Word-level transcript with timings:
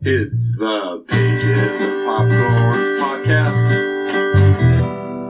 It's 0.00 0.56
the 0.56 1.04
Pages 1.08 1.80
and 1.80 2.06
Popcorn 2.06 3.00
Podcast. 3.00 3.74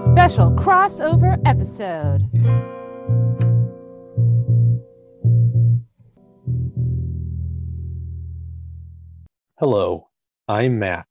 Special 0.05 0.51
crossover 0.51 1.41
episode. 1.47 2.21
Hello, 9.59 10.11
I'm 10.47 10.79
Matt, 10.79 11.07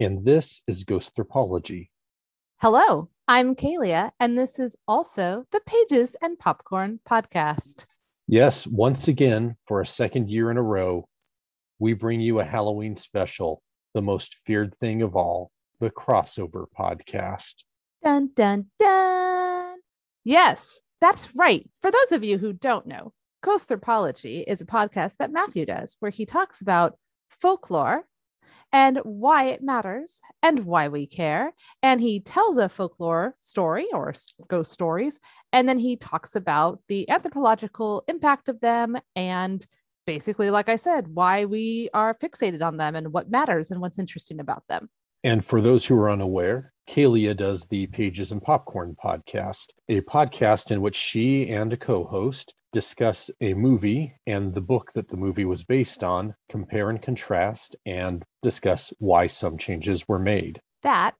and 0.00 0.24
this 0.24 0.62
is 0.66 0.84
Ghostthropology. 0.84 1.90
Hello, 2.62 3.10
I'm 3.28 3.54
Kalia, 3.54 4.12
and 4.18 4.38
this 4.38 4.58
is 4.58 4.78
also 4.88 5.44
the 5.52 5.60
Pages 5.66 6.16
and 6.22 6.38
Popcorn 6.38 7.00
podcast. 7.06 7.84
Yes, 8.26 8.66
once 8.66 9.08
again, 9.08 9.56
for 9.66 9.82
a 9.82 9.86
second 9.86 10.30
year 10.30 10.50
in 10.50 10.56
a 10.56 10.62
row, 10.62 11.06
we 11.84 11.92
bring 11.92 12.18
you 12.18 12.40
a 12.40 12.44
Halloween 12.44 12.96
special, 12.96 13.62
the 13.92 14.00
most 14.00 14.38
feared 14.46 14.74
thing 14.78 15.02
of 15.02 15.14
all, 15.14 15.50
the 15.80 15.90
crossover 15.90 16.64
podcast. 16.74 17.56
Dun, 18.02 18.30
dun, 18.34 18.68
dun. 18.78 19.76
Yes, 20.24 20.80
that's 21.02 21.36
right. 21.36 21.68
For 21.82 21.90
those 21.90 22.12
of 22.12 22.24
you 22.24 22.38
who 22.38 22.54
don't 22.54 22.86
know, 22.86 23.12
Ghostthropology 23.44 24.44
is 24.48 24.62
a 24.62 24.66
podcast 24.66 25.18
that 25.18 25.30
Matthew 25.30 25.66
does 25.66 25.96
where 26.00 26.10
he 26.10 26.24
talks 26.24 26.62
about 26.62 26.96
folklore 27.28 28.06
and 28.72 28.96
why 29.04 29.48
it 29.48 29.62
matters 29.62 30.22
and 30.42 30.60
why 30.60 30.88
we 30.88 31.06
care. 31.06 31.52
And 31.82 32.00
he 32.00 32.18
tells 32.18 32.56
a 32.56 32.70
folklore 32.70 33.36
story 33.40 33.88
or 33.92 34.14
ghost 34.48 34.72
stories, 34.72 35.20
and 35.52 35.68
then 35.68 35.76
he 35.76 35.96
talks 35.96 36.34
about 36.34 36.80
the 36.88 37.10
anthropological 37.10 38.04
impact 38.08 38.48
of 38.48 38.60
them 38.60 38.96
and 39.14 39.66
basically, 40.06 40.50
like 40.50 40.68
I 40.68 40.76
said, 40.76 41.08
why 41.08 41.44
we 41.44 41.88
are 41.94 42.14
fixated 42.14 42.62
on 42.62 42.76
them 42.76 42.96
and 42.96 43.12
what 43.12 43.30
matters 43.30 43.70
and 43.70 43.80
what's 43.80 43.98
interesting 43.98 44.40
about 44.40 44.64
them. 44.68 44.88
And 45.22 45.44
for 45.44 45.62
those 45.62 45.86
who 45.86 45.96
are 45.96 46.10
unaware, 46.10 46.72
Kalia 46.88 47.34
does 47.34 47.66
the 47.66 47.86
Pages 47.86 48.32
and 48.32 48.42
Popcorn 48.42 48.94
podcast, 49.02 49.68
a 49.88 50.02
podcast 50.02 50.70
in 50.70 50.82
which 50.82 50.96
she 50.96 51.48
and 51.48 51.72
a 51.72 51.76
co 51.76 52.04
host 52.04 52.54
discuss 52.72 53.30
a 53.40 53.54
movie 53.54 54.12
and 54.26 54.52
the 54.52 54.60
book 54.60 54.92
that 54.92 55.08
the 55.08 55.16
movie 55.16 55.44
was 55.44 55.64
based 55.64 56.04
on, 56.04 56.34
compare 56.50 56.90
and 56.90 57.00
contrast, 57.00 57.76
and 57.86 58.24
discuss 58.42 58.92
why 58.98 59.28
some 59.28 59.56
changes 59.56 60.06
were 60.08 60.18
made. 60.18 60.60
That 60.82 61.14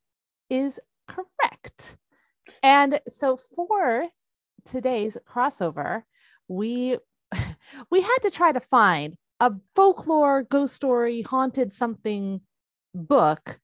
is 0.51 0.81
correct. 1.09 1.97
And 2.63 3.01
so 3.09 3.37
for 3.37 4.09
today's 4.65 5.17
crossover, 5.27 6.03
we 6.49 6.99
we 7.91 8.01
had 8.01 8.19
to 8.23 8.31
try 8.31 8.53
to 8.53 8.61
find 8.61 9.17
a 9.41 9.53
folklore 9.75 10.43
ghost 10.43 10.75
story 10.75 11.23
haunted 11.23 11.73
something 11.73 12.41
book 12.95 13.59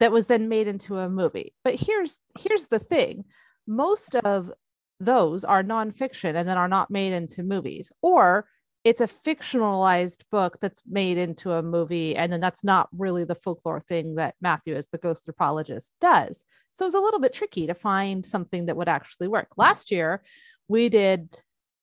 that 0.00 0.12
was 0.12 0.26
then 0.26 0.48
made 0.48 0.68
into 0.68 0.96
a 0.98 1.08
movie. 1.08 1.54
But 1.64 1.74
here's 1.74 2.18
here's 2.38 2.66
the 2.66 2.78
thing. 2.78 3.24
Most 3.66 4.14
of 4.16 4.52
those 5.00 5.44
are 5.44 5.62
nonfiction 5.62 6.34
and 6.34 6.48
then 6.48 6.56
are 6.56 6.68
not 6.68 6.90
made 6.90 7.12
into 7.12 7.42
movies, 7.42 7.92
or 8.02 8.46
it's 8.84 9.00
a 9.00 9.06
fictionalized 9.06 10.22
book 10.30 10.58
that's 10.60 10.82
made 10.86 11.18
into 11.18 11.52
a 11.52 11.62
movie, 11.62 12.16
and 12.16 12.32
then 12.32 12.40
that's 12.40 12.64
not 12.64 12.88
really 12.96 13.24
the 13.24 13.34
folklore 13.34 13.80
thing 13.80 14.14
that 14.14 14.34
Matthew, 14.40 14.74
as 14.76 14.88
the 14.88 14.98
ghost 14.98 15.28
anthropologist, 15.28 15.92
does. 16.00 16.44
So 16.72 16.86
it's 16.86 16.94
a 16.94 17.00
little 17.00 17.20
bit 17.20 17.32
tricky 17.32 17.66
to 17.66 17.74
find 17.74 18.24
something 18.24 18.66
that 18.66 18.76
would 18.76 18.88
actually 18.88 19.28
work. 19.28 19.48
Last 19.56 19.90
year, 19.90 20.22
we 20.68 20.88
did 20.88 21.36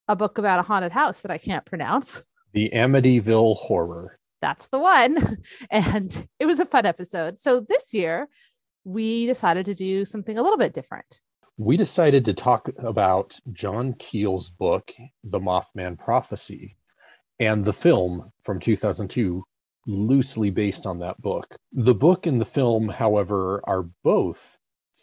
a 0.08 0.16
book 0.16 0.38
about 0.38 0.60
a 0.60 0.62
haunted 0.62 0.92
house 0.92 1.22
that 1.22 1.30
I 1.30 1.38
can't 1.38 1.64
pronounce. 1.64 2.22
The 2.52 2.70
Amityville 2.74 3.56
Horror. 3.56 4.18
That's 4.40 4.66
the 4.68 4.78
one. 4.78 5.38
And 5.70 6.28
it 6.38 6.46
was 6.46 6.60
a 6.60 6.66
fun 6.66 6.86
episode. 6.86 7.38
So 7.38 7.60
this 7.60 7.92
year, 7.92 8.28
we 8.84 9.26
decided 9.26 9.66
to 9.66 9.74
do 9.74 10.04
something 10.04 10.38
a 10.38 10.42
little 10.42 10.58
bit 10.58 10.74
different. 10.74 11.20
We 11.58 11.76
decided 11.76 12.24
to 12.26 12.34
talk 12.34 12.68
about 12.78 13.38
John 13.52 13.94
Keel's 13.94 14.50
book, 14.50 14.92
The 15.24 15.40
Mothman 15.40 15.98
Prophecy, 15.98 16.76
and 17.40 17.64
the 17.64 17.72
film 17.72 18.30
from 18.42 18.60
2002, 18.60 19.42
loosely 19.86 20.50
based 20.50 20.86
on 20.86 20.98
that 21.00 21.20
book. 21.20 21.56
The 21.72 21.94
book 21.94 22.26
and 22.26 22.40
the 22.40 22.44
film, 22.44 22.88
however, 22.88 23.62
are 23.64 23.88
both 24.04 24.58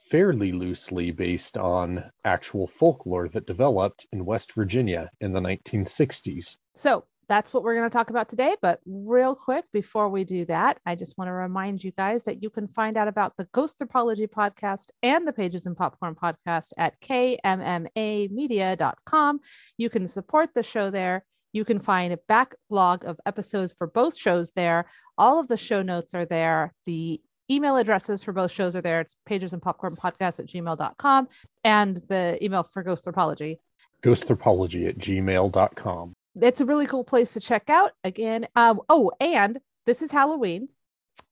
fairly 0.10 0.52
loosely 0.52 1.12
based 1.12 1.58
on 1.58 2.04
actual 2.26 2.68
folklore 2.68 3.30
that 3.30 3.48
developed 3.48 4.06
in 4.12 4.26
West 4.26 4.54
Virginia 4.54 5.10
in 5.22 5.34
the 5.34 5.40
1960s. 5.40 6.58
So 6.76 7.06
that's 7.30 7.54
what 7.54 7.64
we're 7.64 7.76
going 7.76 7.90
to 7.90 7.94
talk 7.94 8.10
about 8.10 8.28
today. 8.30 8.56
But 8.62 8.80
real 8.86 9.36
quick, 9.36 9.66
before 9.72 10.10
we 10.10 10.24
do 10.24 10.46
that, 10.46 10.80
I 10.86 10.96
just 10.96 11.18
want 11.18 11.30
to 11.30 11.34
remind 11.34 11.84
you 11.84 11.92
guys 11.92 12.24
that 12.26 12.44
you 12.44 12.50
can 12.50 12.68
find 12.68 12.98
out 12.98 13.08
about 13.08 13.38
the 13.38 13.48
Ghost 13.54 13.82
Anthropology 13.82 14.28
podcast 14.28 14.90
and 15.02 15.26
the 15.28 15.34
Pages 15.34 15.66
and 15.66 15.78
Popcorn 15.78 16.16
podcast 16.16 16.74
at 16.78 17.00
kmmamedia.com. 17.02 19.40
You 19.78 19.90
can 19.90 20.08
support 20.08 20.50
the 20.54 20.64
show 20.64 20.92
there. 20.92 21.26
You 21.54 21.66
can 21.66 21.80
find 21.80 22.12
a 22.12 22.20
backlog 22.28 23.06
of 23.06 23.20
episodes 23.26 23.74
for 23.78 23.88
both 23.88 24.18
shows 24.18 24.52
there. 24.52 24.86
All 25.18 25.40
of 25.40 25.48
the 25.48 25.58
show 25.58 25.82
notes 25.82 26.14
are 26.14 26.26
there. 26.26 26.74
The 26.86 27.22
email 27.50 27.76
addresses 27.78 28.24
for 28.24 28.34
both 28.34 28.52
shows 28.52 28.76
are 28.76 28.82
there. 28.82 29.02
It's 29.02 29.16
pages 29.26 29.54
and 29.54 29.62
popcorn 29.62 29.96
podcast 29.96 30.40
at 30.40 30.48
gmail.com 30.48 31.28
and 31.64 32.02
the 32.08 32.38
email 32.44 32.64
for 32.64 32.84
Ghost 32.84 33.06
Anthropology 33.08 33.60
Ghostthropology 34.04 34.88
at 34.90 34.98
gmail.com. 34.98 36.14
it's 36.42 36.62
a 36.62 36.66
really 36.66 36.86
cool 36.88 37.04
place 37.04 37.34
to 37.34 37.40
check 37.40 37.70
out 37.70 37.92
again 38.04 38.48
um, 38.56 38.82
oh 38.90 39.12
and 39.20 39.60
this 39.86 40.02
is 40.02 40.12
halloween 40.12 40.68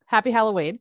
happy 0.06 0.30
halloween 0.32 0.80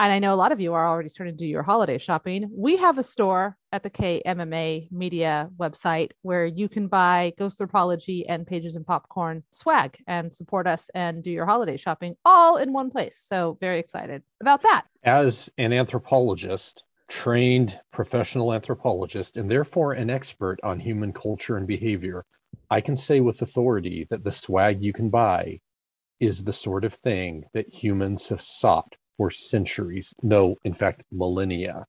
and 0.00 0.12
i 0.12 0.18
know 0.18 0.32
a 0.32 0.34
lot 0.34 0.50
of 0.50 0.60
you 0.60 0.72
are 0.72 0.88
already 0.88 1.08
starting 1.08 1.36
to 1.36 1.44
do 1.44 1.48
your 1.48 1.62
holiday 1.62 1.98
shopping. 1.98 2.48
We 2.52 2.76
have 2.78 2.98
a 2.98 3.02
store 3.02 3.56
at 3.72 3.82
the 3.82 3.90
kmma 3.90 4.90
media 4.90 5.50
website 5.58 6.12
where 6.22 6.46
you 6.46 6.68
can 6.68 6.88
buy 6.88 7.32
ghost 7.38 7.60
anthropology 7.60 8.26
and 8.26 8.46
pages 8.46 8.76
and 8.76 8.86
popcorn 8.86 9.42
swag 9.50 9.98
and 10.06 10.32
support 10.32 10.66
us 10.66 10.88
and 10.94 11.22
do 11.22 11.30
your 11.30 11.46
holiday 11.46 11.76
shopping 11.76 12.16
all 12.24 12.56
in 12.56 12.72
one 12.72 12.90
place. 12.90 13.16
So 13.18 13.58
very 13.60 13.78
excited 13.78 14.22
about 14.40 14.62
that. 14.62 14.86
As 15.04 15.50
an 15.58 15.72
anthropologist, 15.72 16.84
trained 17.08 17.78
professional 17.92 18.54
anthropologist, 18.54 19.36
and 19.36 19.50
therefore 19.50 19.92
an 19.92 20.08
expert 20.08 20.58
on 20.62 20.80
human 20.80 21.12
culture 21.12 21.56
and 21.56 21.66
behavior, 21.66 22.24
I 22.70 22.80
can 22.80 22.96
say 22.96 23.20
with 23.20 23.42
authority 23.42 24.06
that 24.10 24.24
the 24.24 24.32
swag 24.32 24.82
you 24.82 24.92
can 24.92 25.10
buy 25.10 25.60
is 26.20 26.44
the 26.44 26.52
sort 26.52 26.84
of 26.84 26.94
thing 26.94 27.44
that 27.52 27.72
humans 27.72 28.28
have 28.28 28.40
sought 28.40 28.94
for 29.20 29.30
centuries. 29.30 30.14
No, 30.22 30.56
in 30.64 30.72
fact, 30.72 31.02
millennia. 31.12 31.84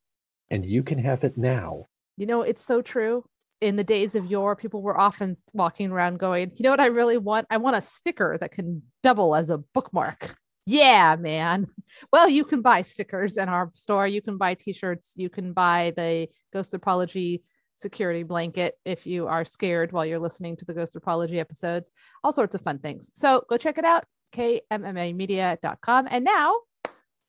And 0.49 0.65
you 0.65 0.83
can 0.83 0.97
have 0.97 1.23
it 1.23 1.37
now. 1.37 1.85
You 2.17 2.25
know, 2.25 2.41
it's 2.41 2.59
so 2.59 2.81
true. 2.81 3.23
In 3.61 3.77
the 3.77 3.85
days 3.85 4.15
of 4.15 4.25
yore, 4.25 4.57
people 4.57 4.81
were 4.81 4.99
often 4.99 5.37
walking 5.53 5.91
around 5.91 6.19
going, 6.19 6.51
you 6.57 6.63
know 6.63 6.71
what 6.71 6.81
I 6.81 6.87
really 6.87 7.17
want? 7.17 7.47
I 7.49 7.55
want 7.55 7.77
a 7.77 7.81
sticker 7.81 8.37
that 8.37 8.51
can 8.51 8.81
double 9.01 9.33
as 9.33 9.49
a 9.49 9.59
bookmark. 9.73 10.35
Yeah, 10.65 11.15
man. 11.15 11.67
Well, 12.11 12.27
you 12.27 12.43
can 12.43 12.61
buy 12.61 12.81
stickers 12.81 13.37
in 13.37 13.47
our 13.47 13.71
store. 13.75 14.07
You 14.07 14.21
can 14.21 14.37
buy 14.37 14.55
t 14.55 14.73
shirts. 14.73 15.13
You 15.15 15.29
can 15.29 15.53
buy 15.53 15.93
the 15.95 16.27
Ghostthropology 16.53 17.43
security 17.75 18.23
blanket 18.23 18.75
if 18.83 19.07
you 19.07 19.27
are 19.27 19.45
scared 19.45 19.93
while 19.93 20.05
you're 20.05 20.19
listening 20.19 20.57
to 20.57 20.65
the 20.65 20.73
Ghostthropology 20.73 21.37
episodes. 21.37 21.91
All 22.25 22.33
sorts 22.33 22.55
of 22.55 22.61
fun 22.61 22.79
things. 22.79 23.09
So 23.13 23.45
go 23.49 23.55
check 23.55 23.77
it 23.77 23.85
out, 23.85 24.03
kmmamedia.com. 24.33 26.07
And 26.11 26.25
now 26.25 26.57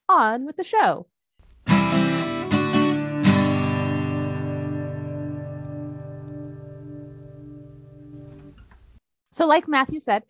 on 0.09 0.45
with 0.45 0.57
the 0.57 0.63
show. 0.63 1.07
So, 9.31 9.47
like 9.47 9.67
Matthew 9.67 9.99
said, 9.99 10.23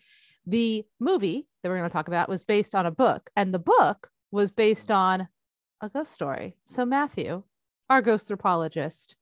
the 0.46 0.86
movie 1.00 1.46
that 1.62 1.70
we're 1.70 1.78
going 1.78 1.90
to 1.90 1.94
talk 1.94 2.08
about 2.08 2.30
was 2.30 2.46
based 2.46 2.74
on 2.74 2.86
a 2.86 2.92
book, 2.92 3.30
and 3.36 3.54
the 3.54 3.60
book 3.60 4.10
was 4.31 4.52
based 4.52 4.90
on 4.90 5.28
a 5.81 5.90
ghost 5.90 6.14
story. 6.14 6.56
So, 6.68 6.86
Matthew, 6.86 7.44
our 7.90 8.02
ghost 8.02 8.31
anthropologist, 8.31 9.18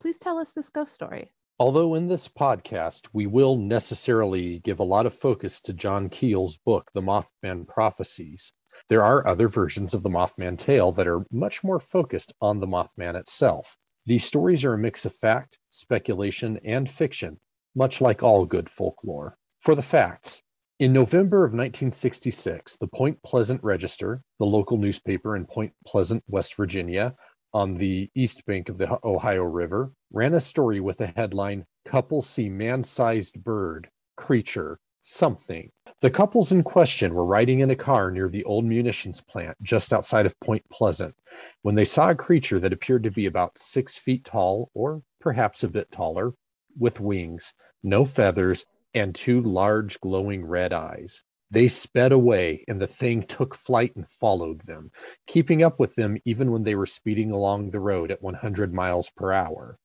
please 0.00 0.18
tell 0.18 0.38
us 0.38 0.52
this 0.52 0.70
ghost 0.70 0.94
story. 0.94 1.30
Although 1.58 1.94
in 1.94 2.08
this 2.08 2.26
podcast, 2.26 3.06
we 3.12 3.26
will 3.26 3.56
necessarily 3.56 4.58
give 4.60 4.80
a 4.80 4.84
lot 4.84 5.06
of 5.06 5.14
focus 5.14 5.60
to 5.62 5.74
John 5.74 6.08
Keel's 6.08 6.56
book, 6.56 6.90
The 6.94 7.02
Mothman 7.02 7.68
Prophecies, 7.68 8.52
there 8.88 9.04
are 9.04 9.26
other 9.26 9.48
versions 9.48 9.94
of 9.94 10.02
the 10.02 10.10
Mothman 10.10 10.58
tale 10.58 10.92
that 10.92 11.06
are 11.06 11.26
much 11.30 11.62
more 11.62 11.80
focused 11.80 12.32
on 12.40 12.60
the 12.60 12.66
Mothman 12.66 13.14
itself. 13.14 13.76
These 14.06 14.24
stories 14.24 14.64
are 14.64 14.74
a 14.74 14.78
mix 14.78 15.04
of 15.04 15.14
fact, 15.14 15.58
speculation, 15.70 16.58
and 16.64 16.90
fiction, 16.90 17.38
much 17.74 18.00
like 18.00 18.22
all 18.22 18.46
good 18.46 18.68
folklore. 18.68 19.36
For 19.60 19.74
the 19.74 19.82
facts, 19.82 20.42
in 20.78 20.92
November 20.92 21.44
of 21.44 21.52
1966, 21.52 22.76
the 22.76 22.88
Point 22.88 23.22
Pleasant 23.22 23.62
Register, 23.62 24.22
the 24.38 24.46
local 24.46 24.78
newspaper 24.78 25.36
in 25.36 25.46
Point 25.46 25.72
Pleasant, 25.86 26.24
West 26.26 26.56
Virginia, 26.56 27.14
on 27.54 27.76
the 27.76 28.10
east 28.14 28.44
bank 28.46 28.68
of 28.68 28.78
the 28.78 28.98
Ohio 29.04 29.44
River, 29.44 29.92
ran 30.10 30.34
a 30.34 30.40
story 30.40 30.80
with 30.80 30.96
the 30.96 31.06
headline 31.06 31.66
Couple 31.84 32.22
See 32.22 32.48
Man 32.48 32.82
Sized 32.82 33.42
Bird, 33.44 33.90
Creature, 34.16 34.80
Something. 35.04 35.72
The 36.00 36.10
couples 36.10 36.52
in 36.52 36.62
question 36.62 37.12
were 37.12 37.24
riding 37.24 37.58
in 37.58 37.72
a 37.72 37.76
car 37.76 38.12
near 38.12 38.28
the 38.28 38.44
old 38.44 38.64
munitions 38.64 39.20
plant 39.20 39.56
just 39.60 39.92
outside 39.92 40.26
of 40.26 40.38
Point 40.38 40.64
Pleasant 40.70 41.16
when 41.62 41.74
they 41.74 41.84
saw 41.84 42.10
a 42.10 42.14
creature 42.14 42.60
that 42.60 42.72
appeared 42.72 43.02
to 43.02 43.10
be 43.10 43.26
about 43.26 43.58
six 43.58 43.98
feet 43.98 44.24
tall, 44.24 44.70
or 44.74 45.02
perhaps 45.18 45.64
a 45.64 45.68
bit 45.68 45.90
taller, 45.90 46.34
with 46.78 47.00
wings, 47.00 47.52
no 47.82 48.04
feathers, 48.04 48.64
and 48.94 49.12
two 49.12 49.40
large 49.40 50.00
glowing 50.00 50.44
red 50.44 50.72
eyes. 50.72 51.24
They 51.50 51.66
sped 51.66 52.12
away, 52.12 52.64
and 52.68 52.80
the 52.80 52.86
thing 52.86 53.24
took 53.24 53.56
flight 53.56 53.96
and 53.96 54.08
followed 54.08 54.60
them, 54.60 54.92
keeping 55.26 55.64
up 55.64 55.80
with 55.80 55.96
them 55.96 56.16
even 56.24 56.52
when 56.52 56.62
they 56.62 56.76
were 56.76 56.86
speeding 56.86 57.32
along 57.32 57.70
the 57.70 57.80
road 57.80 58.12
at 58.12 58.22
100 58.22 58.72
miles 58.72 59.10
per 59.10 59.32
hour. 59.32 59.80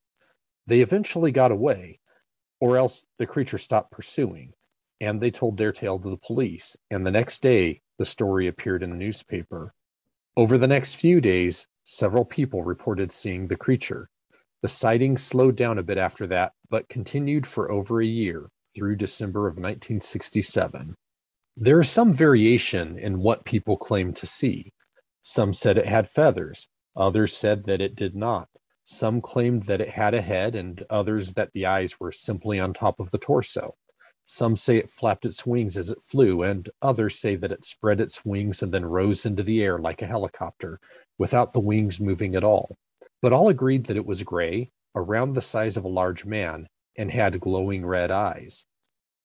They 0.67 0.81
eventually 0.81 1.31
got 1.31 1.51
away, 1.51 2.01
or 2.59 2.77
else 2.77 3.03
the 3.17 3.25
creature 3.25 3.57
stopped 3.57 3.91
pursuing, 3.91 4.53
and 4.99 5.21
they 5.21 5.31
told 5.31 5.57
their 5.57 5.71
tale 5.71 5.99
to 5.99 6.09
the 6.09 6.17
police. 6.17 6.75
And 6.89 7.05
the 7.05 7.11
next 7.11 7.41
day, 7.41 7.81
the 7.97 8.05
story 8.05 8.47
appeared 8.47 8.83
in 8.83 8.89
the 8.89 8.95
newspaper. 8.95 9.73
Over 10.35 10.57
the 10.57 10.67
next 10.67 10.95
few 10.95 11.19
days, 11.21 11.67
several 11.85 12.25
people 12.25 12.63
reported 12.63 13.11
seeing 13.11 13.47
the 13.47 13.55
creature. 13.55 14.09
The 14.61 14.69
sightings 14.69 15.23
slowed 15.23 15.55
down 15.55 15.77
a 15.77 15.83
bit 15.83 15.97
after 15.97 16.27
that, 16.27 16.53
but 16.69 16.89
continued 16.89 17.45
for 17.45 17.71
over 17.71 18.01
a 18.01 18.05
year 18.05 18.49
through 18.75 18.95
December 18.95 19.47
of 19.47 19.53
1967. 19.55 20.95
There 21.55 21.79
is 21.79 21.89
some 21.89 22.13
variation 22.13 22.99
in 22.99 23.19
what 23.19 23.45
people 23.45 23.77
claim 23.77 24.13
to 24.13 24.25
see. 24.27 24.73
Some 25.23 25.53
said 25.53 25.77
it 25.77 25.87
had 25.87 26.09
feathers, 26.09 26.67
others 26.95 27.35
said 27.35 27.65
that 27.65 27.81
it 27.81 27.95
did 27.95 28.15
not. 28.15 28.49
Some 28.83 29.21
claimed 29.21 29.63
that 29.63 29.81
it 29.81 29.89
had 29.89 30.13
a 30.13 30.21
head, 30.21 30.55
and 30.55 30.85
others 30.89 31.33
that 31.33 31.51
the 31.53 31.65
eyes 31.65 31.99
were 31.99 32.11
simply 32.11 32.59
on 32.59 32.73
top 32.73 32.99
of 32.99 33.11
the 33.11 33.17
torso. 33.17 33.75
Some 34.29 34.57
say 34.57 34.75
it 34.75 34.91
flapped 34.91 35.23
its 35.25 35.45
wings 35.45 35.77
as 35.77 35.89
it 35.89 36.03
flew, 36.03 36.43
and 36.43 36.69
others 36.81 37.17
say 37.17 37.37
that 37.37 37.53
it 37.53 37.63
spread 37.63 38.01
its 38.01 38.25
wings 38.25 38.61
and 38.61 38.73
then 38.73 38.83
rose 38.85 39.25
into 39.25 39.41
the 39.41 39.63
air 39.63 39.79
like 39.79 40.01
a 40.01 40.05
helicopter, 40.05 40.81
without 41.17 41.53
the 41.53 41.61
wings 41.61 42.01
moving 42.01 42.35
at 42.35 42.43
all. 42.43 42.75
But 43.21 43.31
all 43.31 43.47
agreed 43.47 43.85
that 43.85 43.95
it 43.95 44.05
was 44.05 44.23
gray, 44.23 44.69
around 44.93 45.31
the 45.31 45.41
size 45.41 45.77
of 45.77 45.85
a 45.85 45.87
large 45.87 46.25
man, 46.25 46.67
and 46.97 47.09
had 47.09 47.39
glowing 47.39 47.85
red 47.85 48.11
eyes. 48.11 48.65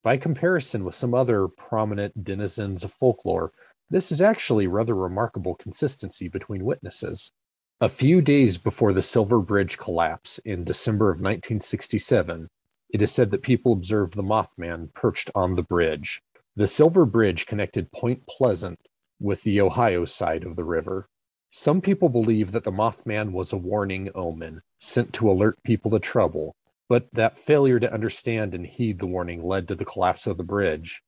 By 0.05 0.19
comparison 0.19 0.85
with 0.85 0.95
some 0.95 1.15
other 1.15 1.49
prominent 1.49 2.23
denizens 2.23 2.85
of 2.85 2.93
folklore, 2.93 3.51
this 3.91 4.13
is 4.13 4.23
actually 4.23 4.69
rather 4.69 4.95
remarkable 4.95 5.57
consistency 5.57 6.29
between 6.29 6.65
witnesses. 6.65 7.33
A 7.81 7.89
few 7.89 8.23
days 8.23 8.57
before 8.57 8.93
the 8.93 9.03
Silver 9.03 9.41
Bridge 9.41 9.79
collapse 9.79 10.39
in 10.45 10.63
December 10.63 11.07
of 11.07 11.17
1967, 11.17 12.49
it 12.93 13.00
is 13.00 13.11
said 13.11 13.31
that 13.31 13.43
people 13.43 13.73
observed 13.73 14.15
the 14.15 14.23
Mothman 14.23 14.93
perched 14.93 15.31
on 15.35 15.55
the 15.55 15.62
bridge. 15.62 16.23
The 16.56 16.67
Silver 16.67 17.06
Bridge 17.06 17.47
connected 17.47 17.91
Point 17.91 18.27
Pleasant 18.27 18.79
with 19.19 19.43
the 19.43 19.62
Ohio 19.62 20.05
side 20.05 20.44
of 20.44 20.56
the 20.56 20.65
river. 20.65 21.09
Some 21.50 21.81
people 21.81 22.11
believe 22.11 22.53
that 22.53 22.65
the 22.65 22.71
Mothman 22.71 23.33
was 23.33 23.53
a 23.53 23.56
warning 23.56 24.11
omen 24.15 24.61
sent 24.79 25.15
to 25.15 25.31
alert 25.31 25.62
people 25.62 25.91
to 25.93 25.99
trouble, 25.99 26.55
but 26.89 27.09
that 27.15 27.39
failure 27.39 27.81
to 27.81 27.93
understand 27.93 28.55
and 28.55 28.67
heed 28.67 28.99
the 28.99 29.06
warning 29.06 29.43
led 29.43 29.69
to 29.69 29.75
the 29.75 29.87
collapse 29.87 30.27
of 30.27 30.37
the 30.37 30.44
bridge. 30.44 31.03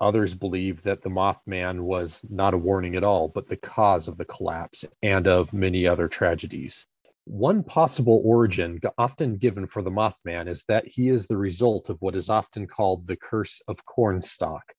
Others 0.00 0.36
believe 0.36 0.82
that 0.82 1.02
the 1.02 1.10
Mothman 1.10 1.80
was 1.80 2.24
not 2.28 2.54
a 2.54 2.58
warning 2.58 2.94
at 2.94 3.02
all, 3.02 3.26
but 3.26 3.48
the 3.48 3.56
cause 3.56 4.06
of 4.06 4.18
the 4.18 4.24
collapse 4.24 4.84
and 5.02 5.26
of 5.26 5.52
many 5.52 5.84
other 5.84 6.06
tragedies. 6.06 6.86
One 7.26 7.64
possible 7.64 8.20
origin 8.22 8.80
often 8.98 9.38
given 9.38 9.66
for 9.66 9.80
the 9.82 9.90
Mothman 9.90 10.46
is 10.46 10.64
that 10.68 10.86
he 10.86 11.08
is 11.08 11.26
the 11.26 11.38
result 11.38 11.88
of 11.88 11.96
what 12.02 12.14
is 12.14 12.28
often 12.28 12.66
called 12.66 13.06
the 13.06 13.16
curse 13.16 13.62
of 13.66 13.84
Cornstalk. 13.86 14.74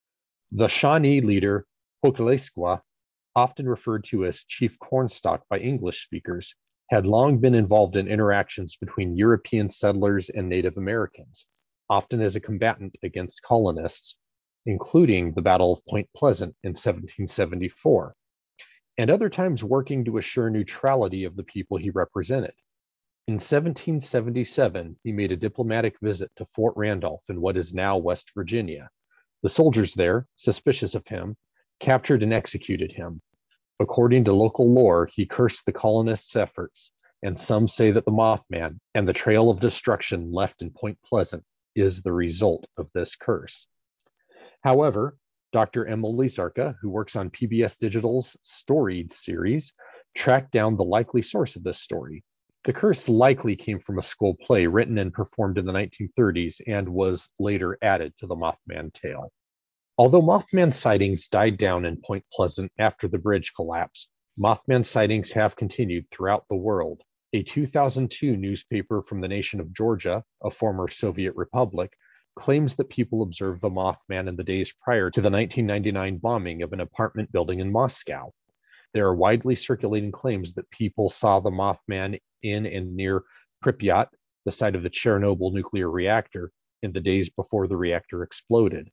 The 0.51 0.68
Shawnee 0.68 1.21
leader, 1.21 1.65
Hokaleskwa, 2.03 2.83
often 3.36 3.68
referred 3.68 4.03
to 4.06 4.25
as 4.25 4.44
Chief 4.44 4.77
Cornstalk 4.77 5.44
by 5.50 5.57
English 5.57 6.03
speakers, 6.03 6.56
had 6.92 7.07
long 7.07 7.39
been 7.39 7.56
involved 7.56 7.97
in 7.97 8.07
interactions 8.07 8.75
between 8.75 9.18
European 9.18 9.68
settlers 9.68 10.30
and 10.30 10.47
Native 10.47 10.77
Americans, 10.77 11.47
often 11.89 12.21
as 12.21 12.36
a 12.36 12.39
combatant 12.39 12.95
against 13.01 13.42
colonists, 13.42 14.19
including 14.68 15.33
the 15.33 15.42
Battle 15.42 15.74
of 15.74 15.86
Point 15.88 16.07
Pleasant 16.15 16.56
in 16.63 16.69
1774, 16.69 18.15
and 18.97 19.09
other 19.09 19.30
times 19.30 19.63
working 19.63 20.06
to 20.06 20.18
assure 20.18 20.50
neutrality 20.50 21.24
of 21.24 21.36
the 21.36 21.44
people 21.44 21.77
he 21.77 21.89
represented. 21.89 22.53
In 23.27 23.36
1777, 23.36 24.97
he 25.03 25.12
made 25.12 25.31
a 25.31 25.38
diplomatic 25.38 25.95
visit 26.01 26.31
to 26.36 26.45
Fort 26.45 26.74
Randolph 26.77 27.24
in 27.30 27.42
what 27.42 27.57
is 27.57 27.74
now 27.74 27.97
West 27.97 28.31
Virginia. 28.36 28.89
The 29.44 29.50
soldiers 29.50 29.94
there, 29.94 30.27
suspicious 30.36 30.95
of 30.95 31.07
him, 31.07 31.36
captured 31.80 32.24
and 32.24 32.33
executed 32.33 32.92
him, 32.92 33.21
According 33.77 34.24
to 34.25 34.33
local 34.33 34.74
lore, 34.74 35.09
he 35.13 35.25
cursed 35.25 35.65
the 35.65 35.74
colonists' 35.74 36.38
efforts, 36.38 36.94
and 37.21 37.38
some 37.38 37.68
say 37.68 37.92
that 37.92 38.06
the 38.06 38.12
Mothman 38.12 38.80
and 38.94 39.06
the 39.06 39.12
trail 39.12 39.50
of 39.50 39.59
destruction 39.59 40.31
left 40.31 40.62
in 40.62 40.71
Point 40.71 40.97
Pleasant 41.03 41.44
is 41.75 42.01
the 42.01 42.13
result 42.13 42.68
of 42.77 42.89
this 42.94 43.18
curse. 43.18 43.68
However, 44.63 45.18
Dr. 45.56 45.88
Emily 45.88 46.28
Zarka, 46.28 46.75
who 46.81 46.90
works 46.90 47.16
on 47.16 47.30
PBS 47.30 47.80
Digital's 47.80 48.36
Storied 48.42 49.13
series, 49.13 49.72
tracked 50.13 50.52
down 50.52 50.75
the 50.75 50.84
likely 50.84 51.22
source 51.22 51.56
of 51.56 51.63
this 51.63 51.80
story. 51.80 52.25
The 52.66 52.74
curse 52.74 53.07
likely 53.07 53.56
came 53.56 53.80
from 53.80 53.98
a 53.98 54.02
school 54.02 54.36
play 54.36 54.68
written 54.68 54.98
and 54.98 55.13
performed 55.13 55.57
in 55.57 55.66
the 55.66 55.72
1930s 55.72 56.60
and 56.68 56.90
was 56.90 57.30
later 57.40 57.78
added 57.81 58.12
to 58.18 58.28
the 58.28 58.36
Mothman 58.36 58.92
tale. 58.92 59.31
Although 59.98 60.24
Mothman 60.24 60.74
sightings 60.74 61.30
died 61.30 61.57
down 61.57 61.86
in 61.86 62.02
Point 62.06 62.25
Pleasant 62.34 62.69
after 62.78 63.07
the 63.07 63.18
bridge 63.18 63.54
collapsed, 63.56 64.12
Mothman 64.38 64.84
sightings 64.84 65.31
have 65.31 65.56
continued 65.56 66.12
throughout 66.12 66.50
the 66.50 66.57
world. 66.57 67.02
A 67.31 67.44
2002 67.44 68.36
newspaper 68.36 69.02
from 69.02 69.22
the 69.22 69.30
nation 69.30 69.62
of 69.62 69.74
Georgia, 69.74 70.22
a 70.44 70.50
former 70.50 70.90
Soviet 70.90 71.34
republic, 71.38 71.94
claims 72.36 72.76
that 72.76 72.90
people 72.90 73.22
observed 73.22 73.62
the 73.62 73.70
Mothman 73.70 74.28
in 74.28 74.36
the 74.36 74.44
days 74.44 74.74
prior 74.82 75.10
to 75.10 75.22
the 75.22 75.30
1999 75.30 76.18
bombing 76.18 76.62
of 76.62 76.74
an 76.74 76.82
apartment 76.82 77.32
building 77.32 77.60
in 77.60 77.72
Moscow. 77.72 78.32
There 78.94 79.08
are 79.08 79.16
widely 79.16 79.56
circulating 79.56 80.12
claims 80.12 80.54
that 80.54 80.70
people 80.72 81.10
saw 81.10 81.40
the 81.40 81.52
Mothman 81.52 82.20
in 82.44 82.66
and 82.66 82.96
near 82.96 83.24
Pripyat, 83.64 84.08
the 84.46 84.52
site 84.52 84.76
of 84.76 84.84
the 84.84 84.90
Chernobyl 84.90 85.54
nuclear 85.54 85.90
reactor, 85.90 86.52
in 86.84 86.92
the 86.92 87.02
days 87.02 87.30
before 87.30 87.68
the 87.68 87.78
reactor 87.78 88.24
exploded. 88.24 88.90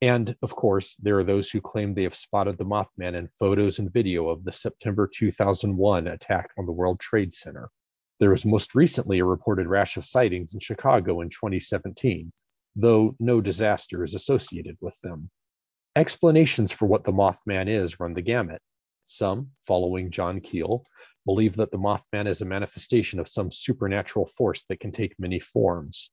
And 0.00 0.34
of 0.42 0.54
course, 0.54 0.96
there 0.96 1.18
are 1.18 1.24
those 1.24 1.50
who 1.50 1.60
claim 1.60 1.94
they 1.94 2.02
have 2.02 2.14
spotted 2.14 2.58
the 2.58 2.64
Mothman 2.64 3.14
in 3.14 3.28
photos 3.38 3.78
and 3.78 3.92
video 3.92 4.28
of 4.28 4.44
the 4.44 4.52
September 4.52 5.08
2001 5.12 6.08
attack 6.08 6.50
on 6.58 6.66
the 6.66 6.72
World 6.72 6.98
Trade 6.98 7.32
Center. 7.32 7.70
There 8.18 8.30
was 8.30 8.44
most 8.44 8.74
recently 8.74 9.20
a 9.20 9.24
reported 9.24 9.68
rash 9.68 9.96
of 9.96 10.04
sightings 10.04 10.54
in 10.54 10.60
Chicago 10.60 11.20
in 11.20 11.30
2017, 11.30 12.32
though 12.74 13.14
no 13.20 13.40
disaster 13.40 14.04
is 14.04 14.14
associated 14.14 14.76
with 14.80 14.98
them. 15.00 15.30
Explanations 15.94 16.72
for 16.72 16.86
what 16.86 17.04
the 17.04 17.12
Mothman 17.12 17.68
is 17.68 18.00
run 18.00 18.14
the 18.14 18.22
gamut. 18.22 18.62
Some, 19.04 19.50
following 19.66 20.10
John 20.10 20.40
Keel, 20.40 20.84
believe 21.26 21.56
that 21.56 21.70
the 21.70 21.78
Mothman 21.78 22.26
is 22.26 22.40
a 22.40 22.46
manifestation 22.46 23.20
of 23.20 23.28
some 23.28 23.50
supernatural 23.50 24.26
force 24.26 24.64
that 24.64 24.80
can 24.80 24.90
take 24.90 25.18
many 25.18 25.38
forms. 25.38 26.10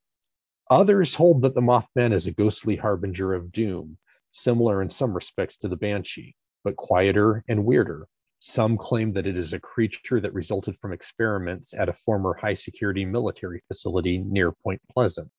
Others 0.69 1.15
hold 1.15 1.41
that 1.43 1.55
the 1.55 1.61
Mothman 1.61 2.13
is 2.13 2.27
a 2.27 2.33
ghostly 2.33 2.75
harbinger 2.75 3.33
of 3.33 3.51
doom, 3.51 3.97
similar 4.31 4.81
in 4.81 4.89
some 4.89 5.13
respects 5.13 5.57
to 5.57 5.67
the 5.67 5.77
Banshee, 5.77 6.35
but 6.63 6.75
quieter 6.75 7.43
and 7.47 7.65
weirder. 7.65 8.07
Some 8.39 8.77
claim 8.77 9.13
that 9.13 9.27
it 9.27 9.35
is 9.35 9.53
a 9.53 9.59
creature 9.59 10.19
that 10.21 10.33
resulted 10.33 10.77
from 10.77 10.93
experiments 10.93 11.73
at 11.73 11.89
a 11.89 11.93
former 11.93 12.33
high 12.33 12.53
security 12.53 13.05
military 13.05 13.61
facility 13.67 14.17
near 14.17 14.51
Point 14.51 14.81
Pleasant. 14.91 15.29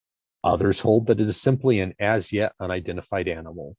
Others 0.45 0.81
hold 0.81 1.07
that 1.07 1.21
it 1.21 1.29
is 1.29 1.41
simply 1.41 1.81
an 1.81 1.95
as 1.99 2.33
yet 2.33 2.55
unidentified 2.61 3.29
animal. 3.29 3.77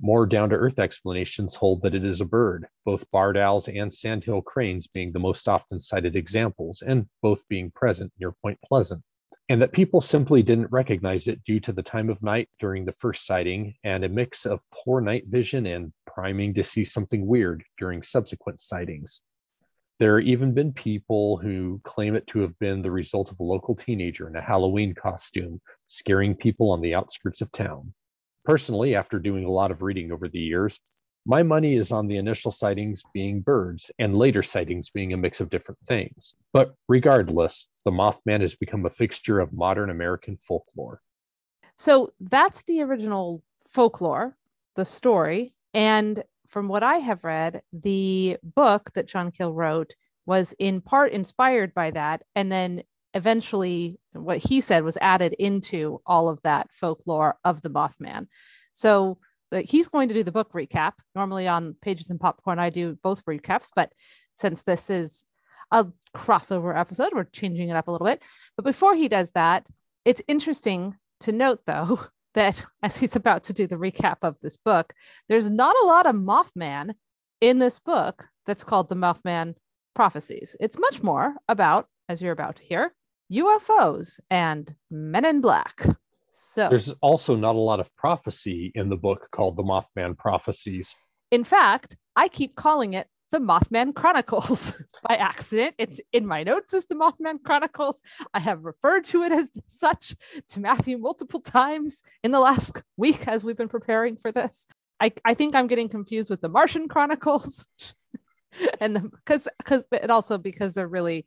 More 0.00 0.26
down 0.26 0.50
to 0.50 0.56
earth 0.56 0.78
explanations 0.78 1.54
hold 1.54 1.82
that 1.82 1.94
it 1.94 2.04
is 2.04 2.20
a 2.20 2.24
bird, 2.24 2.66
both 2.84 3.10
barred 3.10 3.36
owls 3.36 3.68
and 3.68 3.92
sandhill 3.92 4.42
cranes 4.42 4.86
being 4.86 5.12
the 5.12 5.18
most 5.18 5.48
often 5.48 5.80
cited 5.80 6.16
examples, 6.16 6.82
and 6.82 7.08
both 7.20 7.46
being 7.48 7.70
present 7.70 8.12
near 8.18 8.32
Point 8.32 8.58
Pleasant 8.62 9.02
and 9.48 9.60
that 9.60 9.72
people 9.72 10.00
simply 10.00 10.42
didn't 10.42 10.70
recognize 10.70 11.28
it 11.28 11.42
due 11.44 11.60
to 11.60 11.72
the 11.72 11.82
time 11.82 12.08
of 12.08 12.22
night 12.22 12.48
during 12.58 12.84
the 12.84 12.94
first 12.98 13.26
sighting 13.26 13.74
and 13.84 14.04
a 14.04 14.08
mix 14.08 14.46
of 14.46 14.62
poor 14.72 15.00
night 15.00 15.24
vision 15.26 15.66
and 15.66 15.92
priming 16.06 16.54
to 16.54 16.62
see 16.62 16.84
something 16.84 17.26
weird 17.26 17.62
during 17.76 18.02
subsequent 18.02 18.60
sightings. 18.60 19.20
There 20.02 20.18
have 20.18 20.26
even 20.26 20.52
been 20.52 20.72
people 20.72 21.36
who 21.36 21.80
claim 21.84 22.16
it 22.16 22.26
to 22.26 22.40
have 22.40 22.58
been 22.58 22.82
the 22.82 22.90
result 22.90 23.30
of 23.30 23.38
a 23.38 23.44
local 23.44 23.76
teenager 23.76 24.26
in 24.26 24.34
a 24.34 24.42
Halloween 24.42 24.96
costume 24.96 25.60
scaring 25.86 26.34
people 26.34 26.72
on 26.72 26.80
the 26.80 26.92
outskirts 26.92 27.40
of 27.40 27.52
town. 27.52 27.94
Personally, 28.44 28.96
after 28.96 29.20
doing 29.20 29.44
a 29.44 29.50
lot 29.52 29.70
of 29.70 29.80
reading 29.80 30.10
over 30.10 30.28
the 30.28 30.40
years, 30.40 30.80
my 31.24 31.44
money 31.44 31.76
is 31.76 31.92
on 31.92 32.08
the 32.08 32.16
initial 32.16 32.50
sightings 32.50 33.04
being 33.14 33.42
birds 33.42 33.92
and 34.00 34.18
later 34.18 34.42
sightings 34.42 34.90
being 34.90 35.12
a 35.12 35.16
mix 35.16 35.40
of 35.40 35.50
different 35.50 35.78
things. 35.86 36.34
But 36.52 36.74
regardless, 36.88 37.68
the 37.84 37.92
Mothman 37.92 38.40
has 38.40 38.56
become 38.56 38.84
a 38.86 38.90
fixture 38.90 39.38
of 39.38 39.52
modern 39.52 39.88
American 39.88 40.36
folklore. 40.36 41.00
So 41.78 42.12
that's 42.18 42.62
the 42.62 42.82
original 42.82 43.44
folklore 43.68 44.36
the 44.74 44.84
story. 44.84 45.54
And 45.74 46.24
from 46.52 46.68
what 46.68 46.82
I 46.82 46.98
have 46.98 47.24
read, 47.24 47.62
the 47.72 48.36
book 48.42 48.90
that 48.92 49.08
John 49.08 49.30
Keel 49.30 49.54
wrote 49.54 49.96
was 50.26 50.54
in 50.58 50.82
part 50.82 51.12
inspired 51.12 51.72
by 51.72 51.90
that. 51.92 52.22
And 52.36 52.52
then 52.52 52.82
eventually, 53.14 53.98
what 54.12 54.36
he 54.36 54.60
said 54.60 54.84
was 54.84 54.98
added 55.00 55.32
into 55.32 56.02
all 56.04 56.28
of 56.28 56.40
that 56.42 56.70
folklore 56.70 57.36
of 57.42 57.62
the 57.62 57.70
Mothman. 57.70 58.26
So 58.72 59.18
uh, 59.50 59.62
he's 59.64 59.88
going 59.88 60.08
to 60.08 60.14
do 60.14 60.22
the 60.22 60.30
book 60.30 60.52
recap. 60.52 60.92
Normally 61.14 61.48
on 61.48 61.74
Pages 61.80 62.10
and 62.10 62.20
Popcorn, 62.20 62.58
I 62.58 62.68
do 62.68 62.98
both 63.02 63.24
recaps, 63.24 63.70
but 63.74 63.90
since 64.34 64.60
this 64.62 64.90
is 64.90 65.24
a 65.70 65.86
crossover 66.14 66.78
episode, 66.78 67.12
we're 67.14 67.24
changing 67.24 67.70
it 67.70 67.76
up 67.76 67.88
a 67.88 67.90
little 67.90 68.06
bit. 68.06 68.22
But 68.56 68.66
before 68.66 68.94
he 68.94 69.08
does 69.08 69.30
that, 69.30 69.66
it's 70.04 70.22
interesting 70.28 70.96
to 71.20 71.32
note, 71.32 71.60
though, 71.64 72.00
that 72.34 72.62
as 72.82 72.96
he's 72.96 73.16
about 73.16 73.44
to 73.44 73.52
do 73.52 73.66
the 73.66 73.76
recap 73.76 74.18
of 74.22 74.36
this 74.42 74.56
book, 74.56 74.92
there's 75.28 75.50
not 75.50 75.74
a 75.82 75.86
lot 75.86 76.06
of 76.06 76.14
Mothman 76.14 76.94
in 77.40 77.58
this 77.58 77.78
book 77.78 78.28
that's 78.46 78.64
called 78.64 78.88
the 78.88 78.96
Mothman 78.96 79.54
Prophecies. 79.94 80.56
It's 80.60 80.78
much 80.78 81.02
more 81.02 81.34
about, 81.48 81.86
as 82.08 82.22
you're 82.22 82.32
about 82.32 82.56
to 82.56 82.64
hear, 82.64 82.94
UFOs 83.32 84.20
and 84.30 84.74
Men 84.90 85.24
in 85.24 85.40
Black. 85.40 85.84
So 86.32 86.68
there's 86.68 86.94
also 87.02 87.36
not 87.36 87.56
a 87.56 87.58
lot 87.58 87.80
of 87.80 87.94
prophecy 87.96 88.72
in 88.74 88.88
the 88.88 88.96
book 88.96 89.28
called 89.32 89.56
the 89.56 89.62
Mothman 89.62 90.16
Prophecies. 90.16 90.94
In 91.30 91.44
fact, 91.44 91.96
I 92.16 92.28
keep 92.28 92.56
calling 92.56 92.94
it 92.94 93.06
the 93.32 93.38
Mothman 93.38 93.94
Chronicles 93.94 94.74
by 95.08 95.16
accident. 95.16 95.74
It's 95.78 96.00
in 96.12 96.26
my 96.26 96.44
notes 96.44 96.74
as 96.74 96.86
the 96.86 96.94
Mothman 96.94 97.42
Chronicles. 97.42 98.00
I 98.32 98.38
have 98.38 98.64
referred 98.64 99.04
to 99.04 99.22
it 99.22 99.32
as 99.32 99.50
such 99.66 100.14
to 100.50 100.60
Matthew 100.60 100.98
multiple 100.98 101.40
times 101.40 102.02
in 102.22 102.30
the 102.30 102.38
last 102.38 102.82
week 102.96 103.26
as 103.26 103.42
we've 103.42 103.56
been 103.56 103.68
preparing 103.68 104.16
for 104.16 104.30
this. 104.30 104.66
I, 105.00 105.12
I 105.24 105.34
think 105.34 105.56
I'm 105.56 105.66
getting 105.66 105.88
confused 105.88 106.30
with 106.30 106.42
the 106.42 106.48
Martian 106.48 106.86
Chronicles. 106.86 107.64
and 108.80 109.10
because 109.10 109.48
because 109.58 109.82
and 109.90 110.12
also 110.12 110.38
because 110.38 110.74
they're 110.74 110.86
really 110.86 111.26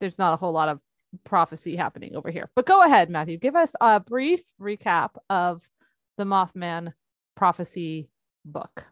there's 0.00 0.18
not 0.18 0.34
a 0.34 0.36
whole 0.36 0.52
lot 0.52 0.68
of 0.68 0.80
prophecy 1.24 1.74
happening 1.74 2.14
over 2.14 2.30
here. 2.30 2.50
But 2.54 2.66
go 2.66 2.84
ahead, 2.84 3.08
Matthew. 3.08 3.38
Give 3.38 3.56
us 3.56 3.74
a 3.80 3.98
brief 3.98 4.42
recap 4.60 5.12
of 5.30 5.68
the 6.18 6.24
Mothman 6.24 6.92
prophecy 7.34 8.10
book. 8.44 8.86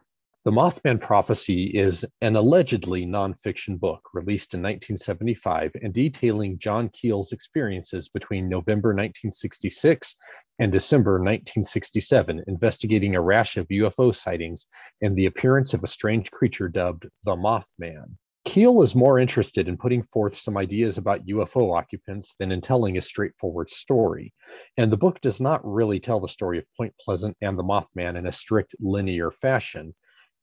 The 0.45 0.51
Mothman 0.51 1.01
Prophecy 1.01 1.65
is 1.65 2.05
an 2.21 2.35
allegedly 2.35 3.05
nonfiction 3.05 3.77
book 3.77 4.01
released 4.13 4.53
in 4.53 4.61
1975 4.61 5.71
and 5.81 5.93
detailing 5.93 6.57
John 6.57 6.89
Keel's 6.89 7.33
experiences 7.33 8.07
between 8.07 8.47
November 8.47 8.89
1966 8.89 10.15
and 10.59 10.71
December 10.71 11.13
1967, 11.13 12.45
investigating 12.47 13.15
a 13.15 13.21
rash 13.21 13.57
of 13.57 13.67
UFO 13.67 14.15
sightings 14.15 14.67
and 15.01 15.17
the 15.17 15.25
appearance 15.25 15.73
of 15.73 15.83
a 15.83 15.87
strange 15.87 16.31
creature 16.31 16.69
dubbed 16.69 17.07
the 17.23 17.35
Mothman. 17.35 18.15
Keel 18.45 18.81
is 18.81 18.95
more 18.95 19.19
interested 19.19 19.67
in 19.67 19.75
putting 19.75 20.03
forth 20.03 20.37
some 20.37 20.55
ideas 20.55 20.97
about 20.97 21.25
UFO 21.25 21.77
occupants 21.77 22.33
than 22.39 22.53
in 22.53 22.61
telling 22.61 22.97
a 22.97 23.01
straightforward 23.01 23.69
story. 23.69 24.33
And 24.77 24.89
the 24.89 24.97
book 24.97 25.19
does 25.19 25.41
not 25.41 25.59
really 25.65 25.99
tell 25.99 26.21
the 26.21 26.29
story 26.29 26.57
of 26.57 26.65
Point 26.77 26.93
Pleasant 27.01 27.35
and 27.41 27.59
the 27.59 27.63
Mothman 27.63 28.15
in 28.15 28.25
a 28.25 28.31
strict 28.31 28.73
linear 28.79 29.31
fashion, 29.31 29.93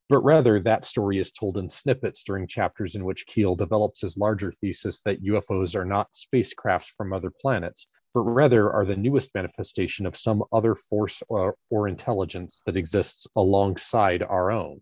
but 0.08 0.20
rather 0.20 0.61
that 0.61 0.84
story 0.84 1.18
is 1.18 1.30
told 1.30 1.56
in 1.56 1.68
snippets 1.68 2.25
during 2.25 2.46
chapters 2.46 2.94
in 2.94 3.04
which 3.04 3.26
Keel 3.26 3.54
develops 3.56 4.02
his 4.02 4.16
larger 4.16 4.52
thesis 4.52 5.00
that 5.00 5.23
UFOs 5.23 5.75
are 5.75 5.84
not 5.84 6.12
spacecrafts 6.12 6.92
from 6.96 7.12
other 7.12 7.30
planets, 7.40 7.87
but 8.12 8.20
rather 8.20 8.70
are 8.70 8.84
the 8.84 8.96
newest 8.96 9.34
manifestation 9.34 10.06
of 10.06 10.16
some 10.16 10.44
other 10.52 10.75
force 10.75 11.23
or, 11.28 11.56
or 11.70 11.88
intelligence 11.88 12.61
that 12.66 12.76
exists 12.76 13.26
alongside 13.34 14.23
our 14.23 14.52
own. 14.52 14.80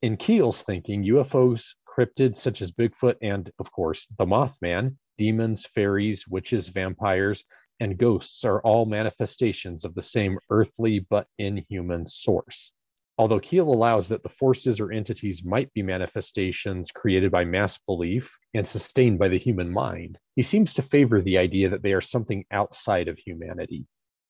In 0.00 0.16
Keel's 0.16 0.62
thinking, 0.62 1.04
UFOs 1.04 1.74
cryptids 1.86 2.36
such 2.36 2.62
as 2.62 2.72
Bigfoot 2.72 3.16
and, 3.20 3.50
of 3.58 3.70
course, 3.70 4.08
the 4.18 4.26
Mothman, 4.26 4.96
demons, 5.18 5.66
fairies, 5.66 6.26
witches, 6.26 6.68
vampires, 6.68 7.44
and 7.78 7.98
ghosts 7.98 8.44
are 8.44 8.60
all 8.62 8.86
manifestations 8.86 9.84
of 9.84 9.94
the 9.94 10.02
same 10.02 10.38
earthly 10.50 11.00
but 11.00 11.26
inhuman 11.38 12.06
source. 12.06 12.72
Although 13.18 13.40
Keel 13.40 13.68
allows 13.68 14.08
that 14.08 14.22
the 14.22 14.28
forces 14.28 14.80
or 14.80 14.90
entities 14.90 15.44
might 15.44 15.72
be 15.74 15.82
manifestations 15.82 16.90
created 16.90 17.30
by 17.30 17.44
mass 17.44 17.78
belief 17.78 18.38
and 18.54 18.66
sustained 18.66 19.18
by 19.18 19.28
the 19.28 19.38
human 19.38 19.70
mind, 19.70 20.18
he 20.34 20.42
seems 20.42 20.72
to 20.74 20.82
favor 20.82 21.20
the 21.20 21.36
idea 21.36 21.68
that 21.68 21.82
they 21.82 21.92
are 21.92 22.00
something 22.00 22.44
outside 22.50 23.08
of 23.08 23.18
humanity. 23.18 23.86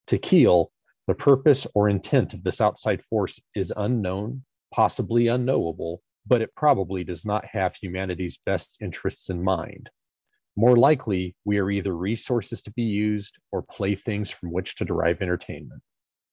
To 0.07 0.17
Keel, 0.17 0.71
the 1.07 1.15
purpose 1.15 1.65
or 1.73 1.89
intent 1.89 2.33
of 2.33 2.43
this 2.43 2.59
outside 2.59 3.03
force 3.05 3.41
is 3.55 3.73
unknown, 3.75 4.43
possibly 4.71 5.27
unknowable, 5.27 6.01
but 6.25 6.41
it 6.41 6.55
probably 6.55 7.03
does 7.03 7.25
not 7.25 7.45
have 7.45 7.75
humanity's 7.75 8.37
best 8.45 8.77
interests 8.81 9.29
in 9.29 9.43
mind. 9.43 9.89
More 10.55 10.77
likely, 10.77 11.35
we 11.45 11.57
are 11.57 11.71
either 11.71 11.95
resources 11.95 12.61
to 12.63 12.71
be 12.71 12.83
used 12.83 13.37
or 13.51 13.63
playthings 13.63 14.29
from 14.29 14.51
which 14.51 14.75
to 14.75 14.85
derive 14.85 15.21
entertainment. 15.21 15.81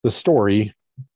The 0.03 0.11
story, 0.11 0.75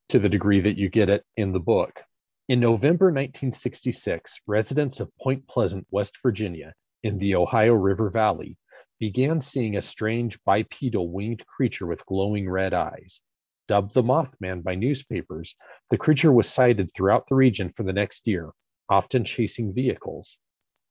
to 0.09 0.19
the 0.19 0.29
degree 0.29 0.61
that 0.61 0.79
you 0.79 0.89
get 0.89 1.09
it 1.09 1.25
in 1.37 1.53
the 1.53 1.61
book, 1.61 2.03
in 2.47 2.61
November 2.61 3.07
1966, 3.07 4.41
residents 4.47 5.01
of 5.01 5.11
Point 5.17 5.49
Pleasant, 5.49 5.87
West 5.91 6.19
Virginia, 6.23 6.75
in 7.03 7.17
the 7.17 7.37
Ohio 7.37 7.73
River 7.73 8.11
Valley, 8.11 8.59
began 9.01 9.41
seeing 9.41 9.77
a 9.77 9.81
strange 9.81 10.39
bipedal 10.45 11.11
winged 11.11 11.47
creature 11.47 11.87
with 11.87 12.05
glowing 12.05 12.47
red 12.49 12.75
eyes. 12.75 13.23
Dubbed 13.67 13.95
the 13.95 14.03
Mothman 14.03 14.63
by 14.63 14.75
newspapers, 14.75 15.57
the 15.89 15.97
creature 15.97 16.33
was 16.33 16.47
sighted 16.47 16.91
throughout 16.95 17.27
the 17.29 17.35
region 17.35 17.71
for 17.71 17.83
the 17.83 17.95
next 17.95 18.27
year, 18.27 18.51
often 18.91 19.25
chasing 19.25 19.73
vehicles. 19.73 20.39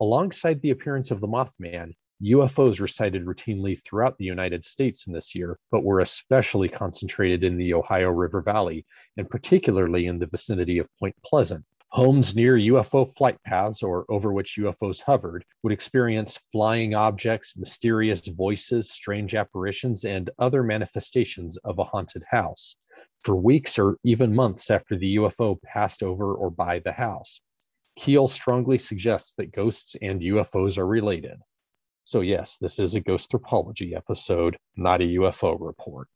Alongside 0.02 0.60
the 0.62 0.72
appearance 0.72 1.12
of 1.12 1.22
the 1.22 1.28
Mothman, 1.28 1.94
UFOs 2.24 2.80
were 2.80 2.88
sighted 2.88 3.26
routinely 3.26 3.78
throughout 3.84 4.18
the 4.18 4.24
United 4.24 4.64
States 4.64 5.08
in 5.08 5.14
this 5.14 5.36
year, 5.36 5.60
but 5.72 5.84
were 5.84 6.00
especially 6.00 6.70
concentrated 6.70 7.44
in 7.44 7.58
the 7.58 7.74
Ohio 7.74 8.10
River 8.10 8.42
Valley, 8.42 8.86
and 9.18 9.30
particularly 9.30 10.06
in 10.06 10.20
the 10.20 10.28
vicinity 10.28 10.78
of 10.78 10.88
Point 11.00 11.16
Pleasant. 11.26 11.66
Homes 11.90 12.36
near 12.36 12.56
UFO 12.56 13.14
flight 13.16 13.38
paths 13.46 13.84
or 13.84 14.06
over 14.10 14.32
which 14.32 14.56
UFOs 14.58 15.02
hovered 15.02 15.44
would 15.64 15.74
experience 15.74 16.40
flying 16.52 16.96
objects, 16.96 17.58
mysterious 17.58 18.26
voices, 18.26 18.90
strange 18.90 19.36
apparitions, 19.36 20.06
and 20.06 20.30
other 20.40 20.64
manifestations 20.64 21.58
of 21.58 21.78
a 21.78 21.84
haunted 21.84 22.24
house 22.30 22.78
for 23.22 23.36
weeks 23.36 23.78
or 23.78 23.98
even 24.04 24.34
months 24.34 24.72
after 24.72 24.98
the 24.98 25.18
UFO 25.18 25.62
passed 25.62 26.02
over 26.02 26.34
or 26.34 26.50
by 26.50 26.80
the 26.80 26.94
house. 26.94 27.42
Keel 27.96 28.28
strongly 28.28 28.78
suggests 28.78 29.34
that 29.38 29.52
ghosts 29.52 29.96
and 30.02 30.22
UFOs 30.22 30.78
are 30.78 30.88
related. 30.88 31.38
So, 32.06 32.22
yes, 32.22 32.58
this 32.58 32.80
is 32.80 32.96
a 32.96 33.00
ghost 33.00 33.34
episode, 33.34 34.58
not 34.76 35.02
a 35.02 35.16
UFO 35.16 35.58
report. 35.60 36.08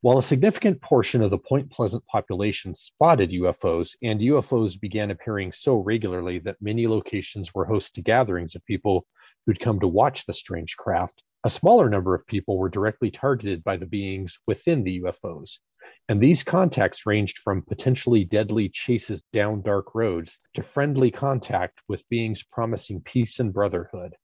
While 0.00 0.18
a 0.18 0.22
significant 0.22 0.80
portion 0.80 1.22
of 1.22 1.30
the 1.30 1.38
Point 1.38 1.70
Pleasant 1.70 2.04
population 2.06 2.74
spotted 2.74 3.30
UFOs, 3.30 3.96
and 4.02 4.20
UFOs 4.20 4.80
began 4.80 5.10
appearing 5.10 5.52
so 5.52 5.76
regularly 5.76 6.38
that 6.40 6.60
many 6.60 6.86
locations 6.86 7.54
were 7.54 7.64
host 7.64 7.94
to 7.94 8.02
gatherings 8.02 8.54
of 8.54 8.64
people 8.64 9.06
who'd 9.46 9.60
come 9.60 9.80
to 9.80 9.88
watch 9.88 10.24
the 10.24 10.32
strange 10.32 10.76
craft, 10.76 11.22
a 11.44 11.50
smaller 11.50 11.90
number 11.90 12.14
of 12.14 12.26
people 12.26 12.56
were 12.56 12.70
directly 12.70 13.10
targeted 13.10 13.62
by 13.62 13.76
the 13.76 13.86
beings 13.86 14.38
within 14.46 14.82
the 14.82 15.02
UFOs, 15.02 15.58
and 16.08 16.18
these 16.18 16.42
contacts 16.42 17.04
ranged 17.04 17.36
from 17.36 17.60
potentially 17.60 18.24
deadly 18.24 18.70
chases 18.70 19.22
down 19.30 19.60
dark 19.60 19.94
roads 19.94 20.38
to 20.54 20.62
friendly 20.62 21.10
contact 21.10 21.82
with 21.86 22.08
beings 22.08 22.42
promising 22.42 23.02
peace 23.02 23.40
and 23.40 23.52
brotherhood. 23.52 24.16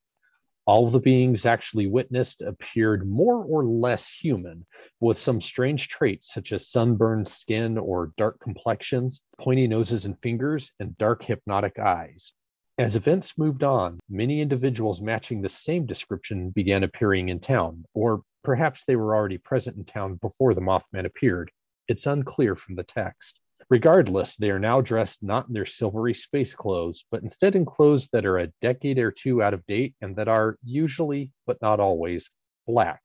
All 0.71 0.87
the 0.87 1.01
beings 1.01 1.47
actually 1.47 1.89
witnessed 1.89 2.43
appeared 2.43 3.05
more 3.05 3.43
or 3.43 3.65
less 3.65 4.09
human, 4.13 4.65
with 5.01 5.19
some 5.19 5.41
strange 5.41 5.89
traits 5.89 6.33
such 6.33 6.53
as 6.53 6.69
sunburned 6.69 7.27
skin 7.27 7.77
or 7.77 8.13
dark 8.17 8.39
complexions, 8.39 9.21
pointy 9.37 9.67
noses 9.67 10.05
and 10.05 10.17
fingers, 10.23 10.71
and 10.79 10.97
dark 10.97 11.25
hypnotic 11.25 11.81
eyes. 11.81 12.35
As 12.79 12.95
events 12.95 13.37
moved 13.37 13.65
on, 13.65 13.99
many 14.09 14.41
individuals 14.41 15.03
matching 15.03 15.43
the 15.43 15.49
same 15.49 15.87
description 15.87 16.51
began 16.51 16.85
appearing 16.85 17.31
in 17.31 17.41
town, 17.41 17.85
or 17.93 18.23
perhaps 18.45 18.85
they 18.85 18.95
were 18.95 19.17
already 19.17 19.39
present 19.39 19.77
in 19.77 19.85
town 19.85 20.21
before 20.23 20.55
the 20.55 20.61
Mothman 20.61 21.05
appeared. 21.05 21.51
It's 21.89 22.07
unclear 22.07 22.55
from 22.55 22.77
the 22.77 22.85
text. 22.85 23.41
Regardless, 23.71 24.37
they 24.37 24.51
are 24.51 24.59
now 24.59 24.81
dressed 24.81 25.23
not 25.23 25.47
in 25.47 25.55
their 25.55 25.65
silvery 25.65 26.13
space 26.13 26.55
clothes, 26.57 27.05
but 27.11 27.23
instead 27.23 27.55
in 27.55 27.65
clothes 27.65 28.09
that 28.13 28.27
are 28.27 28.39
a 28.39 28.53
decade 28.61 28.99
or 28.99 29.13
two 29.13 29.43
out 29.43 29.55
of 29.55 29.65
date 29.67 29.95
and 30.01 30.17
that 30.17 30.27
are 30.27 30.59
usually, 30.65 31.31
but 31.47 31.63
not 31.63 31.79
always, 31.79 32.31
black. 32.67 33.01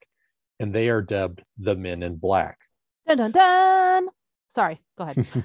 And 0.59 0.73
they 0.73 0.89
are 0.89 1.03
dubbed 1.03 1.43
the 1.57 1.75
Men 1.75 2.01
in 2.01 2.15
Black. 2.15 2.57
Dun 3.07 3.17
dun 3.17 3.31
dun. 3.31 4.09
Sorry, 4.47 4.81
go 4.97 5.03
ahead. 5.03 5.27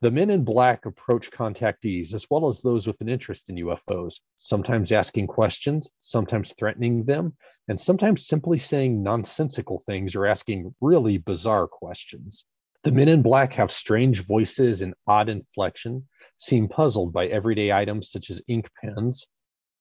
The 0.00 0.12
men 0.12 0.30
in 0.30 0.44
black 0.44 0.86
approach 0.86 1.32
contactees 1.32 2.14
as 2.14 2.24
well 2.30 2.46
as 2.46 2.62
those 2.62 2.86
with 2.86 3.00
an 3.00 3.08
interest 3.08 3.50
in 3.50 3.56
UFOs, 3.56 4.20
sometimes 4.36 4.92
asking 4.92 5.26
questions, 5.26 5.90
sometimes 5.98 6.54
threatening 6.54 7.02
them, 7.04 7.36
and 7.66 7.80
sometimes 7.80 8.24
simply 8.24 8.58
saying 8.58 9.02
nonsensical 9.02 9.80
things 9.80 10.14
or 10.14 10.24
asking 10.24 10.72
really 10.80 11.18
bizarre 11.18 11.66
questions. 11.66 12.44
The 12.84 12.92
men 12.92 13.08
in 13.08 13.22
black 13.22 13.54
have 13.54 13.72
strange 13.72 14.24
voices 14.24 14.82
and 14.82 14.94
odd 15.06 15.28
inflection, 15.28 16.06
seem 16.36 16.68
puzzled 16.68 17.12
by 17.12 17.26
everyday 17.26 17.72
items 17.72 18.08
such 18.10 18.30
as 18.30 18.40
ink 18.46 18.70
pens, 18.80 19.26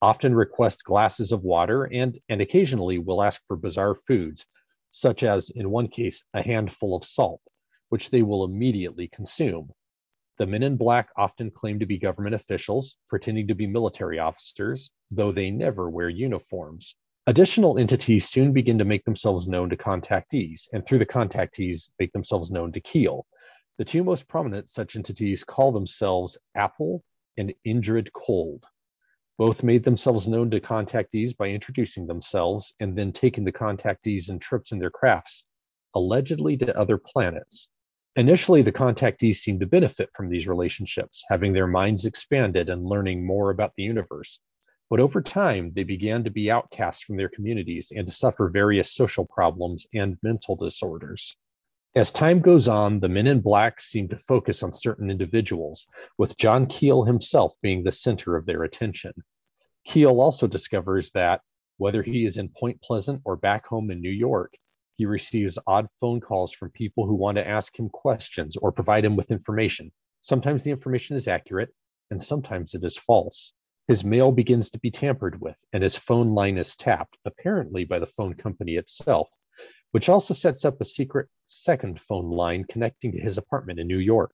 often 0.02 0.34
request 0.34 0.84
glasses 0.84 1.32
of 1.32 1.44
water, 1.44 1.84
and, 1.86 2.20
and 2.28 2.42
occasionally 2.42 2.98
will 2.98 3.22
ask 3.22 3.42
for 3.46 3.56
bizarre 3.56 3.94
foods, 3.94 4.48
such 4.90 5.22
as, 5.22 5.52
in 5.52 5.70
one 5.70 5.88
case, 5.90 6.24
a 6.34 6.42
handful 6.42 6.96
of 6.96 7.06
salt, 7.06 7.42
which 7.90 8.10
they 8.10 8.24
will 8.24 8.44
immediately 8.44 9.08
consume. 9.08 9.72
The 10.38 10.48
men 10.48 10.64
in 10.64 10.76
black 10.76 11.10
often 11.16 11.52
claim 11.52 11.78
to 11.80 11.86
be 11.86 12.00
government 12.00 12.34
officials, 12.36 12.98
pretending 13.10 13.48
to 13.48 13.56
be 13.56 13.68
military 13.68 14.18
officers, 14.18 14.92
though 15.12 15.32
they 15.32 15.52
never 15.52 15.88
wear 15.88 16.10
uniforms. 16.10 16.96
Additional 17.30 17.78
entities 17.78 18.30
soon 18.30 18.54
begin 18.54 18.78
to 18.78 18.86
make 18.86 19.04
themselves 19.04 19.50
known 19.50 19.70
to 19.70 19.76
contactees, 19.76 20.70
and 20.72 20.86
through 20.86 21.00
the 21.00 21.06
contactees, 21.06 21.90
make 22.00 22.14
themselves 22.14 22.52
known 22.52 22.72
to 22.72 22.80
Keel. 22.80 23.28
The 23.78 23.84
two 23.84 24.02
most 24.02 24.30
prominent 24.30 24.70
such 24.70 24.96
entities 24.96 25.44
call 25.44 25.74
themselves 25.74 26.38
Apple 26.56 27.04
and 27.38 27.54
Indrid 27.66 28.14
Cold. 28.14 28.64
Both 29.38 29.62
made 29.62 29.84
themselves 29.84 30.26
known 30.26 30.50
to 30.52 30.62
contactees 30.62 31.36
by 31.36 31.50
introducing 31.50 32.08
themselves 32.08 32.74
and 32.80 32.98
then 32.98 33.12
taking 33.12 33.44
the 33.44 33.52
contactees 33.52 34.30
in 34.30 34.40
trips 34.40 34.72
in 34.72 34.80
their 34.80 34.90
crafts, 34.90 35.46
allegedly 35.96 36.56
to 36.56 36.80
other 36.80 36.98
planets. 36.98 37.68
Initially, 38.16 38.62
the 38.62 38.72
contactees 38.72 39.36
seemed 39.36 39.60
to 39.60 39.68
benefit 39.68 40.10
from 40.16 40.30
these 40.30 40.48
relationships, 40.48 41.26
having 41.28 41.52
their 41.52 41.68
minds 41.68 42.06
expanded 42.06 42.70
and 42.70 42.86
learning 42.86 43.26
more 43.26 43.50
about 43.50 43.74
the 43.76 43.84
universe. 43.84 44.40
But 44.90 45.00
over 45.02 45.22
time, 45.22 45.74
they 45.74 45.84
began 45.84 46.24
to 46.24 46.30
be 46.30 46.50
outcast 46.50 47.04
from 47.04 47.18
their 47.18 47.30
communities 47.30 47.92
and 47.96 48.08
to 48.08 48.14
suffer 48.14 48.50
various 48.50 48.94
social 48.94 49.26
problems 49.26 49.86
and 49.94 50.18
mental 50.24 50.56
disorders. 50.56 51.36
As 51.96 52.12
time 52.12 52.40
goes 52.42 52.68
on, 52.68 53.00
the 53.00 53.10
men 53.10 53.28
in 53.28 53.42
black 53.42 53.82
seem 53.82 54.08
to 54.10 54.18
focus 54.18 54.64
on 54.64 54.72
certain 54.72 55.10
individuals, 55.10 55.88
with 56.18 56.38
John 56.38 56.68
Keel 56.68 57.04
himself 57.04 57.56
being 57.62 57.84
the 57.84 57.92
center 57.92 58.36
of 58.36 58.46
their 58.46 58.64
attention. 58.64 59.14
Keel 59.84 60.22
also 60.22 60.48
discovers 60.48 61.12
that, 61.12 61.42
whether 61.78 62.04
he 62.04 62.24
is 62.24 62.38
in 62.38 62.50
Point 62.50 62.82
Pleasant 62.82 63.22
or 63.26 63.36
back 63.36 63.66
home 63.66 63.92
in 63.92 64.02
New 64.02 64.10
York, 64.12 64.54
he 64.96 65.06
receives 65.06 65.60
odd 65.68 65.88
phone 66.00 66.22
calls 66.22 66.54
from 66.54 66.72
people 66.72 67.06
who 67.06 67.16
want 67.16 67.38
to 67.38 67.48
ask 67.48 67.78
him 67.78 67.90
questions 67.90 68.58
or 68.58 68.72
provide 68.72 69.04
him 69.04 69.16
with 69.16 69.32
information. 69.32 69.92
Sometimes 70.22 70.64
the 70.64 70.72
information 70.72 71.16
is 71.16 71.28
accurate, 71.28 71.70
and 72.10 72.22
sometimes 72.22 72.74
it 72.74 72.84
is 72.84 72.98
false. 72.98 73.54
His 73.88 74.04
mail 74.04 74.34
begins 74.34 74.70
to 74.72 74.80
be 74.80 74.92
tampered 74.92 75.40
with, 75.40 75.58
and 75.72 75.82
his 75.82 75.98
phone 75.98 76.36
line 76.36 76.58
is 76.58 76.76
tapped, 76.76 77.18
apparently 77.24 77.86
by 77.86 78.00
the 78.00 78.06
phone 78.06 78.34
company 78.34 78.76
itself, 78.76 79.30
which 79.92 80.10
also 80.10 80.34
sets 80.34 80.66
up 80.66 80.82
a 80.82 80.86
secret 80.86 81.30
second 81.46 82.02
phone 82.02 82.30
line 82.30 82.66
connecting 82.66 83.14
to 83.14 83.20
his 83.20 83.38
apartment 83.38 83.80
in 83.80 83.88
New 83.88 84.00
York. 84.00 84.34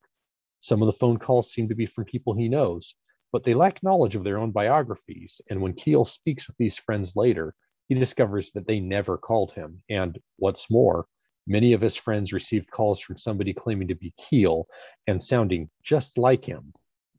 Some 0.60 0.82
of 0.82 0.88
the 0.88 0.94
phone 0.94 1.20
calls 1.20 1.52
seem 1.52 1.70
to 1.70 1.76
be 1.76 1.86
from 1.86 2.06
people 2.06 2.34
he 2.34 2.50
knows, 2.50 2.96
but 3.32 3.44
they 3.44 3.54
lack 3.54 3.84
knowledge 3.84 4.16
of 4.16 4.24
their 4.24 4.40
own 4.40 4.52
biographies. 4.52 5.40
And 5.50 5.62
when 5.62 5.74
Keel 5.74 6.04
speaks 6.04 6.48
with 6.48 6.58
these 6.58 6.78
friends 6.78 7.16
later, 7.16 7.54
he 7.90 7.96
discovers 7.96 8.52
that 8.54 8.66
they 8.66 8.80
never 8.80 9.20
called 9.20 9.52
him. 9.52 9.84
And 9.88 10.18
what's 10.38 10.72
more, 10.72 11.06
many 11.46 11.74
of 11.74 11.82
his 11.82 11.96
friends 11.96 12.34
received 12.34 12.72
calls 12.72 13.00
from 13.00 13.18
somebody 13.18 13.54
claiming 13.54 13.90
to 13.90 13.96
be 13.96 14.14
Keel 14.18 14.66
and 15.06 15.22
sounding 15.22 15.70
just 15.84 16.18
like 16.18 16.44
him, 16.44 16.74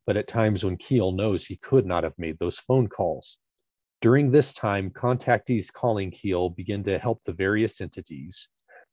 but 0.06 0.16
at 0.16 0.28
times 0.28 0.64
when 0.64 0.76
Keel 0.76 1.12
knows 1.12 1.46
he 1.46 1.56
could 1.56 1.86
not 1.86 2.04
have 2.04 2.18
made 2.18 2.38
those 2.38 2.58
phone 2.58 2.88
calls. 2.88 3.38
During 4.00 4.30
this 4.30 4.52
time, 4.52 4.90
contactees 4.90 5.72
calling 5.72 6.10
Keel 6.10 6.50
begin 6.50 6.84
to 6.84 6.98
help 6.98 7.22
the 7.24 7.32
various 7.32 7.80
entities, 7.80 8.48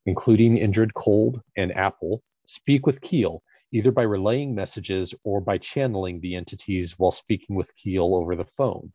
including 0.06 0.56
Indrid 0.56 0.94
Cold 0.94 1.40
and 1.56 1.76
Apple, 1.76 2.22
speak 2.46 2.86
with 2.86 3.00
Keel 3.00 3.42
either 3.72 3.90
by 3.90 4.02
relaying 4.02 4.54
messages 4.54 5.14
or 5.24 5.40
by 5.40 5.58
channeling 5.58 6.20
the 6.20 6.34
entities 6.36 6.98
while 6.98 7.10
speaking 7.10 7.56
with 7.56 7.74
Keel 7.74 8.14
over 8.14 8.36
the 8.36 8.44
phone. 8.44 8.92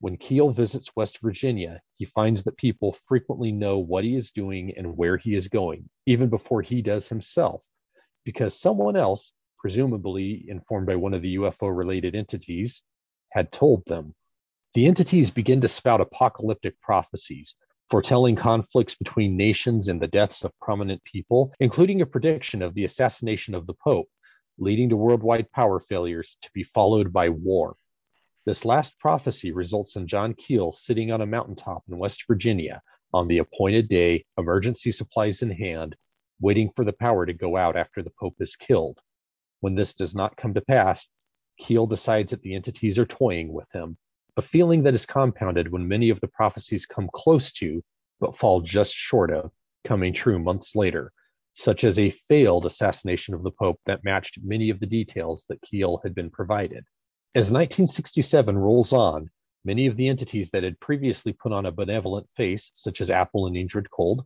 When 0.00 0.16
Keel 0.16 0.50
visits 0.50 0.94
West 0.94 1.20
Virginia, 1.20 1.80
he 1.94 2.04
finds 2.04 2.42
that 2.44 2.56
people 2.56 2.92
frequently 2.92 3.52
know 3.52 3.78
what 3.78 4.04
he 4.04 4.16
is 4.16 4.30
doing 4.30 4.74
and 4.76 4.96
where 4.96 5.16
he 5.16 5.34
is 5.34 5.48
going, 5.48 5.88
even 6.06 6.28
before 6.28 6.62
he 6.62 6.82
does 6.82 7.08
himself, 7.08 7.64
because 8.24 8.58
someone 8.58 8.96
else, 8.96 9.32
presumably 9.58 10.44
informed 10.48 10.86
by 10.86 10.96
one 10.96 11.14
of 11.14 11.22
the 11.22 11.36
UFO 11.36 11.76
related 11.76 12.14
entities, 12.14 12.82
had 13.30 13.52
told 13.52 13.84
them. 13.86 14.14
The 14.74 14.86
entities 14.86 15.30
begin 15.30 15.60
to 15.62 15.68
spout 15.68 16.00
apocalyptic 16.00 16.80
prophecies, 16.80 17.54
foretelling 17.90 18.36
conflicts 18.36 18.94
between 18.94 19.36
nations 19.36 19.88
and 19.88 20.00
the 20.00 20.06
deaths 20.06 20.44
of 20.44 20.58
prominent 20.60 21.02
people, 21.04 21.52
including 21.58 22.00
a 22.00 22.06
prediction 22.06 22.62
of 22.62 22.74
the 22.74 22.84
assassination 22.84 23.54
of 23.54 23.66
the 23.66 23.74
Pope, 23.74 24.08
leading 24.58 24.88
to 24.90 24.96
worldwide 24.96 25.50
power 25.52 25.80
failures 25.80 26.36
to 26.42 26.50
be 26.52 26.62
followed 26.62 27.12
by 27.12 27.28
war. 27.28 27.76
This 28.44 28.64
last 28.64 28.98
prophecy 28.98 29.52
results 29.52 29.96
in 29.96 30.06
John 30.06 30.34
Keel 30.34 30.72
sitting 30.72 31.12
on 31.12 31.20
a 31.20 31.26
mountaintop 31.26 31.84
in 31.88 31.98
West 31.98 32.24
Virginia 32.26 32.82
on 33.12 33.28
the 33.28 33.38
appointed 33.38 33.88
day, 33.88 34.24
emergency 34.36 34.90
supplies 34.90 35.42
in 35.42 35.50
hand, 35.50 35.96
waiting 36.40 36.70
for 36.70 36.84
the 36.84 36.92
power 36.92 37.26
to 37.26 37.32
go 37.32 37.56
out 37.56 37.76
after 37.76 38.02
the 38.02 38.12
Pope 38.18 38.36
is 38.40 38.56
killed. 38.56 39.00
When 39.60 39.74
this 39.74 39.94
does 39.94 40.14
not 40.14 40.36
come 40.36 40.54
to 40.54 40.60
pass, 40.60 41.08
Keel 41.58 41.86
decides 41.86 42.30
that 42.30 42.42
the 42.42 42.54
entities 42.54 42.98
are 42.98 43.06
toying 43.06 43.52
with 43.52 43.70
him, 43.72 43.98
a 44.36 44.42
feeling 44.42 44.84
that 44.84 44.94
is 44.94 45.04
compounded 45.04 45.72
when 45.72 45.88
many 45.88 46.10
of 46.10 46.20
the 46.20 46.28
prophecies 46.28 46.86
come 46.86 47.10
close 47.12 47.50
to, 47.52 47.82
but 48.20 48.36
fall 48.36 48.60
just 48.60 48.94
short 48.94 49.32
of, 49.32 49.50
coming 49.84 50.12
true 50.12 50.38
months 50.38 50.76
later, 50.76 51.12
such 51.52 51.82
as 51.82 51.98
a 51.98 52.10
failed 52.10 52.66
assassination 52.66 53.34
of 53.34 53.42
the 53.42 53.50
Pope 53.50 53.80
that 53.86 54.04
matched 54.04 54.38
many 54.42 54.70
of 54.70 54.78
the 54.78 54.86
details 54.86 55.44
that 55.48 55.60
Keel 55.62 56.00
had 56.04 56.14
been 56.14 56.30
provided. 56.30 56.84
As 57.34 57.52
1967 57.52 58.56
rolls 58.56 58.92
on, 58.92 59.28
many 59.64 59.86
of 59.86 59.96
the 59.96 60.08
entities 60.08 60.50
that 60.50 60.62
had 60.62 60.78
previously 60.78 61.32
put 61.32 61.52
on 61.52 61.66
a 61.66 61.72
benevolent 61.72 62.28
face, 62.36 62.70
such 62.74 63.00
as 63.00 63.10
Apple 63.10 63.46
and 63.46 63.56
Indrid 63.56 63.86
Cold, 63.90 64.24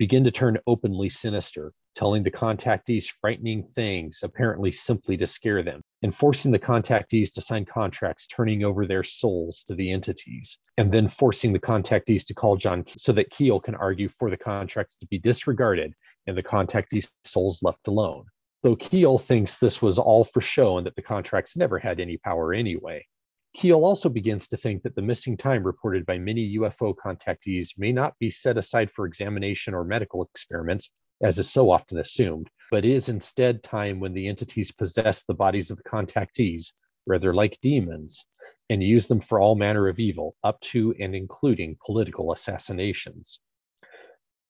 begin 0.00 0.24
to 0.24 0.30
turn 0.30 0.56
openly 0.66 1.10
sinister, 1.10 1.74
telling 1.94 2.22
the 2.22 2.30
contactees 2.30 3.04
frightening 3.20 3.62
things, 3.62 4.20
apparently 4.22 4.72
simply 4.72 5.14
to 5.14 5.26
scare 5.26 5.62
them, 5.62 5.82
and 6.02 6.16
forcing 6.16 6.50
the 6.50 6.58
contactees 6.58 7.30
to 7.30 7.42
sign 7.42 7.66
contracts 7.66 8.26
turning 8.26 8.64
over 8.64 8.86
their 8.86 9.04
souls 9.04 9.62
to 9.62 9.74
the 9.74 9.92
entities, 9.92 10.56
and 10.78 10.90
then 10.90 11.06
forcing 11.06 11.52
the 11.52 11.58
contactees 11.58 12.24
to 12.24 12.32
call 12.32 12.56
John 12.56 12.82
so 12.96 13.12
that 13.12 13.28
Keel 13.28 13.60
can 13.60 13.74
argue 13.74 14.08
for 14.08 14.30
the 14.30 14.38
contracts 14.38 14.96
to 14.96 15.06
be 15.08 15.18
disregarded 15.18 15.92
and 16.26 16.34
the 16.34 16.42
contactees' 16.42 17.12
souls 17.24 17.62
left 17.62 17.86
alone 17.86 18.24
though 18.62 18.76
Keel 18.76 19.18
thinks 19.18 19.56
this 19.56 19.80
was 19.80 19.98
all 19.98 20.24
for 20.24 20.42
show 20.42 20.76
and 20.76 20.86
that 20.86 20.94
the 20.94 21.02
contracts 21.02 21.56
never 21.56 21.78
had 21.78 21.98
any 21.98 22.18
power 22.18 22.52
anyway. 22.52 23.02
Keel 23.54 23.84
also 23.84 24.08
begins 24.08 24.46
to 24.48 24.56
think 24.56 24.82
that 24.82 24.94
the 24.94 25.02
missing 25.02 25.36
time 25.36 25.64
reported 25.64 26.06
by 26.06 26.18
many 26.18 26.56
UFO 26.56 26.94
contactees 26.94 27.76
may 27.76 27.90
not 27.90 28.18
be 28.18 28.30
set 28.30 28.56
aside 28.56 28.90
for 28.90 29.06
examination 29.06 29.74
or 29.74 29.84
medical 29.84 30.22
experiments, 30.22 30.90
as 31.22 31.38
is 31.38 31.50
so 31.50 31.70
often 31.70 31.98
assumed, 31.98 32.48
but 32.70 32.84
is 32.84 33.08
instead 33.08 33.62
time 33.62 33.98
when 33.98 34.14
the 34.14 34.28
entities 34.28 34.70
possess 34.70 35.24
the 35.24 35.34
bodies 35.34 35.70
of 35.70 35.78
the 35.78 35.82
contactees, 35.82 36.72
rather 37.06 37.34
like 37.34 37.58
demons, 37.60 38.24
and 38.70 38.82
use 38.82 39.08
them 39.08 39.20
for 39.20 39.40
all 39.40 39.56
manner 39.56 39.88
of 39.88 39.98
evil, 39.98 40.36
up 40.44 40.60
to 40.60 40.94
and 41.00 41.14
including 41.14 41.76
political 41.84 42.32
assassinations. 42.32 43.40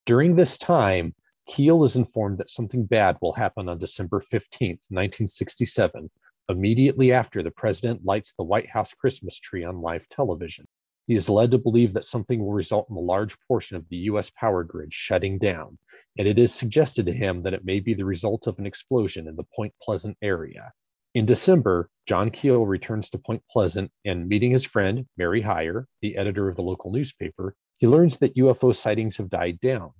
During 0.05 0.35
this 0.35 0.57
time, 0.57 1.15
Keel 1.47 1.83
is 1.83 1.95
informed 1.95 2.37
that 2.37 2.51
something 2.51 2.85
bad 2.85 3.17
will 3.19 3.33
happen 3.33 3.67
on 3.67 3.79
December 3.79 4.19
15, 4.19 4.69
1967, 4.89 6.09
immediately 6.49 7.11
after 7.11 7.43
the 7.43 7.51
president 7.51 8.05
lights 8.05 8.33
the 8.33 8.43
White 8.43 8.67
House 8.67 8.93
Christmas 8.93 9.39
tree 9.39 9.63
on 9.63 9.81
live 9.81 10.07
television. 10.09 10.65
He 11.07 11.15
is 11.15 11.29
led 11.29 11.51
to 11.51 11.57
believe 11.57 11.93
that 11.93 12.05
something 12.05 12.39
will 12.39 12.53
result 12.53 12.87
in 12.89 12.95
a 12.95 12.99
large 12.99 13.37
portion 13.47 13.77
of 13.77 13.87
the 13.89 13.97
U.S. 13.97 14.29
power 14.29 14.63
grid 14.63 14.93
shutting 14.93 15.37
down, 15.37 15.77
and 16.17 16.27
it 16.27 16.39
is 16.39 16.53
suggested 16.53 17.05
to 17.05 17.13
him 17.13 17.41
that 17.41 17.53
it 17.53 17.65
may 17.65 17.79
be 17.79 17.93
the 17.93 18.05
result 18.05 18.47
of 18.47 18.59
an 18.59 18.65
explosion 18.65 19.27
in 19.27 19.35
the 19.35 19.45
Point 19.55 19.73
Pleasant 19.81 20.17
area. 20.21 20.71
In 21.13 21.25
December, 21.25 21.89
John 22.07 22.29
Keel 22.29 22.65
returns 22.65 23.09
to 23.09 23.17
Point 23.17 23.43
Pleasant 23.49 23.91
and, 24.05 24.27
meeting 24.27 24.51
his 24.51 24.65
friend, 24.65 25.07
Mary 25.17 25.41
Hyre, 25.41 25.87
the 26.01 26.15
editor 26.15 26.47
of 26.47 26.55
the 26.55 26.63
local 26.63 26.91
newspaper, 26.91 27.55
he 27.79 27.87
learns 27.87 28.17
that 28.17 28.35
UFO 28.35 28.75
sightings 28.75 29.17
have 29.17 29.29
died 29.29 29.59
down 29.59 29.91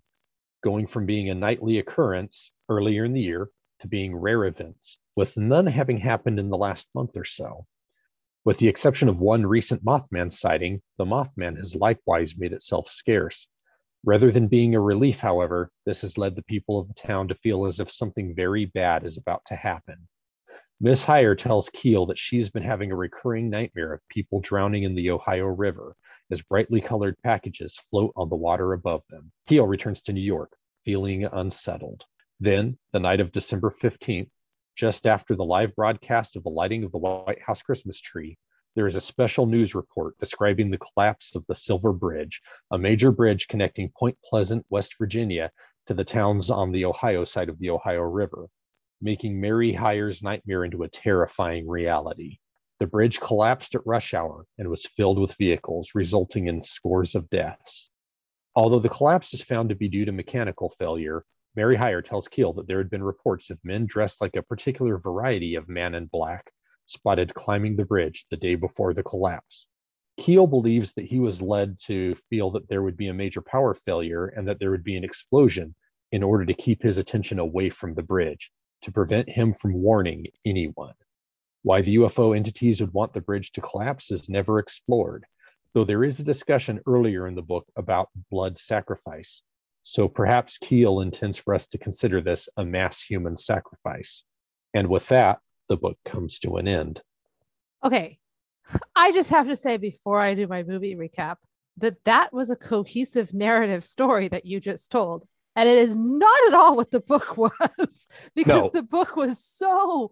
going 0.64 0.88
from 0.88 1.06
being 1.06 1.30
a 1.30 1.36
nightly 1.36 1.80
occurrence 1.80 2.52
earlier 2.70 3.04
in 3.04 3.14
the 3.14 3.22
year 3.22 3.50
to 3.82 3.88
being 3.88 4.16
rare 4.16 4.46
events, 4.46 4.98
with 5.16 5.38
none 5.38 5.68
having 5.68 5.98
happened 5.98 6.40
in 6.40 6.50
the 6.50 6.58
last 6.58 6.88
month 6.96 7.18
or 7.18 7.26
so. 7.26 7.66
With 8.44 8.58
the 8.58 8.68
exception 8.68 9.08
of 9.08 9.20
one 9.20 9.46
recent 9.46 9.86
Mothman 9.86 10.32
sighting, 10.32 10.82
the 10.98 11.06
Mothman 11.06 11.58
has 11.58 11.76
likewise 11.76 12.38
made 12.38 12.54
itself 12.54 12.88
scarce. 12.88 13.48
Rather 14.04 14.32
than 14.32 14.48
being 14.48 14.74
a 14.74 14.80
relief, 14.80 15.20
however, 15.20 15.72
this 15.86 16.02
has 16.02 16.18
led 16.18 16.36
the 16.36 16.44
people 16.44 16.80
of 16.80 16.88
the 16.88 16.96
town 16.96 17.28
to 17.28 17.36
feel 17.36 17.68
as 17.68 17.80
if 17.80 17.92
something 17.92 18.34
very 18.34 18.66
bad 18.66 19.04
is 19.04 19.18
about 19.18 19.46
to 19.46 19.56
happen. 19.56 20.08
Miss 20.80 21.04
Hyre 21.04 21.36
tells 21.36 21.70
Keel 21.70 22.08
that 22.08 22.18
she's 22.18 22.50
been 22.50 22.64
having 22.64 22.92
a 22.92 22.96
recurring 22.96 23.52
nightmare 23.52 23.94
of 23.94 24.08
people 24.10 24.40
drowning 24.40 24.82
in 24.82 24.96
the 24.96 25.12
Ohio 25.12 25.46
River 25.46 25.96
as 26.32 26.42
brightly 26.42 26.82
colored 26.82 27.16
packages 27.22 27.78
float 27.92 28.12
on 28.16 28.30
the 28.30 28.36
water 28.36 28.74
above 28.74 29.04
them. 29.10 29.32
Keel 29.46 29.68
returns 29.68 30.02
to 30.02 30.14
New 30.14 30.22
York, 30.22 30.56
feeling 30.84 31.26
unsettled. 31.26 32.06
Then, 32.44 32.80
the 32.92 33.00
night 33.00 33.20
of 33.20 33.32
December 33.32 33.70
15th, 33.70 34.32
just 34.76 35.06
after 35.06 35.36
the 35.36 35.46
live 35.46 35.76
broadcast 35.76 36.36
of 36.36 36.42
the 36.42 36.50
lighting 36.50 36.84
of 36.84 36.92
the 36.92 36.98
White 36.98 37.40
House 37.40 37.62
Christmas 37.62 38.02
tree, 38.02 38.36
there 38.74 38.88
is 38.88 38.96
a 38.96 39.02
special 39.02 39.46
news 39.46 39.76
report 39.76 40.18
describing 40.18 40.72
the 40.72 40.80
collapse 40.80 41.36
of 41.36 41.46
the 41.46 41.54
Silver 41.54 41.94
Bridge, 41.94 42.42
a 42.72 42.80
major 42.80 43.12
bridge 43.12 43.48
connecting 43.48 43.92
Point 43.96 44.18
Pleasant, 44.26 44.66
West 44.72 44.96
Virginia, 44.98 45.52
to 45.86 45.94
the 45.94 46.04
towns 46.04 46.50
on 46.50 46.72
the 46.72 46.84
Ohio 46.84 47.26
side 47.26 47.48
of 47.48 47.60
the 47.60 47.70
Ohio 47.70 48.02
River, 48.02 48.48
making 49.04 49.40
Mary 49.40 49.72
Hyre's 49.72 50.24
nightmare 50.24 50.66
into 50.66 50.82
a 50.82 50.90
terrifying 50.90 51.68
reality. 51.68 52.40
The 52.80 52.88
bridge 52.88 53.20
collapsed 53.20 53.76
at 53.76 53.86
rush 53.86 54.16
hour 54.16 54.48
and 54.58 54.68
was 54.68 54.88
filled 54.88 55.20
with 55.20 55.38
vehicles, 55.38 55.92
resulting 55.94 56.48
in 56.48 56.60
scores 56.60 57.14
of 57.14 57.30
deaths. 57.30 57.92
Although 58.56 58.80
the 58.80 58.90
collapse 58.90 59.32
is 59.36 59.44
found 59.44 59.70
to 59.70 59.76
be 59.76 59.90
due 59.90 60.06
to 60.06 60.12
mechanical 60.12 60.72
failure, 60.80 61.24
Mary 61.56 61.76
Hyre 61.76 62.02
tells 62.02 62.28
Keel 62.28 62.54
that 62.54 62.68
there 62.68 62.78
had 62.78 62.90
been 62.90 63.04
reports 63.04 63.50
of 63.50 63.60
men 63.64 63.86
dressed 63.86 64.22
like 64.22 64.36
a 64.36 64.42
particular 64.42 64.98
variety 64.98 65.56
of 65.56 65.68
man 65.68 65.96
in 65.96 66.06
black 66.06 66.52
spotted 66.86 67.34
climbing 67.34 67.76
the 67.76 67.86
bridge 67.86 68.26
the 68.30 68.38
day 68.38 68.56
before 68.56 68.94
the 68.94 69.04
collapse. 69.04 69.68
Keel 70.18 70.48
believes 70.48 70.94
that 70.94 71.06
he 71.06 71.20
was 71.20 71.42
led 71.42 71.80
to 71.80 72.16
feel 72.30 72.52
that 72.52 72.68
there 72.68 72.84
would 72.84 72.98
be 72.98 73.08
a 73.08 73.14
major 73.14 73.42
power 73.42 73.74
failure 73.74 74.28
and 74.28 74.48
that 74.48 74.60
there 74.60 74.72
would 74.72 74.84
be 74.84 74.96
an 74.96 75.04
explosion 75.04 75.74
in 76.12 76.24
order 76.24 76.46
to 76.46 76.54
keep 76.54 76.84
his 76.84 76.98
attention 76.98 77.40
away 77.40 77.70
from 77.70 77.94
the 77.94 78.04
bridge, 78.04 78.52
to 78.82 78.92
prevent 78.92 79.30
him 79.30 79.54
from 79.54 79.74
warning 79.74 80.28
anyone. 80.46 80.94
Why 81.64 81.82
the 81.82 81.96
UFO 81.96 82.36
entities 82.36 82.82
would 82.82 82.94
want 82.94 83.14
the 83.14 83.22
bridge 83.22 83.52
to 83.54 83.62
collapse 83.62 84.12
is 84.12 84.30
never 84.30 84.60
explored, 84.60 85.26
though 85.74 85.86
there 85.86 86.04
is 86.04 86.20
a 86.20 86.26
discussion 86.26 86.82
earlier 86.86 87.28
in 87.28 87.36
the 87.36 87.42
book 87.42 87.66
about 87.76 88.10
blood 88.30 88.58
sacrifice. 88.58 89.44
So 89.84 90.08
perhaps 90.08 90.58
Keel 90.58 91.02
intends 91.02 91.38
for 91.38 91.54
us 91.56 91.68
to 91.68 91.78
consider 91.78 92.22
this 92.22 92.48
a 92.58 92.64
mass 92.66 93.02
human 93.02 93.36
sacrifice. 93.36 94.24
And 94.74 94.88
with 94.88 95.08
that, 95.08 95.40
the 95.70 95.78
book 95.78 95.98
comes 96.06 96.40
to 96.40 96.58
an 96.58 96.68
end. 96.68 97.02
Okay. 97.84 98.20
I 98.96 99.12
just 99.12 99.32
have 99.32 99.48
to 99.48 99.56
say 99.56 99.78
before 99.78 100.20
I 100.20 100.34
do 100.36 100.48
my 100.48 100.64
movie 100.64 100.96
recap 100.96 101.38
that 101.78 102.04
that 102.04 102.32
was 102.32 102.50
a 102.50 102.56
cohesive 102.56 103.34
narrative 103.34 103.84
story 103.84 104.28
that 104.28 104.46
you 104.46 104.60
just 104.60 104.92
told. 104.92 105.28
And 105.56 105.68
it 105.68 105.78
is 105.78 105.98
not 105.98 106.48
at 106.48 106.54
all 106.54 106.76
what 106.76 106.92
the 106.92 107.00
book 107.00 107.38
was 107.38 108.08
because 108.36 108.66
No. 108.66 108.70
the 108.74 108.84
book 108.84 109.16
was 109.16 109.44
so 109.44 110.12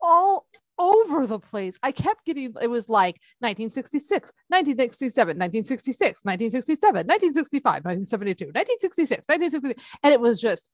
all 0.00 0.46
over 0.78 1.26
the 1.26 1.38
place. 1.38 1.78
I 1.82 1.92
kept 1.92 2.24
getting 2.24 2.54
it 2.60 2.68
was 2.68 2.88
like 2.88 3.20
1966, 3.40 4.32
1967, 4.48 5.38
1966, 5.38 6.24
1967, 6.24 7.06
1965, 7.06 7.84
1972, 7.84 8.46
1966, 8.46 9.28
1960 9.28 9.98
and 10.02 10.12
it 10.12 10.20
was 10.20 10.40
just 10.40 10.70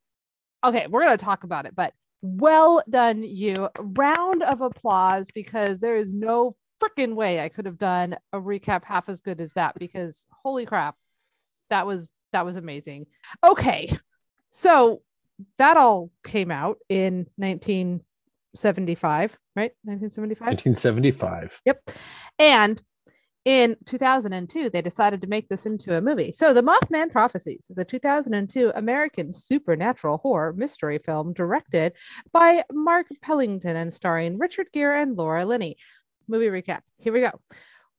okay, 0.65 0.87
we're 0.89 1.05
going 1.05 1.17
to 1.17 1.25
talk 1.25 1.45
about 1.45 1.67
it, 1.67 1.75
but 1.77 1.93
well 2.23 2.83
done 2.89 3.23
you. 3.23 3.69
Round 3.79 4.43
of 4.43 4.63
applause 4.63 5.29
because 5.35 5.81
there 5.81 5.97
is 5.97 6.13
no 6.13 6.57
freaking 6.83 7.15
way 7.15 7.41
I 7.41 7.49
could 7.49 7.67
have 7.67 7.79
done 7.79 8.17
a 8.33 8.41
recap 8.41 8.85
half 8.85 9.09
as 9.09 9.21
good 9.21 9.41
as 9.41 9.53
that 9.53 9.75
because 9.79 10.27
holy 10.43 10.67
crap. 10.67 10.97
That 11.71 11.87
was 11.87 12.13
that 12.33 12.45
was 12.45 12.57
amazing. 12.57 13.07
Okay. 13.45 13.91
So 14.51 15.03
that 15.59 15.77
all 15.77 16.11
came 16.25 16.51
out 16.51 16.79
in 16.89 17.27
1975, 18.55 19.39
right? 19.57 19.73
1975. 19.83 20.47
1975. 20.47 21.61
Yep. 21.65 21.91
And 22.39 22.83
in 23.45 23.77
2002, 23.85 24.71
they 24.71 24.81
decided 24.81 25.21
to 25.21 25.27
make 25.27 25.49
this 25.49 25.67
into 25.67 25.97
a 25.97 26.01
movie. 26.01 26.33
So, 26.33 26.55
The 26.55 26.63
Mothman 26.63 27.13
Prophecies 27.13 27.67
is 27.69 27.77
a 27.77 27.85
2002 27.85 28.73
American 28.75 29.33
supernatural 29.33 30.19
horror 30.19 30.55
mystery 30.55 30.99
film 30.99 31.35
directed 31.35 31.93
by 32.33 32.65
Mark 32.73 33.07
Pellington 33.21 33.77
and 33.77 33.93
starring 33.93 34.39
Richard 34.39 34.69
Gere 34.73 35.03
and 35.03 35.17
Laura 35.17 35.45
Linney. 35.45 35.77
Movie 36.27 36.47
recap. 36.47 36.81
Here 36.97 37.13
we 37.13 37.21
go. 37.21 37.33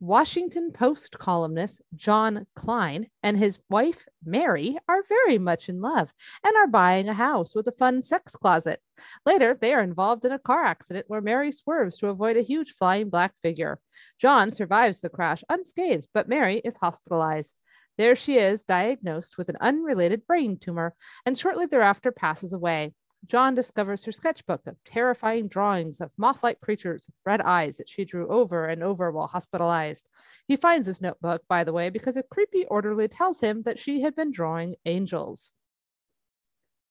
Washington 0.01 0.71
Post 0.73 1.17
columnist 1.17 1.81
John 1.95 2.45
Klein 2.53 3.07
and 3.23 3.37
his 3.37 3.59
wife 3.69 4.05
Mary 4.25 4.77
are 4.89 5.03
very 5.07 5.37
much 5.37 5.69
in 5.69 5.79
love 5.79 6.13
and 6.43 6.55
are 6.57 6.67
buying 6.67 7.07
a 7.07 7.13
house 7.13 7.55
with 7.55 7.65
a 7.67 7.71
fun 7.71 8.01
sex 8.01 8.35
closet. 8.35 8.81
Later, 9.25 9.55
they 9.55 9.73
are 9.73 9.81
involved 9.81 10.25
in 10.25 10.33
a 10.33 10.39
car 10.39 10.65
accident 10.65 11.05
where 11.07 11.21
Mary 11.21 11.51
swerves 11.53 11.97
to 11.99 12.09
avoid 12.09 12.35
a 12.35 12.41
huge 12.41 12.73
flying 12.73 13.09
black 13.09 13.37
figure. 13.41 13.79
John 14.19 14.51
survives 14.51 14.99
the 14.99 15.09
crash 15.09 15.45
unscathed, 15.47 16.09
but 16.13 16.27
Mary 16.27 16.61
is 16.65 16.75
hospitalized. 16.75 17.53
There 17.97 18.17
she 18.17 18.37
is, 18.37 18.63
diagnosed 18.63 19.37
with 19.37 19.47
an 19.47 19.57
unrelated 19.61 20.27
brain 20.27 20.59
tumor, 20.59 20.93
and 21.25 21.39
shortly 21.39 21.67
thereafter 21.67 22.11
passes 22.11 22.51
away. 22.51 22.93
John 23.27 23.55
discovers 23.55 24.03
her 24.03 24.11
sketchbook 24.11 24.67
of 24.67 24.83
terrifying 24.83 25.47
drawings 25.47 26.01
of 26.01 26.11
moth 26.17 26.43
like 26.43 26.59
creatures 26.59 27.05
with 27.07 27.15
red 27.25 27.41
eyes 27.41 27.77
that 27.77 27.89
she 27.89 28.05
drew 28.05 28.27
over 28.27 28.65
and 28.65 28.83
over 28.83 29.11
while 29.11 29.27
hospitalized. 29.27 30.07
He 30.47 30.55
finds 30.55 30.87
this 30.87 31.01
notebook, 31.01 31.43
by 31.47 31.63
the 31.63 31.73
way, 31.73 31.89
because 31.89 32.17
a 32.17 32.23
creepy 32.23 32.65
orderly 32.65 33.07
tells 33.07 33.39
him 33.39 33.63
that 33.63 33.79
she 33.79 34.01
had 34.01 34.15
been 34.15 34.31
drawing 34.31 34.75
angels. 34.85 35.51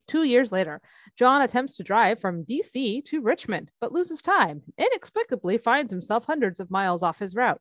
Two 0.07 0.25
years 0.25 0.53
later, 0.53 0.83
John 1.17 1.41
attempts 1.41 1.77
to 1.77 1.83
drive 1.83 2.21
from 2.21 2.45
DC 2.45 3.05
to 3.07 3.23
Richmond, 3.23 3.71
but 3.81 3.93
loses 3.93 4.21
time, 4.21 4.63
inexplicably 4.77 5.57
finds 5.57 5.93
himself 5.93 6.27
hundreds 6.27 6.61
of 6.61 6.71
miles 6.71 7.03
off 7.03 7.19
his 7.19 7.35
route. 7.35 7.61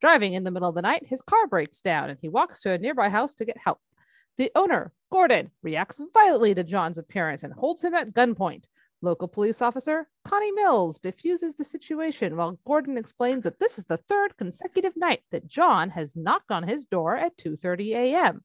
Driving 0.00 0.34
in 0.34 0.44
the 0.44 0.50
middle 0.50 0.68
of 0.68 0.74
the 0.74 0.82
night, 0.82 1.06
his 1.06 1.22
car 1.22 1.46
breaks 1.46 1.80
down 1.80 2.10
and 2.10 2.18
he 2.20 2.28
walks 2.28 2.62
to 2.62 2.72
a 2.72 2.78
nearby 2.78 3.08
house 3.08 3.34
to 3.36 3.44
get 3.44 3.56
help. 3.58 3.80
The 4.36 4.50
owner, 4.56 4.92
Gordon, 5.14 5.52
reacts 5.62 6.00
violently 6.12 6.56
to 6.56 6.64
John's 6.64 6.98
appearance 6.98 7.44
and 7.44 7.52
holds 7.52 7.84
him 7.84 7.94
at 7.94 8.12
gunpoint. 8.12 8.64
Local 9.00 9.28
police 9.28 9.62
officer 9.62 10.08
Connie 10.24 10.50
Mills 10.50 10.98
diffuses 10.98 11.54
the 11.54 11.62
situation 11.62 12.36
while 12.36 12.58
Gordon 12.66 12.98
explains 12.98 13.44
that 13.44 13.60
this 13.60 13.78
is 13.78 13.84
the 13.84 14.00
third 14.08 14.36
consecutive 14.36 14.96
night 14.96 15.20
that 15.30 15.46
John 15.46 15.90
has 15.90 16.16
knocked 16.16 16.50
on 16.50 16.64
his 16.64 16.84
door 16.84 17.16
at 17.16 17.36
2:30 17.36 17.94
a.m., 17.94 18.42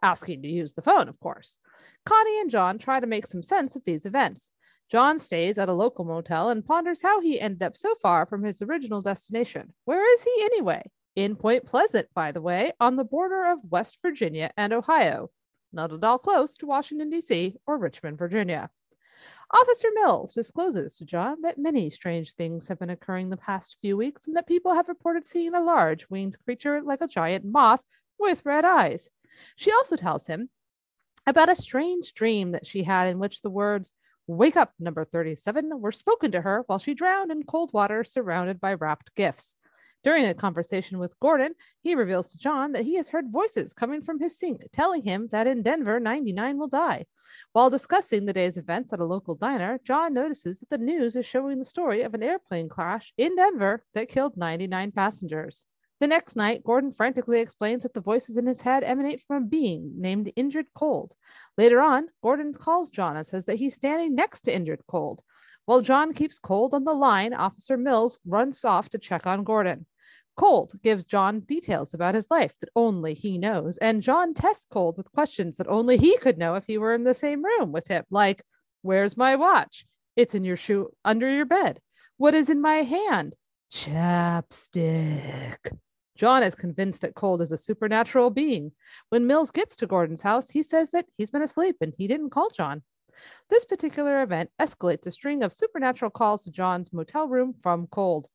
asking 0.00 0.42
to 0.42 0.48
use 0.48 0.74
the 0.74 0.80
phone, 0.80 1.08
of 1.08 1.18
course. 1.18 1.58
Connie 2.06 2.40
and 2.40 2.52
John 2.52 2.78
try 2.78 3.00
to 3.00 3.06
make 3.08 3.26
some 3.26 3.42
sense 3.42 3.74
of 3.74 3.82
these 3.82 4.06
events. 4.06 4.52
John 4.88 5.18
stays 5.18 5.58
at 5.58 5.68
a 5.68 5.72
local 5.72 6.04
motel 6.04 6.50
and 6.50 6.64
ponders 6.64 7.02
how 7.02 7.20
he 7.20 7.40
ended 7.40 7.64
up 7.64 7.76
so 7.76 7.96
far 7.96 8.26
from 8.26 8.44
his 8.44 8.62
original 8.62 9.02
destination. 9.02 9.72
Where 9.86 10.14
is 10.14 10.22
he 10.22 10.44
anyway? 10.44 10.82
In 11.16 11.34
Point 11.34 11.66
Pleasant, 11.66 12.06
by 12.14 12.30
the 12.30 12.40
way, 12.40 12.74
on 12.78 12.94
the 12.94 13.04
border 13.04 13.50
of 13.50 13.58
West 13.68 13.98
Virginia 14.02 14.52
and 14.56 14.72
Ohio, 14.72 15.28
not 15.72 15.92
at 15.92 16.04
all 16.04 16.18
close 16.18 16.56
to 16.56 16.66
Washington, 16.66 17.10
D.C. 17.10 17.56
or 17.66 17.78
Richmond, 17.78 18.18
Virginia. 18.18 18.70
Officer 19.52 19.88
Mills 19.94 20.32
discloses 20.32 20.96
to 20.96 21.04
John 21.04 21.42
that 21.42 21.58
many 21.58 21.90
strange 21.90 22.34
things 22.34 22.68
have 22.68 22.78
been 22.78 22.90
occurring 22.90 23.28
the 23.28 23.36
past 23.36 23.76
few 23.80 23.96
weeks 23.96 24.26
and 24.26 24.36
that 24.36 24.46
people 24.46 24.74
have 24.74 24.88
reported 24.88 25.26
seeing 25.26 25.54
a 25.54 25.60
large 25.60 26.08
winged 26.08 26.36
creature 26.44 26.80
like 26.82 27.02
a 27.02 27.06
giant 27.06 27.44
moth 27.44 27.82
with 28.18 28.44
red 28.46 28.64
eyes. 28.64 29.10
She 29.56 29.70
also 29.70 29.96
tells 29.96 30.26
him 30.26 30.48
about 31.26 31.50
a 31.50 31.56
strange 31.56 32.14
dream 32.14 32.52
that 32.52 32.66
she 32.66 32.82
had 32.82 33.08
in 33.08 33.18
which 33.18 33.42
the 33.42 33.50
words 33.50 33.92
Wake 34.28 34.56
up, 34.56 34.72
number 34.78 35.04
37, 35.04 35.80
were 35.80 35.90
spoken 35.90 36.30
to 36.32 36.40
her 36.40 36.62
while 36.66 36.78
she 36.78 36.94
drowned 36.94 37.32
in 37.32 37.42
cold 37.42 37.72
water 37.72 38.04
surrounded 38.04 38.60
by 38.60 38.74
wrapped 38.74 39.14
gifts. 39.16 39.56
During 40.04 40.24
a 40.26 40.34
conversation 40.34 40.98
with 40.98 41.18
Gordon, 41.20 41.54
he 41.80 41.94
reveals 41.94 42.32
to 42.32 42.38
John 42.38 42.72
that 42.72 42.84
he 42.84 42.96
has 42.96 43.10
heard 43.10 43.30
voices 43.30 43.72
coming 43.72 44.02
from 44.02 44.18
his 44.18 44.36
sink 44.36 44.62
telling 44.72 45.02
him 45.02 45.28
that 45.28 45.46
in 45.46 45.62
Denver, 45.62 46.00
99 46.00 46.58
will 46.58 46.68
die. 46.68 47.06
While 47.52 47.70
discussing 47.70 48.26
the 48.26 48.32
day's 48.32 48.58
events 48.58 48.92
at 48.92 48.98
a 48.98 49.04
local 49.04 49.36
diner, 49.36 49.78
John 49.84 50.12
notices 50.12 50.58
that 50.58 50.70
the 50.70 50.78
news 50.78 51.14
is 51.14 51.24
showing 51.24 51.58
the 51.58 51.64
story 51.64 52.02
of 52.02 52.14
an 52.14 52.22
airplane 52.22 52.68
crash 52.68 53.12
in 53.16 53.36
Denver 53.36 53.84
that 53.94 54.08
killed 54.08 54.36
99 54.36 54.90
passengers. 54.90 55.64
The 56.00 56.08
next 56.08 56.34
night, 56.34 56.64
Gordon 56.64 56.90
frantically 56.90 57.38
explains 57.38 57.84
that 57.84 57.94
the 57.94 58.00
voices 58.00 58.36
in 58.36 58.44
his 58.44 58.60
head 58.60 58.82
emanate 58.82 59.20
from 59.20 59.44
a 59.44 59.46
being 59.46 59.92
named 59.96 60.32
Indrid 60.36 60.66
Cold. 60.74 61.14
Later 61.56 61.80
on, 61.80 62.08
Gordon 62.24 62.54
calls 62.54 62.90
John 62.90 63.16
and 63.16 63.24
says 63.24 63.44
that 63.44 63.60
he's 63.60 63.76
standing 63.76 64.16
next 64.16 64.40
to 64.40 64.52
Indrid 64.52 64.80
Cold. 64.88 65.22
While 65.64 65.80
John 65.80 66.12
keeps 66.12 66.40
Cold 66.40 66.74
on 66.74 66.82
the 66.82 66.92
line, 66.92 67.32
Officer 67.32 67.76
Mills 67.76 68.18
runs 68.26 68.64
off 68.64 68.90
to 68.90 68.98
check 68.98 69.28
on 69.28 69.44
Gordon. 69.44 69.86
Cold 70.36 70.72
gives 70.82 71.04
John 71.04 71.40
details 71.40 71.94
about 71.94 72.14
his 72.14 72.26
life 72.30 72.54
that 72.60 72.70
only 72.74 73.14
he 73.14 73.38
knows, 73.38 73.78
and 73.78 74.02
John 74.02 74.34
tests 74.34 74.66
Cold 74.70 74.96
with 74.96 75.12
questions 75.12 75.58
that 75.58 75.68
only 75.68 75.96
he 75.96 76.16
could 76.18 76.38
know 76.38 76.54
if 76.54 76.64
he 76.66 76.78
were 76.78 76.94
in 76.94 77.04
the 77.04 77.14
same 77.14 77.44
room 77.44 77.72
with 77.72 77.88
him, 77.88 78.04
like, 78.10 78.42
Where's 78.82 79.16
my 79.16 79.36
watch? 79.36 79.86
It's 80.16 80.34
in 80.34 80.44
your 80.44 80.56
shoe 80.56 80.90
under 81.04 81.30
your 81.30 81.44
bed. 81.44 81.80
What 82.16 82.34
is 82.34 82.50
in 82.50 82.60
my 82.60 82.76
hand? 82.76 83.36
Chapstick. 83.72 85.58
John 86.16 86.42
is 86.42 86.54
convinced 86.54 87.00
that 87.02 87.14
Cold 87.14 87.40
is 87.40 87.52
a 87.52 87.56
supernatural 87.56 88.30
being. 88.30 88.72
When 89.08 89.26
Mills 89.26 89.50
gets 89.50 89.76
to 89.76 89.86
Gordon's 89.86 90.22
house, 90.22 90.50
he 90.50 90.62
says 90.62 90.90
that 90.90 91.06
he's 91.16 91.30
been 91.30 91.42
asleep 91.42 91.76
and 91.80 91.94
he 91.96 92.06
didn't 92.06 92.30
call 92.30 92.50
John. 92.50 92.82
This 93.50 93.64
particular 93.64 94.22
event 94.22 94.50
escalates 94.60 95.06
a 95.06 95.10
string 95.12 95.42
of 95.42 95.52
supernatural 95.52 96.10
calls 96.10 96.44
to 96.44 96.50
John's 96.50 96.92
motel 96.92 97.28
room 97.28 97.54
from 97.62 97.86
Cold. 97.86 98.28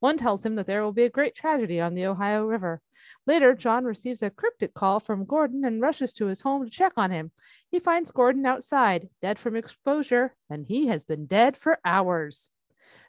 One 0.00 0.16
tells 0.16 0.44
him 0.44 0.54
that 0.54 0.66
there 0.66 0.82
will 0.82 0.92
be 0.92 1.04
a 1.04 1.10
great 1.10 1.34
tragedy 1.34 1.80
on 1.80 1.94
the 1.94 2.06
Ohio 2.06 2.44
River. 2.44 2.80
Later, 3.26 3.54
John 3.54 3.84
receives 3.84 4.22
a 4.22 4.30
cryptic 4.30 4.74
call 4.74 5.00
from 5.00 5.24
Gordon 5.24 5.64
and 5.64 5.80
rushes 5.80 6.12
to 6.14 6.26
his 6.26 6.40
home 6.40 6.64
to 6.64 6.70
check 6.70 6.92
on 6.96 7.10
him. 7.10 7.30
He 7.70 7.78
finds 7.78 8.10
Gordon 8.10 8.46
outside, 8.46 9.08
dead 9.20 9.38
from 9.38 9.56
exposure, 9.56 10.34
and 10.48 10.66
he 10.66 10.86
has 10.86 11.04
been 11.04 11.26
dead 11.26 11.56
for 11.56 11.78
hours. 11.84 12.48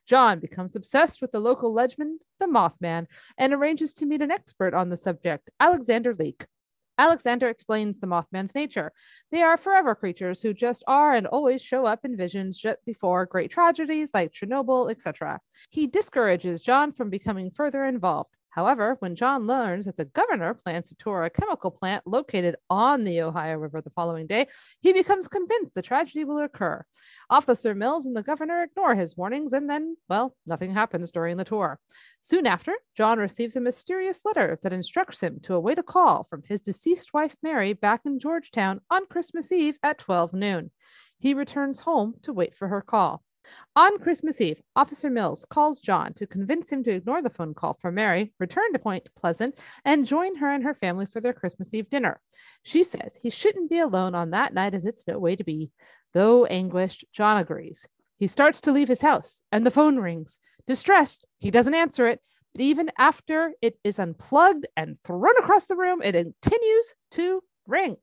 John 0.05 0.39
becomes 0.39 0.75
obsessed 0.75 1.21
with 1.21 1.31
the 1.31 1.39
local 1.39 1.73
legend, 1.73 2.21
the 2.39 2.45
Mothman, 2.45 3.07
and 3.37 3.53
arranges 3.53 3.93
to 3.95 4.05
meet 4.05 4.21
an 4.21 4.31
expert 4.31 4.73
on 4.73 4.89
the 4.89 4.97
subject, 4.97 5.49
Alexander 5.59 6.13
Leek. 6.13 6.45
Alexander 6.97 7.47
explains 7.47 7.99
the 7.99 8.07
Mothman's 8.07 8.55
nature. 8.55 8.91
They 9.31 9.41
are 9.41 9.57
forever 9.57 9.95
creatures 9.95 10.41
who 10.41 10.53
just 10.53 10.83
are 10.87 11.13
and 11.13 11.27
always 11.27 11.61
show 11.61 11.85
up 11.85 12.05
in 12.05 12.17
visions 12.17 12.57
just 12.57 12.83
before 12.85 13.25
great 13.25 13.51
tragedies 13.51 14.11
like 14.13 14.31
Chernobyl, 14.31 14.91
etc. 14.91 15.39
He 15.69 15.87
discourages 15.87 16.61
John 16.61 16.91
from 16.91 17.09
becoming 17.09 17.51
further 17.51 17.85
involved. 17.85 18.34
However, 18.55 18.95
when 18.99 19.17
John 19.17 19.45
learns 19.45 19.83
that 19.83 19.97
the 19.97 20.05
governor 20.05 20.53
plans 20.53 20.87
to 20.87 20.95
tour 20.95 21.25
a 21.25 21.29
chemical 21.29 21.69
plant 21.69 22.07
located 22.07 22.55
on 22.69 23.03
the 23.03 23.21
Ohio 23.21 23.57
River 23.57 23.81
the 23.81 23.89
following 23.89 24.27
day, 24.27 24.47
he 24.79 24.93
becomes 24.93 25.27
convinced 25.27 25.73
the 25.73 25.81
tragedy 25.81 26.23
will 26.23 26.39
occur. 26.39 26.85
Officer 27.29 27.75
Mills 27.75 28.05
and 28.05 28.15
the 28.15 28.23
governor 28.23 28.63
ignore 28.63 28.95
his 28.95 29.17
warnings, 29.17 29.51
and 29.51 29.69
then, 29.69 29.97
well, 30.07 30.37
nothing 30.47 30.73
happens 30.73 31.11
during 31.11 31.35
the 31.35 31.43
tour. 31.43 31.77
Soon 32.21 32.47
after, 32.47 32.73
John 32.95 33.19
receives 33.19 33.57
a 33.57 33.59
mysterious 33.59 34.21
letter 34.23 34.57
that 34.63 34.71
instructs 34.71 35.19
him 35.19 35.41
to 35.41 35.55
await 35.55 35.77
a 35.77 35.83
call 35.83 36.23
from 36.23 36.41
his 36.47 36.61
deceased 36.61 37.13
wife 37.13 37.35
Mary 37.43 37.73
back 37.73 38.03
in 38.05 38.19
Georgetown 38.19 38.79
on 38.89 39.05
Christmas 39.07 39.51
Eve 39.51 39.77
at 39.83 39.97
12 39.97 40.31
noon. 40.31 40.71
He 41.19 41.33
returns 41.33 41.81
home 41.81 42.13
to 42.23 42.31
wait 42.31 42.55
for 42.55 42.69
her 42.69 42.81
call. 42.81 43.24
On 43.75 43.99
Christmas 43.99 44.39
Eve, 44.41 44.61
Officer 44.75 45.09
Mills 45.09 45.45
calls 45.49 45.79
John 45.79 46.13
to 46.13 46.27
convince 46.27 46.71
him 46.71 46.83
to 46.83 46.91
ignore 46.91 47.21
the 47.21 47.29
phone 47.29 47.53
call 47.53 47.73
from 47.73 47.95
Mary, 47.95 48.33
return 48.39 48.71
to 48.73 48.79
Point 48.79 49.07
Pleasant, 49.15 49.57
and 49.83 50.05
join 50.05 50.35
her 50.37 50.51
and 50.51 50.63
her 50.63 50.73
family 50.73 51.05
for 51.05 51.21
their 51.21 51.33
Christmas 51.33 51.73
Eve 51.73 51.89
dinner. 51.89 52.19
She 52.63 52.83
says 52.83 53.17
he 53.21 53.29
shouldn't 53.29 53.69
be 53.69 53.79
alone 53.79 54.15
on 54.15 54.31
that 54.31 54.53
night 54.53 54.73
as 54.73 54.85
it's 54.85 55.07
no 55.07 55.19
way 55.19 55.35
to 55.35 55.43
be. 55.43 55.71
Though 56.13 56.45
anguished, 56.45 57.05
John 57.11 57.37
agrees. 57.37 57.87
He 58.17 58.27
starts 58.27 58.61
to 58.61 58.71
leave 58.71 58.87
his 58.87 59.01
house, 59.01 59.41
and 59.51 59.65
the 59.65 59.71
phone 59.71 59.97
rings. 59.97 60.39
Distressed, 60.65 61.27
he 61.37 61.51
doesn't 61.51 61.73
answer 61.73 62.07
it, 62.07 62.21
but 62.53 62.61
even 62.61 62.89
after 62.97 63.51
it 63.61 63.77
is 63.83 63.99
unplugged 63.99 64.65
and 64.77 64.97
thrown 65.03 65.37
across 65.37 65.65
the 65.65 65.75
room, 65.75 66.01
it 66.01 66.13
continues 66.13 66.93
to 67.11 67.43
ring. 67.67 67.97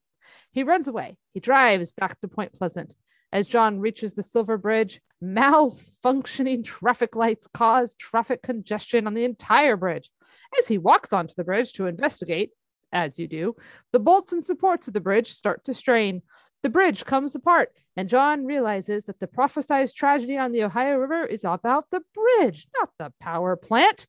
He 0.50 0.62
runs 0.62 0.88
away. 0.88 1.16
He 1.32 1.40
drives 1.40 1.92
back 1.92 2.20
to 2.20 2.28
Point 2.28 2.52
Pleasant. 2.52 2.94
As 3.32 3.46
John 3.46 3.80
reaches 3.80 4.12
the 4.12 4.22
Silver 4.22 4.58
Bridge, 4.58 5.00
malfunctioning 5.22 6.64
traffic 6.64 7.14
lights 7.14 7.46
cause 7.46 7.94
traffic 7.94 8.42
congestion 8.42 9.06
on 9.06 9.14
the 9.14 9.24
entire 9.24 9.76
bridge. 9.76 10.10
As 10.58 10.66
he 10.66 10.78
walks 10.78 11.12
onto 11.12 11.34
the 11.36 11.44
bridge 11.44 11.72
to 11.74 11.86
investigate, 11.86 12.50
as 12.92 13.18
you 13.18 13.28
do, 13.28 13.56
the 13.92 14.00
bolts 14.00 14.32
and 14.32 14.44
supports 14.44 14.88
of 14.88 14.94
the 14.94 15.00
bridge 15.00 15.32
start 15.32 15.64
to 15.64 15.74
strain. 15.74 16.22
The 16.62 16.68
bridge 16.68 17.04
comes 17.04 17.34
apart, 17.34 17.70
and 17.96 18.08
John 18.08 18.44
realizes 18.44 19.04
that 19.04 19.18
the 19.18 19.26
prophesized 19.26 19.94
tragedy 19.94 20.36
on 20.36 20.52
the 20.52 20.64
Ohio 20.64 20.96
River 20.96 21.24
is 21.24 21.44
about 21.44 21.90
the 21.90 22.02
bridge, 22.14 22.68
not 22.78 22.90
the 22.98 23.12
power 23.20 23.56
plant. 23.56 24.06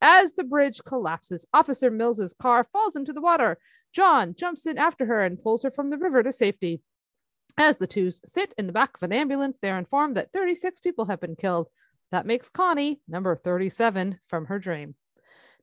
As 0.00 0.34
the 0.34 0.44
bridge 0.44 0.80
collapses, 0.84 1.46
Officer 1.54 1.90
Mills's 1.90 2.34
car 2.38 2.64
falls 2.72 2.96
into 2.96 3.12
the 3.12 3.22
water. 3.22 3.58
John 3.92 4.34
jumps 4.34 4.66
in 4.66 4.76
after 4.76 5.06
her 5.06 5.22
and 5.22 5.42
pulls 5.42 5.62
her 5.62 5.70
from 5.70 5.90
the 5.90 5.96
river 5.96 6.22
to 6.22 6.32
safety. 6.32 6.82
As 7.56 7.76
the 7.76 7.86
two 7.86 8.10
sit 8.10 8.52
in 8.58 8.66
the 8.66 8.72
back 8.72 8.96
of 8.96 9.02
an 9.02 9.12
ambulance, 9.12 9.58
they're 9.60 9.78
informed 9.78 10.16
that 10.16 10.32
36 10.32 10.80
people 10.80 11.04
have 11.06 11.20
been 11.20 11.36
killed. 11.36 11.68
That 12.10 12.26
makes 12.26 12.50
Connie 12.50 13.00
number 13.06 13.36
37 13.36 14.18
from 14.28 14.46
her 14.46 14.58
dream. 14.58 14.94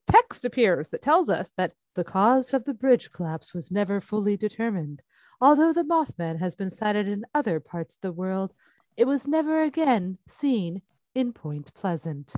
Text 0.08 0.46
appears 0.46 0.90
that 0.90 1.02
tells 1.02 1.30
us 1.30 1.52
that 1.58 1.74
the 1.96 2.04
cause 2.04 2.54
of 2.54 2.64
the 2.64 2.74
bridge 2.74 3.12
collapse 3.12 3.54
was 3.54 3.72
never 3.72 4.02
fully 4.02 4.38
determined. 4.38 5.02
Although 5.42 5.74
the 5.74 5.84
Mothman 5.84 6.40
has 6.40 6.56
been 6.56 6.70
sighted 6.70 7.08
in 7.08 7.26
other 7.34 7.60
parts 7.60 7.96
of 7.96 8.02
the 8.02 8.12
world, 8.12 8.54
it 8.96 9.06
was 9.06 9.28
never 9.28 9.64
again 9.64 10.18
seen 10.28 10.82
in 11.14 11.34
Point 11.34 11.74
Pleasant. 11.74 12.34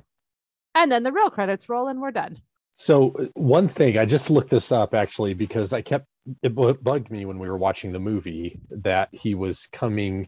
And 0.76 0.92
then 0.92 1.04
the 1.04 1.12
real 1.12 1.30
credits 1.30 1.70
roll 1.70 1.88
and 1.88 2.02
we're 2.02 2.12
done. 2.12 2.42
So 2.76 3.12
uh, 3.12 3.26
one 3.34 3.68
thing 3.68 3.98
I 3.98 4.06
just 4.06 4.30
looked 4.30 4.50
this 4.50 4.72
up 4.72 4.94
actually 4.94 5.34
because 5.34 5.74
I 5.74 5.82
kept 5.82 6.08
it 6.42 6.56
bugged 6.56 7.12
me 7.12 7.26
when 7.26 7.40
we 7.40 7.50
were 7.50 7.58
watching 7.58 7.92
the 7.92 8.00
movie 8.00 8.60
that 8.70 9.10
he 9.12 9.36
was 9.36 9.68
coming 9.68 10.28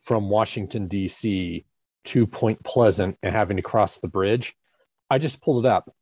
from 0.00 0.28
Washington 0.28 0.88
D.C. 0.88 1.64
to 2.06 2.26
Point 2.26 2.62
Pleasant 2.64 3.16
and 3.22 3.34
having 3.34 3.56
to 3.56 3.62
cross 3.62 3.98
the 3.98 4.08
bridge. 4.08 4.54
I 5.10 5.18
just 5.18 5.40
pulled 5.40 5.64
it 5.64 5.68
up. 5.68 5.92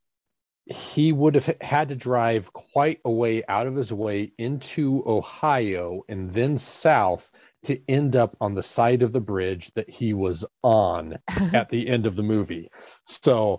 He 0.67 1.13
would 1.13 1.35
have 1.35 1.57
had 1.61 1.91
to 1.91 1.97
drive 1.97 2.53
quite 2.53 3.01
a 3.05 3.11
way 3.11 3.43
out 3.49 3.67
of 3.67 3.77
his 3.77 3.93
way 3.93 4.33
into 4.39 5.03
Ohio 5.07 6.03
and 6.09 6.33
then 6.33 6.57
south 6.57 7.31
to 7.65 7.81
end 7.89 8.17
up 8.17 8.37
on 8.41 8.55
the 8.55 8.63
side 8.63 9.03
of 9.03 9.13
the 9.13 9.21
bridge 9.21 9.71
that 9.75 9.91
he 9.91 10.15
was 10.15 10.45
on 10.63 11.19
at 11.29 11.69
the 11.69 11.89
end 11.89 12.07
of 12.07 12.17
the 12.17 12.23
movie. 12.23 12.71
So 13.05 13.59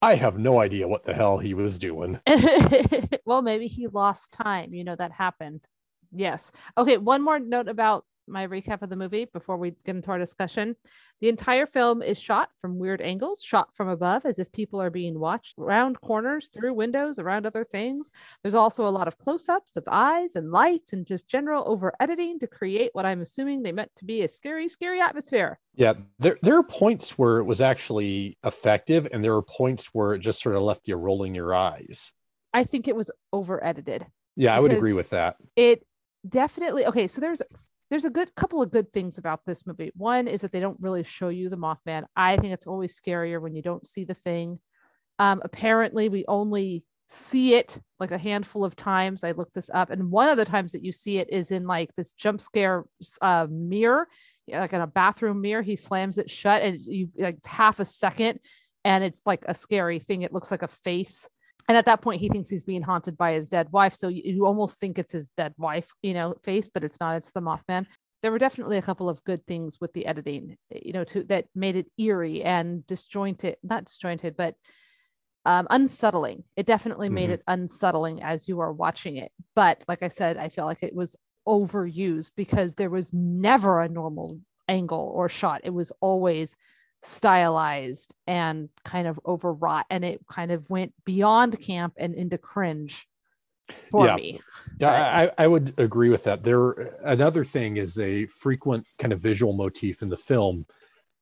I 0.00 0.14
have 0.14 0.38
no 0.38 0.60
idea 0.60 0.86
what 0.86 1.04
the 1.04 1.14
hell 1.14 1.38
he 1.38 1.54
was 1.54 1.78
doing. 1.78 2.20
well, 3.26 3.42
maybe 3.42 3.66
he 3.66 3.88
lost 3.88 4.32
time. 4.32 4.72
You 4.72 4.84
know, 4.84 4.94
that 4.94 5.12
happened. 5.12 5.64
Yes. 6.12 6.52
Okay. 6.76 6.98
One 6.98 7.22
more 7.22 7.38
note 7.38 7.68
about 7.68 8.04
my 8.28 8.46
recap 8.46 8.82
of 8.82 8.90
the 8.90 8.96
movie 8.96 9.26
before 9.32 9.56
we 9.56 9.70
get 9.84 9.96
into 9.96 10.10
our 10.10 10.18
discussion. 10.18 10.76
The 11.20 11.28
entire 11.28 11.66
film 11.66 12.02
is 12.02 12.18
shot 12.18 12.50
from 12.60 12.78
weird 12.78 13.00
angles, 13.00 13.42
shot 13.42 13.74
from 13.74 13.88
above 13.88 14.24
as 14.24 14.38
if 14.38 14.52
people 14.52 14.80
are 14.80 14.90
being 14.90 15.18
watched 15.18 15.58
around 15.58 16.00
corners, 16.00 16.48
through 16.48 16.74
windows, 16.74 17.18
around 17.18 17.46
other 17.46 17.64
things. 17.64 18.10
There's 18.42 18.54
also 18.54 18.86
a 18.86 18.90
lot 18.90 19.08
of 19.08 19.18
close 19.18 19.48
ups 19.48 19.76
of 19.76 19.84
eyes 19.88 20.36
and 20.36 20.50
lights 20.50 20.92
and 20.92 21.06
just 21.06 21.28
general 21.28 21.64
over 21.66 21.92
editing 22.00 22.38
to 22.40 22.46
create 22.46 22.90
what 22.92 23.06
I'm 23.06 23.20
assuming 23.20 23.62
they 23.62 23.72
meant 23.72 23.90
to 23.96 24.04
be 24.04 24.22
a 24.22 24.28
scary, 24.28 24.68
scary 24.68 25.00
atmosphere. 25.00 25.58
Yeah, 25.74 25.94
there 26.18 26.38
there 26.42 26.56
are 26.56 26.62
points 26.62 27.18
where 27.18 27.38
it 27.38 27.44
was 27.44 27.60
actually 27.60 28.38
effective, 28.44 29.08
and 29.12 29.24
there 29.24 29.34
are 29.34 29.42
points 29.42 29.86
where 29.92 30.14
it 30.14 30.20
just 30.20 30.42
sort 30.42 30.56
of 30.56 30.62
left 30.62 30.86
you 30.86 30.96
rolling 30.96 31.34
your 31.34 31.54
eyes. 31.54 32.12
I 32.52 32.64
think 32.64 32.88
it 32.88 32.96
was 32.96 33.10
over 33.32 33.62
edited. 33.64 34.06
Yeah, 34.36 34.56
I 34.56 34.60
would 34.60 34.72
agree 34.72 34.92
with 34.92 35.10
that. 35.10 35.36
It 35.56 35.84
definitely 36.28 36.86
okay. 36.86 37.06
So 37.06 37.20
there's 37.20 37.42
there's 37.90 38.04
a 38.04 38.10
good 38.10 38.34
couple 38.34 38.62
of 38.62 38.70
good 38.70 38.92
things 38.92 39.18
about 39.18 39.40
this 39.46 39.66
movie. 39.66 39.92
One 39.96 40.28
is 40.28 40.42
that 40.42 40.52
they 40.52 40.60
don't 40.60 40.80
really 40.80 41.04
show 41.04 41.28
you 41.28 41.48
the 41.48 41.56
Mothman. 41.56 42.04
I 42.14 42.36
think 42.36 42.52
it's 42.52 42.66
always 42.66 42.98
scarier 42.98 43.40
when 43.40 43.54
you 43.54 43.62
don't 43.62 43.86
see 43.86 44.04
the 44.04 44.14
thing. 44.14 44.58
Um, 45.18 45.40
apparently, 45.44 46.08
we 46.08 46.24
only 46.28 46.84
see 47.06 47.54
it 47.54 47.80
like 47.98 48.10
a 48.10 48.18
handful 48.18 48.64
of 48.64 48.76
times. 48.76 49.24
I 49.24 49.32
looked 49.32 49.54
this 49.54 49.70
up, 49.72 49.90
and 49.90 50.10
one 50.10 50.28
of 50.28 50.36
the 50.36 50.44
times 50.44 50.72
that 50.72 50.84
you 50.84 50.92
see 50.92 51.18
it 51.18 51.30
is 51.32 51.50
in 51.50 51.64
like 51.64 51.94
this 51.96 52.12
jump 52.12 52.40
scare 52.40 52.84
uh, 53.22 53.46
mirror, 53.50 54.06
like 54.46 54.72
in 54.72 54.80
a 54.80 54.86
bathroom 54.86 55.40
mirror. 55.40 55.62
He 55.62 55.76
slams 55.76 56.18
it 56.18 56.30
shut, 56.30 56.62
and 56.62 56.80
you 56.82 57.08
like 57.16 57.36
it's 57.38 57.46
half 57.46 57.80
a 57.80 57.84
second, 57.84 58.38
and 58.84 59.02
it's 59.02 59.22
like 59.24 59.44
a 59.48 59.54
scary 59.54 59.98
thing. 59.98 60.22
It 60.22 60.32
looks 60.32 60.50
like 60.50 60.62
a 60.62 60.68
face. 60.68 61.28
And 61.68 61.76
at 61.76 61.84
that 61.86 62.00
point, 62.00 62.20
he 62.20 62.28
thinks 62.30 62.48
he's 62.48 62.64
being 62.64 62.82
haunted 62.82 63.16
by 63.18 63.32
his 63.32 63.48
dead 63.48 63.68
wife. 63.70 63.94
So 63.94 64.08
you, 64.08 64.22
you 64.24 64.46
almost 64.46 64.80
think 64.80 64.98
it's 64.98 65.12
his 65.12 65.28
dead 65.36 65.54
wife, 65.58 65.90
you 66.02 66.14
know, 66.14 66.34
face, 66.42 66.68
but 66.68 66.82
it's 66.82 66.98
not. 67.00 67.16
It's 67.16 67.30
the 67.30 67.42
Mothman. 67.42 67.86
There 68.22 68.32
were 68.32 68.38
definitely 68.38 68.78
a 68.78 68.82
couple 68.82 69.08
of 69.08 69.22
good 69.24 69.46
things 69.46 69.78
with 69.80 69.92
the 69.92 70.06
editing, 70.06 70.56
you 70.70 70.92
know, 70.92 71.04
to 71.04 71.22
that 71.24 71.46
made 71.54 71.76
it 71.76 71.86
eerie 71.98 72.42
and 72.42 72.86
disjointed, 72.86 73.56
not 73.62 73.84
disjointed, 73.84 74.36
but 74.36 74.56
um, 75.44 75.66
unsettling. 75.70 76.44
It 76.56 76.66
definitely 76.66 77.08
made 77.08 77.30
Mhm. 77.30 77.34
it 77.34 77.42
unsettling 77.46 78.22
as 78.22 78.48
you 78.48 78.60
are 78.60 78.72
watching 78.72 79.16
it. 79.16 79.32
But 79.54 79.84
like 79.88 80.02
I 80.02 80.08
said, 80.08 80.36
I 80.36 80.48
feel 80.48 80.64
like 80.66 80.82
it 80.82 80.94
was 80.94 81.16
overused 81.46 82.32
because 82.36 82.74
there 82.74 82.90
was 82.90 83.12
never 83.12 83.80
a 83.80 83.88
normal 83.88 84.40
angle 84.68 85.12
or 85.14 85.28
shot. 85.28 85.62
It 85.64 85.70
was 85.70 85.92
always 86.00 86.56
stylized 87.02 88.14
and 88.26 88.68
kind 88.84 89.06
of 89.06 89.20
overwrought 89.24 89.86
and 89.90 90.04
it 90.04 90.20
kind 90.30 90.50
of 90.50 90.68
went 90.68 90.92
beyond 91.04 91.60
camp 91.60 91.94
and 91.96 92.14
into 92.14 92.38
cringe 92.38 93.08
for 93.90 94.06
Yeah. 94.06 94.16
me 94.16 94.40
Yeah, 94.80 94.90
I, 94.90 95.44
I 95.44 95.46
would 95.46 95.74
agree 95.78 96.08
with 96.08 96.24
that. 96.24 96.42
There, 96.42 96.70
another 97.02 97.44
thing 97.44 97.76
is 97.76 97.98
a 97.98 98.26
frequent 98.26 98.88
kind 98.98 99.12
of 99.12 99.20
visual 99.20 99.52
motif 99.52 100.02
in 100.02 100.08
the 100.08 100.16
film 100.16 100.66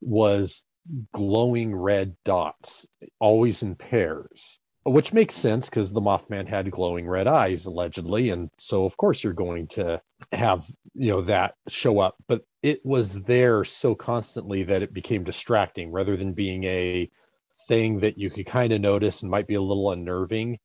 was 0.01 0.65
glowing 1.13 1.75
red 1.75 2.17
dots, 2.25 2.87
always 3.19 3.63
in 3.63 3.75
pairs, 3.75 4.59
which 4.87 5.13
makes 5.13 5.35
sense 5.35 5.69
because 5.69 5.93
the 5.93 6.01
Mothman 6.01 6.49
had 6.49 6.71
glowing 6.71 7.07
red 7.09 7.27
eyes 7.27 7.67
allegedly, 7.67 8.31
and 8.31 8.51
so 8.59 8.85
of 8.85 8.97
course 8.97 9.23
you're 9.25 9.33
going 9.33 9.67
to 9.69 10.01
have 10.33 10.65
you 10.95 11.09
know 11.11 11.23
that 11.23 11.55
show 11.69 11.99
up. 11.99 12.17
But 12.29 12.45
it 12.63 12.85
was 12.85 13.21
there 13.23 13.65
so 13.65 13.95
constantly 13.95 14.63
that 14.65 14.83
it 14.83 14.93
became 14.95 15.25
distracting 15.25 15.91
rather 15.93 16.17
than 16.17 16.33
being 16.33 16.65
a 16.65 17.11
thing 17.69 18.01
that 18.01 18.17
you 18.19 18.31
could 18.31 18.47
kind 18.47 18.73
of 18.73 18.81
notice 18.81 19.23
and 19.23 19.31
might 19.31 19.47
be 19.47 19.55
a 19.55 19.61
little 19.61 19.91
unnerving. 19.91 20.59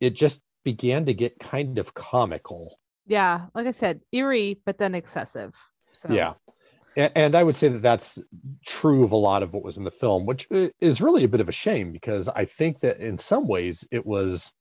It 0.00 0.14
just 0.14 0.42
began 0.64 1.06
to 1.06 1.14
get 1.14 1.38
kind 1.40 1.78
of 1.78 1.92
comical. 1.94 2.78
yeah 3.06 3.46
like 3.54 3.66
i 3.66 3.72
said 3.72 4.00
eerie 4.12 4.60
but 4.64 4.78
then 4.78 4.94
excessive 4.94 5.56
so 5.92 6.12
Yeah. 6.12 6.34
And 6.96 7.34
I 7.34 7.42
would 7.42 7.56
say 7.56 7.68
that 7.68 7.82
that's 7.82 8.18
true 8.66 9.04
of 9.04 9.12
a 9.12 9.16
lot 9.16 9.42
of 9.42 9.52
what 9.52 9.62
was 9.64 9.78
in 9.78 9.84
the 9.84 9.90
film, 9.90 10.26
which 10.26 10.46
is 10.80 11.00
really 11.00 11.24
a 11.24 11.28
bit 11.28 11.40
of 11.40 11.48
a 11.48 11.52
shame 11.52 11.92
because 11.92 12.28
I 12.28 12.44
think 12.44 12.80
that 12.80 13.00
in 13.00 13.16
some 13.16 13.46
ways 13.48 13.86
it 13.90 14.04
was 14.04 14.52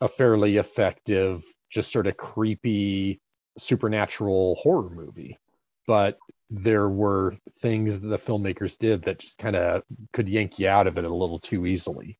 a 0.00 0.08
fairly 0.08 0.56
effective, 0.56 1.44
just 1.70 1.92
sort 1.92 2.06
of 2.06 2.16
creepy 2.16 3.20
supernatural 3.58 4.56
horror 4.56 4.90
movie. 4.90 5.38
But 5.86 6.18
there 6.48 6.88
were 6.88 7.34
things 7.58 8.00
that 8.00 8.08
the 8.08 8.18
filmmakers 8.18 8.78
did 8.78 9.02
that 9.02 9.18
just 9.18 9.38
kind 9.38 9.56
of 9.56 9.82
could 10.12 10.28
yank 10.28 10.58
you 10.58 10.68
out 10.68 10.86
of 10.86 10.96
it 10.98 11.04
a 11.04 11.14
little 11.14 11.38
too 11.38 11.66
easily. 11.66 12.18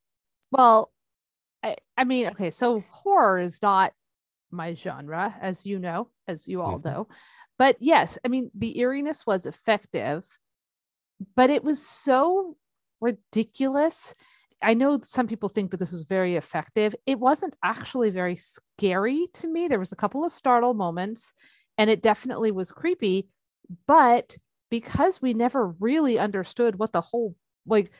Well, 0.51 0.93
I, 1.63 1.77
I 1.97 2.05
mean, 2.05 2.29
okay, 2.29 2.51
so 2.51 2.81
horror 2.81 3.39
is 3.39 3.63
not 3.63 3.93
my 4.51 4.75
genre, 4.75 5.35
as 5.41 5.65
you 5.65 5.79
know, 5.79 6.09
as 6.29 6.47
you 6.47 6.61
all 6.61 6.79
Mhm. 6.79 6.85
know. 6.85 7.09
But 7.59 7.77
yes, 7.81 8.19
I 8.25 8.29
mean, 8.29 8.51
the 8.55 8.79
eeriness 8.79 9.27
was 9.27 9.47
effective, 9.47 10.27
but 11.37 11.51
it 11.51 11.63
was 11.63 11.85
so 11.87 12.57
ridiculous. 13.01 14.15
I 14.63 14.75
know 14.75 15.01
some 15.03 15.27
people 15.27 15.49
think 15.49 15.71
that 15.71 15.79
this 15.79 15.93
was 15.93 16.05
very 16.05 16.37
effective. 16.37 16.95
It 17.07 17.19
wasn't 17.19 17.57
actually 17.65 18.11
very 18.11 18.37
scary 18.37 19.29
to 19.35 19.49
me. 19.49 19.69
There 19.69 19.79
was 19.79 19.93
a 19.93 19.97
couple 19.97 20.25
of 20.25 20.33
startle 20.33 20.75
moments, 20.75 21.33
and 21.79 21.91
it 21.91 22.03
definitely 22.03 22.53
was 22.53 22.73
creepy. 22.73 23.29
But 23.87 24.37
because 24.71 25.21
we 25.21 25.35
never 25.35 25.69
really 25.81 26.19
understood 26.19 26.79
what 26.79 26.93
the 26.93 27.01
whole 27.01 27.37
like, 27.67 27.93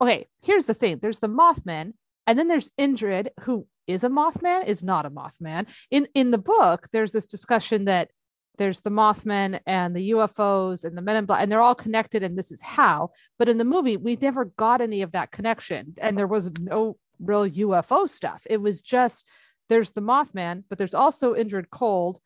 okay, 0.00 0.26
here's 0.42 0.66
the 0.66 0.74
thing: 0.74 0.98
there's 1.00 1.18
the 1.18 1.28
Mothman, 1.28 1.94
and 2.26 2.38
then 2.38 2.48
there's 2.48 2.70
Indrid, 2.78 3.28
who 3.40 3.66
is 3.86 4.04
a 4.04 4.08
Mothman, 4.08 4.66
is 4.66 4.84
not 4.84 5.06
a 5.06 5.10
Mothman. 5.10 5.68
In 5.90 6.08
in 6.14 6.30
the 6.30 6.38
book, 6.38 6.88
there's 6.92 7.12
this 7.12 7.26
discussion 7.26 7.86
that 7.86 8.10
there's 8.58 8.80
the 8.80 8.90
Mothman 8.90 9.60
and 9.66 9.96
the 9.96 10.10
UFOs 10.10 10.84
and 10.84 10.96
the 10.96 11.02
Men 11.02 11.16
in 11.16 11.24
Black, 11.24 11.42
and 11.42 11.50
they're 11.50 11.62
all 11.62 11.74
connected, 11.74 12.22
and 12.22 12.38
this 12.38 12.50
is 12.50 12.60
how. 12.60 13.10
But 13.38 13.48
in 13.48 13.58
the 13.58 13.64
movie, 13.64 13.96
we 13.96 14.16
never 14.16 14.44
got 14.44 14.80
any 14.80 15.02
of 15.02 15.12
that 15.12 15.30
connection, 15.30 15.94
and 15.98 16.16
there 16.16 16.26
was 16.26 16.50
no 16.60 16.96
real 17.18 17.48
UFO 17.48 18.08
stuff. 18.08 18.42
It 18.48 18.60
was 18.60 18.82
just 18.82 19.26
there's 19.68 19.92
the 19.92 20.02
Mothman, 20.02 20.64
but 20.68 20.78
there's 20.78 20.94
also 20.94 21.34
Indrid 21.34 21.70
Cold, 21.70 22.18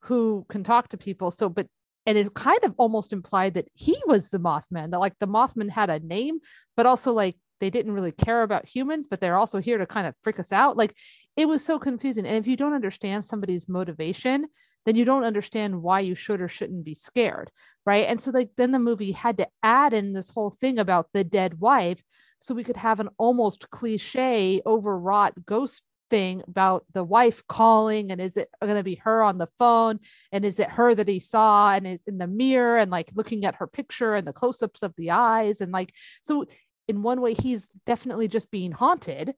who 0.00 0.46
can 0.48 0.64
talk 0.64 0.88
to 0.88 0.96
people. 0.96 1.30
So, 1.30 1.48
but 1.48 1.66
and 2.06 2.18
it 2.18 2.34
kind 2.34 2.62
of 2.64 2.74
almost 2.76 3.12
implied 3.12 3.54
that 3.54 3.68
he 3.74 3.96
was 4.06 4.28
the 4.28 4.38
Mothman, 4.38 4.90
that 4.90 5.00
like 5.00 5.18
the 5.18 5.28
Mothman 5.28 5.70
had 5.70 5.90
a 5.90 6.00
name, 6.00 6.40
but 6.76 6.86
also 6.86 7.12
like 7.12 7.36
they 7.60 7.70
didn't 7.70 7.92
really 7.92 8.12
care 8.12 8.42
about 8.42 8.66
humans, 8.66 9.06
but 9.08 9.20
they're 9.20 9.38
also 9.38 9.58
here 9.58 9.78
to 9.78 9.86
kind 9.86 10.06
of 10.06 10.14
freak 10.22 10.38
us 10.38 10.52
out. 10.52 10.76
Like 10.76 10.94
it 11.36 11.46
was 11.46 11.64
so 11.64 11.78
confusing. 11.78 12.26
And 12.26 12.36
if 12.36 12.46
you 12.46 12.56
don't 12.56 12.74
understand 12.74 13.24
somebody's 13.24 13.68
motivation, 13.68 14.46
then 14.84 14.96
you 14.96 15.04
don't 15.04 15.24
understand 15.24 15.82
why 15.82 16.00
you 16.00 16.14
should 16.14 16.40
or 16.40 16.48
shouldn't 16.48 16.84
be 16.84 16.94
scared. 16.94 17.50
Right. 17.86 18.06
And 18.08 18.20
so 18.20 18.30
like 18.30 18.50
then 18.56 18.72
the 18.72 18.78
movie 18.78 19.12
had 19.12 19.38
to 19.38 19.48
add 19.62 19.92
in 19.92 20.12
this 20.12 20.30
whole 20.30 20.50
thing 20.50 20.78
about 20.78 21.08
the 21.12 21.24
dead 21.24 21.60
wife 21.60 22.02
so 22.38 22.54
we 22.54 22.64
could 22.64 22.76
have 22.76 23.00
an 23.00 23.08
almost 23.18 23.70
cliche 23.70 24.60
overwrought 24.66 25.34
ghost 25.46 25.82
thing 26.10 26.42
about 26.46 26.84
the 26.92 27.04
wife 27.04 27.42
calling 27.48 28.10
and 28.10 28.20
is 28.20 28.36
it 28.36 28.48
going 28.60 28.76
to 28.76 28.82
be 28.82 28.96
her 28.96 29.22
on 29.22 29.38
the 29.38 29.48
phone 29.58 29.98
and 30.32 30.44
is 30.44 30.58
it 30.58 30.70
her 30.70 30.94
that 30.94 31.08
he 31.08 31.18
saw 31.18 31.72
and 31.72 31.86
is 31.86 32.02
in 32.06 32.18
the 32.18 32.26
mirror 32.26 32.76
and 32.76 32.90
like 32.90 33.10
looking 33.14 33.44
at 33.44 33.54
her 33.54 33.66
picture 33.66 34.14
and 34.14 34.26
the 34.26 34.32
close-ups 34.32 34.82
of 34.82 34.92
the 34.96 35.10
eyes 35.10 35.60
and 35.60 35.72
like 35.72 35.92
so 36.22 36.44
in 36.88 37.02
one 37.02 37.20
way 37.20 37.32
he's 37.32 37.70
definitely 37.86 38.28
just 38.28 38.50
being 38.50 38.72
haunted 38.72 39.34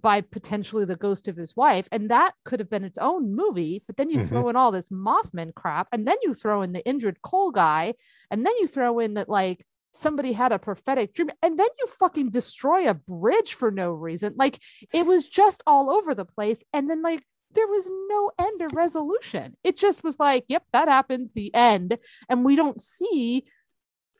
by 0.00 0.20
potentially 0.20 0.84
the 0.84 0.96
ghost 0.96 1.26
of 1.26 1.36
his 1.36 1.56
wife 1.56 1.88
and 1.90 2.10
that 2.10 2.32
could 2.44 2.60
have 2.60 2.68
been 2.68 2.84
its 2.84 2.98
own 2.98 3.34
movie 3.34 3.82
but 3.86 3.96
then 3.96 4.10
you 4.10 4.18
Mhm. 4.20 4.28
throw 4.28 4.48
in 4.48 4.56
all 4.56 4.70
this 4.70 4.90
mothman 4.90 5.54
crap 5.54 5.88
and 5.92 6.06
then 6.06 6.16
you 6.22 6.34
throw 6.34 6.62
in 6.62 6.72
the 6.72 6.82
Indrid 6.82 7.16
Cold 7.22 7.54
guy 7.54 7.94
and 8.30 8.44
then 8.44 8.52
you 8.60 8.66
throw 8.66 8.98
in 8.98 9.14
that 9.14 9.28
like 9.28 9.64
somebody 9.92 10.32
had 10.32 10.52
a 10.52 10.58
prophetic 10.58 11.14
dream 11.14 11.30
and 11.42 11.58
then 11.58 11.68
you 11.78 11.86
fucking 11.86 12.30
destroy 12.30 12.88
a 12.88 12.94
bridge 12.94 13.54
for 13.54 13.70
no 13.70 13.92
reason 13.92 14.34
like 14.36 14.58
it 14.92 15.06
was 15.06 15.26
just 15.26 15.62
all 15.66 15.88
over 15.88 16.14
the 16.14 16.26
place 16.26 16.62
and 16.74 16.90
then 16.90 17.00
like 17.00 17.22
there 17.52 17.66
was 17.66 17.88
no 18.08 18.30
end 18.38 18.60
or 18.60 18.68
resolution 18.74 19.56
it 19.64 19.76
just 19.78 20.04
was 20.04 20.18
like 20.18 20.44
yep 20.48 20.64
that 20.74 20.88
happened 20.88 21.30
the 21.34 21.54
end 21.54 21.96
and 22.28 22.44
we 22.44 22.56
don't 22.56 22.82
see 22.82 23.44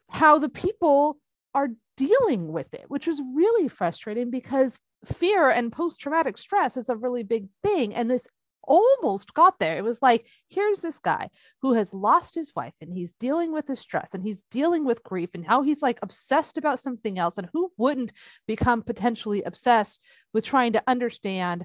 how 0.08 0.38
the 0.38 0.48
people 0.48 1.18
are 1.54 1.68
dealing 1.98 2.48
with 2.50 2.72
it 2.72 2.86
which 2.88 3.06
was 3.06 3.20
really 3.34 3.68
frustrating 3.68 4.30
because 4.30 4.78
fear 5.04 5.50
and 5.50 5.72
post-traumatic 5.72 6.38
stress 6.38 6.76
is 6.76 6.88
a 6.88 6.96
really 6.96 7.22
big 7.22 7.48
thing 7.62 7.94
and 7.94 8.10
this 8.10 8.26
almost 8.66 9.32
got 9.34 9.58
there. 9.58 9.78
It 9.78 9.84
was 9.84 10.02
like 10.02 10.26
here's 10.48 10.80
this 10.80 10.98
guy 10.98 11.30
who 11.62 11.74
has 11.74 11.94
lost 11.94 12.34
his 12.34 12.52
wife 12.54 12.74
and 12.80 12.92
he's 12.92 13.12
dealing 13.14 13.52
with 13.52 13.66
the 13.66 13.76
stress 13.76 14.14
and 14.14 14.22
he's 14.22 14.42
dealing 14.50 14.84
with 14.84 15.02
grief 15.02 15.30
and 15.34 15.46
how 15.46 15.62
he's 15.62 15.82
like 15.82 15.98
obsessed 16.02 16.58
about 16.58 16.80
something 16.80 17.18
else 17.18 17.38
and 17.38 17.48
who 17.52 17.70
wouldn't 17.76 18.12
become 18.46 18.82
potentially 18.82 19.42
obsessed 19.42 20.02
with 20.32 20.44
trying 20.44 20.72
to 20.72 20.82
understand 20.86 21.64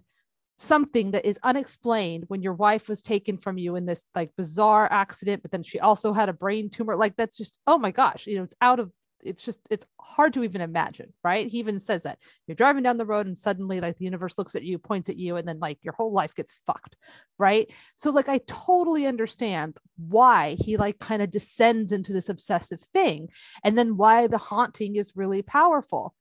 something 0.57 1.11
that 1.11 1.25
is 1.25 1.39
unexplained 1.41 2.25
when 2.27 2.43
your 2.43 2.53
wife 2.53 2.87
was 2.87 3.01
taken 3.01 3.35
from 3.35 3.57
you 3.57 3.75
in 3.75 3.85
this 3.87 4.05
like 4.13 4.29
bizarre 4.37 4.87
accident 4.91 5.41
but 5.41 5.49
then 5.51 5.63
she 5.63 5.79
also 5.79 6.13
had 6.13 6.29
a 6.29 6.33
brain 6.33 6.69
tumor. 6.69 6.95
Like 6.95 7.15
that's 7.15 7.37
just 7.37 7.57
oh 7.65 7.77
my 7.77 7.91
gosh 7.91 8.27
you 8.27 8.37
know 8.37 8.43
it's 8.43 8.55
out 8.61 8.79
of 8.79 8.91
it's 9.23 9.43
just 9.43 9.59
it's 9.69 9.85
hard 9.99 10.33
to 10.33 10.43
even 10.43 10.61
imagine 10.61 11.13
right? 11.23 11.47
He 11.47 11.59
even 11.59 11.79
says 11.79 12.03
that 12.03 12.19
you're 12.47 12.55
driving 12.55 12.83
down 12.83 12.97
the 12.97 13.05
road 13.05 13.25
and 13.25 13.37
suddenly 13.37 13.79
like 13.81 13.97
the 13.97 14.05
universe 14.05 14.37
looks 14.37 14.55
at 14.55 14.63
you 14.63 14.77
points 14.77 15.09
at 15.09 15.17
you 15.17 15.37
and 15.37 15.47
then 15.47 15.59
like 15.59 15.79
your 15.81 15.93
whole 15.93 16.13
life 16.13 16.35
gets 16.35 16.61
fucked 16.65 16.95
right? 17.37 17.71
So 17.95 18.11
like 18.11 18.29
i 18.29 18.39
totally 18.47 19.05
understand 19.05 19.77
why 19.97 20.55
he 20.59 20.77
like 20.77 20.99
kind 20.99 21.21
of 21.21 21.31
descends 21.31 21.91
into 21.91 22.13
this 22.13 22.29
obsessive 22.29 22.79
thing 22.79 23.29
and 23.63 23.77
then 23.77 23.97
why 23.97 24.27
the 24.27 24.37
haunting 24.37 24.95
is 24.95 25.15
really 25.15 25.41
powerful. 25.41 26.15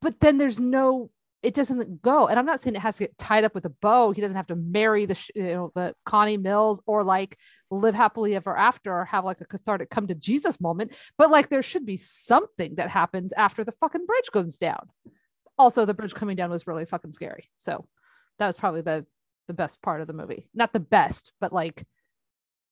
But 0.00 0.20
then 0.20 0.38
there's 0.38 0.60
no 0.60 1.10
it 1.42 1.54
doesn't 1.54 2.02
go. 2.02 2.26
And 2.26 2.38
i'm 2.38 2.46
not 2.46 2.60
saying 2.60 2.76
it 2.76 2.82
has 2.82 2.96
to 2.96 3.04
get 3.04 3.18
tied 3.18 3.44
up 3.44 3.54
with 3.54 3.64
a 3.64 3.70
bow. 3.70 4.12
He 4.12 4.20
doesn't 4.20 4.36
have 4.36 4.48
to 4.48 4.56
marry 4.56 5.06
the 5.06 5.30
you 5.34 5.42
know 5.42 5.72
the 5.74 5.94
connie 6.04 6.36
mills 6.36 6.82
or 6.86 7.04
like 7.04 7.38
live 7.70 7.94
happily 7.94 8.34
ever 8.34 8.56
after 8.56 8.92
or 8.92 9.04
have 9.04 9.24
like 9.24 9.40
a 9.40 9.46
cathartic 9.46 9.90
come 9.90 10.06
to 10.08 10.14
jesus 10.14 10.60
moment. 10.60 10.94
But 11.16 11.30
like 11.30 11.48
there 11.48 11.62
should 11.62 11.86
be 11.86 11.96
something 11.96 12.76
that 12.76 12.90
happens 12.90 13.32
after 13.32 13.64
the 13.64 13.72
fucking 13.72 14.06
bridge 14.06 14.30
goes 14.32 14.58
down. 14.58 14.88
Also 15.56 15.84
the 15.84 15.94
bridge 15.94 16.14
coming 16.14 16.36
down 16.36 16.50
was 16.50 16.66
really 16.66 16.84
fucking 16.84 17.12
scary. 17.12 17.50
So 17.56 17.86
that 18.38 18.46
was 18.46 18.56
probably 18.56 18.82
the 18.82 19.06
the 19.46 19.54
best 19.54 19.80
part 19.80 20.00
of 20.00 20.06
the 20.06 20.12
movie. 20.12 20.48
Not 20.54 20.72
the 20.72 20.80
best 20.80 21.32
but 21.40 21.52
like 21.52 21.84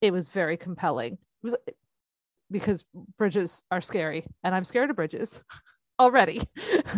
it 0.00 0.12
was 0.12 0.30
very 0.30 0.56
compelling. 0.56 1.14
It 1.14 1.18
was 1.42 1.56
because 2.50 2.84
bridges 3.18 3.62
are 3.70 3.80
scary 3.80 4.24
and 4.44 4.54
i'm 4.54 4.64
scared 4.64 4.90
of 4.90 4.96
bridges 4.96 5.42
already 6.00 6.40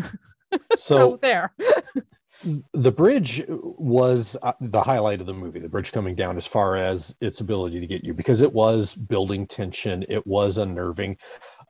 so, 0.76 0.96
So, 0.96 1.18
there. 1.20 1.52
the 2.72 2.92
bridge 2.92 3.42
was 3.48 4.37
uh, 4.42 4.52
the 4.61 4.80
highlight 4.80 5.20
of 5.20 5.26
the 5.26 5.34
movie 5.34 5.58
the 5.58 5.68
bridge 5.68 5.90
coming 5.90 6.14
down 6.14 6.37
as 6.37 6.46
far 6.46 6.76
as 6.76 7.14
its 7.20 7.40
ability 7.40 7.80
to 7.80 7.87
get 7.87 8.04
you 8.04 8.14
because 8.14 8.42
it 8.42 8.52
was 8.52 8.94
building 8.94 9.46
tension 9.46 10.04
it 10.08 10.24
was 10.26 10.56
unnerving. 10.58 11.16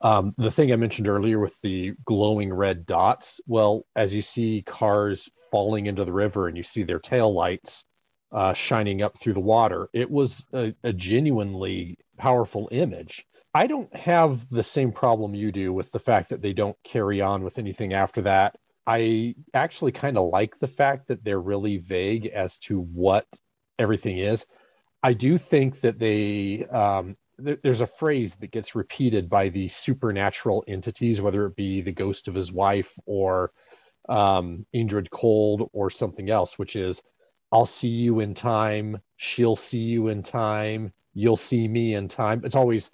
Um, 0.01 0.31
the 0.37 0.51
thing 0.51 0.71
i 0.71 0.75
mentioned 0.75 1.07
earlier 1.07 1.39
with 1.39 1.59
the 1.61 1.93
glowing 2.05 2.53
red 2.53 2.85
dots 2.85 3.41
well 3.47 3.85
as 3.95 4.13
you 4.13 4.21
see 4.21 4.63
cars 4.65 5.27
falling 5.51 5.87
into 5.87 6.05
the 6.05 6.13
river 6.13 6.47
and 6.47 6.55
you 6.55 6.63
see 6.63 6.83
their 6.83 6.99
tail 6.99 7.33
lights 7.33 7.85
uh, 8.31 8.53
shining 8.53 9.01
up 9.01 9.17
through 9.17 9.33
the 9.33 9.39
water 9.39 9.89
it 9.91 10.09
was 10.11 10.45
a, 10.53 10.75
a 10.83 10.93
genuinely 10.93 11.97
powerful 12.19 12.69
image. 12.71 13.25
I 13.55 13.65
don't 13.65 13.93
have 13.95 14.47
the 14.49 14.61
same 14.61 14.91
problem 14.91 15.33
you 15.33 15.51
do 15.51 15.73
with 15.73 15.91
the 15.91 15.99
fact 15.99 16.29
that 16.29 16.43
they 16.43 16.53
don't 16.53 16.77
carry 16.83 17.21
on 17.21 17.43
with 17.43 17.57
anything 17.57 17.93
after 17.93 18.21
that 18.21 18.55
I 18.91 19.35
actually 19.53 19.91
kind 19.91 20.17
of 20.17 20.29
like 20.29 20.57
the 20.57 20.67
fact 20.67 21.09
that 21.09 21.23
they're 21.23 21.39
really 21.39 21.77
vague 21.77 22.25
as 22.25 22.57
to 22.59 22.81
what 22.81 23.27
everything 23.77 24.17
is. 24.17 24.47
I 25.03 25.13
do 25.13 25.37
think 25.37 25.81
that 25.81 25.99
they 25.99 26.65
um, 26.65 27.15
th- 27.43 27.59
there's 27.61 27.81
a 27.81 27.87
phrase 27.87 28.37
that 28.37 28.49
gets 28.49 28.73
repeated 28.73 29.29
by 29.29 29.49
the 29.49 29.67
supernatural 29.67 30.63
entities, 30.67 31.21
whether 31.21 31.45
it 31.45 31.55
be 31.55 31.81
the 31.81 31.91
ghost 31.91 32.27
of 32.27 32.33
his 32.33 32.51
wife 32.51 32.97
or 33.05 33.51
um, 34.09 34.65
Indrid 34.75 35.11
Cold 35.11 35.69
or 35.71 35.91
something 35.91 36.31
else, 36.31 36.57
which 36.57 36.75
is, 36.75 37.03
"I'll 37.51 37.67
see 37.67 37.89
you 37.89 38.21
in 38.21 38.33
time. 38.33 38.97
She'll 39.17 39.55
see 39.55 39.83
you 39.83 40.07
in 40.07 40.23
time. 40.23 40.93
You'll 41.13 41.37
see 41.37 41.67
me 41.67 41.93
in 41.93 42.07
time." 42.07 42.41
It's 42.43 42.55
always 42.55 42.89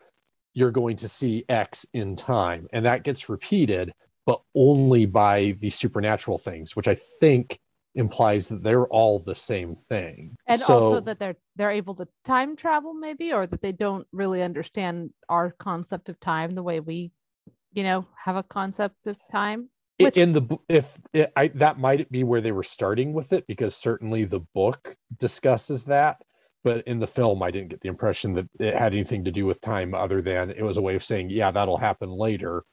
you're 0.53 0.71
going 0.71 0.97
to 0.97 1.07
see 1.07 1.45
X 1.47 1.85
in 1.93 2.17
time, 2.17 2.67
and 2.73 2.85
that 2.85 3.03
gets 3.03 3.29
repeated 3.29 3.93
but 4.25 4.41
only 4.55 5.05
by 5.05 5.55
the 5.59 5.69
supernatural 5.69 6.37
things, 6.37 6.75
which 6.75 6.87
I 6.87 6.95
think 6.95 7.59
implies 7.93 8.49
that 8.49 8.61
they're 8.63 8.87
all 8.87 9.19
the 9.19 9.35
same 9.35 9.73
thing. 9.75 10.35
and 10.47 10.59
So- 10.59 10.73
also 10.73 10.99
that 11.01 11.19
they're 11.19 11.37
they're 11.55 11.71
able 11.71 11.95
to 11.95 12.07
time 12.25 12.55
travel 12.57 12.93
maybe 12.93 13.31
or 13.31 13.47
that 13.47 13.61
they 13.61 13.71
don't 13.71 14.05
really 14.11 14.43
understand 14.43 15.11
our 15.29 15.51
concept 15.51 16.09
of 16.09 16.19
time 16.19 16.51
the 16.51 16.63
way 16.63 16.81
we 16.81 17.11
you 17.71 17.83
know 17.83 18.05
have 18.17 18.35
a 18.35 18.43
concept 18.43 19.07
of 19.07 19.15
time 19.31 19.69
which- 19.99 20.17
in 20.17 20.33
the 20.33 20.57
if 20.67 20.99
it, 21.13 21.31
I 21.37 21.47
that 21.49 21.79
might 21.79 22.11
be 22.11 22.23
where 22.25 22.41
they 22.41 22.51
were 22.51 22.63
starting 22.63 23.13
with 23.13 23.31
it 23.31 23.47
because 23.47 23.77
certainly 23.77 24.25
the 24.25 24.41
book 24.53 24.97
discusses 25.17 25.85
that. 25.85 26.21
but 26.65 26.85
in 26.87 26.99
the 26.99 27.07
film 27.07 27.41
i 27.43 27.51
didn't 27.51 27.69
get 27.69 27.79
the 27.79 27.87
impression 27.89 28.33
that 28.33 28.47
it 28.59 28.73
had 28.73 28.91
anything 28.93 29.23
to 29.23 29.31
do 29.31 29.45
with 29.45 29.61
time 29.61 29.93
other 29.93 30.21
than 30.21 30.49
it 30.51 30.63
was 30.63 30.75
a 30.77 30.81
way 30.81 30.95
of 30.95 31.03
saying 31.03 31.29
yeah 31.29 31.51
that'll 31.51 31.77
happen 31.77 32.09
later 32.09 32.63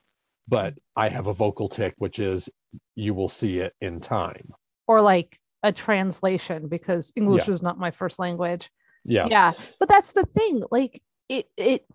but 0.47 0.73
i 0.95 1.07
have 1.09 1.27
a 1.27 1.33
vocal 1.33 1.69
tick 1.69 1.93
which 1.97 2.19
is 2.19 2.49
you 2.95 3.13
will 3.13 3.29
see 3.29 3.59
it 3.59 3.73
in 3.81 3.99
time 3.99 4.51
or 4.87 5.01
like 5.01 5.37
a 5.63 5.71
translation 5.71 6.67
because 6.67 7.13
English 7.15 7.47
Yeah. 7.47 7.53
is 7.53 7.61
not 7.61 7.79
my 7.79 7.91
first 7.91 8.19
language. 8.19 8.69
yeah 9.05 9.27
Yeah. 9.29 9.53
But 9.79 9.87
that's 9.87 10.11
the 10.11 10.25
thing. 10.25 10.61
Like 10.71 11.01
it 11.29 11.47
it 11.55 11.85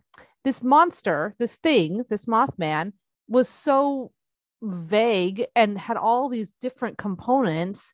this 0.45 0.63
monster, 0.63 1.35
this 1.39 1.57
thing, 1.57 2.05
this 2.09 2.25
Mothman 2.25 2.93
was 3.29 3.47
so 3.47 4.13
vague 4.63 5.47
and 5.55 5.77
had 5.79 5.99
all 5.99 6.29
these 6.31 6.53
different 6.61 6.97
components, 6.97 7.93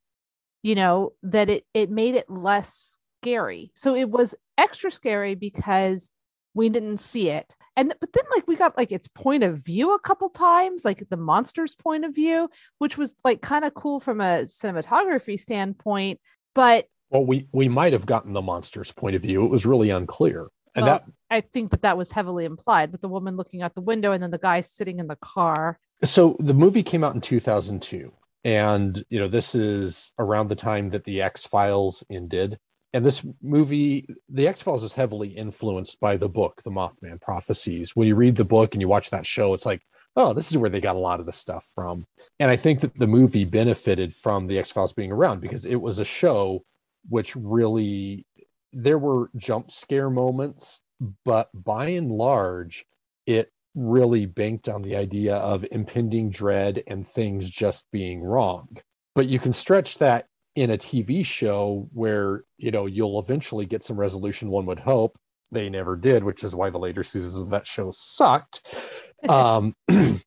you 0.62 0.74
know, 0.76 1.14
that 1.24 1.50
it 1.50 1.64
it 1.74 1.90
made 1.90 2.14
it 2.14 2.30
less 2.30 2.98
scary. 3.20 3.72
So 3.74 3.96
it 3.96 4.09
was 4.09 4.34
extra 4.57 4.90
scary 4.92 5.34
because 5.34 6.12
we 6.55 6.68
didn't 6.68 6.98
see 6.98 7.30
it. 7.30 7.55
And 7.76 7.94
but 8.00 8.12
then 8.12 8.24
like 8.34 8.46
we 8.46 8.57
got 8.57 8.76
like 8.76 8.92
its 8.92 9.09
point 9.09 9.42
of 9.42 9.59
view 9.59 9.94
a 9.94 9.98
couple 9.98 10.30
times, 10.30 10.84
like 10.84 11.02
the 11.11 11.16
monster's 11.16 11.74
point 11.74 12.05
of 12.05 12.14
view, 12.14 12.48
which 12.78 12.96
was 12.96 13.14
like 13.24 13.40
kind 13.42 13.64
of 13.64 13.74
cool 13.74 14.00
from 14.00 14.20
a 14.20 14.44
cinematography 14.44 15.38
standpoint, 15.38 16.20
but 16.55 16.86
well 17.11 17.24
we 17.24 17.48
we 17.52 17.68
might 17.68 17.92
have 17.92 18.07
gotten 18.07 18.32
the 18.32 18.42
monster's 18.42 18.92
point 18.92 19.16
of 19.16 19.22
view 19.22 19.44
it 19.44 19.50
was 19.50 19.66
really 19.66 19.90
unclear 19.90 20.48
and 20.74 20.84
Well, 20.84 20.98
that 20.98 21.05
I 21.30 21.40
think 21.40 21.70
that 21.70 21.82
that 21.82 21.96
was 21.96 22.11
heavily 22.11 22.44
implied 22.44 22.92
with 22.92 23.00
the 23.00 23.09
woman 23.09 23.36
looking 23.36 23.62
out 23.62 23.74
the 23.74 23.80
window 23.80 24.12
and 24.12 24.22
then 24.22 24.30
the 24.30 24.38
guy 24.38 24.61
sitting 24.61 24.98
in 24.98 25.07
the 25.07 25.16
car. 25.16 25.78
so 26.02 26.36
the 26.40 26.55
movie 26.55 26.82
came 26.82 27.05
out 27.05 27.14
in 27.14 27.20
2002 27.20 28.12
and 28.44 29.05
you 29.09 29.18
know 29.18 29.28
this 29.28 29.55
is 29.55 30.12
around 30.18 30.48
the 30.48 30.57
time 30.57 30.90
that 30.90 31.05
the 31.05 31.22
x-files 31.22 32.05
ended 32.11 32.59
and 32.95 33.05
this 33.05 33.26
movie 33.42 34.07
the 34.30 34.49
x-files 34.49 34.82
is 34.82 34.95
heavily 34.95 35.28
influenced 35.28 36.01
by 36.01 36.16
the 36.16 36.28
book 36.28 36.62
the 36.62 36.70
mothman 36.70 37.20
prophecies 37.20 37.95
when 37.95 38.09
you 38.09 38.14
read 38.14 38.36
the 38.36 38.45
book 38.45 38.74
and 38.74 38.80
you 38.80 38.88
watch 38.88 39.11
that 39.11 39.26
show 39.26 39.53
it's 39.53 39.66
like 39.66 39.82
oh 40.16 40.32
this 40.32 40.51
is 40.51 40.57
where 40.57 40.70
they 40.70 40.80
got 40.80 40.97
a 40.97 41.01
lot 41.01 41.20
of 41.20 41.26
the 41.26 41.32
stuff 41.32 41.66
from 41.74 42.07
and 42.40 42.51
i 42.51 42.57
think 42.57 42.80
that 42.80 42.95
the 42.95 43.07
movie 43.07 43.45
benefited 43.45 44.14
from 44.14 44.47
the 44.47 44.59
x-files 44.59 44.95
being 44.95 45.12
around 45.12 45.40
because 45.40 45.66
it 45.66 45.76
was 45.76 45.99
a 45.99 46.05
show 46.05 46.64
which 47.11 47.36
really 47.36 48.24
there 48.72 48.99
were 48.99 49.28
jump 49.36 49.70
scare 49.70 50.09
moments 50.09 50.80
but 51.24 51.51
by 51.53 51.88
and 51.88 52.11
large 52.11 52.86
it 53.26 53.51
really 53.74 54.26
banked 54.26 54.68
on 54.68 54.82
the 54.82 54.97
idea 54.97 55.36
of 55.36 55.66
impending 55.70 56.30
dread 56.30 56.82
and 56.86 57.07
things 57.07 57.49
just 57.49 57.90
being 57.90 58.22
wrong. 58.22 58.68
But 59.14 59.26
you 59.26 59.38
can 59.38 59.53
stretch 59.53 59.99
that 59.99 60.26
in 60.55 60.70
a 60.70 60.78
TV 60.78 61.24
show 61.24 61.88
where, 61.92 62.44
you 62.59 62.70
know, 62.70 62.86
you'll 62.86 63.18
eventually 63.18 63.66
get 63.66 63.82
some 63.82 63.98
resolution, 63.98 64.50
one 64.50 64.66
would 64.66 64.78
hope. 64.78 65.18
They 65.50 65.68
never 65.68 65.96
did, 65.96 66.24
which 66.24 66.44
is 66.44 66.55
why 66.55 66.70
the 66.70 66.78
later 66.78 67.05
seasons 67.05 67.38
of 67.38 67.50
that 67.50 67.66
show 67.66 67.90
sucked. 67.92 68.62
Um, 69.26 69.74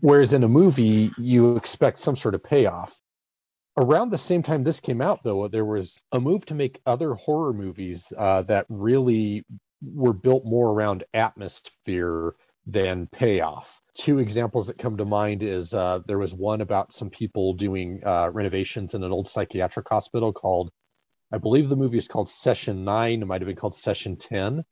whereas 0.00 0.32
in 0.32 0.42
a 0.42 0.48
movie, 0.48 1.12
you 1.16 1.54
expect 1.54 2.00
some 2.00 2.16
sort 2.16 2.34
of 2.34 2.42
payoff. 2.42 3.00
Around 3.76 4.10
the 4.10 4.18
same 4.18 4.42
time 4.42 4.64
this 4.64 4.80
came 4.80 5.00
out, 5.00 5.22
though, 5.22 5.46
there 5.46 5.64
was 5.64 6.00
a 6.10 6.18
move 6.18 6.44
to 6.46 6.54
make 6.54 6.80
other 6.84 7.14
horror 7.14 7.52
movies 7.52 8.12
uh, 8.18 8.42
that 8.42 8.66
really 8.68 9.44
were 9.82 10.12
built 10.12 10.44
more 10.44 10.70
around 10.70 11.04
atmosphere 11.14 12.34
than 12.66 13.06
payoff. 13.06 13.80
Two 13.94 14.18
examples 14.18 14.68
that 14.68 14.78
come 14.78 14.96
to 14.98 15.04
mind 15.04 15.42
is 15.42 15.74
uh, 15.74 16.00
there 16.06 16.18
was 16.18 16.32
one 16.32 16.60
about 16.60 16.92
some 16.92 17.10
people 17.10 17.54
doing 17.54 18.02
uh, 18.04 18.30
renovations 18.32 18.94
in 18.94 19.02
an 19.02 19.12
old 19.12 19.28
psychiatric 19.28 19.88
hospital 19.88 20.32
called, 20.32 20.70
I 21.32 21.38
believe 21.38 21.68
the 21.68 21.76
movie 21.76 21.98
is 21.98 22.08
called 22.08 22.28
Session 22.28 22.84
Nine. 22.84 23.22
It 23.22 23.26
might 23.26 23.40
have 23.40 23.48
been 23.48 23.56
called 23.56 23.74
Session 23.74 24.16
Ten, 24.16 24.64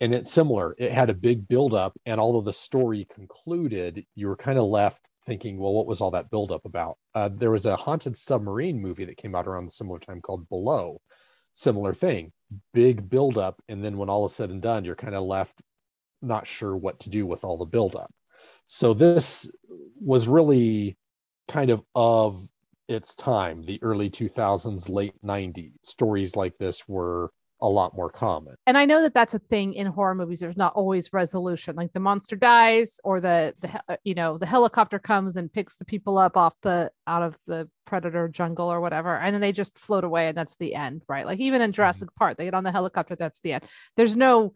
and 0.00 0.14
it's 0.14 0.32
similar. 0.32 0.74
It 0.78 0.92
had 0.92 1.10
a 1.10 1.14
big 1.14 1.48
buildup, 1.48 1.94
and 2.04 2.20
although 2.20 2.42
the 2.42 2.52
story 2.52 3.06
concluded, 3.14 4.04
you 4.14 4.28
were 4.28 4.36
kind 4.36 4.58
of 4.58 4.66
left 4.66 5.00
thinking, 5.24 5.58
well, 5.58 5.72
what 5.72 5.86
was 5.86 6.00
all 6.00 6.12
that 6.12 6.30
buildup 6.30 6.64
about? 6.64 6.98
Uh, 7.14 7.30
there 7.32 7.50
was 7.50 7.66
a 7.66 7.76
haunted 7.76 8.14
submarine 8.14 8.80
movie 8.80 9.06
that 9.06 9.16
came 9.16 9.34
out 9.34 9.46
around 9.46 9.64
the 9.64 9.72
similar 9.72 9.98
time 9.98 10.20
called 10.20 10.48
Below. 10.48 11.00
Similar 11.54 11.94
thing, 11.94 12.32
big 12.74 13.08
buildup, 13.08 13.60
and 13.68 13.82
then 13.82 13.96
when 13.96 14.10
all 14.10 14.26
is 14.26 14.34
said 14.34 14.50
and 14.50 14.60
done, 14.60 14.84
you're 14.84 14.94
kind 14.94 15.14
of 15.14 15.24
left 15.24 15.60
not 16.20 16.46
sure 16.46 16.76
what 16.76 17.00
to 17.00 17.10
do 17.10 17.26
with 17.26 17.44
all 17.44 17.56
the 17.56 17.64
buildup. 17.64 18.12
So 18.66 18.94
this 18.94 19.48
was 20.00 20.28
really 20.28 20.96
kind 21.48 21.70
of 21.70 21.82
of 21.94 22.46
its 22.88 23.14
time, 23.14 23.62
the 23.62 23.82
early 23.82 24.10
2000s, 24.10 24.88
late 24.88 25.14
90s. 25.24 25.72
Stories 25.82 26.36
like 26.36 26.56
this 26.58 26.86
were 26.88 27.30
a 27.62 27.68
lot 27.68 27.96
more 27.96 28.10
common. 28.10 28.54
And 28.66 28.76
I 28.76 28.84
know 28.84 29.02
that 29.02 29.14
that's 29.14 29.34
a 29.34 29.38
thing 29.38 29.74
in 29.74 29.86
horror 29.86 30.14
movies. 30.14 30.40
There's 30.40 30.56
not 30.56 30.74
always 30.74 31.12
resolution. 31.12 31.74
Like 31.74 31.92
the 31.92 32.00
monster 32.00 32.36
dies, 32.36 33.00
or 33.02 33.20
the 33.20 33.54
the 33.60 33.80
uh, 33.88 33.96
you 34.04 34.14
know 34.14 34.38
the 34.38 34.46
helicopter 34.46 34.98
comes 34.98 35.36
and 35.36 35.52
picks 35.52 35.76
the 35.76 35.84
people 35.84 36.18
up 36.18 36.36
off 36.36 36.54
the 36.62 36.90
out 37.06 37.22
of 37.22 37.36
the 37.46 37.68
predator 37.86 38.28
jungle 38.28 38.70
or 38.70 38.80
whatever, 38.80 39.16
and 39.16 39.34
then 39.34 39.40
they 39.40 39.52
just 39.52 39.78
float 39.78 40.04
away, 40.04 40.28
and 40.28 40.36
that's 40.36 40.56
the 40.56 40.74
end, 40.74 41.02
right? 41.08 41.26
Like 41.26 41.40
even 41.40 41.62
in 41.62 41.72
Jurassic 41.72 42.08
Park, 42.16 42.36
they 42.36 42.44
get 42.44 42.54
on 42.54 42.64
the 42.64 42.72
helicopter, 42.72 43.16
that's 43.16 43.40
the 43.40 43.54
end. 43.54 43.64
There's 43.96 44.16
no 44.16 44.52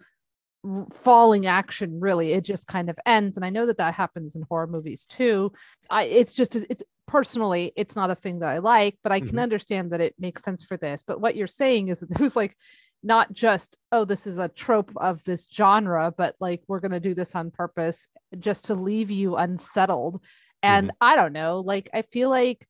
falling 0.93 1.47
action 1.47 2.01
really. 2.01 2.33
It 2.33 2.45
just 2.45 2.67
kind 2.67 2.91
of 2.91 2.99
ends, 3.07 3.37
and 3.37 3.45
I 3.45 3.51
know 3.51 3.67
that 3.67 3.79
that 3.79 3.95
happens 3.95 4.37
in 4.37 4.43
horror 4.43 4.67
movies 4.67 5.07
too. 5.07 5.53
I 5.89 6.05
it's 6.05 6.35
just 6.35 6.57
it's 6.57 6.83
personally 7.07 7.73
it's 7.77 7.97
not 7.97 8.11
a 8.11 8.15
thing 8.15 8.39
that 8.41 8.51
I 8.51 8.59
like, 8.59 8.99
but 9.03 9.13
I 9.13 9.21
can 9.21 9.39
Mhm. 9.39 9.43
understand 9.43 9.91
that 9.93 10.01
it 10.01 10.15
makes 10.19 10.43
sense 10.43 10.63
for 10.63 10.77
this. 10.77 11.03
But 11.03 11.21
what 11.21 11.35
you're 11.37 11.47
saying 11.47 11.89
is 11.89 12.01
that 12.01 12.11
it 12.13 12.21
was 12.21 12.37
like 12.37 12.55
not 13.03 13.33
just 13.33 13.77
oh 13.93 14.05
this 14.05 14.27
is 14.27 14.37
a 14.37 14.49
trope 14.49 14.93
of 14.97 15.25
this 15.25 15.49
genre 15.51 16.13
but 16.17 16.35
like 16.39 16.63
we're 16.69 16.81
going 16.81 16.91
to 16.91 17.01
do 17.01 17.15
this 17.15 17.35
on 17.35 17.51
purpose 17.51 18.07
just 18.39 18.67
to 18.67 18.75
leave 18.75 19.11
you 19.11 19.37
unsettled 19.37 20.23
and 20.63 20.93
i 21.01 21.17
don't 21.17 21.33
know 21.33 21.61
like 21.61 21.89
i 21.95 22.03
feel 22.03 22.29
like 22.29 22.67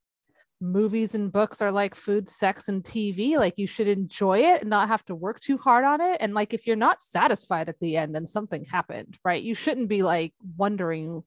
movies 0.60 1.14
and 1.14 1.32
books 1.32 1.62
are 1.62 1.72
like 1.72 1.94
food 1.94 2.28
sex 2.28 2.68
and 2.68 2.84
tv 2.84 3.36
like 3.36 3.56
you 3.56 3.66
should 3.66 3.88
enjoy 3.88 4.38
it 4.38 4.60
and 4.60 4.70
not 4.70 4.88
have 4.88 5.04
to 5.04 5.14
work 5.14 5.40
too 5.40 5.56
hard 5.56 5.84
on 5.84 6.00
it. 6.00 6.18
And 6.20 6.34
like 6.34 6.52
if 6.52 6.66
you're 6.66 6.76
not 6.76 7.00
satisfied 7.00 7.68
at 7.68 7.80
the 7.80 7.96
end 7.96 8.14
then 8.14 8.26
something 8.26 8.64
happened 8.64 9.18
right? 9.24 9.42
You 9.42 9.54
shouldn't 9.54 9.88
be 9.88 10.02
like 10.02 10.34
wondering 10.56 11.22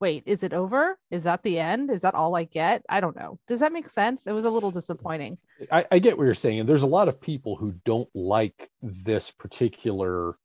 wait 0.00 0.24
is 0.26 0.42
it 0.42 0.52
over? 0.52 0.98
Is 1.12 1.22
that 1.22 1.44
the 1.44 1.60
end? 1.60 1.88
Is 1.88 2.02
that 2.02 2.16
all 2.16 2.34
i 2.34 2.42
get? 2.42 2.82
I 2.88 3.00
don't 3.00 3.14
know. 3.14 3.38
Does 3.46 3.60
that 3.60 3.72
make 3.72 3.88
sense? 3.88 4.26
It 4.26 4.32
was 4.32 4.44
a 4.44 4.50
little 4.50 4.72
disappointing. 4.72 5.38
I, 5.70 5.86
I 5.92 5.98
get 6.00 6.18
what 6.18 6.24
you're 6.24 6.34
saying. 6.34 6.58
And 6.58 6.68
there's 6.68 6.82
a 6.82 6.88
lot 6.88 7.06
of 7.06 7.20
people 7.20 7.54
who 7.54 7.72
don't 7.84 8.08
like 8.12 8.68
this 8.82 9.30
particular 9.30 10.36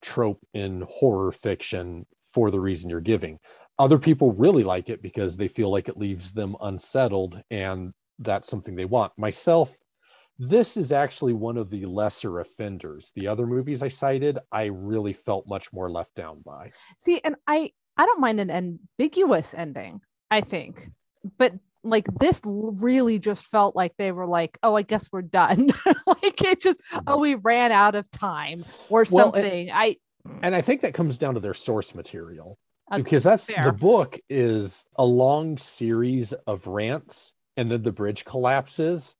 trope 0.00 0.40
in 0.54 0.84
horror 0.88 1.32
fiction 1.32 2.06
for 2.32 2.50
the 2.50 2.60
reason 2.60 2.88
you're 2.88 3.00
giving. 3.00 3.38
Other 3.78 3.98
people 3.98 4.32
really 4.32 4.62
like 4.64 4.88
it 4.88 5.02
because 5.02 5.36
they 5.36 5.48
feel 5.48 5.70
like 5.70 5.88
it 5.88 5.96
leaves 5.96 6.32
them 6.32 6.56
unsettled 6.60 7.42
and 7.50 7.92
that's 8.20 8.48
something 8.48 8.76
they 8.76 8.84
want. 8.84 9.12
Myself, 9.16 9.74
this 10.38 10.76
is 10.76 10.92
actually 10.92 11.32
one 11.32 11.56
of 11.56 11.70
the 11.70 11.84
lesser 11.86 12.40
offenders. 12.40 13.12
The 13.14 13.26
other 13.28 13.46
movies 13.46 13.82
I 13.82 13.88
cited, 13.88 14.38
I 14.52 14.66
really 14.66 15.12
felt 15.12 15.48
much 15.48 15.72
more 15.72 15.90
left 15.90 16.14
down 16.14 16.42
by. 16.44 16.70
See, 16.98 17.20
and 17.24 17.36
I 17.46 17.72
I 17.96 18.06
don't 18.06 18.20
mind 18.20 18.40
an 18.40 18.50
ambiguous 18.50 19.54
ending, 19.54 20.00
I 20.30 20.40
think. 20.40 20.90
But 21.38 21.54
like 21.84 22.06
this 22.18 22.40
really 22.44 23.18
just 23.18 23.46
felt 23.46 23.76
like 23.76 23.96
they 23.96 24.10
were 24.10 24.26
like, 24.26 24.58
"Oh, 24.62 24.74
I 24.74 24.82
guess 24.82 25.08
we're 25.12 25.22
done." 25.22 25.72
like 26.06 26.42
it 26.42 26.60
just, 26.60 26.80
"Oh, 27.06 27.18
we 27.18 27.36
ran 27.36 27.72
out 27.72 27.94
of 27.94 28.10
time" 28.10 28.64
or 28.88 29.04
Well, 29.10 29.26
and- 29.26 29.34
something. 29.34 29.70
I 29.72 29.96
And 30.42 30.54
I 30.54 30.62
think 30.62 30.80
that 30.80 30.94
comes 30.94 31.18
down 31.18 31.34
to 31.34 31.40
their 31.40 31.54
source 31.54 31.94
material. 31.94 32.58
Okay, 32.92 33.02
because 33.02 33.24
that's 33.24 33.46
fair. 33.46 33.64
the 33.64 33.72
book 33.72 34.18
is 34.28 34.84
a 34.96 35.04
long 35.04 35.56
series 35.56 36.32
of 36.32 36.66
rants 36.66 37.32
and 37.56 37.68
then 37.68 37.82
the 37.82 37.92
bridge 37.92 38.24
collapses 38.24 39.16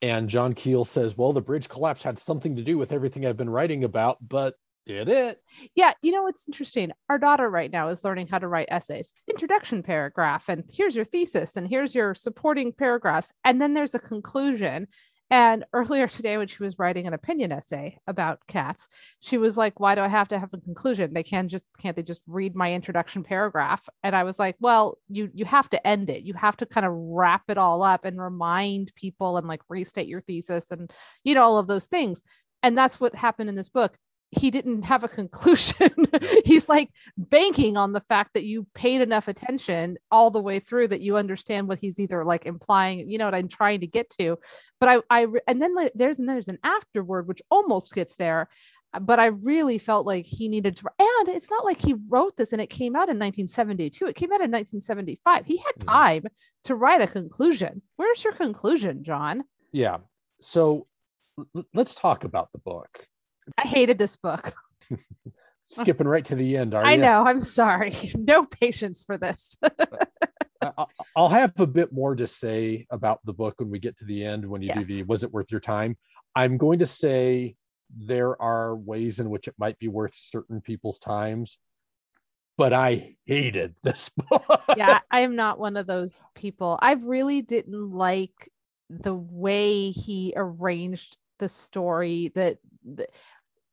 and 0.00 0.30
john 0.30 0.54
keel 0.54 0.84
says 0.84 1.16
well 1.16 1.32
the 1.32 1.42
bridge 1.42 1.68
collapse 1.68 2.02
had 2.02 2.18
something 2.18 2.56
to 2.56 2.62
do 2.62 2.78
with 2.78 2.92
everything 2.92 3.26
i've 3.26 3.36
been 3.36 3.50
writing 3.50 3.84
about 3.84 4.16
but 4.26 4.54
did 4.86 5.08
it 5.08 5.42
yeah, 5.74 5.92
you 6.00 6.12
know 6.12 6.22
what's 6.22 6.46
interesting? 6.46 6.92
Our 7.08 7.18
daughter 7.18 7.48
right 7.50 7.70
now 7.70 7.88
is 7.88 8.04
learning 8.04 8.28
how 8.28 8.38
to 8.38 8.48
write 8.48 8.68
essays. 8.70 9.12
Introduction 9.28 9.82
paragraph, 9.82 10.48
and 10.48 10.64
here's 10.72 10.94
your 10.94 11.04
thesis, 11.04 11.56
and 11.56 11.66
here's 11.66 11.94
your 11.94 12.14
supporting 12.14 12.72
paragraphs, 12.72 13.32
and 13.44 13.60
then 13.60 13.74
there's 13.74 13.94
a 13.94 13.98
conclusion. 13.98 14.86
And 15.28 15.64
earlier 15.72 16.06
today, 16.06 16.36
when 16.36 16.46
she 16.46 16.62
was 16.62 16.78
writing 16.78 17.06
an 17.08 17.12
opinion 17.12 17.50
essay 17.50 17.98
about 18.06 18.46
cats, 18.46 18.86
she 19.18 19.38
was 19.38 19.56
like, 19.56 19.80
"Why 19.80 19.96
do 19.96 20.00
I 20.02 20.08
have 20.08 20.28
to 20.28 20.38
have 20.38 20.52
a 20.54 20.58
conclusion? 20.58 21.12
They 21.12 21.24
can 21.24 21.48
just 21.48 21.64
can't 21.78 21.96
they 21.96 22.04
just 22.04 22.20
read 22.28 22.54
my 22.54 22.72
introduction 22.72 23.24
paragraph?" 23.24 23.88
And 24.04 24.14
I 24.14 24.22
was 24.22 24.38
like, 24.38 24.54
"Well, 24.60 24.98
you 25.08 25.28
you 25.34 25.44
have 25.44 25.68
to 25.70 25.84
end 25.86 26.10
it. 26.10 26.22
You 26.22 26.34
have 26.34 26.56
to 26.58 26.66
kind 26.66 26.86
of 26.86 26.92
wrap 26.94 27.42
it 27.48 27.58
all 27.58 27.82
up 27.82 28.04
and 28.04 28.20
remind 28.20 28.94
people 28.94 29.36
and 29.36 29.48
like 29.48 29.62
restate 29.68 30.06
your 30.06 30.20
thesis 30.20 30.70
and 30.70 30.92
you 31.24 31.34
know 31.34 31.42
all 31.42 31.58
of 31.58 31.66
those 31.66 31.86
things." 31.86 32.22
And 32.62 32.78
that's 32.78 33.00
what 33.00 33.14
happened 33.14 33.48
in 33.48 33.56
this 33.56 33.68
book 33.68 33.98
he 34.38 34.50
didn't 34.50 34.82
have 34.82 35.04
a 35.04 35.08
conclusion. 35.08 35.90
He's 36.44 36.68
like 36.68 36.90
banking 37.16 37.76
on 37.76 37.92
the 37.92 38.00
fact 38.00 38.34
that 38.34 38.44
you 38.44 38.66
paid 38.74 39.00
enough 39.00 39.28
attention 39.28 39.98
all 40.10 40.30
the 40.30 40.40
way 40.40 40.60
through 40.60 40.88
that 40.88 41.00
you 41.00 41.16
understand 41.16 41.68
what 41.68 41.78
he's 41.78 41.98
either 41.98 42.24
like 42.24 42.46
implying, 42.46 43.08
you 43.08 43.18
know 43.18 43.24
what 43.26 43.34
I'm 43.34 43.48
trying 43.48 43.80
to 43.80 43.86
get 43.86 44.10
to. 44.18 44.38
But 44.80 44.88
I, 44.88 45.22
I, 45.22 45.26
and 45.46 45.60
then 45.60 45.74
like, 45.74 45.92
there's 45.94 46.18
and 46.18 46.28
there's 46.28 46.48
an 46.48 46.58
afterword 46.62 47.28
which 47.28 47.42
almost 47.50 47.94
gets 47.94 48.16
there, 48.16 48.48
uh, 48.92 49.00
but 49.00 49.18
I 49.18 49.26
really 49.26 49.78
felt 49.78 50.06
like 50.06 50.26
he 50.26 50.48
needed 50.48 50.76
to. 50.78 50.84
And 50.98 51.28
it's 51.28 51.50
not 51.50 51.64
like 51.64 51.80
he 51.80 51.94
wrote 52.08 52.36
this 52.36 52.52
and 52.52 52.60
it 52.60 52.70
came 52.70 52.94
out 52.94 53.08
in 53.08 53.18
1972. 53.18 54.06
It 54.06 54.16
came 54.16 54.30
out 54.30 54.40
in 54.40 54.50
1975. 54.50 55.46
He 55.46 55.58
had 55.58 55.86
time 55.86 56.24
to 56.64 56.74
write 56.74 57.00
a 57.00 57.06
conclusion. 57.06 57.82
Where's 57.96 58.22
your 58.22 58.32
conclusion, 58.32 59.04
John? 59.04 59.44
Yeah. 59.72 59.98
So 60.40 60.86
let's 61.74 61.94
talk 61.94 62.24
about 62.24 62.52
the 62.52 62.58
book. 62.58 63.06
I 63.56 63.66
hated 63.66 63.98
this 63.98 64.16
book. 64.16 64.54
Skipping 65.64 66.06
right 66.06 66.24
to 66.26 66.36
the 66.36 66.56
end, 66.56 66.74
are 66.74 66.84
I 66.84 66.94
you? 66.94 67.02
I 67.02 67.04
know. 67.04 67.24
I'm 67.24 67.40
sorry. 67.40 67.94
No 68.16 68.44
patience 68.44 69.02
for 69.02 69.18
this. 69.18 69.56
I'll 71.16 71.28
have 71.28 71.58
a 71.60 71.66
bit 71.66 71.92
more 71.92 72.14
to 72.16 72.26
say 72.26 72.86
about 72.90 73.20
the 73.24 73.32
book 73.32 73.54
when 73.58 73.70
we 73.70 73.78
get 73.78 73.98
to 73.98 74.04
the 74.04 74.24
end. 74.24 74.48
When 74.48 74.62
you 74.62 74.72
do 74.72 74.84
the 74.84 75.02
was 75.04 75.22
it 75.22 75.32
worth 75.32 75.50
your 75.50 75.60
time? 75.60 75.96
I'm 76.34 76.56
going 76.56 76.80
to 76.80 76.86
say 76.86 77.56
there 77.96 78.40
are 78.40 78.74
ways 78.74 79.20
in 79.20 79.30
which 79.30 79.48
it 79.48 79.54
might 79.58 79.78
be 79.78 79.88
worth 79.88 80.14
certain 80.14 80.60
people's 80.60 80.98
times, 80.98 81.58
but 82.56 82.72
I 82.72 83.16
hated 83.26 83.74
this 83.82 84.08
book. 84.08 84.62
yeah, 84.76 85.00
I 85.10 85.20
am 85.20 85.36
not 85.36 85.58
one 85.58 85.76
of 85.76 85.86
those 85.86 86.26
people. 86.34 86.78
I 86.80 86.92
really 86.92 87.42
didn't 87.42 87.90
like 87.90 88.50
the 88.90 89.14
way 89.14 89.90
he 89.90 90.32
arranged 90.36 91.16
the 91.38 91.48
story 91.48 92.32
that 92.34 92.58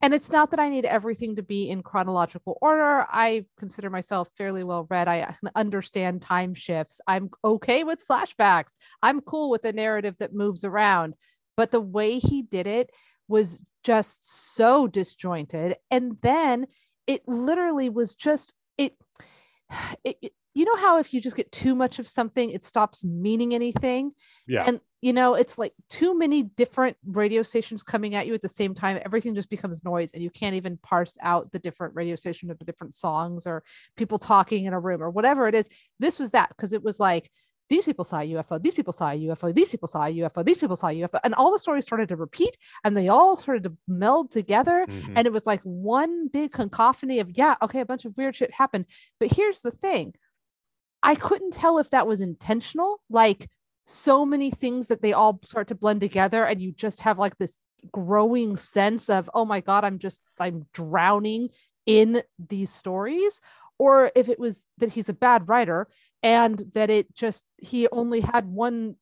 and 0.04 0.14
it's 0.14 0.30
not 0.30 0.52
that 0.52 0.60
I 0.60 0.68
need 0.68 0.84
everything 0.84 1.38
to 1.38 1.42
be 1.42 1.70
in 1.70 1.82
chronological 1.82 2.58
order. 2.62 3.06
I 3.10 3.46
consider 3.58 3.90
myself 3.90 4.28
fairly 4.36 4.66
well 4.66 4.86
read. 4.90 5.08
I 5.08 5.34
understand 5.56 6.22
time 6.22 6.54
shifts. 6.54 7.00
I'm 7.08 7.30
okay 7.46 7.86
with 7.86 8.06
flashbacks. 8.06 8.74
I'm 9.02 9.22
cool 9.22 9.50
with 9.50 9.64
a 9.64 9.72
narrative 9.72 10.18
that 10.20 10.34
moves 10.34 10.66
around. 10.66 11.16
But 11.56 11.72
the 11.72 11.80
way 11.80 12.20
he 12.20 12.42
did 12.42 12.68
it 12.68 12.90
was 13.30 13.64
just 13.86 14.56
so 14.56 14.88
disjointed. 14.88 15.78
And 15.90 16.18
then 16.22 16.68
it 17.08 17.22
literally 17.26 17.88
was 17.88 18.14
just 18.14 18.52
it 18.78 18.98
it, 20.04 20.34
you 20.54 20.66
know 20.66 20.76
how 20.76 21.00
if 21.00 21.14
you 21.14 21.22
just 21.22 21.36
get 21.36 21.52
too 21.52 21.76
much 21.76 22.00
of 22.00 22.08
something 22.08 22.50
it 22.52 22.64
stops 22.64 23.04
meaning 23.04 23.54
anything? 23.54 24.12
Yeah. 24.48 24.66
and 24.68 24.80
you 25.02 25.14
know 25.14 25.34
it's 25.36 25.58
like 25.58 25.74
too 25.90 26.18
many 26.18 26.44
different 26.44 26.96
radio 27.06 27.42
stations 27.44 27.82
coming 27.84 28.16
at 28.16 28.28
you 28.28 28.34
at 28.34 28.42
the 28.42 28.48
same 28.50 28.74
time. 28.76 29.02
Everything 29.06 29.36
just 29.36 29.50
becomes 29.50 29.84
noise 29.84 30.12
and 30.14 30.22
you 30.24 30.30
can't 30.30 30.56
even 30.56 30.78
parse 30.78 31.18
out 31.22 31.52
the 31.52 31.60
different 31.60 31.96
radio 31.96 32.16
station 32.16 32.50
or 32.52 32.54
the 32.56 32.66
different 32.66 32.94
songs 32.96 33.46
or 33.48 33.64
people 33.98 34.20
talking 34.20 34.66
in 34.66 34.74
a 34.74 34.80
room 34.80 35.02
or 35.02 35.10
whatever 35.10 35.48
it 35.48 35.56
is. 35.56 35.70
This 36.00 36.20
was 36.20 36.32
that 36.32 36.50
because 36.50 36.72
it 36.74 36.84
was 36.84 37.00
like 37.00 37.30
these 37.70 37.86
people 37.86 38.04
saw 38.04 38.20
a 38.20 38.30
UFO, 38.34 38.62
these 38.62 38.74
people 38.76 38.92
saw 38.94 39.10
a 39.12 39.18
UFO, 39.18 39.54
these 39.56 39.70
people 39.70 39.88
saw 39.88 40.04
a 40.04 40.14
UFO, 40.14 40.44
these 40.46 40.58
people 40.58 40.76
saw 40.76 40.88
a 40.90 40.96
UFO, 41.02 41.20
and 41.24 41.34
all 41.34 41.50
the 41.52 41.58
stories 41.58 41.86
started 41.86 42.10
to 42.10 42.18
repeat 42.18 42.56
and 42.84 42.96
they 42.96 43.08
all 43.08 43.38
started 43.38 43.64
to 43.64 43.74
meld 43.88 44.32
together 44.32 44.86
Mhm. 44.88 45.14
and 45.16 45.26
it 45.26 45.32
was 45.34 45.46
like 45.46 45.62
one 45.64 46.28
big 46.28 46.52
cacophony 46.52 47.20
of 47.20 47.32
yeah 47.38 47.56
okay 47.62 47.80
a 47.80 47.86
bunch 47.86 48.04
of 48.06 48.16
weird 48.18 48.36
shit 48.36 48.52
happened. 48.52 48.86
But 49.20 49.32
here's 49.34 49.62
the 49.62 49.72
thing 49.72 50.14
i 51.04 51.16
couldn't 51.16 51.54
tell 51.54 51.78
if 51.78 51.90
that 51.92 52.08
was 52.08 52.22
intentional 52.22 53.02
like 53.10 53.50
so 53.86 54.26
many 54.26 54.50
things 54.50 54.88
that 54.88 55.02
they 55.02 55.14
all 55.14 55.40
start 55.46 55.68
to 55.68 55.76
blend 55.76 56.00
together 56.00 56.46
and 56.46 56.62
you 56.62 56.72
just 56.72 57.02
have 57.02 57.20
like 57.20 57.38
this 57.38 57.60
growing 57.92 58.56
sense 58.56 59.10
of 59.10 59.30
oh 59.34 59.46
my 59.46 59.60
god 59.60 59.84
i'm 59.84 60.00
just 60.00 60.22
i'm 60.40 60.66
drowning 60.74 61.50
in 61.86 62.24
these 62.40 62.70
stories. 62.70 63.42
Or 63.80 64.12
if 64.16 64.30
it 64.30 64.40
was 64.40 64.66
that 64.78 64.92
he's 64.92 65.10
a 65.10 65.14
bad 65.14 65.48
writer 65.48 65.88
and 66.22 66.62
that 66.74 66.90
it 66.90 67.14
just 67.14 67.44
he 67.58 67.88
only 67.90 68.22
had 68.22 68.46
one 68.46 68.96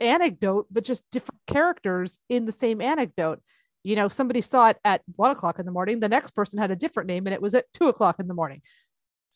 anecdote 0.00 0.66
but 0.70 0.84
just 0.84 1.04
different 1.10 1.40
characters 1.46 2.18
in 2.28 2.46
the 2.46 2.52
same 2.52 2.80
anecdote. 2.80 3.40
You 3.82 3.96
know 3.96 4.08
somebody 4.08 4.40
saw 4.40 4.68
it 4.68 4.78
at 4.84 5.02
one 5.16 5.30
o'clock 5.30 5.58
in 5.58 5.66
the 5.66 5.72
morning 5.72 6.00
the 6.00 6.08
next 6.08 6.32
person 6.32 6.58
had 6.58 6.70
a 6.70 6.76
different 6.76 7.06
name 7.06 7.26
and 7.26 7.34
it 7.34 7.40
was 7.40 7.54
at 7.54 7.72
two 7.72 7.88
o'clock 7.88 8.20
in 8.20 8.28
the 8.28 8.34
morning 8.34 8.60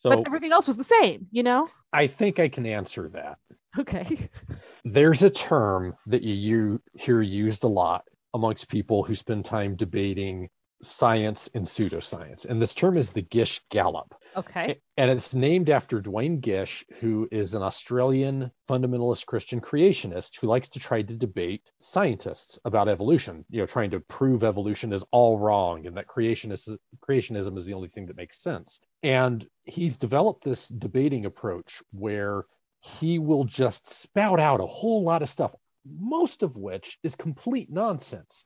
So 0.05 0.11
but 0.11 0.27
everything 0.27 0.51
else 0.51 0.67
was 0.67 0.77
the 0.77 0.83
same 0.83 1.27
you 1.31 1.41
know 1.41 1.67
I 1.91 2.05
think 2.07 2.39
I 2.39 2.47
can 2.47 2.65
answer 2.65 3.09
that. 3.09 3.39
okay 3.79 4.29
There's 4.85 5.23
a 5.23 5.31
term 5.31 5.95
that 6.05 6.21
you, 6.21 6.33
you 6.33 6.81
hear 6.93 7.21
used 7.21 7.63
a 7.63 7.67
lot 7.67 8.03
amongst 8.35 8.69
people 8.69 9.03
who 9.03 9.15
spend 9.15 9.45
time 9.45 9.75
debating 9.75 10.49
science 10.81 11.49
and 11.53 11.65
pseudoscience. 11.65 12.45
And 12.45 12.61
this 12.61 12.75
term 12.75 12.97
is 12.97 13.11
the 13.11 13.21
Gish 13.21 13.61
Gallop. 13.69 14.13
okay 14.35 14.81
And 14.97 15.09
it's 15.09 15.33
named 15.33 15.69
after 15.69 16.01
Duane 16.01 16.39
Gish, 16.39 16.85
who 16.99 17.27
is 17.31 17.55
an 17.55 17.61
Australian 17.61 18.51
fundamentalist 18.69 19.25
Christian 19.25 19.61
creationist 19.61 20.37
who 20.39 20.47
likes 20.47 20.69
to 20.69 20.79
try 20.79 21.01
to 21.01 21.15
debate 21.15 21.71
scientists 21.79 22.59
about 22.65 22.89
evolution, 22.89 23.45
you 23.49 23.59
know, 23.59 23.65
trying 23.65 23.91
to 23.91 23.99
prove 23.99 24.43
evolution 24.43 24.93
is 24.93 25.05
all 25.11 25.37
wrong 25.37 25.85
and 25.87 25.97
that 25.97 26.07
creationist, 26.07 26.77
creationism 27.01 27.57
is 27.57 27.65
the 27.65 27.73
only 27.73 27.87
thing 27.87 28.05
that 28.07 28.17
makes 28.17 28.41
sense. 28.41 28.79
And 29.03 29.47
he's 29.63 29.97
developed 29.97 30.43
this 30.43 30.67
debating 30.67 31.25
approach 31.25 31.81
where 31.91 32.45
he 32.81 33.17
will 33.17 33.45
just 33.45 33.87
spout 33.87 34.39
out 34.39 34.59
a 34.59 34.65
whole 34.65 35.03
lot 35.03 35.21
of 35.21 35.29
stuff, 35.29 35.55
most 35.85 36.43
of 36.43 36.55
which 36.55 36.99
is 37.03 37.15
complete 37.15 37.71
nonsense. 37.71 38.45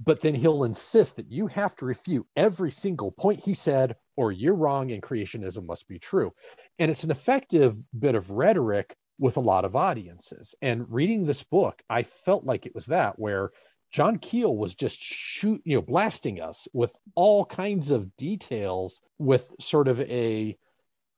But 0.00 0.20
then 0.20 0.34
he'll 0.34 0.64
insist 0.64 1.16
that 1.16 1.30
you 1.30 1.46
have 1.46 1.76
to 1.76 1.84
refute 1.84 2.26
every 2.36 2.70
single 2.70 3.12
point 3.12 3.40
he 3.40 3.54
said, 3.54 3.96
or 4.16 4.32
you're 4.32 4.54
wrong 4.54 4.90
and 4.90 5.02
creationism 5.02 5.66
must 5.66 5.88
be 5.88 5.98
true. 5.98 6.32
And 6.78 6.90
it's 6.90 7.04
an 7.04 7.10
effective 7.10 7.76
bit 7.98 8.14
of 8.14 8.30
rhetoric 8.30 8.96
with 9.18 9.36
a 9.36 9.40
lot 9.40 9.64
of 9.64 9.76
audiences. 9.76 10.54
And 10.60 10.90
reading 10.90 11.24
this 11.24 11.42
book, 11.44 11.80
I 11.88 12.02
felt 12.02 12.44
like 12.44 12.66
it 12.66 12.74
was 12.74 12.86
that 12.86 13.18
where 13.18 13.52
John 13.92 14.18
Keel 14.18 14.56
was 14.56 14.74
just 14.74 15.00
shoot, 15.00 15.62
you 15.64 15.76
know, 15.76 15.82
blasting 15.82 16.40
us 16.40 16.66
with 16.72 16.94
all 17.14 17.44
kinds 17.44 17.92
of 17.92 18.16
details 18.16 19.00
with 19.18 19.52
sort 19.60 19.86
of 19.86 20.00
a, 20.00 20.58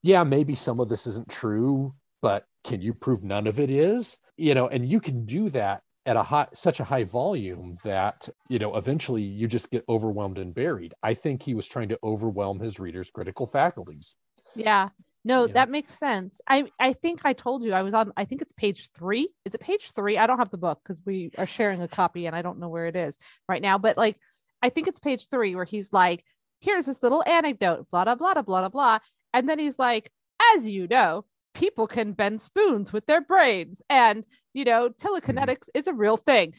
yeah, 0.02 0.24
maybe 0.24 0.54
some 0.54 0.78
of 0.78 0.90
this 0.90 1.06
isn't 1.06 1.30
true, 1.30 1.94
but 2.20 2.44
can 2.64 2.82
you 2.82 2.92
prove 2.92 3.24
none 3.24 3.46
of 3.46 3.58
it 3.58 3.70
is? 3.70 4.18
You 4.36 4.54
know, 4.54 4.68
and 4.68 4.86
you 4.86 5.00
can 5.00 5.24
do 5.24 5.48
that 5.50 5.82
at 6.06 6.16
a 6.16 6.22
high, 6.22 6.46
such 6.54 6.80
a 6.80 6.84
high 6.84 7.04
volume 7.04 7.76
that 7.84 8.28
you 8.48 8.58
know 8.58 8.76
eventually 8.76 9.22
you 9.22 9.48
just 9.48 9.70
get 9.70 9.84
overwhelmed 9.88 10.38
and 10.38 10.54
buried. 10.54 10.94
I 11.02 11.14
think 11.14 11.42
he 11.42 11.54
was 11.54 11.66
trying 11.66 11.88
to 11.90 11.98
overwhelm 12.02 12.60
his 12.60 12.78
readers' 12.80 13.10
critical 13.10 13.46
faculties. 13.46 14.14
yeah. 14.54 14.90
No 15.24 15.48
that 15.48 15.70
makes 15.70 15.98
sense. 15.98 16.40
I 16.48 16.70
i 16.78 16.92
think 16.92 17.22
i 17.24 17.32
told 17.32 17.64
you 17.64 17.72
i 17.72 17.82
was 17.82 17.94
on 17.94 18.12
i 18.16 18.24
think 18.24 18.42
it's 18.42 18.52
page 18.52 18.90
three. 18.92 19.28
Is 19.44 19.54
it 19.56 19.60
page 19.60 19.90
three? 19.90 20.16
I 20.18 20.26
don't 20.28 20.38
have 20.38 20.50
the 20.50 20.56
book 20.56 20.78
because 20.82 21.02
we 21.04 21.32
are 21.36 21.46
sharing 21.46 21.82
a 21.82 21.88
copy 21.88 22.26
and 22.26 22.36
i 22.36 22.42
don't 22.42 22.60
know 22.60 22.68
where 22.68 22.86
it 22.86 22.94
is 22.94 23.18
right 23.48 23.60
now 23.60 23.76
but 23.76 23.96
like 23.96 24.16
i 24.62 24.68
think 24.70 24.86
it's 24.86 25.00
page 25.00 25.28
three 25.28 25.56
where 25.56 25.64
he's 25.64 25.92
like 25.92 26.24
here's 26.60 26.86
this 26.86 27.02
little 27.02 27.24
anecdote 27.26 27.88
blah 27.90 28.04
blah 28.04 28.14
blah 28.14 28.34
blah 28.34 28.42
blah 28.42 28.68
blah 28.68 28.98
and 29.34 29.48
then 29.48 29.58
he's 29.58 29.78
like 29.80 30.12
as 30.54 30.68
you 30.68 30.86
know 30.86 31.24
people 31.56 31.86
can 31.86 32.12
bend 32.12 32.40
spoons 32.40 32.92
with 32.92 33.06
their 33.06 33.20
brains. 33.20 33.82
And 33.88 34.24
you 34.54 34.64
know 34.64 34.90
telekinetics 34.90 35.68
is 35.74 35.86
a 35.86 35.92
real 35.92 36.16
thing. 36.16 36.54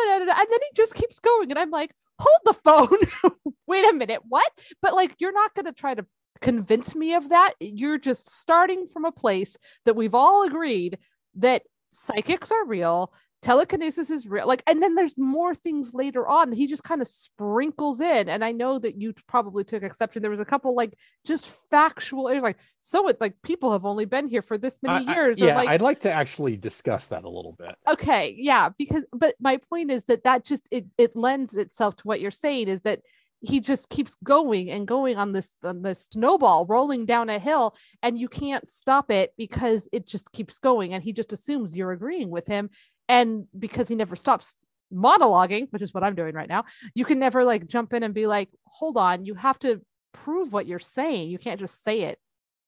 And 0.00 0.28
then 0.28 0.36
he 0.50 0.70
just 0.74 0.94
keeps 0.94 1.18
going. 1.18 1.50
And 1.50 1.58
i'm 1.58 1.70
like 1.70 1.92
hold 2.18 2.40
the 2.44 2.54
phone. 2.64 3.32
Wait 3.66 3.88
a 3.88 3.92
minute. 3.92 4.22
What? 4.28 4.50
But 4.82 4.94
like 4.94 5.14
you're 5.18 5.32
not 5.32 5.54
going 5.54 5.66
to 5.66 5.72
try 5.72 5.94
to 5.94 6.04
convince 6.40 6.94
me 6.94 7.14
of 7.14 7.28
that. 7.28 7.52
You're 7.60 7.98
just 7.98 8.30
starting 8.30 8.86
from 8.86 9.04
a 9.04 9.12
place 9.12 9.56
that 9.84 9.96
we've 9.96 10.14
all 10.14 10.44
agreed 10.44 10.98
that 11.36 11.62
psychics 11.92 12.50
are 12.50 12.66
real 12.66 13.12
telekinesis 13.40 14.10
is 14.10 14.26
real 14.26 14.48
like 14.48 14.64
and 14.66 14.82
then 14.82 14.96
there's 14.96 15.16
more 15.16 15.54
things 15.54 15.94
later 15.94 16.26
on 16.26 16.50
that 16.50 16.56
he 16.56 16.66
just 16.66 16.82
kind 16.82 17.00
of 17.00 17.06
sprinkles 17.06 18.00
in 18.00 18.28
and 18.28 18.44
i 18.44 18.50
know 18.50 18.80
that 18.80 19.00
you 19.00 19.14
probably 19.28 19.62
took 19.62 19.84
exception 19.84 20.20
there 20.22 20.30
was 20.30 20.40
a 20.40 20.44
couple 20.44 20.74
like 20.74 20.92
just 21.24 21.46
factual 21.70 22.26
it 22.26 22.34
was 22.34 22.42
like 22.42 22.58
so 22.80 23.06
it 23.08 23.20
like 23.20 23.34
people 23.44 23.70
have 23.70 23.84
only 23.84 24.04
been 24.04 24.26
here 24.26 24.42
for 24.42 24.58
this 24.58 24.80
many 24.82 25.06
I- 25.06 25.12
I- 25.12 25.14
years 25.14 25.40
or, 25.40 25.46
yeah, 25.46 25.56
like 25.56 25.68
I'd 25.68 25.80
like 25.82 26.00
to 26.00 26.10
actually 26.12 26.56
discuss 26.56 27.08
that 27.08 27.24
a 27.24 27.28
little 27.28 27.54
bit. 27.58 27.76
okay 27.88 28.34
yeah 28.36 28.70
because 28.76 29.04
but 29.12 29.36
my 29.38 29.58
point 29.70 29.92
is 29.92 30.04
that 30.06 30.24
that 30.24 30.44
just 30.44 30.66
it 30.72 30.86
it 30.98 31.14
lends 31.14 31.54
itself 31.54 31.94
to 31.96 32.08
what 32.08 32.20
you're 32.20 32.32
saying 32.32 32.66
is 32.66 32.80
that 32.82 33.02
he 33.40 33.60
just 33.60 33.88
keeps 33.88 34.16
going 34.24 34.68
and 34.68 34.88
going 34.88 35.16
on 35.16 35.30
this 35.30 35.54
on 35.62 35.82
this 35.82 36.08
snowball 36.12 36.66
rolling 36.66 37.06
down 37.06 37.28
a 37.30 37.38
hill 37.38 37.76
and 38.02 38.18
you 38.18 38.28
can't 38.28 38.68
stop 38.68 39.12
it 39.12 39.32
because 39.38 39.88
it 39.92 40.08
just 40.08 40.32
keeps 40.32 40.58
going 40.58 40.92
and 40.92 41.04
he 41.04 41.12
just 41.12 41.32
assumes 41.32 41.76
you're 41.76 41.92
agreeing 41.92 42.30
with 42.30 42.48
him 42.48 42.68
and 43.08 43.46
because 43.58 43.88
he 43.88 43.94
never 43.94 44.16
stops 44.16 44.54
monologuing 44.92 45.66
which 45.70 45.82
is 45.82 45.92
what 45.92 46.02
i'm 46.02 46.14
doing 46.14 46.34
right 46.34 46.48
now 46.48 46.64
you 46.94 47.04
can 47.04 47.18
never 47.18 47.44
like 47.44 47.66
jump 47.66 47.92
in 47.92 48.02
and 48.02 48.14
be 48.14 48.26
like 48.26 48.48
hold 48.64 48.96
on 48.96 49.24
you 49.24 49.34
have 49.34 49.58
to 49.58 49.80
prove 50.12 50.52
what 50.52 50.66
you're 50.66 50.78
saying 50.78 51.28
you 51.28 51.38
can't 51.38 51.60
just 51.60 51.84
say 51.84 52.02
it 52.02 52.18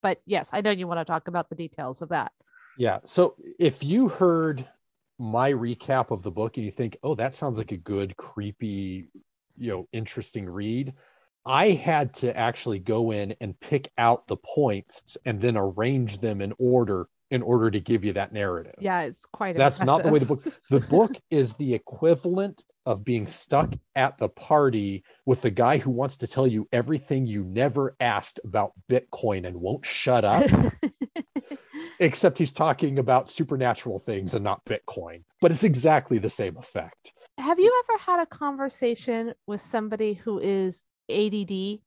but 0.02 0.20
yes 0.26 0.50
i 0.52 0.60
know 0.60 0.70
you 0.70 0.86
want 0.86 1.00
to 1.00 1.04
talk 1.04 1.28
about 1.28 1.48
the 1.48 1.54
details 1.54 2.02
of 2.02 2.10
that 2.10 2.32
Yeah. 2.78 3.00
So 3.04 3.34
if 3.58 3.82
you 3.82 4.08
heard 4.08 4.66
my 5.18 5.52
recap 5.52 6.10
of 6.10 6.22
the 6.22 6.30
book 6.30 6.56
and 6.56 6.64
you 6.64 6.72
think, 6.72 6.96
oh, 7.02 7.14
that 7.14 7.34
sounds 7.34 7.58
like 7.58 7.72
a 7.72 7.76
good, 7.76 8.16
creepy, 8.16 9.10
you 9.58 9.70
know, 9.70 9.88
interesting 9.92 10.48
read, 10.48 10.94
I 11.44 11.70
had 11.70 12.14
to 12.14 12.34
actually 12.34 12.78
go 12.78 13.12
in 13.12 13.34
and 13.40 13.58
pick 13.60 13.90
out 13.98 14.26
the 14.26 14.38
points 14.38 15.18
and 15.26 15.40
then 15.40 15.56
arrange 15.58 16.18
them 16.20 16.40
in 16.40 16.54
order 16.58 17.06
in 17.30 17.42
order 17.42 17.70
to 17.70 17.80
give 17.80 18.04
you 18.04 18.12
that 18.14 18.32
narrative. 18.32 18.74
Yeah, 18.78 19.02
it's 19.02 19.24
quite. 19.24 19.56
That's 19.56 19.82
not 19.82 20.02
the 20.02 20.10
way 20.10 20.18
the 20.18 20.26
book. 20.26 20.44
The 20.68 20.80
book 20.90 21.12
is 21.30 21.54
the 21.54 21.74
equivalent 21.74 22.64
of 22.86 23.04
being 23.04 23.26
stuck 23.26 23.74
at 23.94 24.18
the 24.18 24.28
party 24.28 25.04
with 25.26 25.42
the 25.42 25.50
guy 25.50 25.78
who 25.78 25.90
wants 25.90 26.16
to 26.16 26.26
tell 26.26 26.46
you 26.46 26.66
everything 26.72 27.26
you 27.26 27.44
never 27.44 27.94
asked 28.00 28.40
about 28.44 28.72
Bitcoin 28.90 29.46
and 29.46 29.56
won't 29.56 29.84
shut 29.86 30.24
up, 30.24 30.50
except 32.00 32.38
he's 32.38 32.52
talking 32.52 32.98
about 32.98 33.30
supernatural 33.30 33.98
things 33.98 34.34
and 34.34 34.42
not 34.42 34.64
Bitcoin. 34.64 35.22
But 35.40 35.50
it's 35.50 35.64
exactly 35.64 36.18
the 36.18 36.30
same 36.30 36.56
effect. 36.56 37.12
Have 37.38 37.58
you 37.58 37.84
ever 37.84 37.98
had 37.98 38.20
a 38.20 38.26
conversation 38.26 39.34
with 39.46 39.60
somebody 39.60 40.14
who 40.14 40.38
is 40.40 40.84
ADD, 41.10 41.80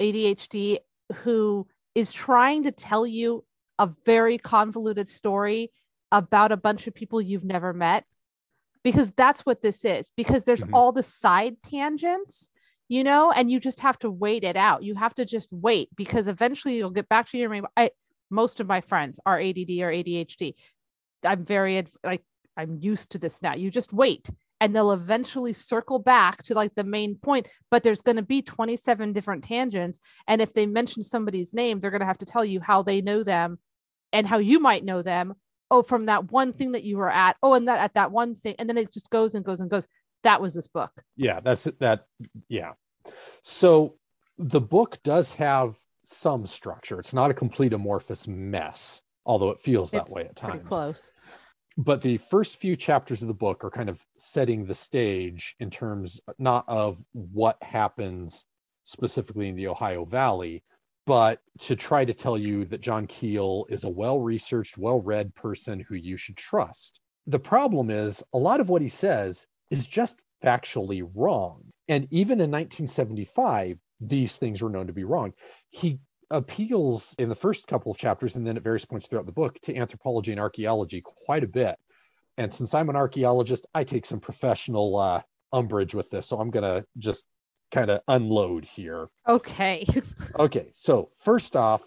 ADHD, 0.00 0.78
who 1.14 1.66
is 1.94 2.12
trying 2.12 2.64
to 2.64 2.72
tell 2.72 3.06
you 3.06 3.44
a 3.78 3.90
very 4.04 4.38
convoluted 4.38 5.08
story 5.08 5.70
about 6.10 6.52
a 6.52 6.56
bunch 6.56 6.86
of 6.86 6.94
people 6.94 7.20
you've 7.20 7.44
never 7.44 7.72
met? 7.72 8.04
Because 8.82 9.10
that's 9.12 9.44
what 9.44 9.60
this 9.60 9.84
is, 9.84 10.10
because 10.16 10.44
there's 10.44 10.62
Mhm. 10.62 10.70
all 10.72 10.92
the 10.92 11.02
side 11.02 11.56
tangents, 11.62 12.48
you 12.88 13.04
know, 13.04 13.30
and 13.30 13.50
you 13.50 13.60
just 13.60 13.80
have 13.80 13.98
to 14.00 14.10
wait 14.10 14.44
it 14.44 14.56
out. 14.56 14.82
You 14.82 14.94
have 14.94 15.14
to 15.16 15.24
just 15.24 15.52
wait 15.52 15.88
because 15.96 16.28
eventually 16.28 16.76
you'll 16.76 16.90
get 16.90 17.08
back 17.08 17.28
to 17.30 17.38
your 17.38 17.50
main. 17.50 17.64
I, 17.76 17.90
most 18.30 18.60
of 18.60 18.66
my 18.66 18.80
friends 18.80 19.20
are 19.26 19.40
ADD 19.40 19.82
or 19.82 19.90
ADHD. 19.90 20.54
I'm 21.24 21.44
very 21.44 21.84
like, 22.04 22.24
I'm 22.56 22.78
used 22.80 23.10
to 23.10 23.18
this 23.18 23.42
now. 23.42 23.54
You 23.54 23.70
just 23.70 23.92
wait 23.92 24.30
and 24.60 24.74
they'll 24.74 24.92
eventually 24.92 25.52
circle 25.52 25.98
back 25.98 26.42
to 26.42 26.54
like 26.54 26.74
the 26.74 26.84
main 26.84 27.16
point 27.16 27.48
but 27.70 27.82
there's 27.82 28.02
going 28.02 28.16
to 28.16 28.22
be 28.22 28.42
27 28.42 29.12
different 29.12 29.44
tangents 29.44 30.00
and 30.26 30.42
if 30.42 30.52
they 30.52 30.66
mention 30.66 31.02
somebody's 31.02 31.54
name 31.54 31.78
they're 31.78 31.90
going 31.90 32.00
to 32.00 32.06
have 32.06 32.18
to 32.18 32.26
tell 32.26 32.44
you 32.44 32.60
how 32.60 32.82
they 32.82 33.00
know 33.00 33.22
them 33.22 33.58
and 34.12 34.26
how 34.26 34.38
you 34.38 34.60
might 34.60 34.84
know 34.84 35.02
them 35.02 35.34
oh 35.70 35.82
from 35.82 36.06
that 36.06 36.30
one 36.30 36.52
thing 36.52 36.72
that 36.72 36.84
you 36.84 36.96
were 36.96 37.10
at 37.10 37.36
oh 37.42 37.54
and 37.54 37.68
that 37.68 37.78
at 37.78 37.94
that 37.94 38.10
one 38.10 38.34
thing 38.34 38.54
and 38.58 38.68
then 38.68 38.78
it 38.78 38.92
just 38.92 39.10
goes 39.10 39.34
and 39.34 39.44
goes 39.44 39.60
and 39.60 39.70
goes 39.70 39.86
that 40.24 40.40
was 40.40 40.54
this 40.54 40.66
book 40.66 40.90
Yeah, 41.16 41.40
that's 41.40 41.66
it. 41.66 41.78
That, 41.80 42.06
yeah. 42.48 42.72
So 43.42 43.96
the 44.38 44.60
book 44.60 44.98
does 45.02 45.34
have 45.34 45.76
some 46.02 46.46
structure. 46.46 46.98
It's 46.98 47.14
not 47.14 47.30
a 47.30 47.34
complete 47.34 47.72
amorphous 47.72 48.26
mess, 48.26 49.02
although 49.24 49.50
it 49.50 49.60
feels 49.60 49.90
that 49.92 50.06
It's 50.06 50.14
way 50.14 50.22
at 50.22 50.36
pretty 50.36 50.58
times. 50.58 50.68
close 50.68 51.12
but 51.76 52.02
the 52.02 52.16
first 52.16 52.56
few 52.56 52.74
chapters 52.74 53.22
of 53.22 53.28
the 53.28 53.34
book 53.34 53.62
are 53.62 53.70
kind 53.70 53.88
of 53.88 54.04
setting 54.16 54.64
the 54.64 54.74
stage 54.74 55.54
in 55.60 55.70
terms 55.70 56.20
not 56.36 56.64
of 56.66 57.00
what 57.12 57.56
happens 57.62 58.44
specifically 58.82 59.48
in 59.48 59.54
the 59.54 59.68
Ohio 59.68 60.04
Valley, 60.04 60.64
but 61.08 61.40
to 61.58 61.74
try 61.74 62.04
to 62.04 62.12
tell 62.12 62.36
you 62.36 62.66
that 62.66 62.82
John 62.82 63.06
Keel 63.06 63.64
is 63.70 63.84
a 63.84 63.88
well 63.88 64.20
researched, 64.20 64.76
well 64.76 65.00
read 65.00 65.34
person 65.34 65.80
who 65.80 65.94
you 65.94 66.18
should 66.18 66.36
trust. 66.36 67.00
The 67.26 67.38
problem 67.38 67.88
is 67.88 68.22
a 68.34 68.38
lot 68.38 68.60
of 68.60 68.68
what 68.68 68.82
he 68.82 68.90
says 68.90 69.46
is 69.70 69.86
just 69.86 70.20
factually 70.44 71.10
wrong. 71.14 71.62
And 71.88 72.08
even 72.10 72.40
in 72.40 72.50
1975, 72.50 73.78
these 74.02 74.36
things 74.36 74.60
were 74.60 74.68
known 74.68 74.88
to 74.88 74.92
be 74.92 75.04
wrong. 75.04 75.32
He 75.70 75.98
appeals 76.30 77.14
in 77.18 77.30
the 77.30 77.34
first 77.34 77.66
couple 77.66 77.90
of 77.90 77.96
chapters 77.96 78.36
and 78.36 78.46
then 78.46 78.58
at 78.58 78.62
various 78.62 78.84
points 78.84 79.08
throughout 79.08 79.24
the 79.24 79.32
book 79.32 79.58
to 79.62 79.74
anthropology 79.74 80.32
and 80.32 80.40
archaeology 80.40 81.00
quite 81.02 81.42
a 81.42 81.48
bit. 81.48 81.76
And 82.36 82.52
since 82.52 82.74
I'm 82.74 82.90
an 82.90 82.96
archaeologist, 82.96 83.66
I 83.74 83.84
take 83.84 84.04
some 84.04 84.20
professional 84.20 84.94
uh, 84.98 85.22
umbrage 85.54 85.94
with 85.94 86.10
this. 86.10 86.26
So 86.26 86.38
I'm 86.38 86.50
going 86.50 86.64
to 86.64 86.84
just 86.98 87.24
kind 87.70 87.90
of 87.90 88.00
unload 88.08 88.64
here. 88.64 89.08
okay 89.26 89.86
Okay, 90.38 90.70
so 90.74 91.10
first 91.18 91.56
off, 91.56 91.82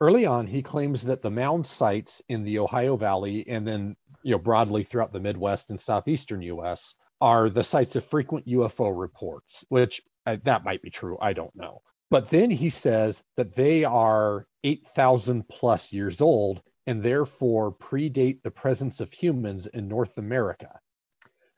early 0.00 0.26
on, 0.26 0.46
he 0.46 0.62
claims 0.62 1.02
that 1.04 1.22
the 1.22 1.30
mound 1.30 1.66
sites 1.66 2.22
in 2.28 2.44
the 2.44 2.58
Ohio 2.58 2.96
Valley 2.96 3.48
and 3.48 3.66
then, 3.66 3.96
you 4.22 4.32
know, 4.32 4.38
broadly 4.38 4.84
throughout 4.84 5.12
the 5.12 5.20
Midwest 5.20 5.70
and 5.70 5.80
southeastern 5.80 6.42
US 6.42 6.94
are 7.20 7.50
the 7.50 7.64
sites 7.64 7.96
of 7.96 8.04
frequent 8.04 8.46
UFO 8.46 8.92
reports, 8.96 9.64
which 9.68 10.02
uh, 10.26 10.36
that 10.44 10.64
might 10.64 10.82
be 10.82 10.90
true. 10.90 11.18
I 11.20 11.32
don't 11.32 11.54
know. 11.56 11.82
But 12.10 12.30
then 12.30 12.50
he 12.50 12.70
says 12.70 13.22
that 13.36 13.54
they 13.54 13.84
are 13.84 14.46
8,000 14.64 15.48
plus 15.48 15.92
years 15.92 16.20
old 16.20 16.62
and 16.86 17.02
therefore 17.02 17.72
predate 17.72 18.42
the 18.42 18.50
presence 18.50 19.00
of 19.00 19.12
humans 19.12 19.66
in 19.66 19.88
North 19.88 20.16
America. 20.16 20.80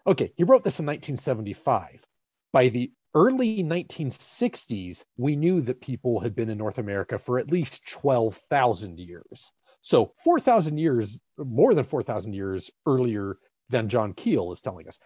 Okay, 0.07 0.33
he 0.37 0.45
wrote 0.45 0.64
this 0.64 0.81
in 0.81 0.87
1975. 0.87 2.05
By 2.53 2.68
the 2.68 2.91
early 3.15 3.63
1960s, 3.63 5.05
we 5.17 5.37
knew 5.37 5.61
that 5.63 5.81
people 5.81 6.21
had 6.21 6.35
been 6.35 6.51
in 6.51 6.59
North 6.59 6.79
America 6.79 7.19
for 7.19 7.39
at 7.39 7.51
least 7.51 7.89
12,000 7.91 8.99
years. 8.99 9.53
So 9.83 10.13
4,000 10.25 10.79
years, 10.79 11.21
more 11.39 11.75
than 11.75 11.85
4,000 11.85 12.35
years 12.35 12.71
earlier 12.87 13.39
than 13.71 13.89
John 13.89 14.13
Keel 14.13 14.53
is 14.53 14.61
telling 14.61 14.87
us. 14.89 14.99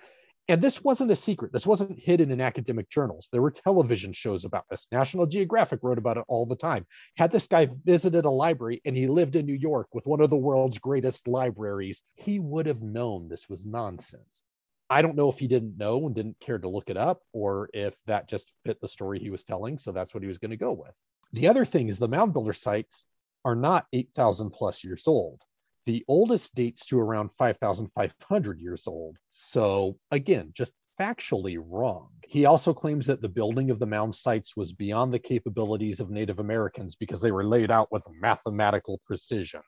And 0.47 0.61
this 0.61 0.85
wasn't 0.85 1.11
a 1.11 1.17
secret. 1.17 1.55
This 1.55 1.67
wasn't 1.67 1.99
hidden 1.99 2.31
in 2.31 2.41
academic 2.41 2.91
journals. 2.91 3.31
There 3.33 3.41
were 3.41 3.51
television 3.51 4.13
shows 4.13 4.45
about 4.45 4.67
this. 4.69 4.87
National 4.93 5.25
Geographic 5.25 5.81
wrote 5.83 5.97
about 5.97 6.19
it 6.19 6.25
all 6.29 6.45
the 6.45 6.57
time. 6.57 6.87
Had 7.17 7.33
this 7.33 7.47
guy 7.47 7.69
visited 7.85 8.27
a 8.27 8.31
library 8.31 8.83
and 8.85 8.95
he 8.95 9.07
lived 9.07 9.37
in 9.37 9.47
New 9.47 9.55
York 9.55 9.89
with 9.95 10.07
one 10.07 10.21
of 10.21 10.29
the 10.29 10.37
world's 10.37 10.79
greatest 10.79 11.27
libraries, 11.27 12.03
he 12.15 12.41
would 12.41 12.67
have 12.67 12.83
known 12.83 13.29
this 13.29 13.49
was 13.49 13.65
nonsense. 13.65 14.43
I 14.91 15.03
don't 15.03 15.17
know 15.17 15.31
if 15.31 15.39
he 15.39 15.49
didn't 15.49 15.79
know 15.79 16.07
and 16.07 16.15
didn't 16.15 16.41
care 16.41 16.59
to 16.59 16.69
look 16.69 16.91
it 16.91 16.97
up 16.97 17.23
or 17.33 17.69
if 17.73 17.97
that 18.07 18.29
just 18.29 18.53
fit 18.65 18.81
the 18.81 18.89
story 18.89 19.19
he 19.19 19.31
was 19.31 19.45
telling. 19.45 19.79
So 19.79 19.93
that's 19.93 20.15
what 20.15 20.23
he 20.23 20.29
was 20.29 20.39
going 20.39 20.51
to 20.51 20.57
go 20.57 20.73
with. 20.73 20.95
The 21.33 21.49
other 21.49 21.65
thing 21.65 21.89
is 21.89 21.99
the 21.99 22.09
mound 22.09 22.33
builder 22.33 22.53
sites 22.53 23.07
are 23.45 23.57
not 23.57 23.87
8,000 23.93 24.51
plus 24.51 24.85
years 24.85 25.09
old. 25.09 25.41
The 25.87 26.05
oldest 26.09 26.55
dates 26.55 26.87
to 26.87 26.99
around 26.99 27.33
5,500 27.35 28.61
years 28.61 28.87
old. 28.87 29.17
So 29.31 29.99
again, 30.11 30.53
just 30.55 30.75
factually 30.99 31.59
wrong. 31.61 32.09
He 32.27 32.45
also 32.45 32.73
claims 32.73 33.07
that 33.07 33.21
the 33.21 33.29
building 33.29 33.71
of 33.71 33.79
the 33.79 33.87
mound 33.87 34.15
sites 34.15 34.57
was 34.57 34.73
beyond 34.73 35.13
the 35.13 35.19
capabilities 35.19 36.01
of 36.01 36.11
Native 36.11 36.39
Americans 36.39 36.95
because 36.95 37.21
they 37.21 37.33
were 37.33 37.45
laid 37.45 37.71
out 37.71 37.91
with 37.91 38.07
mathematical 38.21 39.01
precision. 39.05 39.61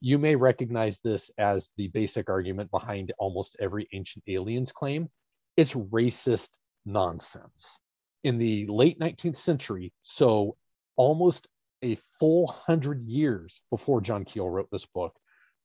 You 0.00 0.18
may 0.18 0.34
recognize 0.34 0.98
this 1.00 1.30
as 1.36 1.70
the 1.76 1.88
basic 1.88 2.30
argument 2.30 2.70
behind 2.70 3.12
almost 3.18 3.56
every 3.60 3.88
ancient 3.92 4.24
aliens 4.26 4.72
claim. 4.72 5.08
It's 5.56 5.74
racist 5.74 6.50
nonsense. 6.86 7.78
In 8.24 8.38
the 8.38 8.66
late 8.66 8.98
19th 8.98 9.36
century, 9.36 9.92
so 10.02 10.56
almost 10.96 11.48
a 11.82 11.96
full 12.18 12.46
hundred 12.46 13.06
years 13.06 13.60
before 13.70 14.00
John 14.00 14.24
Keel 14.24 14.48
wrote 14.48 14.68
this 14.70 14.86
book, 14.86 15.14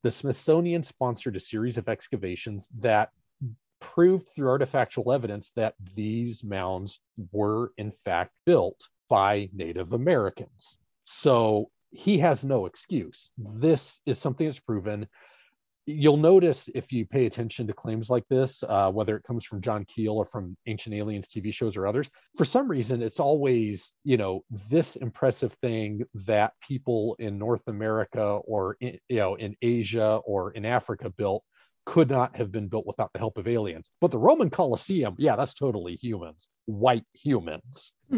the 0.04 0.12
Smithsonian 0.12 0.84
sponsored 0.84 1.36
a 1.36 1.40
series 1.40 1.78
of 1.78 1.90
excavations 1.90 2.70
that 2.80 3.12
proved 3.80 4.28
through 4.30 4.50
artifactual 4.50 5.14
evidence 5.14 5.52
that 5.56 5.76
these 5.96 6.44
mounds 6.44 7.00
were 7.32 7.72
in 7.78 7.92
fact 7.92 8.32
built 8.46 8.90
by 9.10 9.50
Native 9.54 9.94
Americans. 9.94 10.78
So 11.06 11.70
he 11.96 12.18
has 12.20 12.44
no 12.44 12.66
excuse. 12.66 13.32
This 13.38 14.00
is 14.06 14.20
something 14.20 14.46
that's 14.46 14.60
proven. 14.60 15.08
You'll 15.88 16.18
notice 16.18 16.68
if 16.74 16.92
you 16.92 17.06
pay 17.06 17.28
attention 17.28 17.68
to 17.68 17.74
claims 17.74 18.10
like 18.10 18.28
this, 18.28 18.64
uh, 18.68 18.92
whether 18.92 19.16
it 19.16 19.24
comes 19.24 19.46
from 19.46 19.62
John 19.62 19.86
Keel 19.86 20.14
or 20.14 20.26
from 20.26 20.58
Ancient 20.66 20.96
Aliens 20.96 21.28
TV 21.28 21.54
shows 21.54 21.78
or 21.78 21.86
others, 21.86 22.10
for 22.36 22.44
some 22.44 22.68
reason, 22.68 23.04
it's 23.04 23.20
always, 23.20 23.94
you 24.04 24.18
know, 24.18 24.44
this 24.70 24.96
impressive 24.96 25.54
thing 25.62 26.04
that 26.26 26.54
people 26.68 27.16
in 27.20 27.38
North 27.38 27.68
America 27.68 28.24
or, 28.24 28.78
in, 28.82 28.98
you 29.10 29.18
know, 29.18 29.36
in 29.36 29.56
Asia 29.62 30.22
or 30.26 30.52
in 30.52 30.66
Africa 30.66 31.12
built 31.12 31.44
could 31.86 32.10
not 32.10 32.36
have 32.36 32.52
been 32.52 32.68
built 32.68 32.88
without 32.88 33.14
the 33.14 33.20
help 33.20 33.38
of 33.38 33.48
aliens. 33.48 33.92
But 34.02 34.10
the 34.10 34.18
Roman 34.18 34.50
Colosseum, 34.50 35.16
yeah, 35.20 35.36
that's 35.36 35.54
totally 35.54 36.00
humans, 36.02 36.50
white 36.66 37.06
humans 37.14 37.94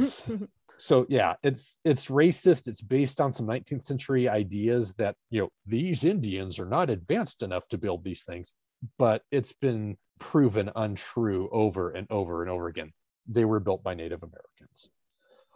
so 0.77 1.05
yeah 1.09 1.33
it's 1.43 1.79
it's 1.83 2.07
racist. 2.07 2.67
It's 2.67 2.81
based 2.81 3.19
on 3.19 3.33
some 3.33 3.47
19th 3.47 3.83
century 3.83 4.29
ideas 4.29 4.93
that 4.93 5.15
you 5.29 5.41
know 5.41 5.49
these 5.65 6.03
indians 6.03 6.59
are 6.59 6.65
not 6.65 6.89
advanced 6.89 7.43
enough 7.43 7.67
to 7.69 7.77
build 7.77 8.03
these 8.03 8.23
things 8.23 8.53
but 8.97 9.23
it's 9.31 9.53
been 9.53 9.97
proven 10.19 10.71
untrue 10.75 11.49
over 11.51 11.89
and 11.91 12.07
over 12.11 12.41
and 12.43 12.51
over 12.51 12.67
again. 12.67 12.91
They 13.27 13.45
were 13.45 13.59
built 13.59 13.83
by 13.83 13.95
native 13.95 14.23
americans. 14.23 14.89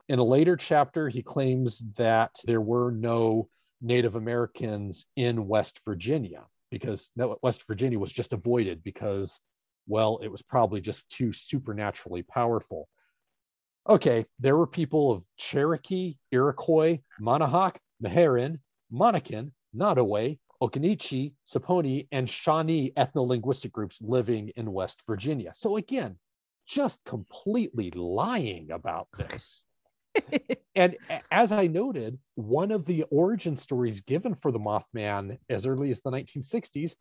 In 0.09 0.19
a 0.19 0.23
later 0.23 0.55
chapter 0.55 1.07
he 1.07 1.21
claims 1.21 1.83
that 1.95 2.31
there 2.45 2.61
were 2.61 2.91
no 2.91 3.47
native 3.81 4.15
americans 4.15 5.05
in 5.15 5.47
west 5.47 5.81
virginia 5.85 6.43
because 6.69 7.09
west 7.41 7.65
virginia 7.67 7.97
was 7.99 8.11
just 8.11 8.33
avoided 8.33 8.83
because 8.83 9.39
well 9.87 10.19
it 10.21 10.27
was 10.27 10.41
probably 10.41 10.81
just 10.81 11.09
too 11.09 11.33
supernaturally 11.33 12.21
powerful 12.23 12.87
okay, 13.87 14.25
there 14.39 14.57
were 14.57 14.67
people 14.67 15.11
of 15.11 15.23
Cherokee, 15.37 16.15
Iroquois, 16.31 16.99
Manahoac, 17.19 17.77
Meherrin, 18.03 18.59
Monacan, 18.91 19.51
Nottoway, 19.73 20.37
Occaneechi, 20.61 21.33
Saponi, 21.47 22.07
and 22.11 22.29
Shawnee 22.29 22.91
ethno-linguistic 22.95 23.71
groups 23.71 24.01
living 24.01 24.49
in 24.49 24.71
West 24.71 25.01
Virginia. 25.07 25.51
So 25.53 25.77
again, 25.77 26.17
just 26.67 27.03
completely 27.03 27.91
lying 27.91 28.71
about 28.71 29.07
this. 29.17 29.65
and 30.75 30.97
as 31.31 31.51
I 31.51 31.67
noted, 31.67 32.19
one 32.35 32.71
of 32.71 32.85
the 32.85 33.03
origin 33.03 33.57
stories 33.57 34.01
given 34.01 34.35
for 34.35 34.51
the 34.51 34.59
Mothman 34.59 35.37
as 35.49 35.65
early 35.65 35.89
as 35.89 36.01
the 36.01 36.11
1960s 36.11 36.93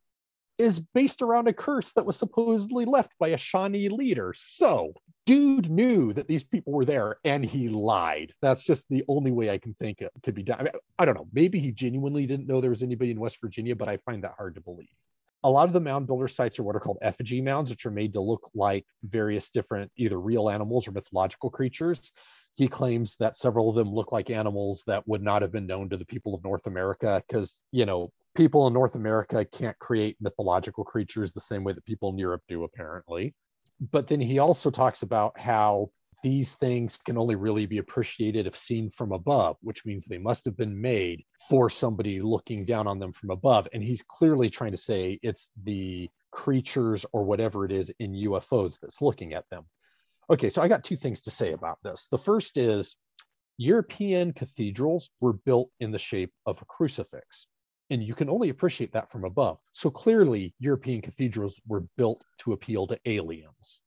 is 0.61 0.79
based 0.79 1.23
around 1.23 1.49
a 1.49 1.53
curse 1.55 1.93
that 1.95 2.05
was 2.05 2.17
supposedly 2.17 2.85
left 2.85 3.13
by 3.19 3.29
a 3.29 3.39
Shawnee 3.39 3.89
leader. 3.89 4.35
So, 4.37 4.93
dude 5.25 5.71
knew 5.71 6.13
that 6.13 6.29
these 6.29 6.45
people 6.45 6.75
were 6.75 6.85
there 6.85 7.17
and 7.25 7.43
he 7.43 7.69
lied. 7.71 8.33
That's 8.43 8.63
just 8.63 8.87
the 8.91 9.03
only 9.09 9.31
way 9.31 9.49
I 9.49 9.59
can 9.59 9.75
think 9.75 10.03
it 10.03 10.13
could 10.23 10.35
be 10.35 10.43
done. 10.43 10.61
I, 10.61 10.63
mean, 10.65 10.73
I 10.99 11.07
don't 11.07 11.15
know. 11.15 11.29
Maybe 11.33 11.59
he 11.59 11.73
genuinely 11.73 12.27
didn't 12.27 12.47
know 12.47 12.61
there 12.61 12.71
was 12.71 12.83
anybody 12.83 13.11
in 13.11 13.19
West 13.19 13.41
Virginia, 13.41 13.75
but 13.75 13.89
I 13.89 13.97
find 13.99 14.23
that 14.23 14.35
hard 14.37 14.55
to 14.57 14.61
believe. 14.61 14.89
A 15.43 15.51
lot 15.51 15.67
of 15.67 15.73
the 15.73 15.81
mound 15.81 16.07
builder 16.07 16.29
sites 16.29 16.59
are 16.59 16.63
what 16.63 16.77
are 16.77 16.81
called 16.81 16.99
effigy 17.01 17.41
mounds, 17.41 17.71
which 17.71 17.87
are 17.87 17.91
made 17.91 18.13
to 18.13 18.21
look 18.21 18.51
like 18.55 18.85
various 19.03 19.49
different 19.49 19.91
either 19.97 20.21
real 20.21 20.51
animals 20.51 20.87
or 20.87 20.93
mythological 20.93 21.49
creatures. 21.49 22.13
He 22.57 22.69
claims 22.69 23.17
that 23.17 23.39
several 23.39 23.71
of 23.71 23.77
them 23.77 23.95
look 23.95 24.13
like 24.13 24.29
animals 24.29 24.85
that 24.87 25.09
would 25.09 25.23
not 25.23 25.41
have 25.41 25.53
been 25.53 25.67
known 25.67 25.89
to 25.89 25.97
the 25.97 26.05
people 26.05 26.35
of 26.35 26.45
North 26.45 26.67
America 26.67 27.23
because, 27.27 27.63
you 27.73 27.87
know, 27.87 28.13
people 28.35 28.67
in 28.67 28.73
North 28.73 28.95
America 28.95 29.45
can't 29.45 29.79
create 29.79 30.17
mythological 30.21 30.85
creatures 30.85 31.33
the 31.33 31.41
same 31.41 31.65
way 31.65 31.73
that 31.73 31.85
people 31.85 32.11
in 32.11 32.19
Europe 32.19 32.43
do, 32.49 32.65
apparently. 32.65 33.35
But 33.81 34.07
then 34.07 34.21
he 34.21 34.39
also 34.39 34.71
talks 34.71 35.03
about 35.03 35.39
how 35.39 35.91
these 36.23 36.55
things 36.55 36.99
can 36.99 37.17
only 37.17 37.35
really 37.35 37.67
be 37.67 37.79
appreciated 37.79 38.47
if 38.47 38.55
seen 38.55 38.91
from 38.91 39.13
above, 39.13 39.57
which 39.63 39.87
means 39.87 40.05
they 40.05 40.19
must 40.19 40.45
have 40.45 40.57
been 40.57 40.81
made 40.81 41.25
for 41.49 41.71
somebody 41.71 42.21
looking 42.21 42.65
down 42.65 42.87
on 42.87 42.99
them 42.99 43.13
from 43.13 43.31
above. 43.31 43.69
And 43.73 43.83
he's 43.83 44.03
clearly 44.03 44.51
trying 44.51 44.73
to 44.73 44.77
say 44.77 45.19
it's 45.23 45.51
the 45.65 46.11
creatures 46.31 47.07
or 47.13 47.25
whatever 47.25 47.65
it 47.65 47.73
is 47.73 47.93
in 47.99 48.13
UFOs 48.13 48.79
that's 48.81 49.01
looking 49.01 49.33
at 49.33 49.49
them. 49.51 49.65
Okay, 50.29 50.51
so 50.51 50.63
I 50.63 50.69
got 50.69 50.85
two 50.85 50.97
things 50.97 51.23
to 51.23 51.31
say 51.31 51.53
about 51.53 51.79
this. 51.83 52.07
The 52.11 52.19
first 52.19 52.57
is 52.57 52.97
European 53.57 54.33
cathedrals 54.33 55.11
were 55.21 55.33
built 55.33 55.71
in 55.81 55.91
the 55.91 55.99
shape 55.99 56.33
of 56.47 56.61
a 56.63 56.65
crucifix, 56.67 57.47
and 57.91 58.03
you 58.03 58.15
can 58.15 58.31
only 58.31 58.49
appreciate 58.49 58.93
that 58.93 59.11
from 59.11 59.25
above. 59.25 59.59
So 59.73 59.91
clearly, 59.91 60.55
European 60.59 61.03
cathedrals 61.03 61.61
were 61.67 61.85
built 61.97 62.25
to 62.39 62.53
appeal 62.53 62.87
to 62.87 62.99
aliens. 63.05 63.81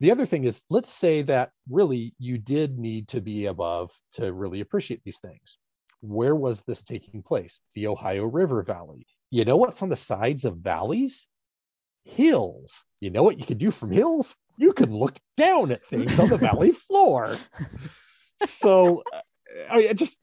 The 0.00 0.10
other 0.10 0.26
thing 0.26 0.44
is, 0.44 0.62
let's 0.68 0.92
say 0.92 1.22
that 1.22 1.52
really 1.70 2.14
you 2.18 2.36
did 2.36 2.78
need 2.78 3.08
to 3.08 3.20
be 3.20 3.46
above 3.46 3.98
to 4.14 4.32
really 4.32 4.60
appreciate 4.60 5.02
these 5.04 5.20
things. 5.20 5.56
Where 6.00 6.34
was 6.34 6.62
this 6.62 6.82
taking 6.82 7.22
place? 7.22 7.60
The 7.74 7.86
Ohio 7.86 8.24
River 8.24 8.62
Valley. 8.62 9.06
You 9.30 9.44
know 9.44 9.56
what's 9.56 9.82
on 9.82 9.88
the 9.88 9.96
sides 9.96 10.44
of 10.44 10.58
valleys? 10.58 11.26
Hills. 12.04 12.84
You 13.00 13.10
know 13.10 13.22
what 13.22 13.38
you 13.38 13.46
can 13.46 13.58
do 13.58 13.70
from 13.70 13.90
hills? 13.90 14.36
You 14.58 14.72
can 14.72 14.94
look 14.94 15.16
down 15.36 15.70
at 15.70 15.84
things 15.86 16.18
on 16.18 16.28
the 16.28 16.36
valley 16.36 16.72
floor. 16.88 17.34
So, 18.44 19.02
I 19.70 19.78
mean, 19.78 19.96
just 19.96 20.18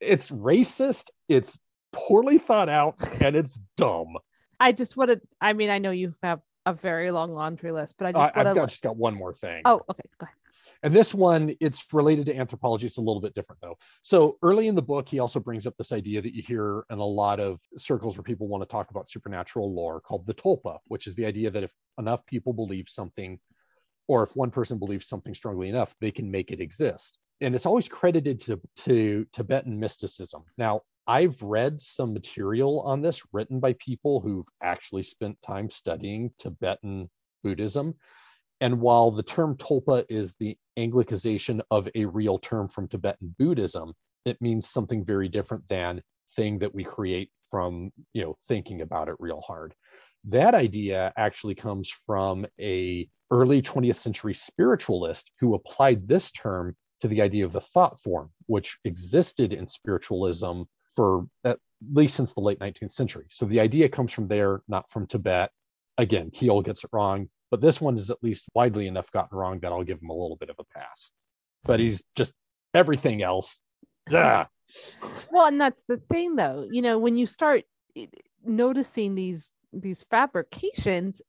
it's 0.00 0.30
racist, 0.30 1.10
it's 1.28 1.58
poorly 1.92 2.38
thought 2.38 2.68
out, 2.68 2.96
and 3.20 3.36
it's 3.36 3.58
dumb. 3.76 4.16
I 4.60 4.72
just 4.72 4.96
want 4.96 5.10
to. 5.10 5.20
I 5.40 5.52
mean, 5.52 5.70
I 5.70 5.78
know 5.78 5.90
you 5.90 6.14
have 6.22 6.40
a 6.66 6.74
very 6.74 7.10
long 7.10 7.32
laundry 7.32 7.72
list, 7.72 7.96
but 7.98 8.06
I 8.06 8.08
I, 8.08 8.12
just 8.12 8.36
I've 8.36 8.54
got, 8.54 8.68
just 8.68 8.82
got 8.82 8.96
one 8.96 9.14
more 9.14 9.32
thing. 9.32 9.62
Oh, 9.64 9.80
okay. 9.90 10.02
Go 10.18 10.24
ahead. 10.24 10.34
And 10.82 10.94
this 10.94 11.12
one, 11.12 11.56
it's 11.60 11.84
related 11.92 12.26
to 12.26 12.36
anthropology. 12.36 12.86
It's 12.86 12.98
a 12.98 13.00
little 13.00 13.20
bit 13.20 13.34
different, 13.34 13.60
though. 13.60 13.76
So 14.02 14.38
early 14.42 14.68
in 14.68 14.76
the 14.76 14.82
book, 14.82 15.08
he 15.08 15.18
also 15.18 15.40
brings 15.40 15.66
up 15.66 15.76
this 15.76 15.90
idea 15.90 16.22
that 16.22 16.34
you 16.34 16.42
hear 16.42 16.84
in 16.88 16.98
a 16.98 17.04
lot 17.04 17.40
of 17.40 17.58
circles 17.76 18.16
where 18.16 18.22
people 18.22 18.46
want 18.46 18.62
to 18.62 18.68
talk 18.68 18.90
about 18.90 19.10
supernatural 19.10 19.74
lore 19.74 20.00
called 20.00 20.24
the 20.26 20.34
tulpa, 20.34 20.78
which 20.86 21.08
is 21.08 21.16
the 21.16 21.26
idea 21.26 21.50
that 21.50 21.64
if 21.64 21.72
enough 21.98 22.24
people 22.26 22.52
believe 22.52 22.88
something, 22.88 23.40
or 24.06 24.22
if 24.22 24.36
one 24.36 24.52
person 24.52 24.78
believes 24.78 25.08
something 25.08 25.34
strongly 25.34 25.68
enough, 25.68 25.94
they 26.00 26.12
can 26.12 26.30
make 26.30 26.52
it 26.52 26.60
exist. 26.60 27.18
And 27.40 27.54
it's 27.54 27.66
always 27.66 27.88
credited 27.88 28.40
to, 28.40 28.60
to 28.84 29.26
Tibetan 29.32 29.78
mysticism. 29.78 30.42
Now, 30.56 30.82
I've 31.06 31.40
read 31.42 31.80
some 31.80 32.12
material 32.12 32.80
on 32.80 33.00
this 33.00 33.22
written 33.32 33.60
by 33.60 33.74
people 33.78 34.20
who've 34.20 34.46
actually 34.62 35.04
spent 35.04 35.40
time 35.40 35.70
studying 35.70 36.32
Tibetan 36.38 37.08
Buddhism. 37.42 37.94
And 38.60 38.80
while 38.80 39.10
the 39.10 39.22
term 39.22 39.56
tulpa 39.56 40.04
is 40.08 40.34
the 40.38 40.56
Anglicization 40.78 41.60
of 41.70 41.88
a 41.94 42.04
real 42.04 42.38
term 42.38 42.68
from 42.68 42.88
Tibetan 42.88 43.34
Buddhism, 43.38 43.94
it 44.24 44.40
means 44.42 44.68
something 44.68 45.04
very 45.04 45.28
different 45.28 45.66
than 45.68 46.02
thing 46.36 46.58
that 46.58 46.74
we 46.74 46.84
create 46.84 47.30
from, 47.50 47.90
you 48.12 48.22
know, 48.22 48.36
thinking 48.48 48.82
about 48.82 49.08
it 49.08 49.16
real 49.18 49.40
hard. 49.40 49.74
That 50.24 50.54
idea 50.54 51.12
actually 51.16 51.54
comes 51.54 51.88
from 51.88 52.46
a 52.60 53.08
early 53.30 53.62
20th 53.62 53.96
century 53.96 54.34
spiritualist 54.34 55.30
who 55.40 55.54
applied 55.54 56.06
this 56.06 56.30
term 56.32 56.76
to 57.00 57.08
the 57.08 57.22
idea 57.22 57.44
of 57.44 57.52
the 57.52 57.60
thought 57.60 58.00
form, 58.00 58.30
which 58.46 58.78
existed 58.84 59.52
in 59.52 59.66
spiritualism 59.66 60.62
for 60.94 61.26
at 61.44 61.58
least 61.92 62.16
since 62.16 62.32
the 62.32 62.40
late 62.40 62.58
19th 62.58 62.92
century. 62.92 63.26
So 63.30 63.46
the 63.46 63.60
idea 63.60 63.88
comes 63.88 64.12
from 64.12 64.28
there, 64.28 64.62
not 64.68 64.90
from 64.90 65.06
Tibet. 65.06 65.50
Again, 65.96 66.30
Keel 66.30 66.62
gets 66.62 66.84
it 66.84 66.90
wrong, 66.92 67.28
but 67.50 67.60
this 67.60 67.80
one 67.80 67.94
is 67.96 68.10
at 68.10 68.22
least 68.22 68.48
widely 68.54 68.86
enough 68.86 69.10
gotten 69.12 69.36
wrong 69.36 69.60
that 69.60 69.72
I'll 69.72 69.84
give 69.84 70.00
him 70.00 70.10
a 70.10 70.14
little 70.14 70.36
bit 70.36 70.50
of 70.50 70.56
a 70.58 70.64
pass. 70.78 71.10
But 71.64 71.80
he's 71.80 72.02
just 72.16 72.32
everything 72.74 73.22
else. 73.22 73.62
Yeah. 74.10 74.46
Well, 75.30 75.46
and 75.46 75.60
that's 75.60 75.82
the 75.88 75.96
thing, 76.10 76.36
though. 76.36 76.66
You 76.70 76.82
know, 76.82 76.98
when 76.98 77.16
you 77.16 77.26
start 77.26 77.64
eh, 77.96 78.06
noticing 78.44 79.14
these 79.14 79.52
these 79.72 80.02
fabrications, 80.04 81.20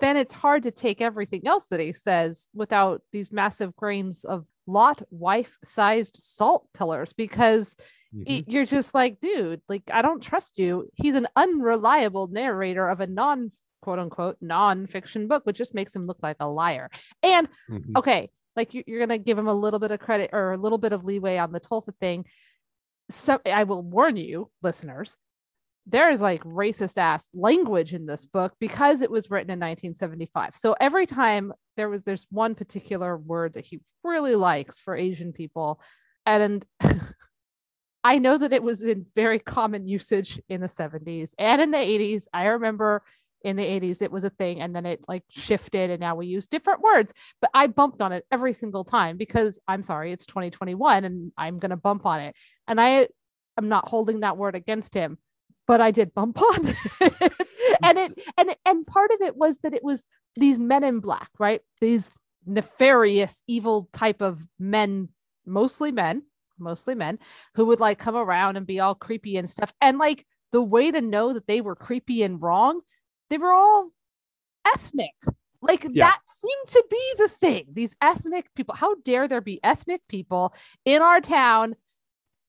then 0.00 0.16
it's 0.16 0.32
hard 0.32 0.64
to 0.64 0.70
take 0.70 1.00
everything 1.00 1.46
else 1.46 1.66
that 1.66 1.80
he 1.80 1.92
says 1.92 2.48
without 2.54 3.02
these 3.12 3.30
massive 3.30 3.76
grains 3.76 4.24
of 4.24 4.44
lot 4.70 5.02
wife 5.10 5.56
sized 5.64 6.16
salt 6.18 6.68
pillars 6.74 7.12
because 7.12 7.74
Mhm. 8.14 8.24
it- 8.26 8.48
you're 8.48 8.66
just 8.66 8.94
like, 8.94 9.20
dude, 9.20 9.62
like 9.68 9.84
I 9.92 10.02
don't 10.02 10.22
trust 10.22 10.58
you. 10.58 10.88
He's 10.94 11.14
an 11.14 11.28
unreliable 11.36 12.26
narrator 12.28 12.86
of 12.86 13.00
a 13.00 13.06
non 13.06 13.50
quote 13.82 13.98
unquote 13.98 14.36
non-fiction 14.40 15.26
book, 15.28 15.44
which 15.46 15.56
just 15.56 15.74
makes 15.74 15.94
him 15.96 16.06
look 16.06 16.18
like 16.22 16.36
a 16.40 16.48
liar. 16.48 16.90
And 17.22 17.48
Mhm. 17.70 17.96
okay, 17.96 18.30
like 18.56 18.74
you, 18.74 18.82
you're 18.86 19.00
gonna 19.00 19.16
give 19.18 19.38
him 19.38 19.48
a 19.48 19.54
little 19.54 19.78
bit 19.80 19.90
of 19.90 20.00
credit 20.00 20.30
or 20.32 20.52
a 20.52 20.58
little 20.58 20.78
bit 20.78 20.92
of 20.92 21.04
leeway 21.04 21.38
on 21.38 21.52
the 21.52 21.60
tulpa 21.60 21.96
thing. 21.96 22.26
So 23.10 23.40
I 23.46 23.64
will 23.64 23.82
warn 23.82 24.16
you, 24.16 24.50
listeners, 24.62 25.16
there 25.86 26.10
is 26.10 26.20
like 26.20 26.42
racist 26.44 26.98
ass 26.98 27.28
language 27.32 27.94
in 27.94 28.06
this 28.06 28.26
book 28.26 28.52
because 28.60 29.00
it 29.02 29.10
was 29.10 29.30
written 29.30 29.50
in 29.50 29.58
1975. 29.58 30.54
So 30.56 30.76
every 30.80 31.06
time 31.06 31.52
there 31.80 31.88
was 31.88 32.02
there's 32.02 32.26
one 32.30 32.54
particular 32.54 33.16
word 33.16 33.54
that 33.54 33.64
he 33.64 33.80
really 34.04 34.36
likes 34.36 34.78
for 34.78 34.94
Asian 34.94 35.32
people, 35.32 35.80
and 36.26 36.62
I 38.04 38.18
know 38.18 38.36
that 38.36 38.52
it 38.52 38.62
was 38.62 38.82
in 38.82 39.06
very 39.14 39.38
common 39.38 39.88
usage 39.88 40.38
in 40.50 40.60
the 40.60 40.66
70s 40.66 41.32
and 41.38 41.62
in 41.62 41.70
the 41.70 41.78
80s. 41.78 42.26
I 42.34 42.44
remember 42.44 43.02
in 43.42 43.56
the 43.56 43.64
80s 43.64 44.02
it 44.02 44.12
was 44.12 44.24
a 44.24 44.30
thing 44.30 44.60
and 44.60 44.76
then 44.76 44.84
it 44.84 45.02
like 45.08 45.24
shifted 45.30 45.88
and 45.88 46.00
now 46.00 46.16
we 46.16 46.26
use 46.26 46.46
different 46.46 46.82
words. 46.82 47.14
But 47.40 47.50
i 47.54 47.66
bumped 47.66 48.02
on 48.02 48.12
it 48.12 48.26
every 48.30 48.52
single 48.52 48.84
time 48.84 49.16
because 49.16 49.58
i'm 49.66 49.82
sorry 49.82 50.12
it's 50.12 50.26
2021 50.26 51.04
and 51.04 51.32
i'm 51.38 51.56
going 51.56 51.70
to 51.70 51.76
bump 51.78 52.04
on 52.04 52.20
it. 52.20 52.36
And 52.68 52.78
i 52.78 53.08
am 53.56 53.70
not 53.70 53.88
holding 53.88 54.20
that 54.20 54.36
word 54.36 54.54
against 54.54 54.92
him 54.92 55.16
but 55.66 55.80
i 55.80 55.90
did 55.90 56.12
bump 56.12 56.42
on 56.50 56.76
it 57.00 57.32
and 57.82 57.98
it 57.98 58.22
and 58.36 58.56
and 58.66 58.86
part 58.86 59.10
of 59.12 59.20
it 59.20 59.36
was 59.36 59.58
that 59.58 59.74
it 59.74 59.84
was 59.84 60.04
these 60.36 60.58
men 60.58 60.84
in 60.84 61.00
black 61.00 61.30
right 61.38 61.60
these 61.80 62.10
nefarious 62.46 63.42
evil 63.46 63.88
type 63.92 64.20
of 64.22 64.46
men 64.58 65.08
mostly 65.46 65.92
men 65.92 66.22
mostly 66.58 66.94
men 66.94 67.18
who 67.54 67.64
would 67.66 67.80
like 67.80 67.98
come 67.98 68.16
around 68.16 68.56
and 68.56 68.66
be 68.66 68.80
all 68.80 68.94
creepy 68.94 69.36
and 69.36 69.48
stuff 69.48 69.72
and 69.80 69.98
like 69.98 70.24
the 70.52 70.62
way 70.62 70.90
to 70.90 71.00
know 71.00 71.32
that 71.32 71.46
they 71.46 71.60
were 71.60 71.74
creepy 71.74 72.22
and 72.22 72.42
wrong 72.42 72.80
they 73.30 73.38
were 73.38 73.52
all 73.52 73.92
ethnic. 74.66 75.14
Like 75.62 75.84
Yeah. 75.90 76.06
that 76.10 76.20
seemed 76.26 76.68
to 76.68 76.84
be 76.90 77.14
the 77.18 77.28
thing. 77.28 77.66
These 77.72 77.94
ethnic 78.00 78.52
people. 78.54 78.74
How 78.74 78.94
dare 78.96 79.28
there 79.28 79.40
be 79.40 79.60
ethnic 79.62 80.02
people 80.08 80.54
in 80.84 81.02
our 81.02 81.20
town 81.20 81.76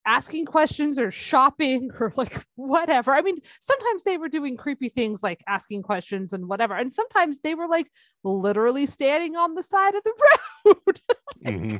asking 0.05 0.45
questions 0.45 0.97
or 0.97 1.11
shopping 1.11 1.89
or 1.99 2.11
like 2.17 2.45
whatever. 2.55 3.13
I 3.13 3.21
mean, 3.21 3.37
sometimes 3.59 4.03
they 4.03 4.17
were 4.17 4.29
doing 4.29 4.57
creepy 4.57 4.89
things 4.89 5.21
like 5.23 5.43
asking 5.47 5.83
questions 5.83 6.33
and 6.33 6.47
whatever. 6.47 6.75
And 6.75 6.91
sometimes 6.91 7.39
they 7.39 7.55
were 7.55 7.67
like 7.67 7.91
literally 8.23 8.85
standing 8.85 9.35
on 9.35 9.55
the 9.55 9.63
side 9.63 9.95
of 9.95 10.03
the 10.03 10.13
road. 10.65 11.01
Mhm. 11.45 11.71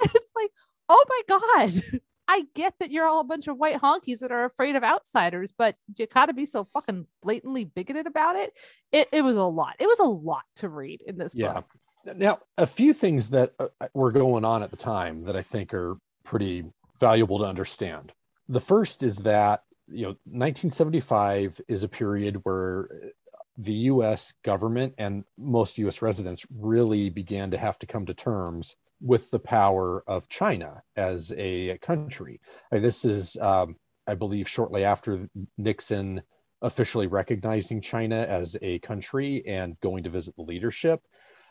And 0.00 0.10
it's 0.14 0.32
like, 0.36 0.50
oh 0.88 1.04
my 1.08 1.38
God. 1.38 1.82
I 2.30 2.44
get 2.54 2.74
that 2.78 2.90
you're 2.90 3.06
all 3.06 3.20
a 3.20 3.24
bunch 3.24 3.48
of 3.48 3.56
white 3.56 3.80
honkies 3.80 4.18
that 4.20 4.30
are 4.30 4.44
afraid 4.44 4.76
of 4.76 4.84
outsiders, 4.84 5.50
but 5.56 5.76
you 5.96 6.06
gotta 6.06 6.32
be 6.34 6.44
so 6.46 6.64
fucking 6.64 7.06
blatantly 7.22 7.64
bigoted 7.64 8.06
about 8.06 8.36
it. 8.36 8.52
It 8.92 9.08
it 9.12 9.22
was 9.22 9.36
a 9.36 9.42
lot. 9.42 9.76
It 9.78 9.86
was 9.86 9.98
a 9.98 10.04
lot 10.04 10.42
to 10.56 10.68
read 10.68 11.02
in 11.06 11.16
this 11.18 11.34
Yeah. 11.34 11.54
book. 11.54 11.66
Now, 12.16 12.38
a 12.58 12.66
few 12.66 12.92
things 12.92 13.30
that 13.30 13.52
uh, 13.58 13.68
were 13.94 14.12
going 14.12 14.44
on 14.44 14.62
at 14.62 14.70
the 14.70 14.76
time 14.76 15.24
that 15.24 15.36
I 15.36 15.42
think 15.42 15.72
are 15.74 15.96
pretty 16.22 16.64
valuable 16.98 17.38
to 17.38 17.44
understand. 17.44 18.12
The 18.48 18.60
first 18.60 19.02
is 19.02 19.18
that, 19.18 19.62
you 19.88 20.02
know, 20.02 20.16
1975 20.24 21.60
is 21.68 21.82
a 21.82 21.88
period 21.88 22.40
where 22.42 22.88
the 23.56 23.72
US 23.72 24.32
government 24.44 24.94
and 24.98 25.24
most 25.36 25.78
US 25.78 26.00
residents 26.00 26.46
really 26.54 27.10
began 27.10 27.50
to 27.50 27.58
have 27.58 27.78
to 27.80 27.86
come 27.86 28.06
to 28.06 28.14
terms 28.14 28.76
with 29.00 29.30
the 29.30 29.38
power 29.38 30.02
of 30.06 30.28
China 30.28 30.82
as 30.96 31.32
a 31.36 31.78
country. 31.78 32.40
This 32.70 33.04
is, 33.04 33.36
um, 33.36 33.76
I 34.06 34.14
believe, 34.14 34.48
shortly 34.48 34.84
after 34.84 35.28
Nixon 35.56 36.22
officially 36.62 37.06
recognizing 37.06 37.80
China 37.80 38.16
as 38.16 38.56
a 38.60 38.80
country 38.80 39.44
and 39.46 39.78
going 39.80 40.04
to 40.04 40.10
visit 40.10 40.34
the 40.36 40.42
leadership. 40.42 41.00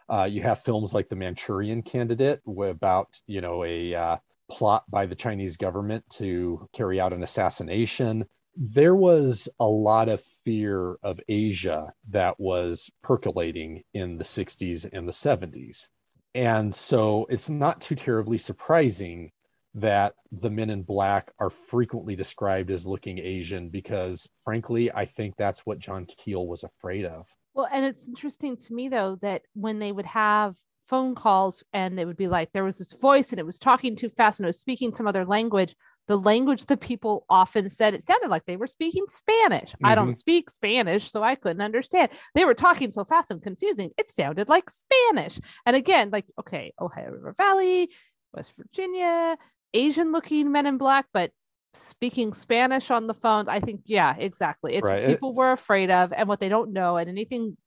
Uh, 0.10 0.28
you 0.30 0.42
have 0.42 0.64
films 0.64 0.94
like 0.94 1.10
The 1.10 1.16
Manchurian 1.16 1.82
Candidate 1.82 2.42
about, 2.46 3.20
you 3.26 3.42
know, 3.42 3.64
a 3.64 3.96
uh, 3.96 4.18
plot 4.50 4.84
by 4.90 5.06
the 5.06 5.16
Chinese 5.16 5.58
government 5.58 6.04
to 6.18 6.68
carry 6.74 7.00
out 7.00 7.14
an 7.14 7.24
assassination. 7.24 8.26
There 8.56 8.96
was 8.96 9.50
a 9.60 9.68
lot 9.68 10.10
of 10.10 10.22
fear 10.44 10.96
of 11.04 11.20
Asia 11.28 11.94
that 12.10 12.40
was 12.40 12.90
percolating 13.04 13.84
in 13.94 14.18
the 14.18 14.24
60s 14.24 14.90
and 14.92 15.08
the 15.08 15.12
70s. 15.12 15.88
And 16.34 16.74
so 16.74 17.28
it's 17.30 17.50
not 17.50 17.82
too 17.82 17.96
terribly 17.96 18.38
surprising 18.38 19.32
that 19.76 20.16
the 20.32 20.50
men 20.50 20.70
in 20.70 20.82
black 20.82 21.32
are 21.40 21.50
frequently 21.50 22.16
described 22.16 22.72
as 22.72 22.88
looking 22.88 23.20
Asian 23.20 23.70
because, 23.70 24.28
frankly, 24.44 24.92
I 24.92 25.06
think 25.06 25.36
that's 25.36 25.66
what 25.66 25.80
John 25.80 26.06
Keel 26.06 26.48
was 26.48 26.64
afraid 26.64 27.06
of. 27.06 27.28
Well, 27.54 27.68
and 27.72 27.86
it's 27.86 28.08
interesting 28.08 28.58
to 28.58 28.74
me, 28.74 28.90
though, 28.90 29.18
that 29.22 29.44
when 29.54 29.80
they 29.80 29.92
would 29.92 30.06
have 30.06 30.56
phone 30.88 31.16
calls 31.16 31.64
and 31.74 32.00
it 32.00 32.06
would 32.06 32.18
be 32.18 32.28
like 32.28 32.52
there 32.52 32.64
was 32.64 32.78
this 32.78 32.94
voice 32.94 33.32
and 33.32 33.40
it 33.40 33.46
was 33.46 33.60
talking 33.60 33.96
too 33.96 34.10
fast 34.10 34.40
and 34.40 34.46
it 34.46 34.50
was 34.50 34.60
speaking 34.60 34.94
some 34.94 35.08
other 35.08 35.26
language 35.26 35.76
the 36.08 36.18
language 36.18 36.66
that 36.66 36.80
people 36.80 37.26
often 37.30 37.70
said 37.70 37.94
it 37.94 38.06
sounded 38.06 38.30
like 38.30 38.46
they 38.46 38.58
were 38.58 38.68
speaking 38.68 39.06
spanish 39.10 39.72
mm-hmm. 39.72 39.86
i 39.86 39.96
don't 39.96 40.06
mm-hmm. 40.06 40.14
speak 40.14 40.50
spanish 40.50 41.12
so 41.12 41.22
i 41.22 41.36
couldn't 41.36 41.62
understand 41.62 42.12
they 42.36 42.46
were 42.46 42.54
talking 42.54 42.92
so 42.92 43.04
fast 43.04 43.32
and 43.32 43.42
confusing 43.42 43.92
it 43.98 44.10
sounded 44.10 44.50
like 44.50 44.70
spanish 44.70 45.40
and 45.66 45.76
again 45.76 46.10
like 46.12 46.26
okay 46.40 46.74
ohio 46.80 47.12
river 47.12 47.34
valley 47.38 47.90
west 48.34 48.54
virginia 48.58 49.38
asian 49.74 50.12
looking 50.12 50.52
men 50.52 50.66
in 50.66 50.78
black 50.78 51.06
but 51.14 51.32
speaking 51.74 52.34
spanish 52.34 52.90
on 52.90 53.08
the 53.08 53.14
phones 53.14 53.48
i 53.48 53.60
think 53.60 53.82
yeah 53.86 54.16
exactly 54.18 54.76
it's 54.76 54.88
right. 54.88 55.06
people 55.08 55.30
it's... 55.32 55.38
were 55.38 55.52
afraid 55.52 55.92
of 55.92 56.14
and 56.14 56.28
what 56.28 56.40
they 56.40 56.50
don't 56.50 56.72
know 56.72 56.98
and 56.98 57.10
anything 57.10 57.58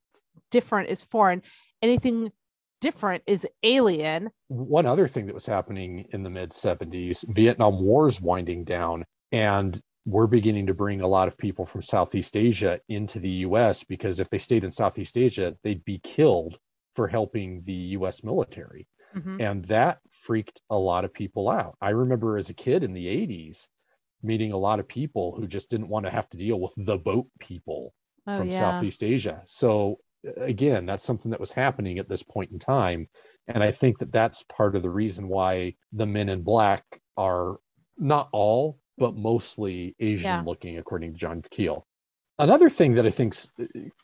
different 0.51 0.89
is 0.89 1.03
foreign 1.03 1.43
anything 1.83 2.33
different 2.81 3.23
is 3.27 3.47
alien. 3.63 4.31
One 4.49 4.87
other 4.87 5.07
thing 5.07 5.27
that 5.27 5.35
was 5.35 5.47
happening 5.47 6.07
in 6.11 6.23
the 6.23 6.31
mid 6.31 6.51
70s, 6.51 7.25
Vietnam 7.29 7.81
War's 7.81 8.21
winding 8.21 8.65
down, 8.65 9.05
and 9.33 9.81
we're 10.07 10.27
beginning 10.27 10.67
to 10.67 10.75
bring 10.75 11.01
a 11.03 11.07
lot 11.07 11.29
of 11.29 11.37
people 11.37 11.67
from 11.67 11.83
Southeast 11.83 12.37
Asia 12.37 12.81
into 12.89 13.21
the 13.21 13.31
US 13.31 13.85
because 13.85 14.19
if 14.19 14.31
they 14.31 14.39
stayed 14.39 14.65
in 14.65 14.71
Southeast 14.71 15.17
Asia, 15.17 15.57
they'd 15.63 15.85
be 15.85 16.01
killed 16.03 16.59
for 16.95 17.07
helping 17.07 17.63
the 17.63 17.73
US 17.73 18.25
military. 18.25 18.89
Mm-hmm. 19.15 19.41
And 19.41 19.65
that 19.67 19.99
freaked 20.11 20.61
a 20.71 20.77
lot 20.77 21.05
of 21.05 21.13
people 21.13 21.49
out. 21.49 21.77
I 21.81 21.91
remember 21.91 22.39
as 22.39 22.51
a 22.51 22.55
kid 22.55 22.83
in 22.83 22.93
the 22.93 23.07
80s 23.07 23.69
meeting 24.23 24.53
a 24.53 24.57
lot 24.57 24.81
of 24.81 24.89
people 24.89 25.35
who 25.37 25.47
just 25.47 25.71
didn't 25.71 25.89
want 25.89 26.07
to 26.07 26.11
have 26.13 26.29
to 26.31 26.37
deal 26.37 26.61
with 26.61 26.73
the 26.77 26.99
boat 26.99 27.27
people 27.39 27.95
oh, 28.27 28.39
from 28.39 28.51
yeah. 28.51 28.59
Southeast 28.59 29.03
Asia. 29.03 29.41
So 29.45 29.99
again, 30.37 30.87
that's 30.87 31.05
something 31.05 31.31
that 31.31 31.41
was 31.41 31.53
happening 31.53 31.99
at 31.99 32.09
this 32.09 32.23
point 32.23 32.51
in 32.51 32.59
time. 32.59 33.09
And 33.49 33.63
I 33.63 33.71
think 33.71 33.99
that 33.99 34.13
that's 34.13 34.45
part 34.45 34.77
of 34.77 34.83
the 34.83 34.91
reason 34.91 35.29
why 35.29 35.75
the 35.93 36.07
men 36.07 36.29
in 36.29 36.43
black 36.43 36.85
are 37.17 37.57
not 37.99 38.29
all, 38.33 38.79
but 38.99 39.17
mostly 39.17 39.95
Asian 39.99 40.25
yeah. 40.25 40.43
looking, 40.45 40.79
according 40.79 41.13
to 41.13 41.19
John 41.19 41.43
Keel. 41.51 41.87
Another 42.39 42.71
thing 42.71 42.95
that 42.95 43.07
I 43.07 43.11
think's 43.11 43.51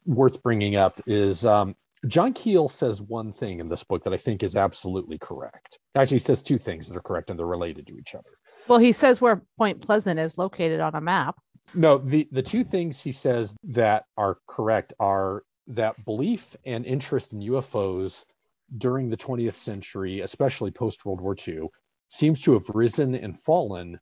worth 0.05 0.43
bringing 0.43 0.77
up 0.77 1.01
is 1.07 1.47
um, 1.47 1.75
John 2.07 2.35
Keel 2.35 2.69
says 2.69 3.01
one 3.01 3.33
thing 3.33 3.61
in 3.61 3.69
this 3.69 3.85
book 3.85 4.05
that 4.05 4.13
I 4.13 4.19
think 4.19 4.43
is 4.43 4.57
absolutely 4.57 5.19
correct. 5.19 5.79
Actually, 5.95 6.17
he 6.17 6.21
says 6.21 6.43
two 6.43 6.59
things 6.59 6.89
that 6.89 6.97
are 6.97 7.03
correct 7.03 7.31
and 7.31 7.39
they're 7.39 7.47
related 7.47 7.87
to 7.87 7.97
each 7.99 8.15
other. 8.15 8.29
Well, 8.69 8.79
he 8.79 8.93
says 8.93 9.21
where 9.21 9.43
Point 9.57 9.81
Pleasant 9.81 10.21
is 10.21 10.37
located 10.37 10.81
on 10.81 10.95
a 10.95 11.01
map. 11.01 11.37
No, 11.75 11.99
the 11.99 12.29
the 12.31 12.43
two 12.43 12.63
things 12.63 13.03
he 13.03 13.13
says 13.13 13.55
that 13.65 14.05
are 14.17 14.39
correct 14.47 14.93
are 15.01 15.43
that 15.69 16.05
belief 16.05 16.57
and 16.65 16.87
interest 16.87 17.33
in 17.33 17.41
UFOs 17.41 18.25
during 18.79 19.11
the 19.11 19.17
20th 19.17 19.55
century, 19.55 20.21
especially 20.21 20.71
post 20.71 21.05
World 21.05 21.21
War 21.21 21.37
II, 21.47 21.69
seems 22.09 22.41
to 22.43 22.53
have 22.55 22.69
risen 22.71 23.15
and 23.15 23.39
fallen 23.39 23.99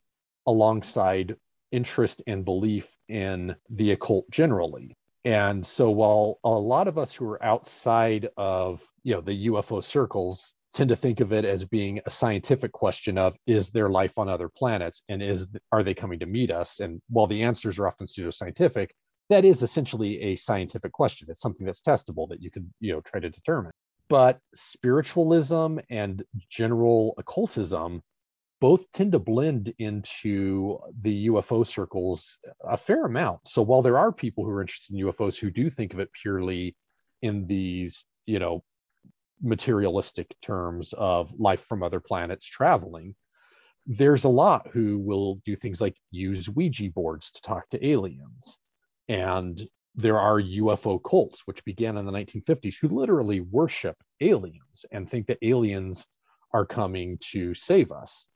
alongside 0.47 1.37
interest 1.73 2.23
and 2.27 2.45
belief 2.45 2.97
in 3.09 3.57
the 3.71 3.93
occult 3.93 4.31
generally. 4.31 4.97
And 5.25 5.65
so 5.65 5.91
while 5.91 6.39
a 6.45 6.51
lot 6.51 6.87
of 6.87 6.99
us 6.99 7.15
who 7.15 7.27
are 7.27 7.43
outside 7.43 8.29
of, 8.37 8.83
you 9.03 9.15
know, 9.15 9.23
the 9.23 9.47
UFO 9.49 9.83
circles 9.83 10.53
tend 10.75 10.91
to 10.91 10.97
think 10.97 11.21
of 11.21 11.33
it 11.33 11.45
as 11.45 11.65
being 11.65 12.01
a 12.05 12.11
scientific 12.11 12.73
question 12.73 13.17
of 13.17 13.37
is 13.47 13.71
there 13.71 13.89
life 13.89 14.19
on 14.19 14.29
other 14.29 14.49
planets 14.49 15.03
and 15.09 15.23
is 15.23 15.47
are 15.73 15.83
they 15.83 15.95
coming 15.95 16.19
to 16.19 16.27
meet 16.27 16.51
us 16.51 16.81
and 16.81 17.01
while 17.09 17.29
the 17.29 17.45
answers 17.45 17.79
are 17.79 17.87
often 17.87 18.07
pseudoscientific 18.07 18.89
that 19.31 19.45
is 19.45 19.63
essentially 19.63 20.21
a 20.21 20.37
scientific 20.37 20.93
question. 20.93 21.29
It's 21.31 21.41
something 21.41 21.67
that's 21.67 21.81
testable 21.81 22.29
that 22.29 22.43
you 22.43 22.51
could, 22.51 22.69
you 22.81 22.93
know, 22.93 23.01
try 23.01 23.21
to 23.21 23.31
determine. 23.31 23.73
But 24.09 24.39
spiritualism 24.55 25.79
and 25.89 26.23
general 26.51 27.15
occultism 27.17 28.03
both 28.61 28.91
tend 28.93 29.13
to 29.13 29.19
blend 29.19 29.73
into 29.79 30.79
the 31.01 31.29
UFO 31.29 31.67
circles 31.67 32.39
a 32.63 32.77
fair 32.77 33.05
amount. 33.05 33.49
So 33.49 33.63
while 33.63 33.83
there 33.83 33.99
are 33.99 34.13
people 34.13 34.45
who 34.45 34.51
are 34.51 34.61
interested 34.61 34.95
in 34.95 35.07
UFOs 35.07 35.39
who 35.39 35.51
do 35.51 35.71
think 35.71 35.93
of 35.93 36.01
it 36.01 36.11
purely 36.13 36.77
in 37.23 37.47
these, 37.47 38.05
you 38.27 38.39
know, 38.39 38.63
materialistic 39.43 40.35
terms 40.41 40.93
of 40.93 41.39
life 41.39 41.63
from 41.63 41.83
other 41.83 42.01
planets 42.01 42.47
traveling, 42.47 43.15
there's 43.87 44.25
a 44.25 44.31
lot 44.31 44.69
who 44.69 44.99
will 44.99 45.41
do 45.45 45.57
things 45.57 45.81
like 45.81 45.97
use 46.11 46.49
Ouija 46.49 46.91
boards 46.91 47.33
to 47.33 47.43
talk 47.43 47.69
to 47.71 47.87
aliens 47.87 48.59
and 49.09 49.67
there 49.97 50.19
are 50.19 50.41
UFO 50.41 51.01
cults, 51.03 51.43
which 51.47 51.65
began 51.65 51.97
in 51.97 52.05
the 52.05 52.13
1950s, 52.13 52.75
who 52.81 52.89
literally 52.89 53.41
worship 53.41 53.97
aliens 54.21 54.85
and 54.91 55.09
think 55.09 55.29
that 55.29 55.39
aliens 55.43 56.07
are 56.53 56.67
coming 56.67 57.19
to 57.33 57.55
save 57.55 57.93
us. 57.93 58.27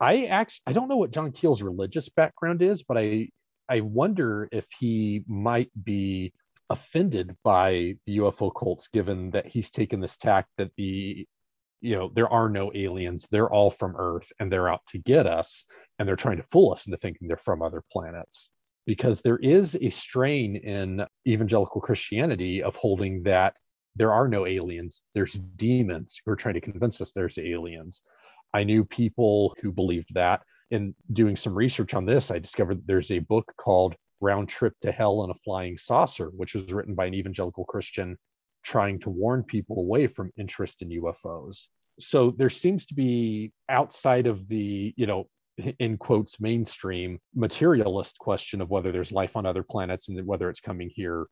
I 0.00 0.26
actually 0.26 0.62
I 0.66 0.72
don't 0.72 0.88
know 0.88 0.96
what 0.96 1.10
John 1.10 1.32
Keel's 1.32 1.62
religious 1.62 2.08
background 2.08 2.62
is, 2.62 2.84
but 2.84 2.98
I 2.98 3.30
I 3.68 3.80
wonder 3.80 4.48
if 4.52 4.66
he 4.78 5.24
might 5.26 5.70
be 5.82 6.32
offended 6.70 7.36
by 7.42 7.96
the 8.06 8.18
UFO 8.18 8.52
cults, 8.54 8.88
given 8.88 9.30
that 9.30 9.46
he's 9.46 9.70
taken 9.70 10.00
this 10.00 10.16
tack 10.16 10.46
that 10.56 10.70
the 10.76 11.26
you 11.80 11.96
know 11.96 12.10
there 12.14 12.28
are 12.28 12.48
no 12.48 12.70
aliens, 12.74 13.26
they're 13.30 13.50
all 13.50 13.70
from 13.70 13.96
Earth 13.96 14.30
and 14.38 14.52
they're 14.52 14.68
out 14.68 14.86
to 14.88 14.98
get 14.98 15.26
us, 15.26 15.64
and 15.98 16.08
they're 16.08 16.16
trying 16.16 16.36
to 16.36 16.42
fool 16.44 16.72
us 16.72 16.86
into 16.86 16.96
thinking 16.96 17.26
they're 17.26 17.36
from 17.36 17.62
other 17.62 17.82
planets 17.90 18.50
because 18.88 19.20
there 19.20 19.36
is 19.42 19.76
a 19.82 19.90
strain 19.90 20.56
in 20.56 21.04
evangelical 21.28 21.78
Christianity 21.78 22.62
of 22.62 22.74
holding 22.74 23.22
that 23.24 23.54
there 23.96 24.14
are 24.14 24.26
no 24.26 24.46
aliens, 24.46 25.02
there's 25.14 25.34
demons 25.34 26.18
who 26.24 26.32
are 26.32 26.36
trying 26.36 26.54
to 26.54 26.62
convince 26.62 26.98
us 27.02 27.12
there's 27.12 27.36
aliens. 27.36 28.00
I 28.54 28.64
knew 28.64 28.86
people 28.86 29.54
who 29.60 29.72
believed 29.72 30.14
that. 30.14 30.40
In 30.70 30.94
doing 31.12 31.36
some 31.36 31.54
research 31.54 31.92
on 31.92 32.06
this, 32.06 32.30
I 32.30 32.38
discovered 32.38 32.80
there's 32.86 33.10
a 33.10 33.18
book 33.18 33.52
called 33.58 33.94
Round 34.22 34.48
Trip 34.48 34.72
to 34.80 34.90
Hell 34.90 35.22
in 35.24 35.30
a 35.30 35.40
Flying 35.44 35.76
Saucer, 35.76 36.30
which 36.30 36.54
was 36.54 36.72
written 36.72 36.94
by 36.94 37.04
an 37.04 37.14
evangelical 37.14 37.66
Christian 37.66 38.16
trying 38.64 39.00
to 39.00 39.10
warn 39.10 39.42
people 39.42 39.80
away 39.80 40.06
from 40.06 40.32
interest 40.38 40.80
in 40.80 40.88
UFOs. 40.88 41.68
So 42.00 42.30
there 42.30 42.48
seems 42.48 42.86
to 42.86 42.94
be 42.94 43.52
outside 43.68 44.26
of 44.26 44.48
the, 44.48 44.94
you 44.96 45.06
know, 45.06 45.28
in 45.78 45.96
quotes 45.96 46.40
mainstream 46.40 47.18
materialist 47.34 48.18
question 48.18 48.60
of 48.60 48.70
whether 48.70 48.92
there's 48.92 49.12
life 49.12 49.36
on 49.36 49.46
other 49.46 49.62
planets 49.62 50.08
and 50.08 50.26
whether 50.26 50.48
it's 50.48 50.60
coming 50.60 50.90
here 50.94 51.26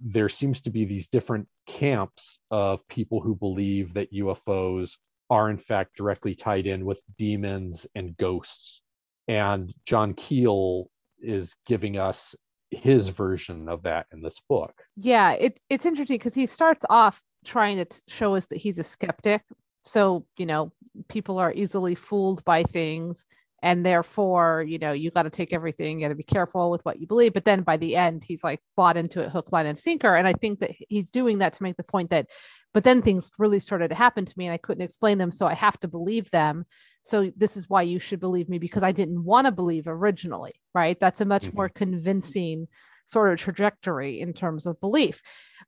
there 0.00 0.28
seems 0.28 0.60
to 0.60 0.70
be 0.70 0.84
these 0.84 1.08
different 1.08 1.46
camps 1.66 2.38
of 2.50 2.86
people 2.88 3.20
who 3.20 3.34
believe 3.34 3.94
that 3.94 4.12
UFOs 4.12 4.96
are 5.30 5.50
in 5.50 5.58
fact 5.58 5.96
directly 5.96 6.34
tied 6.34 6.66
in 6.66 6.84
with 6.84 7.02
demons 7.16 7.86
and 7.94 8.16
ghosts 8.16 8.82
and 9.28 9.72
John 9.86 10.14
Keel 10.14 10.88
is 11.20 11.54
giving 11.66 11.96
us 11.96 12.34
his 12.70 13.08
version 13.08 13.68
of 13.68 13.82
that 13.84 14.06
in 14.12 14.20
this 14.20 14.40
book. 14.48 14.74
Yeah, 14.96 15.32
it's 15.32 15.64
it's 15.70 15.86
interesting 15.86 16.18
because 16.18 16.34
he 16.34 16.46
starts 16.46 16.84
off 16.90 17.22
trying 17.44 17.78
to 17.78 17.86
show 18.08 18.34
us 18.34 18.46
that 18.46 18.58
he's 18.58 18.78
a 18.78 18.84
skeptic. 18.84 19.42
So, 19.84 20.26
you 20.38 20.46
know, 20.46 20.72
people 21.08 21.38
are 21.38 21.52
easily 21.52 21.94
fooled 21.94 22.44
by 22.44 22.62
things 22.62 23.24
and 23.64 23.84
therefore 23.84 24.62
you 24.68 24.78
know 24.78 24.92
you 24.92 25.10
got 25.10 25.22
to 25.24 25.30
take 25.30 25.52
everything 25.52 25.98
you 25.98 26.04
got 26.04 26.10
to 26.10 26.14
be 26.14 26.22
careful 26.22 26.70
with 26.70 26.84
what 26.84 27.00
you 27.00 27.06
believe 27.06 27.32
but 27.32 27.46
then 27.46 27.62
by 27.62 27.76
the 27.76 27.96
end 27.96 28.22
he's 28.22 28.44
like 28.44 28.60
bought 28.76 28.96
into 28.96 29.20
it 29.20 29.30
hook 29.30 29.50
line 29.50 29.66
and 29.66 29.78
sinker 29.78 30.14
and 30.14 30.28
i 30.28 30.32
think 30.34 30.60
that 30.60 30.70
he's 30.88 31.10
doing 31.10 31.38
that 31.38 31.54
to 31.54 31.62
make 31.62 31.76
the 31.76 31.82
point 31.82 32.10
that 32.10 32.28
but 32.74 32.84
then 32.84 33.00
things 33.00 33.30
really 33.38 33.58
started 33.58 33.88
to 33.88 33.94
happen 33.94 34.24
to 34.24 34.34
me 34.36 34.46
and 34.46 34.52
i 34.52 34.58
couldn't 34.58 34.84
explain 34.84 35.18
them 35.18 35.30
so 35.30 35.46
i 35.46 35.54
have 35.54 35.80
to 35.80 35.88
believe 35.88 36.30
them 36.30 36.64
so 37.02 37.32
this 37.36 37.56
is 37.56 37.68
why 37.68 37.82
you 37.82 37.98
should 37.98 38.20
believe 38.20 38.48
me 38.48 38.58
because 38.58 38.82
i 38.82 38.92
didn't 38.92 39.24
want 39.24 39.46
to 39.46 39.52
believe 39.52 39.84
originally 39.86 40.52
right 40.74 41.00
that's 41.00 41.22
a 41.22 41.24
much 41.24 41.46
mm-hmm. 41.46 41.56
more 41.56 41.68
convincing 41.70 42.68
sort 43.06 43.32
of 43.32 43.38
trajectory 43.38 44.20
in 44.20 44.32
terms 44.32 44.64
of 44.64 44.80
belief. 44.80 45.20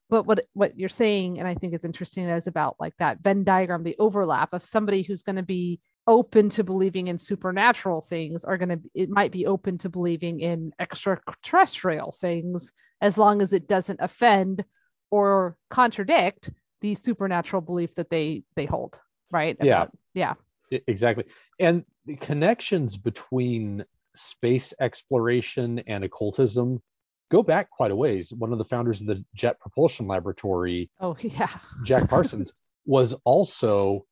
But 0.09 0.25
what 0.25 0.47
what 0.55 0.79
you're 0.79 0.89
saying, 0.89 1.39
and 1.39 1.47
I 1.47 1.55
think 1.55 1.75
is 1.75 1.85
interesting, 1.85 2.25
is 2.29 2.47
about 2.47 2.77
like 2.79 2.97
that 2.99 3.19
Venn 3.21 3.45
diagram, 3.45 3.83
the 3.83 3.97
overlap 3.99 4.55
of 4.55 4.65
somebody 4.65 5.03
who's 5.03 5.23
going 5.23 5.37
to 5.37 5.43
be 5.43 5.81
open 6.07 6.49
to 6.49 6.63
believing 6.63 7.09
in 7.09 7.19
supernatural 7.19 8.01
things 8.01 8.45
are 8.45 8.57
going 8.57 8.69
to 8.69 8.81
it 8.95 9.11
might 9.11 9.33
be 9.33 9.47
open 9.47 9.77
to 9.79 9.89
believing 9.89 10.41
in 10.41 10.73
extraterrestrial 10.79 12.13
things 12.13 12.73
as 13.01 13.19
long 13.19 13.43
as 13.43 13.53
it 13.53 13.67
doesn't 13.67 14.01
offend 14.01 14.65
or 15.11 15.57
contradict 15.71 16.51
the 16.81 16.95
supernatural 16.95 17.61
belief 17.61 17.95
that 17.97 18.11
they 18.11 18.45
they 18.55 18.67
hold 18.67 19.01
right? 19.31 19.57
Yeah. 19.61 19.83
About- 19.83 19.99
yeah. 20.15 20.35
Exactly. 20.71 21.25
And 21.61 21.85
the 22.07 22.17
connections 22.17 22.97
between 22.97 23.85
space 24.15 24.75
exploration 24.81 25.81
and 25.81 26.03
occultism 26.03 26.83
go 27.31 27.43
back 27.43 27.71
quite 27.71 27.91
a 27.91 27.97
ways. 27.97 28.33
One 28.33 28.53
of 28.53 28.59
the 28.59 28.65
founders 28.65 29.01
of 29.01 29.07
the 29.07 29.25
jet 29.35 29.61
propulsion 29.61 30.07
laboratory 30.07 30.91
oh 31.01 31.17
yeah. 31.21 31.51
Jack 31.85 32.09
parsons 32.09 32.53
was 32.87 33.15
also 33.25 34.07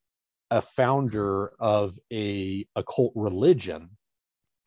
a 0.55 0.63
founder 0.63 1.49
of 1.59 1.99
a 2.13 2.65
occult 2.77 3.13
religion 3.17 3.91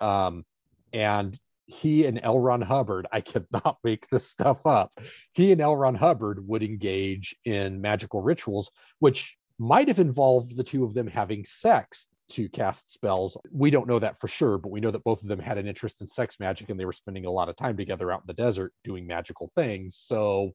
um, 0.02 0.44
and 0.92 1.40
he 1.66 2.06
and 2.06 2.20
L. 2.22 2.40
Ron 2.40 2.62
Hubbard, 2.62 3.08
I 3.10 3.22
cannot 3.22 3.78
make 3.86 4.06
this 4.08 4.28
stuff 4.28 4.66
up. 4.66 4.92
He 5.32 5.54
and 5.54 5.62
L. 5.62 5.78
Ron 5.78 5.96
Hubbard 5.96 6.46
would 6.46 6.62
engage 6.62 7.38
in 7.46 7.80
magical 7.80 8.22
rituals, 8.22 8.70
which 9.00 9.38
might 9.58 9.88
have 9.88 10.00
involved 10.00 10.58
the 10.58 10.64
two 10.64 10.84
of 10.84 10.94
them 10.94 11.08
having 11.08 11.46
sex 11.46 12.08
to 12.32 12.50
cast 12.50 12.92
spells. 12.92 13.38
We 13.50 13.70
don't 13.70 13.88
know 13.88 14.00
that 14.00 14.20
for 14.20 14.28
sure, 14.28 14.58
but 14.58 14.72
we 14.72 14.82
know 14.82 14.92
that 14.92 15.06
both 15.06 15.24
of 15.24 15.30
them 15.30 15.40
had 15.40 15.58
an 15.58 15.68
interest 15.68 16.02
in 16.02 16.08
sex 16.08 16.38
magic 16.38 16.70
and 16.70 16.78
they 16.78 16.86
were 16.86 16.92
spending 16.92 17.26
a 17.26 17.32
lot 17.32 17.48
of 17.48 17.56
time 17.56 17.78
together 17.78 18.12
out 18.12 18.24
in 18.24 18.28
the 18.28 18.34
desert 18.34 18.74
doing 18.84 19.08
magical 19.08 19.50
things. 19.56 19.96
So, 19.96 20.52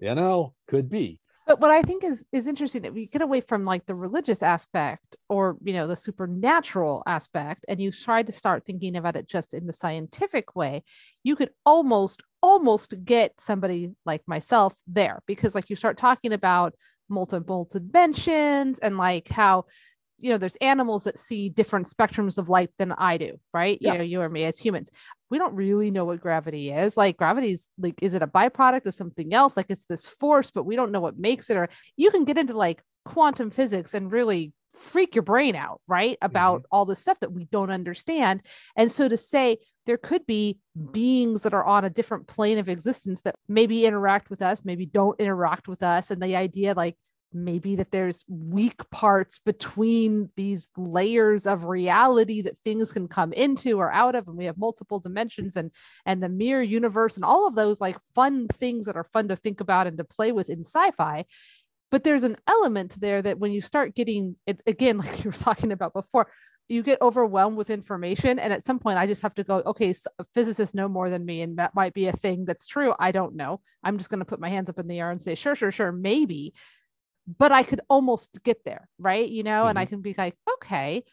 you 0.00 0.16
know, 0.16 0.54
could 0.66 0.88
be. 0.88 1.20
But 1.46 1.60
what 1.60 1.70
i 1.70 1.82
think 1.82 2.04
is 2.04 2.24
is 2.32 2.46
interesting 2.46 2.84
if 2.84 2.96
you 2.96 3.06
get 3.06 3.22
away 3.22 3.40
from 3.40 3.64
like 3.64 3.84
the 3.86 3.94
religious 3.94 4.42
aspect 4.42 5.16
or 5.28 5.56
you 5.62 5.72
know 5.72 5.86
the 5.86 5.96
supernatural 5.96 7.02
aspect 7.06 7.64
and 7.68 7.80
you 7.80 7.90
try 7.90 8.22
to 8.22 8.32
start 8.32 8.64
thinking 8.64 8.96
about 8.96 9.16
it 9.16 9.28
just 9.28 9.54
in 9.54 9.66
the 9.66 9.72
scientific 9.72 10.54
way 10.56 10.82
you 11.22 11.36
could 11.36 11.50
almost 11.64 12.22
almost 12.42 12.94
get 13.04 13.38
somebody 13.40 13.90
like 14.04 14.22
myself 14.26 14.74
there 14.86 15.20
because 15.26 15.54
like 15.54 15.70
you 15.70 15.76
start 15.76 15.96
talking 15.96 16.32
about 16.32 16.74
multiple 17.08 17.68
dimensions 17.70 18.78
and 18.78 18.96
like 18.98 19.28
how 19.28 19.64
you 20.18 20.30
know 20.30 20.38
there's 20.38 20.56
animals 20.56 21.04
that 21.04 21.18
see 21.18 21.48
different 21.48 21.86
spectrums 21.86 22.38
of 22.38 22.48
light 22.48 22.70
than 22.78 22.92
i 22.92 23.16
do 23.18 23.38
right 23.52 23.78
Yeah. 23.80 23.92
you 23.92 23.98
know 23.98 24.04
you 24.04 24.20
or 24.22 24.28
me 24.28 24.44
as 24.44 24.58
humans 24.58 24.90
we 25.34 25.38
don't 25.38 25.56
really 25.56 25.90
know 25.90 26.04
what 26.04 26.20
gravity 26.20 26.70
is. 26.70 26.96
Like 26.96 27.16
gravity's 27.16 27.68
like 27.76 28.00
is 28.00 28.14
it 28.14 28.22
a 28.22 28.26
byproduct 28.28 28.86
of 28.86 28.94
something 28.94 29.34
else? 29.34 29.56
Like 29.56 29.66
it's 29.68 29.84
this 29.86 30.06
force 30.06 30.52
but 30.52 30.62
we 30.62 30.76
don't 30.76 30.92
know 30.92 31.00
what 31.00 31.18
makes 31.18 31.50
it 31.50 31.56
or 31.56 31.68
you 31.96 32.12
can 32.12 32.22
get 32.24 32.38
into 32.38 32.56
like 32.56 32.80
quantum 33.04 33.50
physics 33.50 33.94
and 33.94 34.12
really 34.12 34.52
freak 34.74 35.16
your 35.16 35.22
brain 35.22 35.56
out 35.56 35.80
right 35.88 36.16
about 36.22 36.60
mm-hmm. 36.60 36.68
all 36.70 36.84
the 36.84 36.94
stuff 36.94 37.18
that 37.18 37.32
we 37.32 37.46
don't 37.46 37.72
understand. 37.72 38.42
And 38.76 38.92
so 38.92 39.08
to 39.08 39.16
say 39.16 39.58
there 39.86 39.96
could 39.96 40.24
be 40.24 40.60
beings 40.92 41.42
that 41.42 41.52
are 41.52 41.64
on 41.64 41.84
a 41.84 41.90
different 41.90 42.28
plane 42.28 42.58
of 42.58 42.68
existence 42.68 43.22
that 43.22 43.34
maybe 43.48 43.86
interact 43.86 44.30
with 44.30 44.40
us 44.40 44.64
maybe 44.64 44.86
don't 44.86 45.18
interact 45.18 45.66
with 45.66 45.82
us 45.82 46.12
and 46.12 46.22
the 46.22 46.36
idea 46.36 46.74
like 46.74 46.96
maybe 47.34 47.76
that 47.76 47.90
there's 47.90 48.24
weak 48.28 48.88
parts 48.90 49.38
between 49.38 50.30
these 50.36 50.70
layers 50.76 51.46
of 51.46 51.64
reality 51.64 52.42
that 52.42 52.58
things 52.58 52.92
can 52.92 53.08
come 53.08 53.32
into 53.32 53.78
or 53.78 53.92
out 53.92 54.14
of 54.14 54.28
and 54.28 54.36
we 54.36 54.44
have 54.44 54.56
multiple 54.56 55.00
dimensions 55.00 55.56
and 55.56 55.70
and 56.06 56.22
the 56.22 56.28
mirror 56.28 56.62
universe 56.62 57.16
and 57.16 57.24
all 57.24 57.46
of 57.46 57.54
those 57.54 57.80
like 57.80 57.96
fun 58.14 58.46
things 58.48 58.86
that 58.86 58.96
are 58.96 59.04
fun 59.04 59.28
to 59.28 59.36
think 59.36 59.60
about 59.60 59.86
and 59.86 59.98
to 59.98 60.04
play 60.04 60.32
with 60.32 60.48
in 60.48 60.60
sci-fi. 60.60 61.24
But 61.90 62.02
there's 62.02 62.24
an 62.24 62.36
element 62.46 63.00
there 63.00 63.22
that 63.22 63.38
when 63.38 63.52
you 63.52 63.60
start 63.60 63.94
getting 63.94 64.36
it 64.46 64.62
again 64.66 64.98
like 64.98 65.24
you 65.24 65.30
were 65.30 65.36
talking 65.36 65.72
about 65.72 65.92
before 65.92 66.28
you 66.68 66.82
get 66.82 67.02
overwhelmed 67.02 67.56
with 67.56 67.68
information 67.68 68.38
and 68.38 68.52
at 68.52 68.64
some 68.64 68.78
point 68.78 68.98
i 68.98 69.06
just 69.06 69.20
have 69.20 69.34
to 69.34 69.44
go 69.44 69.62
okay 69.66 69.90
s- 69.90 70.06
physicists 70.32 70.74
know 70.74 70.88
more 70.88 71.10
than 71.10 71.24
me 71.24 71.42
and 71.42 71.58
that 71.58 71.74
might 71.74 71.92
be 71.92 72.06
a 72.06 72.12
thing 72.12 72.44
that's 72.44 72.66
true. 72.66 72.94
I 72.98 73.12
don't 73.12 73.36
know. 73.36 73.60
I'm 73.82 73.98
just 73.98 74.08
going 74.08 74.20
to 74.20 74.24
put 74.24 74.40
my 74.40 74.48
hands 74.48 74.70
up 74.70 74.78
in 74.78 74.88
the 74.88 74.98
air 74.98 75.10
and 75.10 75.20
say 75.20 75.34
sure 75.34 75.54
sure 75.54 75.70
sure 75.70 75.92
maybe 75.92 76.54
but 77.26 77.52
I 77.52 77.62
could 77.62 77.80
almost 77.88 78.42
get 78.44 78.64
there, 78.64 78.88
right? 78.98 79.28
You 79.28 79.42
know, 79.42 79.66
and 79.66 79.78
I 79.78 79.84
mm-hmm. 79.84 79.90
can 79.90 80.00
be 80.02 80.14
like, 80.16 80.36
okay, 80.54 81.04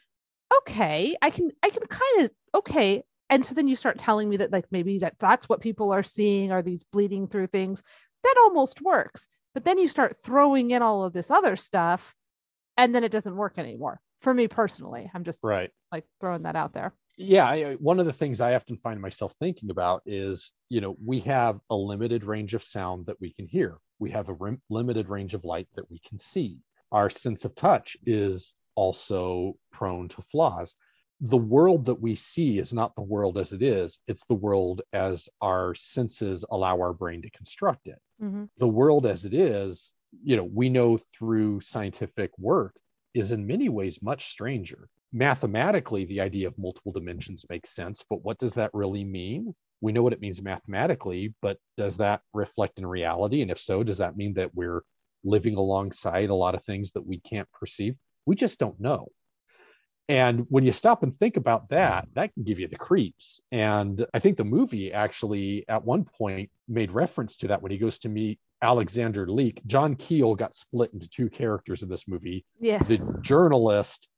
okay, 0.58 1.16
I 1.22 1.30
can, 1.30 1.50
I 1.62 1.70
can 1.70 1.86
kind 1.86 2.24
of, 2.24 2.30
okay. 2.54 3.02
And 3.30 3.44
so 3.44 3.54
then 3.54 3.68
you 3.68 3.76
start 3.76 3.98
telling 3.98 4.28
me 4.28 4.36
that 4.38 4.52
like 4.52 4.66
maybe 4.70 4.98
that 4.98 5.14
that's 5.18 5.48
what 5.48 5.60
people 5.60 5.92
are 5.92 6.02
seeing 6.02 6.52
are 6.52 6.62
these 6.62 6.84
bleeding 6.84 7.26
through 7.28 7.46
things. 7.46 7.82
That 8.24 8.34
almost 8.42 8.82
works. 8.82 9.26
But 9.54 9.64
then 9.64 9.78
you 9.78 9.88
start 9.88 10.16
throwing 10.22 10.70
in 10.70 10.82
all 10.82 11.04
of 11.04 11.12
this 11.12 11.30
other 11.30 11.56
stuff 11.56 12.14
and 12.76 12.94
then 12.94 13.04
it 13.04 13.12
doesn't 13.12 13.36
work 13.36 13.58
anymore. 13.58 14.00
For 14.20 14.32
me 14.32 14.48
personally, 14.48 15.10
I'm 15.14 15.24
just 15.24 15.42
Right. 15.42 15.70
like 15.90 16.04
throwing 16.20 16.42
that 16.42 16.56
out 16.56 16.74
there. 16.74 16.94
yeah 17.18 17.46
I, 17.46 17.62
uh, 17.62 17.72
one 17.74 18.00
of 18.00 18.06
the 18.06 18.12
things 18.12 18.40
i 18.40 18.54
often 18.54 18.78
find 18.78 18.98
myself 18.98 19.34
thinking 19.38 19.70
about 19.70 20.02
is 20.06 20.52
you 20.70 20.80
know 20.80 20.96
we 21.04 21.20
have 21.20 21.60
a 21.68 21.76
limited 21.76 22.24
range 22.24 22.54
of 22.54 22.62
sound 22.62 23.06
that 23.06 23.20
we 23.20 23.34
can 23.34 23.46
hear 23.46 23.76
we 24.02 24.10
have 24.10 24.28
a 24.28 24.34
rim- 24.34 24.62
limited 24.70 25.08
range 25.08 25.34
of 25.34 25.44
light 25.44 25.68
that 25.76 25.90
we 25.90 25.98
can 26.00 26.18
see. 26.18 26.58
Our 26.92 27.08
sense 27.10 27.44
of 27.46 27.54
touch 27.54 27.96
is 28.06 28.54
also 28.74 29.54
prone 29.70 30.08
to 30.10 30.22
flaws. 30.22 30.74
The 31.20 31.38
world 31.54 31.84
that 31.86 32.00
we 32.00 32.14
see 32.16 32.58
is 32.58 32.72
not 32.74 32.94
the 32.96 33.02
world 33.14 33.38
as 33.38 33.52
it 33.52 33.62
is 33.62 33.98
it's 34.08 34.24
the 34.26 34.34
world 34.34 34.82
as 34.92 35.28
our 35.40 35.74
senses 35.74 36.44
allow 36.50 36.76
our 36.80 36.92
brain 36.94 37.22
to 37.22 37.30
construct 37.30 37.88
it. 37.88 38.00
Mhm. 38.20 38.48
the 38.58 38.68
world 38.68 39.06
as 39.06 39.24
it 39.24 39.34
is 39.34 39.92
you 40.22 40.36
know 40.36 40.44
we 40.44 40.68
know 40.68 40.96
through 40.98 41.60
scientific 41.60 42.30
work 42.38 42.74
is 43.14 43.30
in 43.32 43.46
many 43.46 43.68
ways 43.68 44.02
much 44.02 44.28
stranger. 44.28 44.88
Mathematically 45.12 46.04
the 46.06 46.20
idea 46.20 46.48
of 46.48 46.58
multiple 46.58 46.92
dimensions 46.92 47.44
makes 47.50 47.70
sense 47.70 48.04
but 48.08 48.22
what 48.24 48.38
does 48.38 48.54
that 48.54 48.70
really 48.74 49.04
mean 49.04 49.54
we 49.82 49.92
know 49.92 50.02
what 50.02 50.14
it 50.14 50.20
means 50.20 50.40
mathematically 50.40 51.34
but 51.42 51.58
does 51.76 51.98
that 51.98 52.22
reflect 52.32 52.78
in 52.78 52.86
reality? 52.86 53.42
And 53.42 53.50
if 53.50 53.58
so 53.58 53.82
does 53.82 53.98
that 53.98 54.16
mean 54.16 54.34
that 54.34 54.54
we're 54.54 54.82
living 55.24 55.56
alongside 55.56 56.30
a 56.30 56.34
lot 56.34 56.54
of 56.54 56.64
things 56.64 56.92
that 56.92 57.06
we 57.06 57.18
can't 57.20 57.50
perceive? 57.52 57.96
We 58.24 58.34
just 58.36 58.58
don't 58.58 58.80
know. 58.80 59.08
And 60.08 60.46
when 60.48 60.64
you 60.64 60.72
stop 60.72 61.02
and 61.02 61.14
think 61.14 61.36
about 61.36 61.68
that 61.68 62.08
that 62.14 62.32
can 62.32 62.44
give 62.44 62.58
you 62.58 62.68
the 62.68 62.76
creeps. 62.76 63.40
And 63.50 64.06
i 64.14 64.18
think 64.18 64.36
the 64.38 64.44
movie 64.44 64.92
actually 64.92 65.64
at 65.68 65.84
one 65.84 66.04
point 66.04 66.50
made 66.68 66.90
reference 66.90 67.36
to 67.38 67.48
that 67.48 67.62
when 67.62 67.72
he 67.72 67.78
goes 67.78 67.98
to 67.98 68.08
meet 68.08 68.38
alexander 68.62 69.26
Leek 69.28 69.60
john 69.66 69.96
keel 69.96 70.36
got 70.36 70.54
split 70.54 70.92
into 70.92 71.08
two 71.08 71.28
characters 71.28 71.82
in 71.82 71.88
this 71.88 72.06
movie 72.06 72.44
Yes. 72.60 72.86
the 72.86 72.98
journalist 73.20 74.08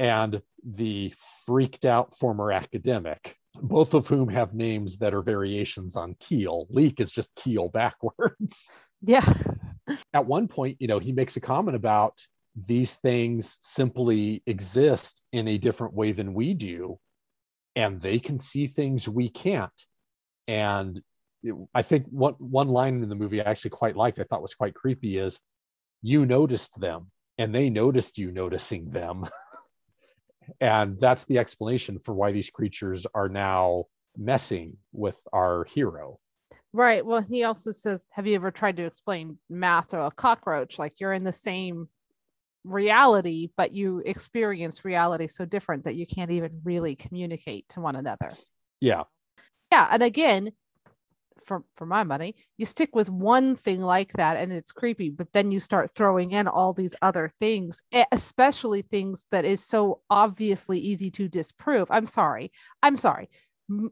and 0.00 0.40
the 0.64 1.12
freaked 1.44 1.84
out 1.84 2.16
former 2.16 2.50
academic, 2.50 3.36
both 3.60 3.94
of 3.94 4.06
whom 4.06 4.28
have 4.28 4.54
names 4.54 4.98
that 4.98 5.14
are 5.14 5.22
variations 5.22 5.96
on 5.96 6.14
Keel. 6.20 6.66
Leek 6.70 7.00
is 7.00 7.10
just 7.10 7.34
Keel 7.34 7.68
backwards. 7.68 8.70
yeah. 9.02 9.24
At 10.14 10.26
one 10.26 10.46
point, 10.46 10.76
you 10.80 10.86
know, 10.86 11.00
he 11.00 11.12
makes 11.12 11.36
a 11.36 11.40
comment 11.40 11.76
about 11.76 12.20
these 12.54 12.96
things 12.96 13.58
simply 13.60 14.42
exist 14.46 15.22
in 15.32 15.48
a 15.48 15.58
different 15.58 15.94
way 15.94 16.12
than 16.12 16.34
we 16.34 16.54
do, 16.54 16.98
and 17.74 18.00
they 18.00 18.18
can 18.18 18.38
see 18.38 18.66
things 18.66 19.08
we 19.08 19.28
can't. 19.28 19.72
And 20.46 21.00
it- 21.42 21.54
I 21.74 21.82
think 21.82 22.06
one 22.06 22.34
one 22.38 22.68
line 22.68 23.02
in 23.02 23.08
the 23.08 23.14
movie 23.16 23.40
I 23.40 23.50
actually 23.50 23.70
quite 23.70 23.96
liked, 23.96 24.18
I 24.18 24.24
thought 24.24 24.42
was 24.42 24.54
quite 24.54 24.74
creepy, 24.74 25.16
is 25.18 25.40
you 26.02 26.24
noticed 26.26 26.78
them 26.78 27.10
and 27.38 27.54
they 27.54 27.70
noticed 27.70 28.18
you 28.18 28.30
noticing 28.30 28.90
them. 28.90 29.26
and 30.60 30.98
that's 31.00 31.24
the 31.26 31.38
explanation 31.38 31.98
for 31.98 32.14
why 32.14 32.32
these 32.32 32.50
creatures 32.50 33.06
are 33.14 33.28
now 33.28 33.84
messing 34.16 34.76
with 34.92 35.18
our 35.32 35.64
hero. 35.64 36.18
Right. 36.72 37.04
Well, 37.04 37.20
he 37.20 37.44
also 37.44 37.72
says, 37.72 38.04
Have 38.10 38.26
you 38.26 38.36
ever 38.36 38.50
tried 38.50 38.76
to 38.76 38.84
explain 38.84 39.38
math 39.48 39.88
to 39.88 40.02
a 40.02 40.10
cockroach? 40.10 40.78
Like 40.78 41.00
you're 41.00 41.12
in 41.12 41.24
the 41.24 41.32
same 41.32 41.88
reality, 42.64 43.50
but 43.56 43.72
you 43.72 44.02
experience 44.04 44.84
reality 44.84 45.26
so 45.26 45.44
different 45.44 45.84
that 45.84 45.96
you 45.96 46.06
can't 46.06 46.30
even 46.30 46.60
really 46.64 46.94
communicate 46.94 47.68
to 47.70 47.80
one 47.80 47.96
another. 47.96 48.32
Yeah. 48.80 49.04
Yeah. 49.72 49.88
And 49.90 50.02
again, 50.02 50.52
for, 51.44 51.64
for 51.76 51.86
my 51.86 52.04
money, 52.04 52.34
you 52.56 52.66
stick 52.66 52.94
with 52.94 53.08
one 53.08 53.56
thing 53.56 53.80
like 53.80 54.12
that 54.14 54.36
and 54.36 54.52
it's 54.52 54.72
creepy, 54.72 55.10
but 55.10 55.32
then 55.32 55.50
you 55.50 55.60
start 55.60 55.90
throwing 55.94 56.32
in 56.32 56.48
all 56.48 56.72
these 56.72 56.94
other 57.02 57.30
things, 57.40 57.82
especially 58.12 58.82
things 58.82 59.26
that 59.30 59.44
is 59.44 59.64
so 59.64 60.00
obviously 60.10 60.78
easy 60.78 61.10
to 61.12 61.28
disprove. 61.28 61.90
I'm 61.90 62.06
sorry. 62.06 62.52
I'm 62.82 62.96
sorry. 62.96 63.28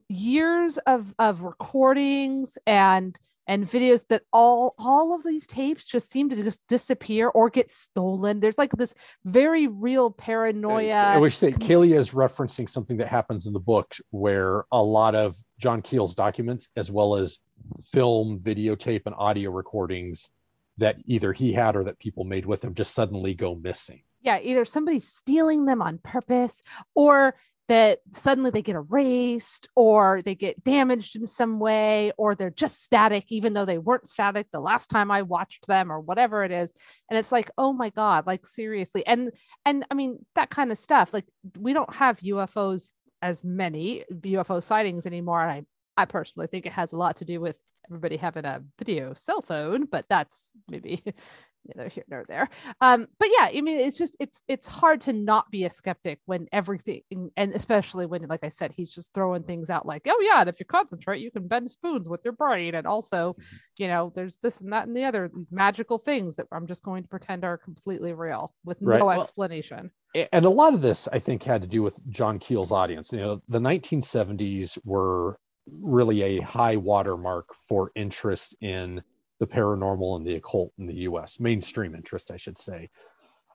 Years 0.08 0.78
of 0.78 1.14
of 1.18 1.42
recordings 1.42 2.58
and 2.66 3.16
and 3.48 3.64
videos 3.64 4.06
that 4.08 4.22
all 4.32 4.74
all 4.78 5.14
of 5.14 5.24
these 5.24 5.46
tapes 5.46 5.86
just 5.86 6.10
seem 6.10 6.28
to 6.28 6.42
just 6.42 6.60
disappear 6.68 7.28
or 7.28 7.48
get 7.48 7.70
stolen. 7.70 8.40
There's 8.40 8.58
like 8.58 8.72
this 8.72 8.94
very 9.24 9.66
real 9.66 10.10
paranoia. 10.10 10.92
I 10.92 11.18
wish 11.18 11.38
that 11.38 11.52
cons- 11.52 11.66
Kalia 11.66 11.96
is 11.96 12.10
referencing 12.10 12.68
something 12.68 12.98
that 12.98 13.08
happens 13.08 13.46
in 13.46 13.54
the 13.54 13.60
book 13.60 13.96
where 14.10 14.64
a 14.70 14.82
lot 14.82 15.14
of 15.14 15.36
John 15.58 15.82
Keel's 15.82 16.14
documents, 16.14 16.68
as 16.76 16.90
well 16.90 17.16
as 17.16 17.40
film, 17.82 18.38
videotape, 18.38 19.02
and 19.06 19.14
audio 19.18 19.50
recordings 19.50 20.30
that 20.78 20.96
either 21.06 21.32
he 21.32 21.52
had 21.52 21.76
or 21.76 21.84
that 21.84 21.98
people 21.98 22.24
made 22.24 22.46
with 22.46 22.62
him 22.62 22.74
just 22.74 22.94
suddenly 22.94 23.34
go 23.34 23.54
missing. 23.56 24.02
Yeah, 24.20 24.38
either 24.40 24.64
somebody's 24.64 25.08
stealing 25.08 25.66
them 25.66 25.82
on 25.82 25.98
purpose 25.98 26.60
or 26.94 27.34
that 27.68 27.98
suddenly 28.12 28.50
they 28.50 28.62
get 28.62 28.76
erased 28.76 29.68
or 29.76 30.22
they 30.22 30.34
get 30.34 30.64
damaged 30.64 31.16
in 31.16 31.26
some 31.26 31.60
way 31.60 32.12
or 32.16 32.34
they're 32.34 32.50
just 32.50 32.82
static 32.82 33.26
even 33.28 33.52
though 33.52 33.66
they 33.66 33.78
weren't 33.78 34.08
static 34.08 34.46
the 34.50 34.60
last 34.60 34.88
time 34.88 35.10
i 35.10 35.20
watched 35.22 35.66
them 35.66 35.92
or 35.92 36.00
whatever 36.00 36.42
it 36.42 36.50
is 36.50 36.72
and 37.10 37.18
it's 37.18 37.30
like 37.30 37.50
oh 37.58 37.72
my 37.72 37.90
god 37.90 38.26
like 38.26 38.46
seriously 38.46 39.06
and 39.06 39.30
and 39.66 39.84
i 39.90 39.94
mean 39.94 40.18
that 40.34 40.48
kind 40.48 40.72
of 40.72 40.78
stuff 40.78 41.12
like 41.12 41.26
we 41.58 41.74
don't 41.74 41.94
have 41.94 42.18
ufos 42.20 42.92
as 43.22 43.42
many 43.44 44.04
ufo 44.12 44.62
sightings 44.62 45.06
anymore 45.06 45.42
and 45.42 45.50
i 45.50 46.02
i 46.02 46.04
personally 46.04 46.46
think 46.46 46.66
it 46.66 46.72
has 46.72 46.92
a 46.92 46.96
lot 46.96 47.16
to 47.16 47.24
do 47.24 47.40
with 47.40 47.58
everybody 47.88 48.16
having 48.16 48.44
a 48.44 48.62
video 48.78 49.12
cell 49.14 49.40
phone 49.40 49.84
but 49.86 50.04
that's 50.08 50.52
maybe 50.68 51.02
neither 51.74 51.88
here 51.88 52.04
nor 52.08 52.24
there. 52.28 52.48
Um, 52.80 53.06
but 53.18 53.28
yeah, 53.38 53.48
I 53.52 53.60
mean, 53.60 53.78
it's 53.78 53.98
just 53.98 54.16
it's 54.20 54.42
it's 54.48 54.66
hard 54.66 55.00
to 55.02 55.12
not 55.12 55.50
be 55.50 55.64
a 55.64 55.70
skeptic 55.70 56.20
when 56.26 56.46
everything, 56.52 57.02
and 57.36 57.52
especially 57.54 58.06
when, 58.06 58.22
like 58.28 58.44
I 58.44 58.48
said, 58.48 58.72
he's 58.76 58.92
just 58.92 59.12
throwing 59.14 59.42
things 59.42 59.70
out 59.70 59.86
like, 59.86 60.02
oh 60.08 60.20
yeah, 60.20 60.40
and 60.40 60.48
if 60.48 60.58
you 60.60 60.66
concentrate, 60.66 61.20
you 61.20 61.30
can 61.30 61.46
bend 61.46 61.70
spoons 61.70 62.08
with 62.08 62.20
your 62.24 62.32
brain, 62.32 62.74
and 62.74 62.86
also, 62.86 63.34
mm-hmm. 63.38 63.56
you 63.76 63.88
know, 63.88 64.12
there's 64.14 64.38
this 64.38 64.60
and 64.60 64.72
that 64.72 64.86
and 64.86 64.96
the 64.96 65.04
other 65.04 65.30
magical 65.50 65.98
things 65.98 66.36
that 66.36 66.46
I'm 66.52 66.66
just 66.66 66.82
going 66.82 67.02
to 67.02 67.08
pretend 67.08 67.44
are 67.44 67.58
completely 67.58 68.12
real 68.12 68.52
with 68.64 68.78
right. 68.80 68.98
no 68.98 69.06
well, 69.06 69.20
explanation. 69.20 69.90
And 70.32 70.46
a 70.46 70.50
lot 70.50 70.74
of 70.74 70.80
this, 70.80 71.06
I 71.12 71.18
think, 71.18 71.42
had 71.42 71.62
to 71.62 71.68
do 71.68 71.82
with 71.82 71.98
John 72.10 72.38
Keel's 72.38 72.72
audience. 72.72 73.12
You 73.12 73.18
know, 73.18 73.42
the 73.48 73.60
1970s 73.60 74.78
were 74.84 75.38
really 75.80 76.22
a 76.22 76.40
high 76.40 76.76
watermark 76.76 77.52
for 77.68 77.90
interest 77.94 78.56
in 78.60 79.02
the 79.38 79.46
paranormal 79.46 80.16
and 80.16 80.26
the 80.26 80.34
occult 80.34 80.72
in 80.78 80.86
the 80.86 81.00
US, 81.00 81.40
mainstream 81.40 81.94
interest, 81.94 82.30
I 82.30 82.36
should 82.36 82.58
say. 82.58 82.90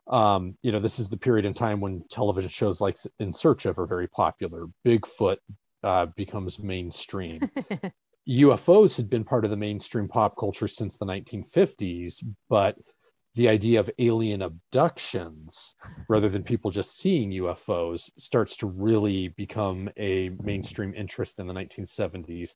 Um, 0.07 0.57
you 0.61 0.71
know, 0.71 0.79
this 0.79 0.99
is 0.99 1.09
the 1.09 1.17
period 1.17 1.45
in 1.45 1.53
time 1.53 1.79
when 1.79 2.03
television 2.09 2.49
shows 2.49 2.81
like 2.81 2.97
In 3.19 3.31
Search 3.31 3.65
of 3.65 3.79
are 3.79 3.85
very 3.85 4.07
popular. 4.07 4.67
Bigfoot 4.85 5.37
uh, 5.83 6.07
becomes 6.07 6.59
mainstream. 6.59 7.49
UFOs 8.29 8.95
had 8.95 9.09
been 9.09 9.23
part 9.23 9.43
of 9.43 9.51
the 9.51 9.57
mainstream 9.57 10.07
pop 10.07 10.37
culture 10.37 10.67
since 10.67 10.97
the 10.97 11.05
1950s, 11.05 12.23
but 12.49 12.77
the 13.35 13.49
idea 13.49 13.79
of 13.79 13.89
alien 13.97 14.43
abductions 14.43 15.73
rather 16.07 16.29
than 16.29 16.43
people 16.43 16.69
just 16.71 16.97
seeing 16.97 17.31
UFOs 17.31 18.11
starts 18.17 18.57
to 18.57 18.67
really 18.67 19.29
become 19.29 19.89
a 19.97 20.29
mainstream 20.41 20.93
interest 20.95 21.39
in 21.39 21.47
the 21.47 21.53
1970s 21.53 22.53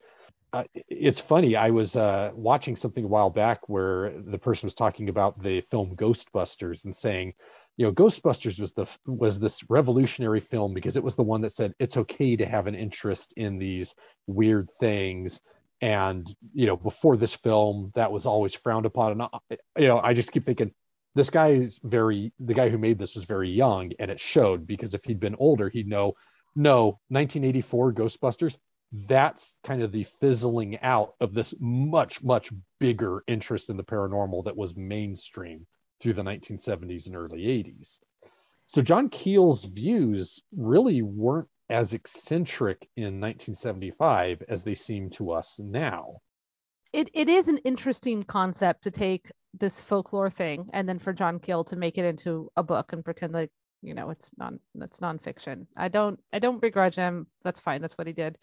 uh, 0.53 0.63
it's 0.73 1.19
funny. 1.19 1.55
I 1.55 1.71
was 1.71 1.95
uh, 1.95 2.31
watching 2.33 2.75
something 2.75 3.03
a 3.03 3.07
while 3.07 3.29
back 3.29 3.67
where 3.67 4.13
the 4.15 4.39
person 4.39 4.67
was 4.67 4.73
talking 4.73 5.09
about 5.09 5.41
the 5.41 5.61
film 5.61 5.95
Ghostbusters 5.95 6.85
and 6.85 6.95
saying, 6.95 7.33
you 7.75 7.85
know, 7.85 7.91
Ghostbusters 7.91 8.59
was 8.59 8.73
the 8.73 8.87
was 9.05 9.39
this 9.39 9.69
revolutionary 9.69 10.39
film 10.39 10.73
because 10.73 10.97
it 10.97 11.03
was 11.03 11.15
the 11.15 11.23
one 11.23 11.41
that 11.41 11.53
said 11.53 11.73
it's 11.79 11.97
okay 11.97 12.35
to 12.35 12.45
have 12.45 12.67
an 12.67 12.75
interest 12.75 13.33
in 13.37 13.57
these 13.57 13.93
weird 14.25 14.69
things. 14.79 15.41
And 15.81 16.27
you 16.53 16.65
know, 16.65 16.77
before 16.77 17.17
this 17.17 17.35
film, 17.35 17.91
that 17.95 18.11
was 18.11 18.25
always 18.25 18.55
frowned 18.55 18.87
upon. 18.87 19.21
And 19.21 19.59
you 19.77 19.87
know, 19.87 19.99
I 19.99 20.13
just 20.13 20.31
keep 20.31 20.43
thinking 20.43 20.71
this 21.13 21.29
guy 21.29 21.49
is 21.49 21.79
very 21.83 22.31
the 22.39 22.53
guy 22.53 22.69
who 22.69 22.77
made 22.77 22.97
this 22.97 23.15
was 23.15 23.25
very 23.25 23.49
young, 23.49 23.91
and 23.99 24.09
it 24.09 24.19
showed 24.19 24.65
because 24.65 24.93
if 24.93 25.03
he'd 25.03 25.19
been 25.19 25.35
older, 25.37 25.69
he'd 25.69 25.87
know. 25.87 26.13
No, 26.55 26.99
1984 27.09 27.93
Ghostbusters 27.93 28.57
that's 28.91 29.55
kind 29.63 29.81
of 29.81 29.91
the 29.91 30.05
fizzling 30.05 30.79
out 30.81 31.13
of 31.19 31.33
this 31.33 31.53
much 31.59 32.23
much 32.23 32.51
bigger 32.79 33.23
interest 33.27 33.69
in 33.69 33.77
the 33.77 33.83
paranormal 33.83 34.45
that 34.45 34.55
was 34.55 34.75
mainstream 34.75 35.67
through 35.99 36.13
the 36.13 36.23
1970s 36.23 37.07
and 37.07 37.15
early 37.15 37.41
80s 37.41 37.99
so 38.65 38.81
john 38.81 39.09
keel's 39.09 39.65
views 39.65 40.41
really 40.55 41.01
weren't 41.01 41.49
as 41.69 41.93
eccentric 41.93 42.87
in 42.95 43.19
1975 43.19 44.43
as 44.47 44.63
they 44.63 44.75
seem 44.75 45.09
to 45.11 45.31
us 45.31 45.59
now. 45.59 46.21
It, 46.93 47.09
it 47.13 47.27
is 47.27 47.47
an 47.47 47.57
interesting 47.59 48.23
concept 48.23 48.83
to 48.83 48.91
take 48.91 49.29
this 49.53 49.81
folklore 49.81 50.29
thing 50.29 50.69
and 50.71 50.87
then 50.87 50.99
for 50.99 51.13
john 51.13 51.39
keel 51.39 51.63
to 51.63 51.75
make 51.75 51.97
it 51.97 52.05
into 52.05 52.49
a 52.55 52.63
book 52.63 52.93
and 52.93 53.03
pretend 53.03 53.33
like 53.33 53.49
you 53.81 53.93
know 53.93 54.09
it's 54.11 54.29
non 54.37 54.59
it's 54.75 54.99
nonfiction. 54.99 55.65
I 55.75 55.87
don't 55.89 56.19
i 56.31 56.39
don't 56.39 56.61
begrudge 56.61 56.95
him. 56.95 57.27
That's 57.43 57.59
fine. 57.59 57.81
That's 57.81 57.97
what 57.97 58.07
he 58.07 58.13
did 58.13 58.37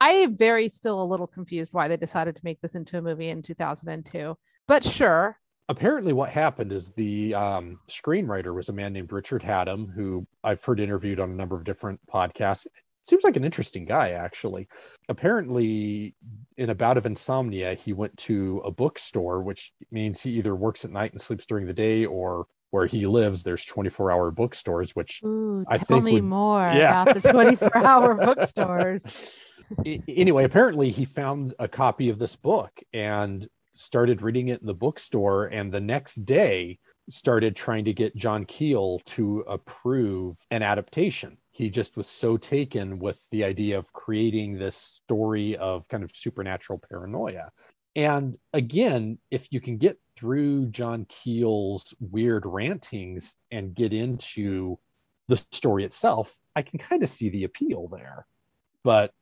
I 0.00 0.10
am 0.10 0.36
very 0.36 0.68
still 0.68 1.02
a 1.02 1.04
little 1.04 1.26
confused 1.26 1.72
why 1.72 1.88
they 1.88 1.96
decided 1.96 2.36
to 2.36 2.44
make 2.44 2.60
this 2.60 2.74
into 2.74 2.98
a 2.98 3.02
movie 3.02 3.28
in 3.28 3.42
2002. 3.42 4.36
But 4.68 4.84
sure. 4.84 5.38
Apparently, 5.68 6.12
what 6.12 6.30
happened 6.30 6.72
is 6.72 6.90
the 6.90 7.34
um, 7.34 7.80
screenwriter 7.88 8.54
was 8.54 8.68
a 8.68 8.72
man 8.72 8.92
named 8.92 9.12
Richard 9.12 9.42
Hatem, 9.42 9.92
who 9.92 10.26
I've 10.44 10.62
heard 10.62 10.78
interviewed 10.78 11.18
on 11.18 11.30
a 11.30 11.34
number 11.34 11.56
of 11.56 11.64
different 11.64 11.98
podcasts. 12.12 12.66
Seems 13.04 13.24
like 13.24 13.36
an 13.36 13.44
interesting 13.44 13.84
guy, 13.84 14.10
actually. 14.10 14.68
Apparently, 15.08 16.14
in 16.56 16.70
a 16.70 16.74
bout 16.74 16.98
of 16.98 17.06
insomnia, 17.06 17.74
he 17.74 17.92
went 17.92 18.16
to 18.18 18.62
a 18.64 18.70
bookstore, 18.70 19.42
which 19.42 19.72
means 19.90 20.20
he 20.20 20.32
either 20.32 20.54
works 20.54 20.84
at 20.84 20.90
night 20.90 21.12
and 21.12 21.20
sleeps 21.20 21.46
during 21.46 21.66
the 21.66 21.72
day, 21.72 22.04
or 22.04 22.46
where 22.70 22.86
he 22.86 23.06
lives, 23.06 23.42
there's 23.42 23.64
24 23.64 24.10
hour 24.12 24.30
bookstores, 24.30 24.94
which 24.94 25.20
Ooh, 25.24 25.64
I 25.68 25.78
tell 25.78 25.86
think 25.86 26.04
me 26.04 26.14
would, 26.14 26.24
more 26.24 26.58
yeah. 26.58 27.02
about 27.02 27.14
the 27.20 27.32
24 27.32 27.76
hour 27.76 28.14
bookstores. 28.24 29.36
Anyway, 29.84 30.44
apparently 30.44 30.90
he 30.90 31.04
found 31.04 31.54
a 31.58 31.68
copy 31.68 32.08
of 32.08 32.18
this 32.18 32.36
book 32.36 32.72
and 32.92 33.46
started 33.74 34.22
reading 34.22 34.48
it 34.48 34.60
in 34.60 34.66
the 34.66 34.74
bookstore. 34.74 35.46
And 35.46 35.72
the 35.72 35.80
next 35.80 36.24
day, 36.24 36.78
started 37.08 37.54
trying 37.54 37.84
to 37.84 37.92
get 37.92 38.16
John 38.16 38.44
Keel 38.44 39.00
to 39.06 39.44
approve 39.46 40.36
an 40.50 40.62
adaptation. 40.62 41.38
He 41.50 41.70
just 41.70 41.96
was 41.96 42.06
so 42.06 42.36
taken 42.36 42.98
with 42.98 43.20
the 43.30 43.44
idea 43.44 43.78
of 43.78 43.92
creating 43.92 44.58
this 44.58 44.76
story 44.76 45.56
of 45.56 45.88
kind 45.88 46.02
of 46.02 46.10
supernatural 46.14 46.80
paranoia. 46.88 47.50
And 47.94 48.36
again, 48.52 49.18
if 49.30 49.48
you 49.50 49.60
can 49.60 49.78
get 49.78 49.98
through 50.16 50.66
John 50.66 51.06
Keel's 51.08 51.94
weird 51.98 52.44
rantings 52.44 53.34
and 53.50 53.74
get 53.74 53.92
into 53.92 54.78
the 55.28 55.36
story 55.50 55.84
itself, 55.84 56.36
I 56.54 56.62
can 56.62 56.78
kind 56.78 57.02
of 57.02 57.08
see 57.08 57.30
the 57.30 57.44
appeal 57.44 57.88
there. 57.88 58.26
But 58.82 59.12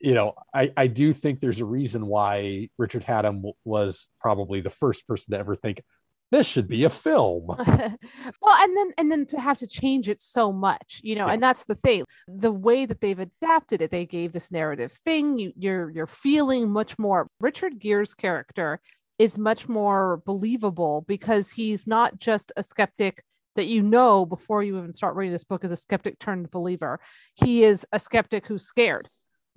you 0.00 0.14
know, 0.14 0.34
I, 0.54 0.72
I 0.76 0.86
do 0.86 1.12
think 1.12 1.40
there's 1.40 1.60
a 1.60 1.66
reason 1.66 2.06
why 2.06 2.70
Richard 2.78 3.04
Hatem 3.04 3.52
was 3.64 4.06
probably 4.18 4.60
the 4.60 4.70
first 4.70 5.06
person 5.06 5.32
to 5.32 5.38
ever 5.38 5.54
think 5.54 5.82
this 6.30 6.46
should 6.46 6.68
be 6.68 6.84
a 6.84 6.90
film. 6.90 7.46
well, 7.58 7.58
and 7.58 8.76
then 8.76 8.92
and 8.96 9.10
then 9.10 9.26
to 9.26 9.40
have 9.40 9.58
to 9.58 9.66
change 9.66 10.08
it 10.08 10.20
so 10.20 10.52
much, 10.52 11.00
you 11.02 11.16
know, 11.16 11.26
yeah. 11.26 11.34
and 11.34 11.42
that's 11.42 11.64
the 11.64 11.74
thing. 11.74 12.04
The 12.28 12.52
way 12.52 12.86
that 12.86 13.00
they've 13.00 13.18
adapted 13.18 13.82
it, 13.82 13.90
they 13.90 14.06
gave 14.06 14.32
this 14.32 14.50
narrative 14.50 14.92
thing. 15.04 15.38
You 15.38 15.52
you're 15.56 15.90
you're 15.90 16.06
feeling 16.06 16.70
much 16.70 16.98
more. 16.98 17.28
Richard 17.40 17.80
Gere's 17.80 18.14
character 18.14 18.80
is 19.18 19.38
much 19.38 19.68
more 19.68 20.22
believable 20.24 21.04
because 21.06 21.50
he's 21.50 21.86
not 21.86 22.18
just 22.18 22.52
a 22.56 22.62
skeptic 22.62 23.22
that 23.56 23.66
you 23.66 23.82
know 23.82 24.24
before 24.24 24.62
you 24.62 24.78
even 24.78 24.92
start 24.92 25.16
reading 25.16 25.32
this 25.32 25.44
book 25.44 25.64
as 25.64 25.72
a 25.72 25.76
skeptic 25.76 26.18
turned 26.20 26.50
believer. 26.50 27.00
He 27.34 27.64
is 27.64 27.84
a 27.92 27.98
skeptic 27.98 28.46
who's 28.46 28.64
scared 28.64 29.10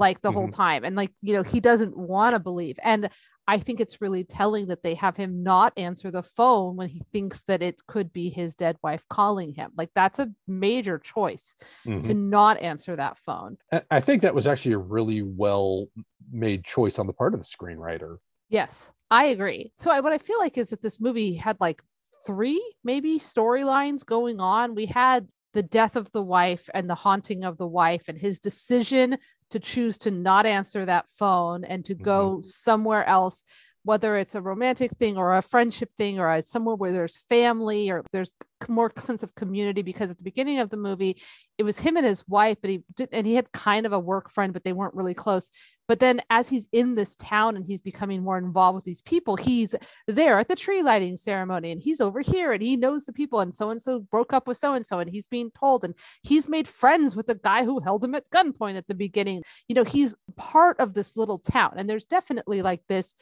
like 0.04 0.22
the 0.22 0.30
mm-hmm. 0.30 0.38
whole 0.38 0.48
time. 0.50 0.84
And 0.84 0.96
like 0.96 1.12
you 1.22 1.34
know 1.36 1.44
he 1.44 1.60
doesn't 1.60 1.96
want 1.98 2.34
to 2.34 2.40
believe. 2.40 2.78
And 2.84 3.10
i 3.46 3.58
think 3.58 3.82
it's 3.82 4.00
really 4.00 4.24
telling 4.24 4.68
that 4.68 4.84
they 4.84 4.96
have 4.96 5.18
him 5.18 5.44
not 5.44 5.74
answer 5.76 6.10
the 6.10 6.24
phone 6.24 6.78
when 6.78 6.88
he 6.88 7.02
thinks 7.12 7.44
that 7.44 7.62
it 7.62 7.76
could 7.88 8.14
be 8.14 8.30
his 8.30 8.56
dead 8.56 8.78
wife 8.84 9.04
calling 9.10 9.54
him. 9.54 9.72
Like 9.76 9.90
that's 9.94 10.20
a 10.20 10.32
major 10.48 10.98
choice 10.98 11.56
mm-hmm. 11.86 12.08
to 12.08 12.14
not 12.14 12.62
answer 12.62 12.96
that 12.96 13.18
phone. 13.18 13.58
I 13.92 14.00
think 14.00 14.22
that 14.22 14.36
was 14.36 14.48
actually 14.48 14.74
a 14.74 14.86
really 14.98 15.22
well 15.24 15.88
made 16.32 16.64
choice 16.64 17.00
on 17.00 17.08
the 17.08 17.14
part 17.14 17.34
of 17.34 17.42
the 17.42 17.46
screenwriter. 17.46 18.18
Yes 18.50 18.92
i 19.14 19.26
agree. 19.26 19.72
So 19.78 19.92
I, 19.92 20.00
what 20.00 20.14
i 20.14 20.18
feel 20.18 20.40
like 20.40 20.58
is 20.58 20.70
that 20.70 20.82
this 20.82 21.00
movie 21.00 21.36
had 21.36 21.58
like 21.60 21.82
three 22.26 22.62
maybe 22.84 23.20
storylines 23.20 24.06
going 24.06 24.40
on. 24.40 24.76
We 24.76 24.88
had 24.88 25.28
the 25.54 25.64
death 25.64 25.96
of 25.96 26.12
the 26.12 26.24
wife 26.24 26.68
and 26.74 26.90
the 26.90 26.96
haunting 26.96 27.44
of 27.44 27.58
the 27.58 27.68
wife 27.68 28.06
and 28.08 28.18
his 28.18 28.40
decision 28.40 29.18
to 29.54 29.60
choose 29.60 30.00
to 30.00 30.10
not 30.10 30.48
answer 30.48 30.84
that 30.84 31.08
phone 31.08 31.64
and 31.64 31.86
to 31.86 31.94
go 31.94 32.38
mm-hmm. 32.38 32.42
somewhere 32.42 33.06
else 33.08 33.44
whether 33.84 34.18
it's 34.18 34.36
a 34.36 34.42
romantic 34.42 34.92
thing 34.98 35.18
or 35.18 35.36
a 35.36 35.42
friendship 35.42 35.90
thing 35.98 36.20
or 36.20 36.32
a, 36.32 36.42
somewhere 36.42 36.76
where 36.76 36.92
there's 36.92 37.20
family 37.30 37.90
or 37.90 38.04
there's 38.12 38.34
more 38.70 38.92
sense 39.00 39.24
of 39.24 39.36
community 39.36 39.82
because 39.82 40.10
at 40.10 40.18
the 40.18 40.24
beginning 40.24 40.60
of 40.60 40.70
the 40.70 40.78
movie 40.78 41.22
it 41.58 41.64
was 41.64 41.78
him 41.78 41.98
and 41.98 42.06
his 42.06 42.26
wife 42.30 42.58
but 42.62 42.70
he 42.70 42.82
did 42.96 43.10
and 43.12 43.28
he 43.28 43.36
had 43.36 43.52
kind 43.52 43.86
of 43.86 43.92
a 43.92 44.00
work 44.00 44.30
friend 44.30 44.54
but 44.54 44.64
they 44.64 44.74
weren't 44.74 44.96
really 44.96 45.14
close. 45.14 45.50
But 45.86 46.00
then 46.00 46.22
as 46.30 46.48
he's 46.48 46.70
in 46.72 46.96
this 46.96 47.14
town 47.18 47.58
and 47.58 47.66
he's 47.66 47.82
becoming 47.82 48.24
more 48.24 48.38
involved 48.38 48.76
with 48.76 48.86
these 48.86 49.02
people 49.02 49.36
he's 49.36 49.76
there 50.08 50.40
at 50.40 50.48
the 50.48 50.56
tree 50.56 50.82
lighting 50.82 51.18
ceremony 51.18 51.72
and 51.72 51.82
he's 51.82 52.00
over 52.00 52.22
here 52.22 52.54
and 52.54 52.62
he 52.62 52.78
knows 52.78 53.04
the 53.04 53.12
people 53.12 53.42
and 53.42 53.54
so 53.54 53.70
and 53.70 53.82
so 53.82 54.00
broke 54.00 54.32
up 54.32 54.48
with 54.48 54.58
so 54.58 54.74
and 54.74 54.86
so 54.86 55.00
and 55.00 55.10
he's 55.10 55.28
being 55.28 55.52
told 55.60 55.84
and 55.84 55.94
he's 56.22 56.48
made 56.48 56.70
friends 56.70 57.18
with 57.18 57.28
the 57.28 57.36
guy 57.36 57.66
who 57.66 57.82
held 57.82 58.04
him 58.04 58.16
at 58.16 58.30
gunpoint 58.30 58.78
at 58.78 58.88
the 58.88 58.96
beginning. 58.96 59.44
You 59.68 59.76
know 59.76 59.84
he's 59.84 60.16
part 60.38 60.80
of 60.80 60.94
this 60.94 61.18
little 61.18 61.40
town 61.40 61.74
and 61.76 61.90
there's 61.90 62.06
definitely 62.06 62.62
like 62.62 62.82
this 62.88 63.14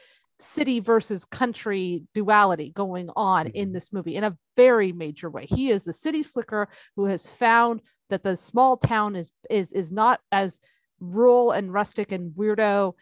city 0.41 0.80
versus 0.80 1.23
country 1.26 2.03
duality 2.13 2.72
going 2.72 3.09
on 3.15 3.47
in 3.47 3.69
Mhm. 3.69 3.73
this 3.73 3.93
movie 3.93 4.15
in 4.15 4.23
a 4.23 4.38
very 4.55 4.91
major 4.91 5.30
way. 5.30 5.45
He 5.45 5.69
is 5.69 5.84
the 5.84 5.93
city 5.93 6.23
slicker 6.23 6.68
who 6.95 7.05
has 7.05 7.30
found 7.30 7.81
that 8.09 8.23
the 8.23 8.35
small 8.35 8.77
town 8.77 9.15
is 9.15 9.31
is 9.49 9.72
is 9.72 9.91
not 9.91 10.19
as 10.31 10.59
rural 10.99 11.51
and 11.51 11.72
rustic 11.73 12.11
and 12.11 12.31
weirdo 12.35 12.93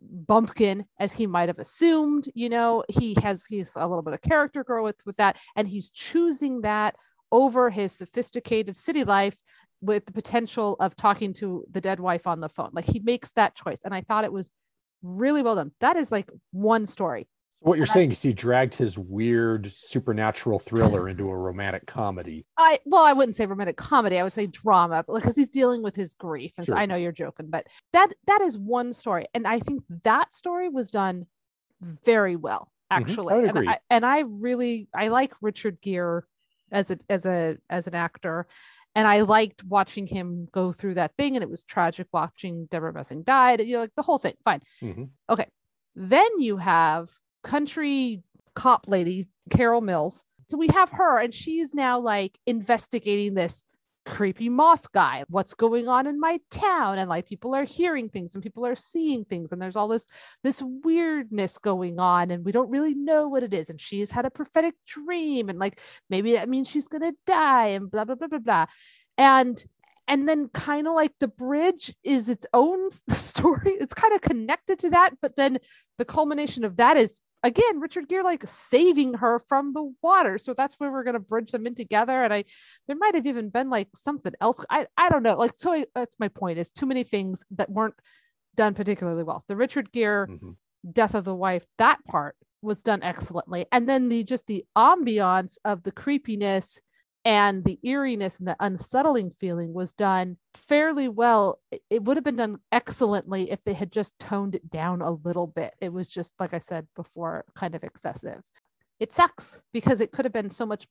bumpkin 0.00 0.84
as 0.98 1.12
he 1.12 1.26
might 1.26 1.48
have 1.48 1.58
assumed 1.60 2.28
you 2.34 2.48
know 2.48 2.82
he 2.88 3.14
has 3.22 3.44
he's 3.46 3.72
a 3.76 3.86
little 3.86 4.02
bit 4.02 4.14
of 4.14 4.20
character 4.22 4.64
growth 4.64 4.86
with, 4.86 5.06
with 5.06 5.16
that 5.18 5.38
and 5.54 5.68
he's 5.68 5.90
choosing 5.90 6.62
that 6.62 6.96
over 7.30 7.70
his 7.70 7.92
sophisticated 7.92 8.74
city 8.74 9.04
life 9.04 9.38
with 9.80 10.04
the 10.06 10.12
potential 10.12 10.76
of 10.80 10.96
talking 10.96 11.32
to 11.32 11.64
the 11.70 11.80
dead 11.80 12.00
wife 12.00 12.26
on 12.26 12.40
the 12.40 12.48
phone 12.48 12.70
like 12.72 12.84
he 12.86 12.98
makes 13.00 13.30
that 13.32 13.54
choice 13.54 13.80
and 13.84 13.94
i 13.94 14.00
thought 14.00 14.24
it 14.24 14.32
was 14.32 14.50
really 15.04 15.42
well 15.42 15.54
done 15.54 15.70
that 15.80 15.96
is 15.96 16.10
like 16.10 16.28
one 16.52 16.86
story 16.86 17.28
What 17.60 17.76
you're 17.76 17.84
And 17.84 17.90
I- 17.90 17.94
saying 17.94 18.10
is 18.12 18.22
he 18.22 18.32
dragged 18.32 18.74
his 18.74 18.98
weird 18.98 19.70
supernatural 19.72 20.58
thriller 20.58 21.08
into 21.08 21.28
a 21.30 21.36
romantic 21.36 21.86
comedy. 21.86 22.44
I 22.58 22.80
well, 22.84 23.04
I 23.04 23.12
wouldn't 23.12 23.36
say 23.36 23.46
romantic 23.46 23.76
comedy. 23.76 24.18
I 24.18 24.22
would 24.22 24.34
say 24.34 24.46
drama 24.46 25.04
because 25.06 25.36
he's 25.36 25.50
dealing 25.50 25.82
with 25.82 25.94
his 25.96 26.14
grief. 26.14 26.52
And 26.58 26.66
so 26.66 26.74
I 26.74 26.86
know 26.86 26.96
you're 26.96 27.12
joking, 27.12 27.48
but 27.50 27.64
that 27.92 28.08
that 28.26 28.40
is 28.42 28.58
one 28.58 28.92
story, 28.92 29.26
and 29.34 29.46
I 29.46 29.60
think 29.60 29.82
that 30.04 30.34
story 30.34 30.68
was 30.68 30.90
done 30.90 31.26
very 31.80 32.36
well, 32.36 32.70
mm-hmm. 32.92 32.94
I 32.94 32.96
actually. 32.96 33.34
would 33.34 33.44
and, 33.44 33.56
agree. 33.56 33.68
I, 33.68 33.78
and 33.90 34.04
I 34.06 34.18
really 34.20 34.88
I 34.94 35.08
like 35.08 35.32
Richard 35.40 35.78
Gere 35.82 36.22
as 36.70 36.90
a 36.90 36.98
as 37.08 37.24
a 37.26 37.56
as 37.70 37.86
an 37.86 37.94
actor, 37.94 38.46
and 38.94 39.06
I 39.06 39.22
liked 39.22 39.64
watching 39.64 40.06
him 40.06 40.48
go 40.52 40.72
through 40.72 40.94
that 40.94 41.14
thing. 41.16 41.36
And 41.36 41.42
it 41.42 41.50
was 41.50 41.64
tragic 41.64 42.06
watching 42.12 42.66
Debra 42.70 42.92
Messing 42.92 43.22
died. 43.22 43.60
And 43.60 43.68
You 43.68 43.76
know, 43.76 43.80
like 43.82 43.94
the 43.96 44.02
whole 44.02 44.18
thing. 44.18 44.34
Fine. 44.44 44.60
Mhm. 44.82 45.10
Okay. 45.30 45.46
Then 45.94 46.38
you 46.38 46.56
have 46.56 47.10
country 47.42 48.22
cop 48.54 48.84
lady 48.86 49.28
Carol 49.50 49.80
Mills. 49.80 50.24
So 50.48 50.58
we 50.58 50.68
have 50.68 50.90
her, 50.90 51.18
and 51.18 51.34
she's 51.34 51.72
now 51.74 51.98
like 51.98 52.38
investigating 52.46 53.34
this 53.34 53.64
creepy 54.04 54.48
moth 54.48 54.90
guy. 54.92 55.24
What's 55.28 55.54
going 55.54 55.88
on 55.88 56.06
in 56.06 56.20
my 56.20 56.40
town? 56.50 56.98
And 56.98 57.08
like 57.08 57.26
people 57.26 57.54
are 57.54 57.64
hearing 57.64 58.08
things 58.08 58.34
and 58.34 58.42
people 58.42 58.66
are 58.66 58.76
seeing 58.76 59.24
things, 59.24 59.52
and 59.52 59.60
there's 59.60 59.76
all 59.76 59.88
this 59.88 60.06
this 60.42 60.62
weirdness 60.62 61.58
going 61.58 61.98
on, 61.98 62.30
and 62.30 62.44
we 62.44 62.52
don't 62.52 62.70
really 62.70 62.94
know 62.94 63.28
what 63.28 63.42
it 63.42 63.54
is. 63.54 63.70
And 63.70 63.80
she's 63.80 64.10
had 64.10 64.26
a 64.26 64.30
prophetic 64.30 64.74
dream, 64.86 65.48
and 65.48 65.58
like 65.58 65.80
maybe 66.10 66.32
that 66.32 66.48
means 66.48 66.68
she's 66.68 66.88
gonna 66.88 67.12
die, 67.26 67.68
and 67.68 67.90
blah 67.90 68.04
blah 68.04 68.14
blah 68.14 68.28
blah 68.28 68.38
blah. 68.38 68.66
And 69.18 69.64
and 70.06 70.28
then 70.28 70.48
kind 70.48 70.86
of 70.86 70.94
like 70.94 71.12
the 71.18 71.28
bridge 71.28 71.94
is 72.04 72.28
its 72.28 72.46
own 72.52 72.90
story. 73.10 73.72
It's 73.80 73.94
kind 73.94 74.14
of 74.14 74.20
connected 74.20 74.78
to 74.80 74.90
that, 74.90 75.14
but 75.20 75.36
then 75.36 75.58
the 75.98 76.04
culmination 76.04 76.64
of 76.64 76.76
that 76.76 76.96
is 76.96 77.20
again 77.44 77.78
Richard 77.78 78.08
Gere 78.08 78.24
like 78.24 78.42
saving 78.46 79.14
her 79.14 79.38
from 79.38 79.72
the 79.72 79.94
water. 80.02 80.38
So 80.38 80.54
that's 80.54 80.74
where 80.80 80.90
we're 80.90 81.04
gonna 81.04 81.20
bridge 81.20 81.52
them 81.52 81.66
in 81.68 81.76
together. 81.76 82.24
And 82.24 82.34
I 82.34 82.44
there 82.88 82.96
might 82.96 83.14
have 83.14 83.26
even 83.26 83.50
been 83.50 83.70
like 83.70 83.88
something 83.94 84.32
else. 84.40 84.58
I 84.68 84.86
I 84.96 85.08
don't 85.10 85.22
know. 85.22 85.36
Like 85.36 85.52
so 85.56 85.72
I, 85.72 85.84
that's 85.94 86.16
my 86.18 86.28
point 86.28 86.58
is 86.58 86.72
too 86.72 86.86
many 86.86 87.04
things 87.04 87.44
that 87.52 87.70
weren't 87.70 87.94
done 88.56 88.74
particularly 88.74 89.22
well. 89.22 89.44
The 89.46 89.56
Richard 89.56 89.92
Gere 89.92 90.26
Mhm. 90.26 90.56
death 90.92 91.14
of 91.14 91.24
the 91.24 91.34
wife, 91.34 91.64
that 91.78 92.04
part 92.06 92.36
was 92.62 92.82
done 92.82 93.02
excellently. 93.02 93.66
And 93.70 93.88
then 93.88 94.08
the 94.08 94.24
just 94.24 94.46
the 94.46 94.64
ambiance 94.76 95.58
of 95.64 95.82
the 95.82 95.92
creepiness 95.92 96.80
and 97.24 97.64
the 97.64 97.78
eeriness 97.82 98.38
and 98.38 98.46
the 98.46 98.56
unsettling 98.60 99.30
feeling 99.30 99.72
was 99.72 99.92
done 99.92 100.36
fairly 100.52 101.08
well. 101.08 101.58
It, 101.90 102.02
would 102.02 102.16
have 102.16 102.24
been 102.24 102.36
done 102.36 102.58
excellently 102.70 103.50
if 103.50 103.64
they 103.64 103.72
had 103.72 103.90
just 103.90 104.18
toned 104.18 104.54
it 104.54 104.68
down 104.70 105.00
a 105.00 105.12
little 105.12 105.46
bit. 105.46 105.74
It 105.80 105.92
was 105.92 106.08
just, 106.08 106.32
like 106.38 106.52
I 106.52 106.58
said 106.58 106.86
before, 106.94 107.44
kind 107.54 107.74
of 107.74 107.82
excessive. 107.82 108.40
It 109.00 109.12
sucks 109.12 109.62
because 109.72 110.00
it 110.00 110.12
could 110.12 110.24
have 110.26 110.32
been 110.32 110.50
so 110.50 110.66
much, 110.66 110.86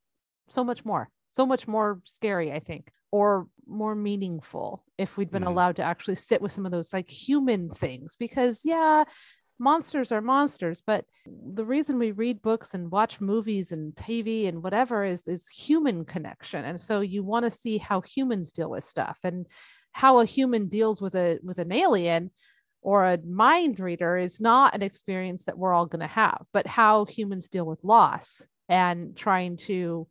so 0.47 0.63
much 0.63 0.83
more, 0.83 1.09
so 1.29 1.45
much 1.45 1.67
more 1.67 2.01
scary, 2.03 2.51
I 2.51 2.59
think, 2.59 2.91
or 3.11 3.47
more 3.67 3.95
meaningful 3.95 4.83
if 4.97 5.17
we'd 5.17 5.31
been 5.31 5.43
Mhm. 5.43 5.47
allowed 5.47 5.75
to 5.77 5.83
actually 5.83 6.15
sit 6.15 6.41
with 6.41 6.51
some 6.51 6.65
of 6.65 6.71
those 6.71 6.93
like 6.93 7.09
human 7.09 7.69
things. 7.69 8.15
Because, 8.15 8.65
yeah, 8.65 9.03
monsters 9.59 10.11
are 10.11 10.21
monsters 10.21 10.81
but 10.85 11.05
the 11.25 11.65
reason 11.65 11.97
we 11.97 12.11
read 12.11 12.41
books 12.41 12.73
and 12.73 12.91
watch 12.91 13.21
movies 13.21 13.71
and 13.71 13.95
tv 13.95 14.47
and 14.47 14.61
whatever 14.63 15.03
is 15.03 15.27
is 15.27 15.47
human 15.47 16.05
connection. 16.05 16.65
And 16.65 16.79
so 16.79 17.01
you 17.01 17.23
want 17.23 17.45
to 17.45 17.49
see 17.49 17.77
how 17.77 18.01
humans 18.01 18.51
deal 18.51 18.69
with 18.69 18.83
stuff 18.83 19.19
and 19.23 19.45
how 19.91 20.19
a 20.19 20.25
human 20.25 20.67
deals 20.67 21.01
with 21.01 21.15
a 21.15 21.39
with 21.43 21.59
an 21.59 21.71
alien 21.71 22.31
or 22.81 23.05
a 23.05 23.19
mind 23.25 23.79
reader 23.79 24.17
is 24.17 24.41
not 24.41 24.75
an 24.75 24.81
experience 24.81 25.45
that 25.45 25.57
we're 25.57 25.73
all 25.73 25.85
going 25.85 26.01
to 26.01 26.07
have 26.07 26.45
but 26.51 26.67
how 26.67 27.05
humans 27.05 27.49
deal 27.49 27.65
with 27.65 27.83
loss 27.83 28.45
and 28.69 29.15
trying 29.15 29.57
to 29.57 30.07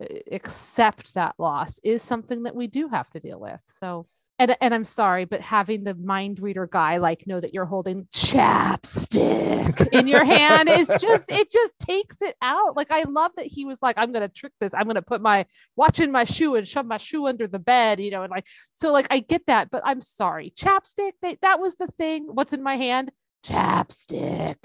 uh, 0.00 0.06
accept 0.30 1.14
that 1.14 1.34
loss 1.38 1.78
is 1.82 2.02
something 2.02 2.44
that 2.44 2.54
we 2.54 2.66
do 2.66 2.88
have 2.88 3.10
to 3.10 3.20
deal 3.20 3.40
with. 3.40 3.60
So 3.66 4.06
and 4.38 4.56
and 4.60 4.74
I'm 4.74 4.84
sorry, 4.84 5.24
but 5.24 5.40
having 5.40 5.84
the 5.84 5.94
mind 5.94 6.40
reader 6.40 6.66
guy 6.70 6.98
like 6.98 7.26
know 7.26 7.40
that 7.40 7.54
you're 7.54 7.64
holding 7.64 8.06
chapstick 8.12 9.88
in 9.92 10.06
your 10.06 10.24
hand 10.24 10.68
is 10.68 10.88
just 11.00 11.30
it 11.30 11.50
just 11.50 11.78
takes 11.78 12.20
it 12.22 12.36
out. 12.42 12.76
Like 12.76 12.90
I 12.90 13.04
love 13.04 13.32
that 13.36 13.46
he 13.46 13.64
was 13.64 13.80
like, 13.82 13.96
I'm 13.98 14.12
gonna 14.12 14.28
trick 14.28 14.52
this. 14.60 14.74
I'm 14.74 14.86
gonna 14.86 15.02
put 15.02 15.20
my 15.22 15.46
watch 15.76 16.00
in 16.00 16.12
my 16.12 16.24
shoe 16.24 16.54
and 16.54 16.66
shove 16.68 16.86
my 16.86 16.98
shoe 16.98 17.26
under 17.26 17.46
the 17.46 17.58
bed, 17.58 18.00
you 18.00 18.10
know, 18.10 18.22
and 18.22 18.30
like 18.30 18.46
so 18.74 18.92
like 18.92 19.06
I 19.10 19.20
get 19.20 19.46
that, 19.46 19.70
but 19.70 19.82
I'm 19.84 20.00
sorry, 20.00 20.52
chapstick. 20.56 21.12
They, 21.22 21.38
that 21.42 21.60
was 21.60 21.76
the 21.76 21.88
thing. 21.98 22.26
What's 22.28 22.52
in 22.52 22.62
my 22.62 22.76
hand? 22.76 23.10
Chapstick. 23.44 24.56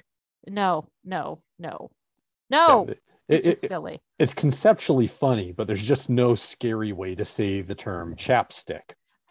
No, 0.47 0.87
no, 1.05 1.41
no, 1.59 1.91
no. 2.49 2.85
Yeah, 2.87 2.93
it's 3.29 3.45
it- 3.47 3.49
just 3.51 3.63
it- 3.63 3.67
silly. 3.69 4.01
it's 4.19 4.33
conceptually 4.33 5.07
funny, 5.07 5.51
but 5.51 5.67
there's 5.67 5.83
just 5.85 6.09
no 6.09 6.35
scary 6.35 6.91
way 6.91 7.15
to 7.15 7.23
say 7.25 7.61
the 7.61 7.75
term 7.75 8.15
chapstick. 8.15 8.81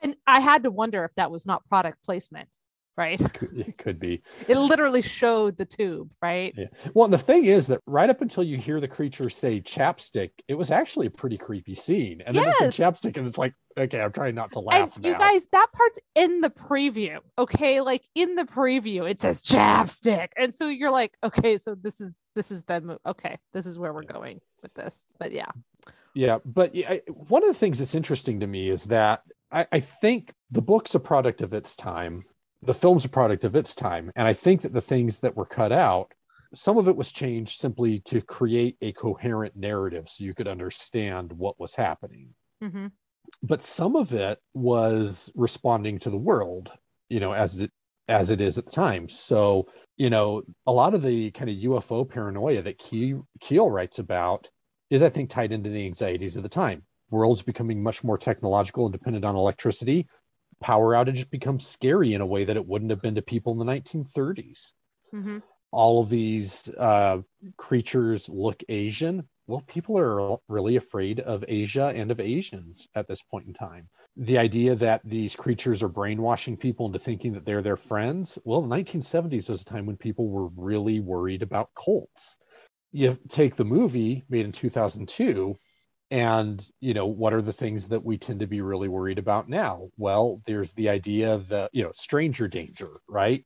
And 0.03 0.17
I 0.27 0.41
had 0.41 0.63
to 0.65 0.71
wonder 0.71 1.05
if 1.05 1.15
that 1.17 1.31
was 1.31 1.47
not 1.47 1.67
product 1.69 1.99
placement, 2.05 2.49
right? 2.97 3.21
It 3.21 3.79
could 3.79 3.99
be. 3.99 4.23
It 4.49 4.57
literally 4.57 5.03
showed 5.03 5.57
the 5.57 5.65
tube, 5.65 6.11
right? 6.23 6.55
Yeah. 6.57 6.67
Well, 6.95 7.09
the 7.09 7.19
thing 7.19 7.47
is 7.47 7.67
that 7.69 7.81
right 7.87 8.09
up 8.11 8.21
until 8.21 8.43
you 8.43 8.57
hear 8.57 8.81
the 8.81 8.89
creature 8.89 9.31
say 9.31 9.61
chapstick, 9.61 10.31
it 10.49 10.55
was 10.55 10.71
actually 10.71 11.07
a 11.07 11.11
pretty 11.11 11.39
creepy 11.39 11.75
scene. 11.75 12.23
And 12.27 12.37
then 12.37 12.45
Yes. 12.45 12.57
it's 12.61 12.77
chapstick, 12.77 13.17
and 13.17 13.27
it's 13.27 13.39
like, 13.39 13.55
okay, 13.79 14.01
I'm 14.01 14.13
trying 14.13 14.35
not 14.35 14.53
to 14.53 14.59
And 14.59 14.67
laugh 14.67 14.99
you 15.03 15.13
guys, 15.13 15.47
that 15.53 15.67
part's 15.73 15.99
in 16.15 16.41
the 16.41 16.51
preview. 16.51 17.19
Okay. 17.39 17.81
Like 17.81 18.03
in 18.15 18.35
the 18.37 18.45
preview, 18.45 19.09
it 19.09 19.21
says 19.21 19.43
chapstick. 19.43 20.29
And 20.37 20.55
so 20.55 20.69
you're 20.69 20.91
like, 20.91 21.17
okay, 21.23 21.59
so 21.59 21.75
this 21.75 22.01
is 22.01 22.15
this 22.35 22.51
is 22.51 22.63
the 22.63 22.99
okay, 23.07 23.39
this 23.53 23.67
is 23.67 23.79
where 23.79 23.93
we're 23.93 24.03
going 24.03 24.41
with 24.63 24.73
this. 24.75 25.07
But 25.19 25.33
yeah. 25.33 25.51
Yeah, 26.15 26.39
but 26.45 26.75
yeah, 26.75 26.99
one 27.29 27.43
of 27.43 27.49
the 27.49 27.55
things 27.55 27.79
that's 27.79 27.95
interesting 27.95 28.41
to 28.41 28.47
me 28.47 28.69
is 28.69 28.85
that 28.87 29.23
I, 29.53 29.67
I 29.73 29.81
think 29.81 30.33
the 30.51 30.63
book's 30.63 30.95
a 30.95 31.01
product 31.01 31.43
of 31.43 31.55
its 31.55 31.77
time, 31.77 32.21
the 32.63 32.75
film's 32.75 33.05
a 33.05 33.09
product 33.09 33.45
of 33.45 33.57
its 33.57 33.75
time, 33.75 34.11
and 34.17 34.27
I 34.27 34.33
think 34.33 34.63
that 34.63 34.73
the 34.73 34.81
things 34.81 35.21
that 35.21 35.37
were 35.37 35.47
cut 35.47 35.73
out, 35.73 36.13
some 36.55 36.79
of 36.79 36.89
it 36.89 36.97
was 36.97 37.13
changed 37.13 37.59
simply 37.59 37.99
to 38.01 38.21
create 38.21 38.77
a 38.81 38.93
coherent 38.93 39.57
narrative 39.57 40.09
so 40.09 40.25
you 40.25 40.35
could 40.35 40.49
understand 40.49 41.33
what 41.33 41.59
was 41.61 41.75
happening. 41.75 42.35
hmm 42.61 42.89
But 43.43 43.63
some 43.63 43.97
of 43.97 44.13
it 44.13 44.39
was 44.55 45.31
responding 45.35 45.99
to 46.01 46.11
the 46.11 46.19
world, 46.19 46.73
you 47.09 47.21
know, 47.21 47.33
as 47.33 47.59
it 47.59 47.71
as 48.09 48.31
it 48.31 48.41
is 48.41 48.59
at 48.59 48.67
the 48.67 48.73
time. 48.73 49.09
So, 49.09 49.69
you 49.97 50.11
know, 50.11 50.43
a 50.67 50.73
lot 50.73 50.95
of 50.95 51.03
the 51.03 51.31
kind 51.31 51.49
of 51.49 51.57
UFO 51.57 52.09
paranoia 52.09 52.61
that 52.63 52.79
Keel, 52.79 53.25
Keel 53.41 53.71
writes 53.71 54.01
about 54.01 54.49
is, 54.91 55.03
I 55.03 55.11
think, 55.11 55.31
tied 55.31 55.53
into 55.53 55.71
the 55.71 55.87
anxieties 55.87 56.37
of 56.37 56.43
the 56.43 56.49
time. 56.49 56.83
World's 57.11 57.43
becoming 57.43 57.83
much 57.83 58.05
more 58.05 58.19
technological 58.19 58.87
and 58.87 58.93
dependent 58.93 59.25
on 59.25 59.37
electricity. 59.37 60.09
Power 60.61 60.95
outages 60.95 61.29
become 61.29 61.61
scary 61.61 62.15
in 62.15 62.21
a 62.21 62.27
way 62.27 62.45
that 62.45 62.57
it 62.57 62.67
wouldn't 62.67 62.91
have 62.91 63.03
been 63.03 63.17
to 63.17 63.23
people 63.23 63.53
in 63.53 63.59
the 63.59 63.65
1930s. 63.65 64.75
hmm 65.13 65.39
All 65.73 66.03
of 66.03 66.11
these 66.11 66.69
uh, 66.77 67.23
creatures 67.57 68.29
look 68.29 68.63
Asian. 68.69 69.29
well, 69.47 69.63
people 69.63 69.99
are 69.99 70.39
really 70.49 70.77
afraid 70.77 71.21
of 71.21 71.45
Asia 71.49 71.93
and 71.95 72.11
of 72.11 72.21
Asians 72.21 72.89
at 72.95 73.07
this 73.09 73.23
point 73.23 73.47
in 73.47 73.53
time. 73.55 73.89
The 74.17 74.39
idea 74.39 74.75
that 74.77 75.03
these 75.05 75.37
creatures 75.37 75.83
are 75.83 75.89
brainwashing 75.89 76.57
people 76.57 76.87
into 76.87 76.99
thinking 76.99 77.33
that 77.33 77.45
they're 77.45 77.63
their 77.63 77.77
friends. 77.77 78.39
Well, 78.45 78.63
the 78.63 78.69
1970s 78.69 79.49
was 79.49 79.63
a 79.63 79.65
time 79.65 79.87
when 79.87 79.97
people 79.97 80.29
were 80.29 80.49
really 80.49 81.01
worried 81.01 81.43
about 81.43 81.75
cults. 81.75 82.37
You 82.93 83.19
take 83.29 83.57
the 83.57 83.65
movie 83.65 84.25
made 84.29 84.47
in 84.47 84.53
2002, 84.53 85.57
and 86.11 86.67
you 86.81 86.93
know 86.93 87.07
what 87.07 87.33
are 87.33 87.43
the 87.43 87.53
things 87.53 87.89
that 87.89 88.05
we 88.05 88.19
tend 88.19 88.41
to 88.41 88.47
be 88.47 88.61
really 88.61 88.89
worried 88.89 89.19
about 89.19 89.49
now? 89.49 89.89
Well 89.97 90.43
there's 90.45 90.73
the 90.75 90.89
idea 90.89 91.39
that 91.49 91.71
you 91.73 91.85
know 91.85 91.93
stranger 91.93 92.49
danger 92.49 92.89
right? 93.09 93.45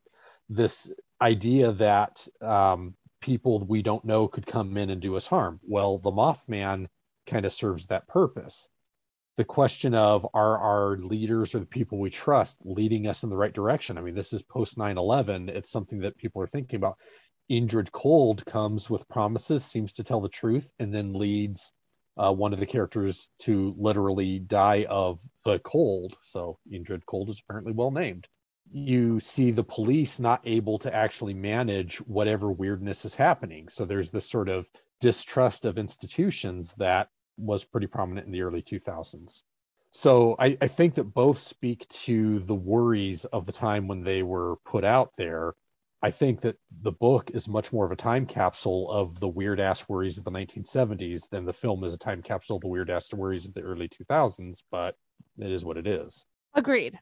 This 0.49 0.91
idea 1.21 1.73
that 1.73 2.27
um, 2.41 2.95
people 3.21 3.65
we 3.67 3.83
don't 3.83 4.05
know 4.05 4.29
could 4.29 4.47
come 4.47 4.77
in 4.77 4.91
and 4.91 5.01
do 5.01 5.17
us 5.17 5.27
harm. 5.27 5.61
Well 5.63 5.99
the 5.99 6.11
mothman 6.11 6.89
kind 7.27 7.45
of 7.45 7.53
serves 7.53 7.87
that 7.87 8.09
purpose. 8.09 8.69
The 9.37 9.45
question 9.45 9.95
of 9.95 10.27
are 10.33 10.59
our 10.59 10.97
leaders 10.97 11.55
or 11.55 11.59
the 11.59 11.67
people 11.67 11.99
we 11.99 12.11
trust 12.11 12.57
leading 12.65 13.09
us 13.09 13.25
in 13.25 13.31
the 13.31 13.37
right 13.37 13.53
direction? 13.53 13.99
I 13.99 14.01
mean 14.01 14.15
this 14.15 14.33
is 14.33 14.43
post 14.43 14.79
9-11 14.79 15.51
it's 15.51 15.71
something 15.71 16.01
that 16.01 16.17
people 16.17 16.41
are 16.43 16.47
thinking 16.47 16.77
about. 16.77 16.97
Indrid 17.51 17.93
Cold 17.93 18.47
comes 18.47 18.89
with 18.89 19.07
promises 19.09 19.63
seems 19.67 19.93
to 19.95 20.05
tell 20.05 20.23
the 20.23 20.31
truth 20.31 20.73
and 20.79 20.95
then 20.95 21.13
leads 21.13 21.71
uh, 22.17 22.33
one 22.33 22.53
of 22.53 22.61
the 22.61 22.67
characters 22.67 23.29
to 23.41 23.75
literally 23.77 24.39
die 24.39 24.87
of 24.89 25.21
the 25.45 25.59
cold. 25.61 26.17
So 26.23 26.59
Indrid 26.71 27.07
Cold 27.07 27.29
is 27.29 27.41
apparently 27.41 27.73
well 27.73 27.91
named. 27.91 28.29
You 28.71 29.21
see 29.21 29.51
the 29.51 29.65
police 29.65 30.21
not 30.21 30.41
able 30.45 30.79
to 30.81 30.95
actually 30.95 31.35
manage 31.35 31.99
whatever 31.99 32.51
weirdness 32.51 33.05
is 33.05 33.15
happening. 33.15 33.69
So 33.69 33.85
there's 33.85 34.11
this 34.11 34.29
sort 34.29 34.49
of 34.49 34.67
distrust 35.01 35.65
of 35.65 35.79
institutions 35.79 36.75
that 36.75 37.09
was 37.37 37.65
pretty 37.65 37.87
prominent 37.87 38.27
in 38.27 38.33
the 38.33 38.43
early 38.43 38.63
2000s. 38.63 39.43
So 39.91 40.35
I, 40.39 40.57
I 40.61 40.69
think 40.69 40.95
that 40.95 41.05
both 41.05 41.39
speak 41.39 41.89
to 41.89 42.41
the 42.41 42.55
worries 42.55 43.25
of 43.27 43.47
the 43.47 43.53
time 43.53 43.87
when 43.87 44.03
they 44.03 44.23
were 44.23 44.57
put 44.65 44.85
out 44.85 45.13
there 45.17 45.55
I 46.05 46.11
think 46.11 46.43
that 46.43 46.59
the 46.83 46.93
book 46.93 47.31
is 47.33 47.49
much 47.49 47.73
more 47.73 47.87
of 47.87 47.91
a 47.91 47.97
time 47.97 48.27
capsule 48.27 48.91
of 48.91 49.19
the 49.21 49.29
weird 49.29 49.59
ass 49.59 49.89
worries 49.89 50.19
of 50.19 50.25
the 50.25 50.31
1970s 50.31 51.31
than 51.31 51.47
the 51.47 51.53
film 51.55 51.83
is 51.83 51.95
a 51.95 51.99
time 51.99 52.21
capsule 52.21 52.57
of 52.57 52.61
the 52.61 52.69
weird 52.69 52.91
ass 52.91 53.11
worries 53.15 53.47
of 53.47 53.55
the 53.55 53.63
early 53.63 53.89
2000s, 53.89 54.65
but 54.71 54.97
it 55.39 55.51
is 55.51 55.65
what 55.65 55.79
it 55.79 55.87
is. 55.87 56.27
Agreed. 56.53 56.99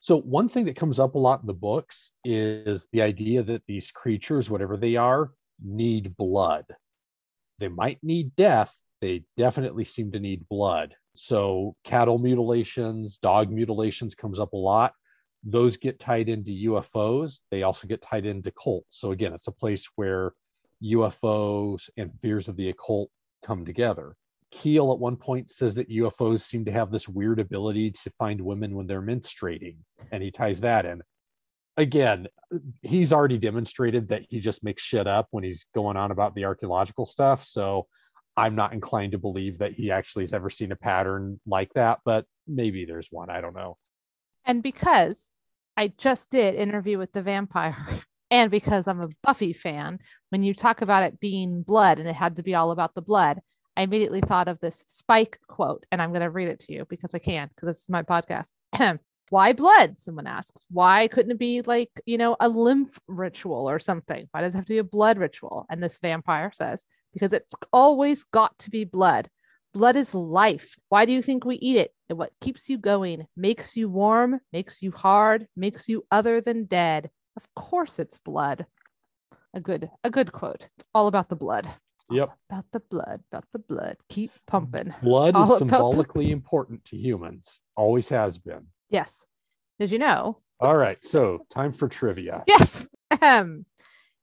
So, 0.00 0.18
one 0.18 0.48
thing 0.48 0.64
that 0.64 0.76
comes 0.76 0.98
up 0.98 1.16
a 1.16 1.18
lot 1.18 1.42
in 1.42 1.46
the 1.46 1.52
books 1.52 2.12
is 2.24 2.88
the 2.92 3.02
idea 3.02 3.42
that 3.42 3.66
these 3.66 3.90
creatures, 3.90 4.48
whatever 4.48 4.78
they 4.78 4.96
are, 4.96 5.32
need 5.62 6.16
blood. 6.16 6.64
They 7.58 7.68
might 7.68 7.98
need 8.02 8.36
death, 8.36 8.74
they 9.02 9.24
definitely 9.36 9.84
seem 9.84 10.12
to 10.12 10.18
need 10.18 10.48
blood. 10.48 10.94
So, 11.12 11.76
cattle 11.84 12.16
mutilations, 12.16 13.18
dog 13.18 13.50
mutilations 13.50 14.14
comes 14.14 14.40
up 14.40 14.54
a 14.54 14.56
lot 14.56 14.94
those 15.44 15.76
get 15.76 15.98
tied 15.98 16.28
into 16.28 16.50
UFOs. 16.70 17.40
They 17.50 17.62
also 17.62 17.86
get 17.86 18.02
tied 18.02 18.26
into 18.26 18.52
cults. 18.52 18.98
So 19.00 19.12
again, 19.12 19.32
it's 19.32 19.48
a 19.48 19.52
place 19.52 19.88
where 19.96 20.32
UFOs 20.82 21.88
and 21.96 22.12
fears 22.20 22.48
of 22.48 22.56
the 22.56 22.68
occult 22.68 23.10
come 23.44 23.64
together. 23.64 24.16
Keel 24.50 24.92
at 24.92 24.98
one 24.98 25.16
point 25.16 25.50
says 25.50 25.74
that 25.74 25.90
UFOs 25.90 26.40
seem 26.40 26.64
to 26.64 26.72
have 26.72 26.90
this 26.90 27.08
weird 27.08 27.40
ability 27.40 27.90
to 27.90 28.10
find 28.18 28.40
women 28.40 28.74
when 28.74 28.86
they're 28.86 29.02
menstruating, 29.02 29.76
and 30.12 30.22
he 30.22 30.30
ties 30.30 30.60
that 30.60 30.86
in. 30.86 31.02
Again, 31.76 32.26
he's 32.82 33.12
already 33.12 33.38
demonstrated 33.38 34.08
that 34.08 34.24
he 34.28 34.40
just 34.40 34.64
makes 34.64 34.82
shit 34.82 35.06
up 35.06 35.28
when 35.30 35.44
he's 35.44 35.66
going 35.74 35.96
on 35.96 36.10
about 36.10 36.34
the 36.34 36.46
archaeological 36.46 37.04
stuff. 37.04 37.44
So 37.44 37.86
I'm 38.36 38.54
not 38.54 38.72
inclined 38.72 39.12
to 39.12 39.18
believe 39.18 39.58
that 39.58 39.72
he 39.72 39.90
actually 39.90 40.22
has 40.22 40.32
ever 40.32 40.48
seen 40.48 40.72
a 40.72 40.76
pattern 40.76 41.40
like 41.46 41.72
that, 41.74 42.00
but 42.04 42.24
maybe 42.46 42.84
there's 42.84 43.08
one. 43.10 43.28
I 43.30 43.40
don't 43.40 43.54
know. 43.54 43.76
And 44.46 44.62
because 44.62 45.32
I 45.76 45.92
just 45.98 46.30
did 46.30 46.54
interview 46.54 46.98
with 46.98 47.12
the 47.12 47.22
vampire. 47.22 47.76
And 48.28 48.50
because 48.50 48.88
I'm 48.88 49.00
a 49.00 49.08
Buffy 49.22 49.52
fan, 49.52 50.00
when 50.30 50.42
you 50.42 50.52
talk 50.52 50.82
about 50.82 51.04
it 51.04 51.20
being 51.20 51.62
blood 51.62 52.00
and 52.00 52.08
it 52.08 52.16
had 52.16 52.34
to 52.36 52.42
be 52.42 52.56
all 52.56 52.72
about 52.72 52.92
the 52.96 53.00
blood, 53.00 53.38
I 53.76 53.82
immediately 53.82 54.20
thought 54.20 54.48
of 54.48 54.58
this 54.58 54.82
Spike 54.88 55.38
quote, 55.46 55.86
and 55.92 56.02
I'm 56.02 56.10
going 56.10 56.22
to 56.22 56.30
read 56.30 56.48
it 56.48 56.58
to 56.60 56.72
you 56.72 56.86
because 56.90 57.14
I 57.14 57.20
can, 57.20 57.48
because 57.48 57.68
this 57.68 57.82
is 57.82 57.88
my 57.88 58.02
podcast. 58.02 58.50
Why 59.30 59.52
blood? 59.52 60.00
Someone 60.00 60.26
asks. 60.26 60.66
Why 60.70 61.06
couldn't 61.06 61.30
it 61.30 61.38
be 61.38 61.62
like, 61.62 61.90
you 62.04 62.18
know, 62.18 62.36
a 62.40 62.48
lymph 62.48 62.98
ritual 63.06 63.70
or 63.70 63.78
something? 63.78 64.28
Why 64.32 64.40
does 64.40 64.54
it 64.54 64.58
have 64.58 64.66
to 64.66 64.72
be 64.72 64.78
a 64.78 64.84
blood 64.84 65.18
ritual? 65.18 65.64
And 65.70 65.80
this 65.80 65.98
vampire 66.02 66.50
says, 66.52 66.84
because 67.12 67.32
it's 67.32 67.54
always 67.72 68.24
got 68.24 68.58
to 68.58 68.70
be 68.70 68.82
blood. 68.82 69.28
Blood 69.72 69.94
is 69.94 70.16
life. 70.16 70.74
Why 70.88 71.06
do 71.06 71.12
you 71.12 71.22
think 71.22 71.44
we 71.44 71.56
eat 71.56 71.76
it? 71.76 71.92
And 72.08 72.18
what 72.18 72.32
keeps 72.40 72.68
you 72.68 72.78
going, 72.78 73.26
makes 73.36 73.76
you 73.76 73.88
warm, 73.88 74.40
makes 74.52 74.82
you 74.82 74.92
hard, 74.92 75.48
makes 75.56 75.88
you 75.88 76.04
other 76.10 76.40
than 76.40 76.64
dead. 76.64 77.10
Of 77.36 77.46
course 77.54 77.98
it's 77.98 78.18
blood. 78.18 78.66
A 79.54 79.60
good, 79.60 79.90
a 80.04 80.10
good 80.10 80.32
quote. 80.32 80.68
It's 80.76 80.84
all 80.94 81.08
about 81.08 81.28
the 81.28 81.36
blood. 81.36 81.68
Yep. 82.10 82.28
All 82.28 82.36
about 82.50 82.64
the 82.72 82.80
blood, 82.80 83.22
about 83.32 83.44
the 83.52 83.58
blood. 83.58 83.96
Keep 84.08 84.30
pumping. 84.46 84.94
Blood 85.02 85.34
all 85.34 85.50
is 85.50 85.58
symbolically 85.58 86.26
the... 86.26 86.32
important 86.32 86.84
to 86.86 86.96
humans. 86.96 87.60
Always 87.74 88.08
has 88.10 88.38
been. 88.38 88.66
Yes. 88.88 89.26
Did 89.80 89.90
you 89.90 89.98
know? 89.98 90.38
All 90.60 90.76
right. 90.76 91.02
So 91.02 91.44
time 91.50 91.72
for 91.72 91.88
trivia. 91.88 92.44
Yes. 92.46 92.86
Um, 93.22 93.64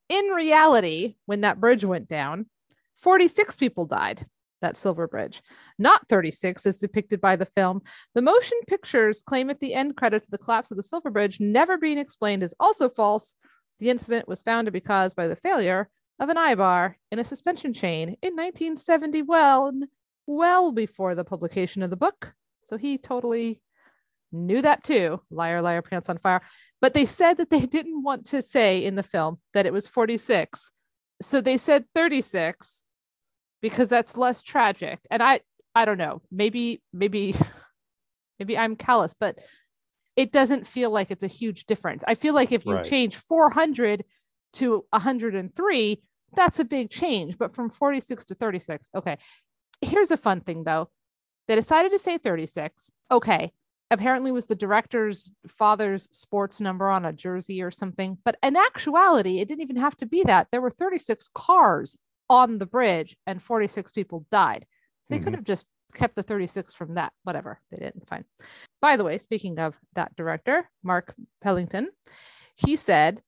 in 0.09 0.25
reality, 0.27 1.15
when 1.25 1.41
that 1.41 1.59
bridge 1.59 1.83
went 1.83 2.07
down, 2.07 2.45
46 2.97 3.55
people 3.55 3.85
died 3.85 4.25
that 4.63 4.77
silver 4.77 5.07
bridge. 5.07 5.41
Not 5.77 6.07
36 6.09 6.65
as 6.65 6.79
depicted 6.79 7.21
by 7.21 7.35
the 7.35 7.45
film. 7.45 7.81
The 8.15 8.21
motion 8.21 8.57
pictures 8.67 9.21
claim 9.21 9.49
at 9.49 9.59
the 9.59 9.75
end 9.75 9.95
credits 9.95 10.25
of 10.25 10.31
the 10.31 10.39
collapse 10.39 10.71
of 10.71 10.77
the 10.77 10.83
silver 10.83 11.11
bridge 11.11 11.39
never 11.39 11.77
being 11.77 11.99
explained 11.99 12.41
is 12.41 12.55
also 12.59 12.89
false. 12.89 13.35
The 13.79 13.89
incident 13.89 14.27
was 14.27 14.41
found 14.41 14.65
to 14.65 14.71
be 14.71 14.81
caused 14.81 15.15
by 15.15 15.27
the 15.27 15.35
failure 15.35 15.89
of 16.19 16.29
an 16.29 16.37
eye 16.37 16.55
bar 16.55 16.97
in 17.11 17.19
a 17.19 17.23
suspension 17.23 17.73
chain 17.73 18.17
in 18.21 18.33
1970, 18.35 19.21
well, 19.23 19.71
well 20.25 20.71
before 20.71 21.15
the 21.15 21.23
publication 21.23 21.83
of 21.83 21.89
the 21.89 21.95
book. 21.95 22.33
So 22.63 22.77
he 22.77 22.97
totally 22.97 23.61
knew 24.31 24.61
that 24.61 24.83
too. 24.83 25.21
Liar, 25.29 25.61
liar, 25.61 25.81
pants 25.81 26.09
on 26.09 26.17
fire. 26.17 26.41
But 26.81 26.93
they 26.93 27.05
said 27.05 27.37
that 27.37 27.49
they 27.49 27.61
didn't 27.65 28.03
want 28.03 28.25
to 28.27 28.41
say 28.41 28.83
in 28.83 28.95
the 28.95 29.03
film 29.03 29.39
that 29.53 29.65
it 29.65 29.73
was 29.73 29.87
46. 29.87 30.71
So 31.21 31.41
they 31.41 31.57
said 31.57 31.85
36 31.95 32.83
because 33.63 33.87
that's 33.87 34.17
less 34.17 34.43
tragic. 34.43 34.99
And 35.09 35.23
I 35.23 35.39
I 35.73 35.85
don't 35.85 35.97
know, 35.97 36.21
maybe 36.29 36.83
maybe 36.93 37.33
maybe 38.39 38.55
I'm 38.55 38.75
callous, 38.75 39.15
but 39.19 39.39
it 40.15 40.31
doesn't 40.31 40.67
feel 40.67 40.91
like 40.91 41.09
it's 41.09 41.23
a 41.23 41.27
huge 41.27 41.65
difference. 41.65 42.03
I 42.07 42.13
feel 42.13 42.35
like 42.35 42.51
if 42.51 42.65
you 42.67 42.75
right. 42.75 42.85
change 42.85 43.15
400 43.15 44.03
to 44.55 44.85
103, 44.91 46.03
that's 46.35 46.59
a 46.59 46.65
big 46.65 46.91
change, 46.91 47.39
but 47.39 47.55
from 47.55 47.71
46 47.71 48.25
to 48.25 48.35
36, 48.35 48.89
okay. 48.93 49.17
Here's 49.81 50.11
a 50.11 50.17
fun 50.17 50.41
thing 50.41 50.63
though. 50.63 50.89
They 51.47 51.55
decided 51.55 51.91
to 51.93 51.99
say 51.99 52.19
36. 52.19 52.91
Okay. 53.09 53.51
Apparently 53.89 54.31
was 54.31 54.45
the 54.45 54.55
director's 54.55 55.31
father's 55.47 56.07
sports 56.11 56.59
number 56.59 56.89
on 56.89 57.05
a 57.05 57.13
jersey 57.13 57.61
or 57.61 57.71
something, 57.71 58.17
but 58.25 58.37
in 58.43 58.55
actuality, 58.55 59.39
it 59.39 59.47
didn't 59.47 59.61
even 59.61 59.75
have 59.77 59.95
to 59.97 60.05
be 60.05 60.23
that. 60.23 60.47
There 60.51 60.61
were 60.61 60.69
36 60.69 61.29
cars 61.33 61.95
on 62.29 62.57
the 62.57 62.65
bridge 62.65 63.15
and 63.27 63.41
46 63.41 63.91
people 63.91 64.25
died. 64.31 64.65
They 65.09 65.17
mm-hmm. 65.17 65.25
could 65.25 65.33
have 65.35 65.43
just 65.43 65.65
kept 65.93 66.15
the 66.15 66.23
36 66.23 66.73
from 66.73 66.95
that. 66.95 67.13
Whatever. 67.23 67.59
They 67.71 67.83
didn't. 67.83 68.07
Fine. 68.07 68.25
By 68.81 68.97
the 68.97 69.03
way, 69.03 69.17
speaking 69.17 69.59
of 69.59 69.77
that 69.95 70.15
director, 70.15 70.69
Mark 70.83 71.13
Pellington, 71.41 71.89
he 72.55 72.75
said, 72.75 73.21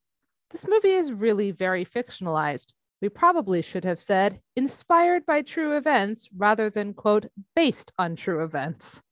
This 0.50 0.66
movie 0.66 0.92
is 0.92 1.12
really 1.12 1.50
very 1.50 1.84
fictionalized. 1.84 2.72
We 3.02 3.08
probably 3.08 3.62
should 3.62 3.84
have 3.84 4.00
said 4.00 4.40
inspired 4.56 5.26
by 5.26 5.42
true 5.42 5.76
events 5.76 6.28
rather 6.36 6.70
than, 6.70 6.94
quote, 6.94 7.26
based 7.54 7.92
on 7.98 8.16
true 8.16 8.42
events. 8.42 9.02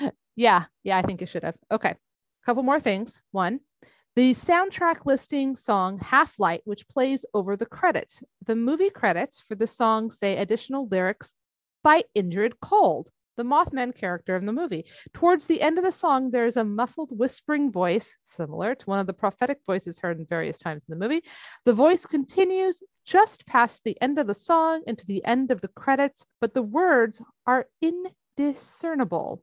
yeah, 0.36 0.64
yeah, 0.82 0.96
I 0.96 1.02
think 1.02 1.20
you 1.20 1.26
should 1.26 1.44
have. 1.44 1.56
Okay. 1.70 1.90
A 1.90 2.46
couple 2.46 2.62
more 2.62 2.80
things. 2.80 3.20
One, 3.30 3.60
the 4.16 4.32
soundtrack 4.32 5.06
listing 5.06 5.54
song 5.54 5.98
Half 5.98 6.40
Light, 6.40 6.62
which 6.64 6.88
plays 6.88 7.24
over 7.32 7.56
the 7.56 7.66
credits. 7.66 8.22
The 8.46 8.56
movie 8.56 8.90
credits 8.90 9.40
for 9.40 9.54
the 9.54 9.68
song 9.68 10.10
say 10.10 10.36
additional 10.36 10.88
lyrics 10.88 11.32
by 11.84 12.02
Indrid 12.16 12.54
Cold, 12.60 13.10
the 13.36 13.44
Mothman 13.44 13.94
character 13.94 14.36
in 14.36 14.46
the 14.46 14.52
movie. 14.52 14.84
Towards 15.14 15.46
the 15.46 15.62
end 15.62 15.78
of 15.78 15.84
the 15.84 15.92
song, 15.92 16.30
there's 16.30 16.56
a 16.56 16.64
muffled 16.64 17.16
whispering 17.16 17.70
voice, 17.70 18.16
similar 18.24 18.74
to 18.74 18.86
one 18.86 18.98
of 18.98 19.06
the 19.06 19.12
prophetic 19.12 19.58
voices 19.64 20.00
heard 20.00 20.18
in 20.18 20.26
various 20.26 20.58
times 20.58 20.82
in 20.88 20.98
the 20.98 21.02
movie. 21.02 21.22
The 21.64 21.72
voice 21.72 22.04
continues 22.04 22.82
just 23.06 23.46
past 23.46 23.82
the 23.84 23.96
end 24.02 24.18
of 24.18 24.26
the 24.26 24.34
song 24.34 24.82
into 24.88 25.06
the 25.06 25.24
end 25.24 25.52
of 25.52 25.60
the 25.60 25.68
credits, 25.68 26.26
but 26.40 26.52
the 26.52 26.62
words 26.62 27.22
are 27.46 27.68
indiscernible. 27.80 29.42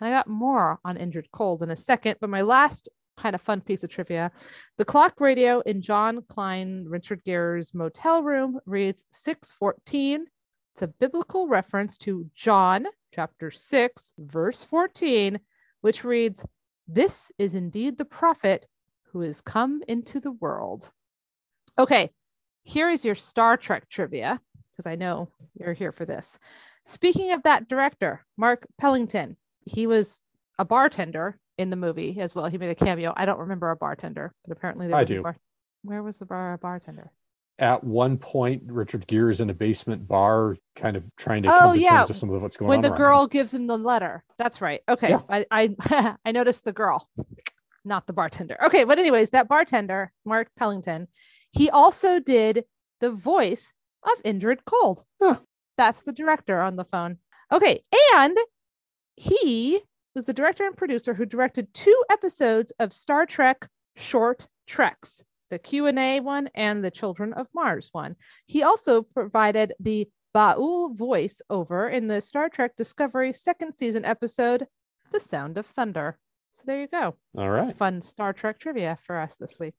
And 0.00 0.08
I 0.08 0.10
got 0.10 0.26
more 0.26 0.78
on 0.84 0.96
Indrid 0.96 1.26
Cold 1.32 1.62
in 1.62 1.70
a 1.70 1.76
second, 1.76 2.16
but 2.20 2.30
my 2.30 2.42
last 2.42 2.88
kind 3.16 3.34
of 3.34 3.40
fun 3.40 3.60
piece 3.60 3.84
of 3.84 3.90
trivia. 3.90 4.30
The 4.78 4.84
clock 4.84 5.20
radio 5.20 5.60
in 5.60 5.82
John 5.82 6.22
Klein 6.28 6.84
Richard 6.88 7.22
Gere's 7.24 7.74
motel 7.74 8.22
room 8.22 8.60
reads 8.66 9.04
614, 9.10 10.26
It's 10.74 10.82
a 10.82 10.88
biblical 10.88 11.48
reference 11.48 11.96
to 11.98 12.28
John 12.34 12.86
chapter 13.14 13.50
6, 13.50 14.14
verse 14.18 14.62
14, 14.62 15.40
which 15.80 16.04
reads, 16.04 16.44
This 16.86 17.32
is 17.38 17.54
indeed 17.54 17.98
the 17.98 18.04
prophet 18.04 18.66
who 19.12 19.22
is 19.22 19.40
come 19.40 19.82
into 19.88 20.20
the 20.20 20.32
world. 20.32 20.90
Okay, 21.78 22.10
here 22.62 22.90
is 22.90 23.04
your 23.04 23.14
Star 23.14 23.56
Trek 23.56 23.88
trivia, 23.88 24.40
because 24.72 24.86
I 24.86 24.96
know 24.96 25.30
you're 25.58 25.72
here 25.72 25.92
for 25.92 26.04
this. 26.04 26.38
Speaking 26.84 27.32
of 27.32 27.42
that 27.42 27.68
director, 27.68 28.24
Mark 28.36 28.66
Pellington, 28.78 29.36
he 29.64 29.86
was 29.86 30.20
a 30.58 30.64
bartender 30.64 31.38
in 31.58 31.70
the 31.70 31.76
movie 31.76 32.18
as 32.20 32.34
well. 32.34 32.46
He 32.46 32.58
made 32.58 32.70
a 32.70 32.74
cameo. 32.74 33.12
I 33.16 33.24
don't 33.26 33.38
remember 33.38 33.70
a 33.70 33.76
bartender, 33.76 34.32
but 34.46 34.56
apparently 34.56 34.88
there 34.88 34.96
I 34.96 35.04
do. 35.04 35.22
bar- 35.22 35.36
Where 35.82 36.02
was 36.02 36.18
the 36.18 36.26
bar 36.26 36.54
A 36.54 36.58
bartender? 36.58 37.10
At 37.58 37.82
one 37.82 38.18
point, 38.18 38.64
Richard 38.66 39.06
Gere 39.06 39.30
is 39.30 39.40
in 39.40 39.48
a 39.48 39.54
basement 39.54 40.06
bar, 40.06 40.56
kind 40.76 40.94
of 40.94 41.08
trying 41.16 41.42
to 41.44 41.48
Oh, 41.48 41.58
come 41.58 41.74
to 41.76 41.80
yeah. 41.82 41.98
terms 42.00 42.08
with 42.10 42.18
some 42.18 42.30
of 42.30 42.42
what's 42.42 42.56
going 42.58 42.68
when 42.68 42.78
on. 42.78 42.82
When 42.82 42.90
the 42.92 42.96
girl 42.98 43.26
gives 43.26 43.54
him 43.54 43.66
the 43.66 43.78
letter. 43.78 44.22
That's 44.36 44.60
right. 44.60 44.82
Okay. 44.88 45.10
Yeah. 45.10 45.20
I 45.30 45.46
I, 45.50 46.16
I 46.26 46.32
noticed 46.32 46.64
the 46.64 46.72
girl, 46.72 47.08
not 47.86 48.06
the 48.06 48.12
bartender. 48.12 48.58
Okay, 48.66 48.84
but 48.84 48.98
anyways, 48.98 49.30
that 49.30 49.48
bartender, 49.48 50.12
Mark 50.26 50.48
Pellington, 50.58 51.08
he 51.52 51.70
also 51.70 52.20
did 52.20 52.64
the 53.00 53.10
voice 53.10 53.72
of 54.02 54.22
Indrid 54.22 54.58
Cold. 54.66 55.04
Huh. 55.22 55.36
That's 55.78 56.02
the 56.02 56.12
director 56.12 56.60
on 56.60 56.76
the 56.76 56.84
phone. 56.84 57.16
Okay, 57.50 57.82
and 58.14 58.36
he 59.14 59.80
was 60.16 60.24
the 60.24 60.32
director 60.32 60.66
and 60.66 60.76
producer 60.76 61.12
who 61.12 61.26
directed 61.26 61.72
two 61.74 62.02
episodes 62.10 62.72
of 62.80 62.92
Star 62.92 63.26
Trek 63.26 63.68
short 63.96 64.48
treks, 64.66 65.22
the 65.50 65.58
Q&A 65.58 66.20
one 66.20 66.48
and 66.54 66.82
the 66.82 66.90
Children 66.90 67.34
of 67.34 67.46
Mars 67.54 67.90
one. 67.92 68.16
He 68.46 68.62
also 68.62 69.02
provided 69.02 69.74
the 69.78 70.08
Ba'ul 70.34 70.96
voice 70.96 71.42
over 71.50 71.88
in 71.88 72.08
the 72.08 72.22
Star 72.22 72.48
Trek 72.48 72.72
Discovery 72.76 73.34
second 73.34 73.74
season 73.76 74.06
episode, 74.06 74.66
The 75.12 75.20
Sound 75.20 75.58
of 75.58 75.66
Thunder. 75.66 76.18
So 76.52 76.62
there 76.64 76.80
you 76.80 76.88
go. 76.88 77.16
All 77.36 77.50
right. 77.50 77.68
It's 77.68 77.76
fun 77.76 78.00
Star 78.00 78.32
Trek 78.32 78.58
trivia 78.58 78.96
for 79.02 79.18
us 79.20 79.36
this 79.36 79.58
week. 79.60 79.74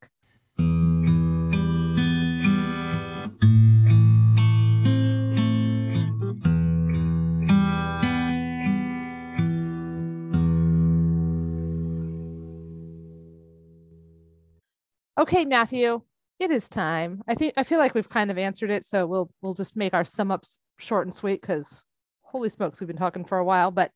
Okay, 15.17 15.45
Matthew, 15.45 16.01
it 16.39 16.51
is 16.51 16.69
time. 16.69 17.23
I 17.27 17.33
think 17.33 17.53
I 17.57 17.63
feel 17.63 17.79
like 17.79 17.95
we've 17.95 18.09
kind 18.09 18.29
of 18.29 18.37
answered 18.37 18.69
it, 18.69 18.85
so 18.85 19.07
we'll 19.07 19.31
we'll 19.41 19.55
just 19.55 19.75
make 19.75 19.93
our 19.95 20.05
sum 20.05 20.29
ups 20.29 20.59
short 20.77 21.07
and 21.07 21.13
sweet 21.13 21.41
because 21.41 21.83
holy 22.21 22.49
smokes, 22.49 22.79
we've 22.79 22.87
been 22.87 22.97
talking 22.97 23.25
for 23.25 23.39
a 23.39 23.45
while. 23.45 23.71
But 23.71 23.91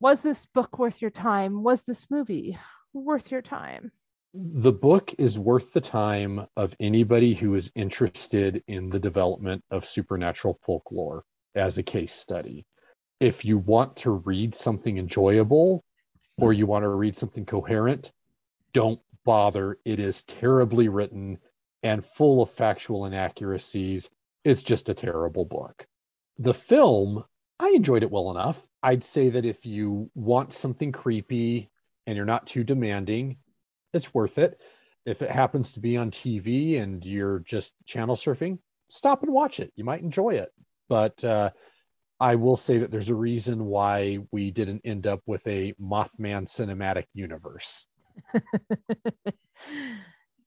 was 0.00 0.20
this 0.20 0.46
book 0.46 0.78
worth 0.78 1.00
your 1.00 1.10
time? 1.10 1.62
Was 1.62 1.82
this 1.82 2.10
movie 2.10 2.58
worth 2.92 3.30
your 3.30 3.42
time? 3.42 3.92
The 4.34 4.72
book 4.72 5.14
is 5.18 5.38
worth 5.38 5.72
the 5.72 5.80
time 5.80 6.46
of 6.56 6.74
anybody 6.80 7.34
who 7.34 7.54
is 7.54 7.70
interested 7.74 8.62
in 8.66 8.88
the 8.88 8.98
development 8.98 9.62
of 9.70 9.86
supernatural 9.86 10.58
folklore 10.64 11.24
as 11.54 11.78
a 11.78 11.82
case 11.82 12.14
study. 12.14 12.64
If 13.20 13.44
you 13.44 13.58
want 13.58 13.96
to 13.98 14.10
read 14.12 14.54
something 14.54 14.98
enjoyable 14.98 15.84
or 16.38 16.52
you 16.52 16.66
want 16.66 16.84
to 16.84 16.88
read 16.88 17.16
something 17.16 17.44
coherent, 17.44 18.12
don't 18.72 19.00
bother. 19.30 19.78
It 19.84 20.00
is 20.00 20.24
terribly 20.24 20.88
written 20.88 21.38
and 21.84 22.04
full 22.04 22.42
of 22.42 22.50
factual 22.50 23.04
inaccuracies. 23.04 24.10
It's 24.42 24.64
just 24.64 24.88
a 24.88 24.94
terrible 24.94 25.44
book. 25.44 25.86
The 26.38 26.52
film, 26.52 27.22
I 27.60 27.68
enjoyed 27.76 28.02
it 28.02 28.10
well 28.10 28.32
enough. 28.32 28.60
I'd 28.82 29.04
say 29.04 29.28
that 29.28 29.44
if 29.44 29.66
you 29.66 30.10
want 30.16 30.52
something 30.52 30.90
creepy 30.90 31.70
and 32.08 32.16
you're 32.16 32.24
not 32.24 32.48
too 32.48 32.64
demanding, 32.64 33.36
it's 33.94 34.12
worth 34.12 34.36
it. 34.38 34.60
If 35.06 35.22
it 35.22 35.30
happens 35.30 35.74
to 35.74 35.80
be 35.80 35.96
on 35.96 36.10
TV 36.10 36.82
and 36.82 37.06
you're 37.06 37.38
just 37.38 37.72
channel 37.86 38.16
surfing, 38.16 38.58
stop 38.88 39.22
and 39.22 39.32
watch 39.32 39.60
it. 39.60 39.72
You 39.76 39.84
might 39.84 40.02
enjoy 40.02 40.30
it. 40.30 40.50
But 40.88 41.22
uh, 41.22 41.50
I 42.18 42.34
will 42.34 42.56
say 42.56 42.78
that 42.78 42.90
there's 42.90 43.10
a 43.10 43.14
reason 43.14 43.64
why 43.66 44.18
we 44.32 44.50
didn't 44.50 44.82
end 44.84 45.06
up 45.06 45.20
with 45.24 45.46
a 45.46 45.72
Mothman 45.80 46.48
cinematic 46.48 47.04
universe. 47.14 47.86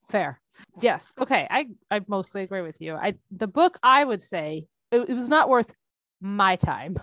Fair. 0.10 0.40
Yes. 0.82 1.12
Okay. 1.20 1.48
I 1.50 1.68
I 1.90 2.02
mostly 2.08 2.44
agree 2.44 2.62
with 2.62 2.80
you. 2.82 2.96
I 2.96 3.16
the 3.32 3.48
book 3.48 3.80
I 3.82 4.04
would 4.04 4.22
say 4.22 4.66
it, 4.92 5.10
it 5.10 5.14
was 5.14 5.30
not 5.30 5.50
worth 5.50 5.74
my 6.22 6.56
time. 6.56 6.98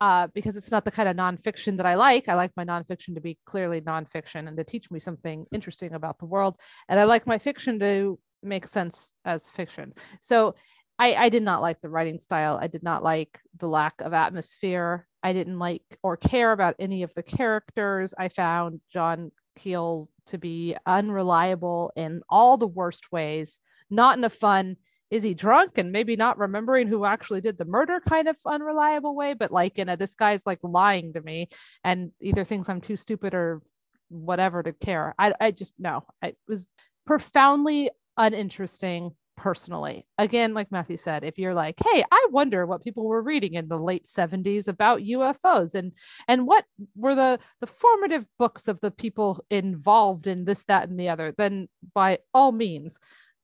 Uh, 0.00 0.28
because 0.32 0.54
it's 0.54 0.70
not 0.70 0.84
the 0.84 0.92
kind 0.92 1.08
of 1.08 1.16
nonfiction 1.16 1.76
that 1.76 1.84
I 1.84 1.96
like. 1.96 2.28
I 2.28 2.34
like 2.34 2.52
my 2.56 2.64
nonfiction 2.64 3.16
to 3.16 3.20
be 3.20 3.36
clearly 3.46 3.80
nonfiction 3.80 4.46
and 4.46 4.56
to 4.56 4.62
teach 4.62 4.92
me 4.92 5.00
something 5.00 5.44
interesting 5.50 5.92
about 5.92 6.20
the 6.20 6.26
world. 6.26 6.54
And 6.88 7.00
I 7.00 7.04
like 7.04 7.26
my 7.26 7.38
fiction 7.38 7.80
to 7.80 8.16
make 8.40 8.68
sense 8.68 9.10
as 9.24 9.48
fiction. 9.48 9.92
So 10.20 10.54
I, 11.00 11.14
I 11.14 11.28
did 11.28 11.42
not 11.42 11.62
like 11.62 11.80
the 11.80 11.88
writing 11.88 12.18
style. 12.18 12.58
I 12.60 12.68
did 12.68 12.84
not 12.84 13.02
like 13.02 13.40
the 13.58 13.68
lack 13.68 14.00
of 14.00 14.12
atmosphere. 14.12 15.06
I 15.22 15.32
didn't 15.32 15.58
like 15.58 15.82
or 16.02 16.16
care 16.16 16.52
about 16.52 16.76
any 16.78 17.02
of 17.02 17.12
the 17.14 17.22
characters. 17.22 18.14
I 18.16 18.28
found 18.28 18.80
John 18.92 19.32
Keel 19.58 20.08
to 20.26 20.38
be 20.38 20.76
unreliable 20.86 21.92
in 21.96 22.22
all 22.28 22.56
the 22.56 22.66
worst 22.66 23.12
ways, 23.12 23.60
not 23.90 24.16
in 24.16 24.24
a 24.24 24.30
fun, 24.30 24.76
is 25.10 25.22
he 25.22 25.34
drunk 25.34 25.78
and 25.78 25.90
maybe 25.90 26.16
not 26.16 26.38
remembering 26.38 26.86
who 26.86 27.04
actually 27.04 27.40
did 27.40 27.56
the 27.56 27.64
murder 27.64 28.00
kind 28.06 28.28
of 28.28 28.36
unreliable 28.46 29.16
way, 29.16 29.34
but 29.34 29.50
like 29.50 29.78
in 29.78 29.88
a 29.88 29.96
this 29.96 30.14
guy's 30.14 30.44
like 30.44 30.58
lying 30.62 31.12
to 31.14 31.20
me 31.22 31.48
and 31.82 32.12
either 32.20 32.44
thinks 32.44 32.68
I'm 32.68 32.80
too 32.80 32.96
stupid 32.96 33.34
or 33.34 33.62
whatever 34.08 34.62
to 34.62 34.72
care. 34.72 35.14
I, 35.18 35.32
I 35.40 35.50
just 35.50 35.74
no, 35.78 36.04
I 36.22 36.34
was 36.46 36.68
profoundly 37.06 37.90
uninteresting 38.16 39.12
personally. 39.38 40.04
Again, 40.18 40.52
like 40.52 40.72
Matthew 40.72 40.96
said, 40.96 41.22
if 41.22 41.38
you're 41.38 41.54
like, 41.54 41.76
hey, 41.78 42.04
I 42.10 42.26
wonder 42.30 42.66
what 42.66 42.82
people 42.82 43.04
were 43.04 43.22
reading 43.22 43.54
in 43.54 43.68
the 43.68 43.78
late 43.78 44.04
70s 44.04 44.66
about 44.66 45.00
UFOs 45.00 45.74
and 45.74 45.92
and 46.26 46.44
what 46.44 46.64
were 46.96 47.14
the 47.14 47.38
the 47.60 47.68
formative 47.68 48.26
books 48.36 48.66
of 48.66 48.80
the 48.80 48.90
people 48.90 49.44
involved 49.48 50.26
in 50.26 50.44
this, 50.44 50.64
that, 50.64 50.88
and 50.88 50.98
the 50.98 51.08
other, 51.08 51.32
then 51.38 51.68
by 51.94 52.18
all 52.34 52.50
means. 52.50 52.98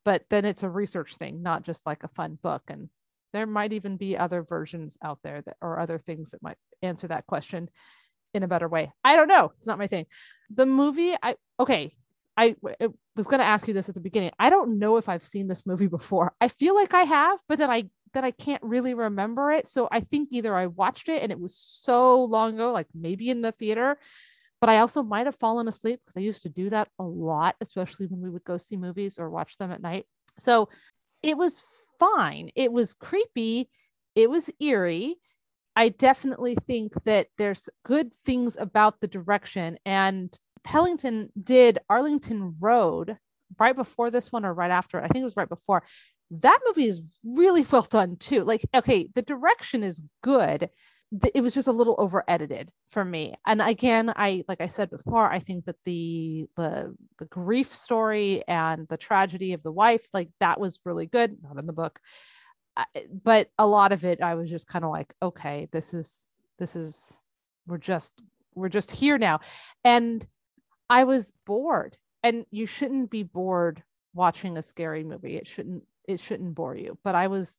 But 0.05 0.25
then 0.31 0.45
it's 0.45 0.65
a 0.65 0.69
research 0.69 1.17
thing, 1.17 1.43
not 1.43 1.63
just 1.63 1.87
like 1.87 2.03
a 2.03 2.09
fun 2.09 2.39
book. 2.43 2.63
And 2.67 2.91
there 3.33 3.47
might 3.47 3.73
even 3.73 3.97
be 3.97 4.19
other 4.19 4.43
versions 4.43 4.99
out 5.03 5.21
there 5.23 5.43
that 5.47 5.57
or 5.63 5.79
other 5.79 5.99
things 5.99 6.33
that 6.33 6.43
might 6.43 6.59
answer 6.83 7.07
that 7.07 7.27
question 7.27 7.69
in 8.35 8.43
a 8.43 8.49
better 8.49 8.69
way. 8.69 8.93
I 9.05 9.15
don't 9.15 9.29
know. 9.29 9.53
It's 9.57 9.67
not 9.69 9.79
my 9.79 9.87
thing. 9.87 10.07
The 10.53 10.67
movie, 10.67 11.15
I 11.23 11.37
okay. 11.61 11.95
I 12.37 12.57
was 13.17 13.27
going 13.27 13.41
to 13.41 13.47
ask 13.47 13.69
you 13.69 13.75
this 13.75 13.89
at 13.89 13.95
the 13.95 14.01
beginning. 14.01 14.33
I 14.39 14.51
don't 14.51 14.79
know 14.79 14.97
if 14.97 15.09
I've 15.09 15.25
seen 15.25 15.47
this 15.47 15.67
movie 15.67 15.87
before. 15.87 16.35
I 16.41 16.49
feel 16.49 16.75
like 16.75 16.95
I 16.95 17.03
have, 17.05 17.39
but 17.49 17.59
then 17.59 17.71
I 17.71 17.85
that 18.15 18.25
I 18.25 18.31
can't 18.31 18.63
really 18.63 18.95
remember 18.95 19.53
it. 19.53 19.69
So 19.69 19.89
I 19.91 20.01
think 20.01 20.29
either 20.31 20.55
I 20.55 20.67
watched 20.67 21.09
it 21.09 21.23
and 21.23 21.31
it 21.31 21.39
was 21.39 21.57
so 21.57 22.23
long 22.23 22.55
ago, 22.55 22.73
like 22.73 22.87
maybe 22.95 23.29
in 23.29 23.43
the 23.43 23.53
theater, 23.53 23.99
but 24.61 24.71
I 24.71 24.79
also 24.79 25.03
might 25.03 25.27
have 25.27 25.35
fallen 25.35 25.69
asleep 25.69 26.01
because 26.05 26.17
I 26.17 26.25
used 26.25 26.43
to 26.43 26.49
do 26.49 26.71
that 26.71 26.89
a 26.99 27.05
lot, 27.05 27.57
especially 27.61 28.07
when 28.07 28.21
we 28.21 28.31
would 28.31 28.45
go 28.45 28.57
see 28.57 28.77
movies 28.77 29.19
or 29.19 29.31
watch 29.31 29.59
them 29.59 29.73
at 29.73 29.83
night. 29.83 30.07
So 30.39 30.69
it 31.23 31.37
was 31.37 31.63
fine. 31.99 32.51
It 32.55 32.73
was 32.73 32.95
creepy. 32.95 33.69
It 34.15 34.31
was 34.31 34.51
eerie. 34.61 35.17
I 35.77 35.89
definitely 35.89 36.57
think 36.67 36.93
that 37.05 37.27
there's 37.37 37.69
good 37.85 38.13
things 38.25 38.57
about 38.57 39.01
the 39.01 39.09
direction. 39.09 39.77
And 39.85 40.37
Pellington 40.65 41.31
did 41.41 41.79
Arlington 41.89 42.57
Road 42.59 43.17
right 43.59 43.77
before 43.77 44.11
this 44.11 44.33
one 44.33 44.45
or 44.45 44.53
right 44.53 44.71
after. 44.71 44.99
I 45.01 45.09
think 45.09 45.23
it 45.23 45.25
was 45.25 45.37
right 45.37 45.49
before. 45.49 45.85
That 46.31 46.59
movie 46.67 46.87
is 46.87 47.03
really 47.25 47.65
well 47.71 47.83
done 47.83 48.17
too. 48.17 48.43
Like, 48.43 48.65
okay, 48.75 49.09
the 49.15 49.23
direction 49.23 49.83
is 49.83 50.03
good. 50.23 50.71
It 51.33 51.43
was 51.43 51.55
just 51.55 51.69
a 51.69 51.73
little 51.73 51.95
over 51.99 52.25
edited 52.27 52.71
for 52.91 53.05
me. 53.05 53.35
And 53.47 53.63
again, 53.63 54.13
I 54.17 54.43
like 54.49 54.61
I 54.61 54.67
said 54.67 54.91
before, 54.91 55.31
I 55.31 55.39
think 55.39 55.67
that 55.67 55.77
the 55.85 56.47
the 56.57 56.97
the 57.21 57.27
grief 57.27 57.73
story 57.73 58.43
and 58.49 58.89
the 58.89 58.97
tragedy 58.97 59.53
of 59.53 59.63
the 59.63 59.71
wife, 59.71 60.09
like 60.13 60.31
that 60.41 60.59
was 60.59 60.81
really 60.85 61.07
good. 61.07 61.37
Not 61.41 61.59
in 61.59 61.67
the 61.67 61.73
book, 61.73 62.01
but 63.23 63.49
a 63.59 63.67
lot 63.67 63.93
of 63.93 64.05
it, 64.05 64.21
I 64.23 64.35
was 64.35 64.51
just 64.51 64.67
kind 64.67 64.85
of 64.85 64.91
like, 64.91 65.15
okay, 65.23 65.69
this 65.71 65.95
is 65.95 66.19
this 66.59 66.75
is 66.75 67.21
we're 67.67 67.79
just 67.79 68.23
we're 68.55 68.69
just 68.69 68.91
here 68.91 69.19
now, 69.19 69.41
and 69.85 70.27
I 70.95 71.05
was 71.05 71.35
bored. 71.45 71.97
And 72.23 72.47
you 72.51 72.67
shouldn't 72.67 73.11
be 73.11 73.25
bored 73.25 73.83
watching 74.15 74.57
a 74.57 74.63
scary 74.63 75.03
movie. 75.05 75.37
It 75.37 75.47
shouldn't 75.47 75.83
it 76.07 76.21
shouldn't 76.21 76.55
bore 76.55 76.77
you. 76.77 76.99
But 77.03 77.15
I 77.15 77.27
was 77.27 77.59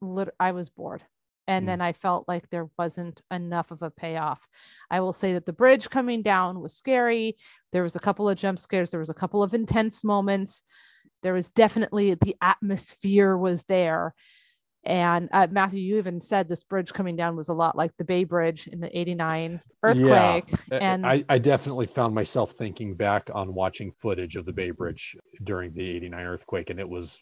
lit- 0.00 0.34
I 0.38 0.52
was 0.52 0.70
bored. 0.70 1.02
And 1.48 1.64
Mm. 1.64 1.66
then 1.66 1.80
I 1.80 1.92
felt 1.92 2.28
like 2.28 2.48
there 2.48 2.68
wasn't 2.78 3.22
enough 3.30 3.70
of 3.70 3.82
a 3.82 3.90
payoff. 3.90 4.46
I 4.90 5.00
will 5.00 5.12
say 5.12 5.32
that 5.32 5.46
the 5.46 5.52
bridge 5.52 5.90
coming 5.90 6.22
down 6.22 6.60
was 6.60 6.76
scary. 6.76 7.36
There 7.72 7.82
was 7.82 7.96
a 7.96 8.00
couple 8.00 8.28
of 8.28 8.38
jump 8.38 8.58
scares. 8.58 8.90
There 8.90 9.00
was 9.00 9.10
a 9.10 9.14
couple 9.22 9.42
of 9.42 9.54
intense 9.54 10.04
moments. 10.04 10.62
There 11.22 11.32
was 11.32 11.50
definitely 11.50 12.14
the 12.14 12.36
atmosphere 12.40 13.36
was 13.36 13.64
there. 13.64 14.14
And 14.86 15.28
uh, 15.32 15.48
Matthew, 15.50 15.80
you 15.80 15.98
even 15.98 16.20
said 16.20 16.48
this 16.48 16.62
bridge 16.62 16.92
coming 16.92 17.16
down 17.16 17.36
was 17.36 17.48
a 17.48 17.52
lot 17.52 17.76
like 17.76 17.90
the 17.98 18.04
Bay 18.04 18.22
Bridge 18.22 18.68
in 18.68 18.78
the 18.80 18.96
89 18.96 19.60
earthquake. 19.82 20.44
Yeah, 20.70 20.78
And 20.80 21.04
I, 21.04 21.24
I 21.28 21.38
definitely 21.38 21.86
found 21.86 22.14
myself 22.14 22.52
thinking 22.52 22.94
back 22.94 23.28
on 23.34 23.52
watching 23.52 23.90
footage 24.00 24.36
of 24.36 24.46
the 24.46 24.52
Bay 24.52 24.70
Bridge 24.70 25.16
during 25.42 25.74
the 25.74 25.88
89 25.88 26.24
earthquake, 26.24 26.70
and 26.70 26.78
it 26.78 26.88
was 26.88 27.20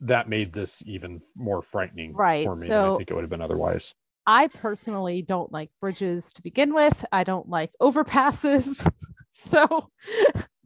that 0.00 0.28
made 0.28 0.52
this 0.52 0.82
even 0.84 1.20
more 1.36 1.62
frightening 1.62 2.12
Right, 2.12 2.44
for 2.44 2.56
me 2.56 2.66
than 2.66 2.76
I 2.76 2.96
think 2.96 3.10
it 3.10 3.14
would 3.14 3.22
have 3.22 3.30
been 3.30 3.40
otherwise. 3.40 3.94
I 4.26 4.48
personally 4.48 5.22
don't 5.22 5.52
like 5.52 5.70
bridges 5.80 6.32
to 6.32 6.42
begin 6.42 6.74
with. 6.74 7.04
I 7.12 7.22
don't 7.22 7.48
like 7.48 7.70
overpasses. 7.80 8.84
so 9.30 9.90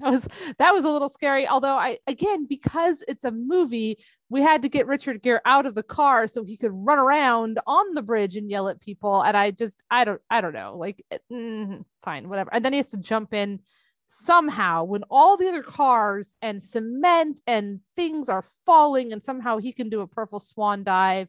that 0.01 0.11
was 0.11 0.29
that 0.59 0.75
was 0.75 0.85
a 0.85 0.91
little 0.91 1.09
scary. 1.09 1.47
Although 1.47 1.77
I 1.77 1.99
again, 2.07 2.47
because 2.47 3.03
it's 3.09 3.25
a 3.25 3.31
movie, 3.31 3.99
we 4.29 4.43
had 4.43 4.63
to 4.63 4.69
get 4.69 4.87
Richard 4.87 5.23
Gere 5.23 5.41
out 5.45 5.67
of 5.67 5.75
the 5.75 5.83
car 5.83 6.27
so 6.27 6.45
he 6.45 6.57
could 6.57 6.73
run 6.73 6.99
around 6.99 7.59
on 7.67 7.95
the 7.95 8.03
bridge 8.03 8.37
and 8.37 8.51
yell 8.51 8.69
at 8.69 8.81
people. 8.81 9.23
And 9.23 9.37
I 9.37 9.51
just 9.51 9.83
I 9.91 10.05
don't 10.05 10.21
I 10.31 10.41
don't 10.41 10.55
know. 10.55 10.77
Like 10.77 11.05
mm, 11.33 11.85
fine, 12.03 12.29
whatever. 12.29 12.53
And 12.53 12.65
then 12.65 12.73
he 12.73 12.79
has 12.79 12.91
to 12.91 12.99
jump 12.99 13.35
in 13.35 13.61
somehow 14.07 14.83
when 14.83 15.05
all 15.09 15.37
the 15.37 15.49
other 15.49 15.63
cars 15.63 16.35
and 16.43 16.61
cement 16.61 17.41
and 17.47 17.81
things 17.95 18.29
are 18.29 18.45
falling 18.67 19.13
and 19.13 19.23
somehow 19.23 19.59
he 19.59 19.73
can 19.73 19.89
do 19.89 20.01
a 20.01 20.07
purple 20.07 20.41
swan 20.41 20.83
dive 20.83 21.29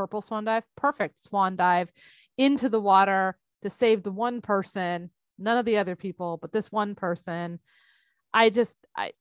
purple 0.00 0.22
swan 0.22 0.44
dive, 0.44 0.64
perfect 0.76 1.20
swan 1.20 1.56
dive 1.56 1.90
into 2.38 2.68
the 2.68 2.80
water 2.80 3.36
to 3.62 3.70
save 3.70 4.02
the 4.02 4.12
one 4.12 4.40
person, 4.40 5.10
none 5.38 5.58
of 5.58 5.66
the 5.66 5.76
other 5.76 5.96
people, 5.96 6.38
but 6.40 6.52
this 6.52 6.72
one 6.72 6.94
person. 6.94 7.58
I 8.32 8.50
just, 8.50 8.76
I, 8.96 9.12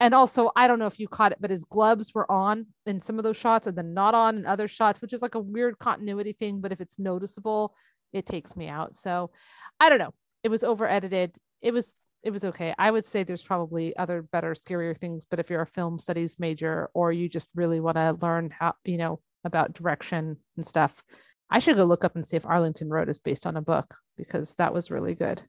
and 0.00 0.14
also, 0.14 0.50
I 0.56 0.66
don't 0.66 0.78
know 0.78 0.86
if 0.86 0.98
you 0.98 1.08
caught 1.08 1.32
it, 1.32 1.38
but 1.40 1.50
his 1.50 1.64
gloves 1.64 2.12
were 2.14 2.30
on 2.30 2.66
in 2.86 3.00
some 3.00 3.18
of 3.18 3.24
those 3.24 3.36
shots 3.36 3.66
and 3.66 3.76
then 3.76 3.94
not 3.94 4.14
on 4.14 4.36
in 4.38 4.46
other 4.46 4.68
shots, 4.68 5.00
which 5.00 5.12
is 5.12 5.22
like 5.22 5.36
a 5.36 5.40
weird 5.40 5.78
continuity 5.78 6.32
thing. 6.32 6.60
But 6.60 6.72
if 6.72 6.80
it's 6.80 6.98
noticeable, 6.98 7.74
it 8.12 8.26
takes 8.26 8.56
me 8.56 8.68
out. 8.68 8.94
So 8.94 9.30
I 9.78 9.88
don't 9.88 9.98
know. 9.98 10.12
It 10.42 10.48
was 10.48 10.64
over 10.64 10.88
edited. 10.88 11.36
It 11.60 11.72
was, 11.72 11.94
it 12.24 12.30
was 12.30 12.44
okay. 12.44 12.74
I 12.78 12.90
would 12.90 13.04
say 13.04 13.22
there's 13.22 13.42
probably 13.42 13.96
other 13.96 14.22
better, 14.22 14.54
scarier 14.54 14.96
things. 14.96 15.24
But 15.28 15.38
if 15.38 15.50
you're 15.50 15.62
a 15.62 15.66
film 15.66 15.98
studies 15.98 16.38
major 16.38 16.90
or 16.94 17.12
you 17.12 17.28
just 17.28 17.48
really 17.54 17.80
want 17.80 17.96
to 17.96 18.16
learn 18.20 18.50
how, 18.50 18.74
you 18.84 18.98
know, 18.98 19.20
about 19.44 19.72
direction 19.72 20.36
and 20.56 20.66
stuff. 20.66 21.02
I 21.50 21.58
should 21.58 21.76
go 21.76 21.84
look 21.84 22.04
up 22.04 22.14
and 22.14 22.26
see 22.26 22.36
if 22.36 22.46
Arlington 22.46 22.88
Road 22.88 23.08
is 23.08 23.18
based 23.18 23.46
on 23.46 23.56
a 23.56 23.62
book 23.62 23.94
because 24.16 24.54
that 24.58 24.72
was 24.72 24.90
really 24.90 25.14
good. 25.14 25.42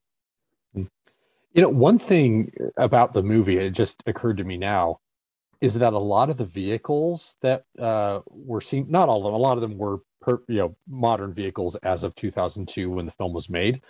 You 1.53 1.61
know, 1.61 1.69
one 1.69 1.99
thing 1.99 2.51
about 2.77 3.13
the 3.13 3.23
movie, 3.23 3.57
it 3.57 3.71
just 3.71 4.03
occurred 4.07 4.37
to 4.37 4.43
me 4.43 4.57
now, 4.57 4.99
is 5.61 5.75
that 5.75 5.93
a 5.93 5.99
lot 5.99 6.29
of 6.29 6.37
the 6.37 6.45
vehicles 6.45 7.35
that 7.41 7.63
uh, 7.79 8.21
were 8.29 8.61
seen, 8.61 8.87
not 8.89 9.07
all 9.07 9.19
of 9.19 9.23
them, 9.23 9.33
a 9.33 9.37
lot 9.37 9.57
of 9.57 9.61
them 9.61 9.77
were 9.77 9.99
per, 10.19 10.41
you 10.47 10.57
know 10.57 10.75
modern 10.89 11.33
vehicles 11.33 11.75
as 11.77 12.03
of 12.03 12.15
2002 12.15 12.89
when 12.89 13.05
the 13.05 13.11
film 13.11 13.33
was 13.33 13.49
made, 13.49 13.81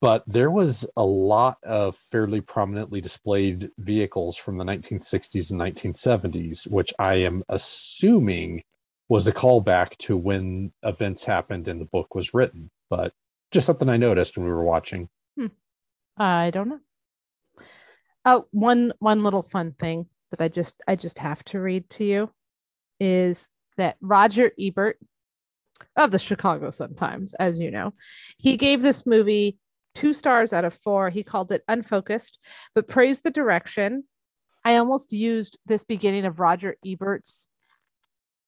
but 0.00 0.24
there 0.26 0.50
was 0.50 0.86
a 0.96 1.04
lot 1.04 1.56
of 1.62 1.96
fairly 1.96 2.40
prominently 2.40 3.00
displayed 3.00 3.70
vehicles 3.78 4.36
from 4.36 4.58
the 4.58 4.64
1960s 4.64 5.50
and 5.50 5.60
1970s, 5.60 6.70
which 6.70 6.92
I 6.98 7.14
am 7.14 7.42
assuming 7.48 8.62
was 9.08 9.28
a 9.28 9.32
callback 9.32 9.96
to 9.98 10.16
when 10.16 10.72
events 10.82 11.24
happened 11.24 11.68
and 11.68 11.80
the 11.80 11.86
book 11.86 12.14
was 12.14 12.34
written. 12.34 12.70
But 12.90 13.12
just 13.50 13.66
something 13.66 13.88
I 13.88 13.96
noticed 13.96 14.36
when 14.36 14.44
we 14.44 14.52
were 14.52 14.64
watching. 14.64 15.08
I 16.16 16.50
don't 16.50 16.68
know. 16.68 16.80
Oh, 18.24 18.46
one 18.52 18.92
one 19.00 19.22
little 19.22 19.42
fun 19.42 19.72
thing 19.78 20.06
that 20.30 20.40
I 20.40 20.48
just 20.48 20.74
I 20.88 20.96
just 20.96 21.18
have 21.18 21.44
to 21.44 21.60
read 21.60 21.88
to 21.90 22.04
you 22.04 22.30
is 23.00 23.48
that 23.76 23.96
Roger 24.00 24.52
Ebert 24.58 24.98
of 25.96 26.10
the 26.10 26.18
Chicago 26.18 26.70
Sun 26.70 26.94
Times, 26.94 27.34
as 27.34 27.60
you 27.60 27.70
know, 27.70 27.92
he 28.38 28.56
gave 28.56 28.82
this 28.82 29.04
movie 29.06 29.58
two 29.94 30.12
stars 30.12 30.52
out 30.52 30.64
of 30.64 30.74
four. 30.74 31.10
He 31.10 31.22
called 31.22 31.52
it 31.52 31.62
unfocused, 31.68 32.38
but 32.74 32.88
praised 32.88 33.22
the 33.24 33.30
direction. 33.30 34.04
I 34.64 34.76
almost 34.76 35.12
used 35.12 35.58
this 35.66 35.84
beginning 35.84 36.24
of 36.24 36.40
Roger 36.40 36.76
Ebert's 36.84 37.48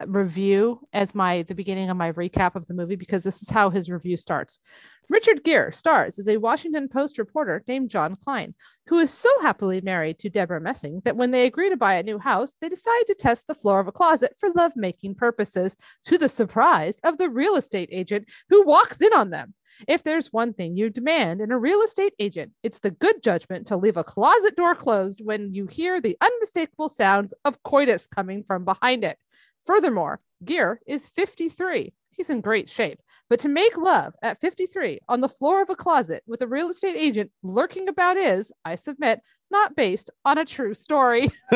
review 0.06 0.80
as 0.92 1.14
my 1.14 1.42
the 1.42 1.54
beginning 1.54 1.88
of 1.90 1.96
my 1.96 2.12
recap 2.12 2.54
of 2.54 2.66
the 2.66 2.74
movie 2.74 2.96
because 2.96 3.22
this 3.22 3.42
is 3.42 3.48
how 3.48 3.70
his 3.70 3.90
review 3.90 4.16
starts. 4.16 4.60
Richard 5.08 5.44
Gere 5.44 5.70
stars 5.70 6.18
as 6.18 6.26
a 6.26 6.36
Washington 6.36 6.88
Post 6.88 7.18
reporter 7.18 7.62
named 7.68 7.90
John 7.90 8.16
Klein, 8.16 8.54
who 8.88 8.98
is 8.98 9.10
so 9.10 9.30
happily 9.40 9.80
married 9.80 10.18
to 10.18 10.28
Debra 10.28 10.60
Messing 10.60 11.00
that 11.04 11.16
when 11.16 11.30
they 11.30 11.46
agree 11.46 11.70
to 11.70 11.76
buy 11.76 11.94
a 11.94 12.02
new 12.02 12.18
house, 12.18 12.52
they 12.60 12.68
decide 12.68 13.04
to 13.06 13.14
test 13.14 13.46
the 13.46 13.54
floor 13.54 13.78
of 13.78 13.86
a 13.86 13.92
closet 13.92 14.34
for 14.38 14.50
lovemaking 14.54 15.14
purposes, 15.14 15.76
to 16.06 16.18
the 16.18 16.28
surprise 16.28 16.98
of 17.04 17.18
the 17.18 17.30
real 17.30 17.54
estate 17.54 17.88
agent 17.92 18.26
who 18.48 18.66
walks 18.66 19.00
in 19.00 19.12
on 19.12 19.30
them. 19.30 19.54
If 19.86 20.02
there's 20.02 20.32
one 20.32 20.52
thing 20.54 20.76
you 20.76 20.90
demand 20.90 21.40
in 21.40 21.52
a 21.52 21.58
real 21.58 21.82
estate 21.82 22.14
agent, 22.18 22.52
it's 22.62 22.78
the 22.78 22.90
good 22.90 23.22
judgment 23.22 23.66
to 23.68 23.76
leave 23.76 23.96
a 23.96 24.04
closet 24.04 24.56
door 24.56 24.74
closed 24.74 25.20
when 25.22 25.52
you 25.54 25.66
hear 25.66 26.00
the 26.00 26.16
unmistakable 26.20 26.88
sounds 26.88 27.34
of 27.44 27.62
coitus 27.62 28.06
coming 28.06 28.42
from 28.42 28.64
behind 28.64 29.04
it. 29.04 29.18
Furthermore, 29.66 30.20
Gere 30.44 30.78
is 30.86 31.08
53. 31.08 31.92
He's 32.10 32.30
in 32.30 32.40
great 32.40 32.70
shape. 32.70 33.02
But 33.28 33.40
to 33.40 33.48
make 33.48 33.76
love 33.76 34.14
at 34.22 34.40
53 34.40 35.00
on 35.08 35.20
the 35.20 35.28
floor 35.28 35.60
of 35.60 35.70
a 35.70 35.74
closet 35.74 36.22
with 36.26 36.40
a 36.40 36.46
real 36.46 36.70
estate 36.70 36.96
agent 36.96 37.30
lurking 37.42 37.88
about 37.88 38.16
is, 38.16 38.52
I 38.64 38.76
submit, 38.76 39.20
not 39.50 39.74
based 39.74 40.10
on 40.24 40.38
a 40.38 40.44
true 40.44 40.74
story. 40.74 41.30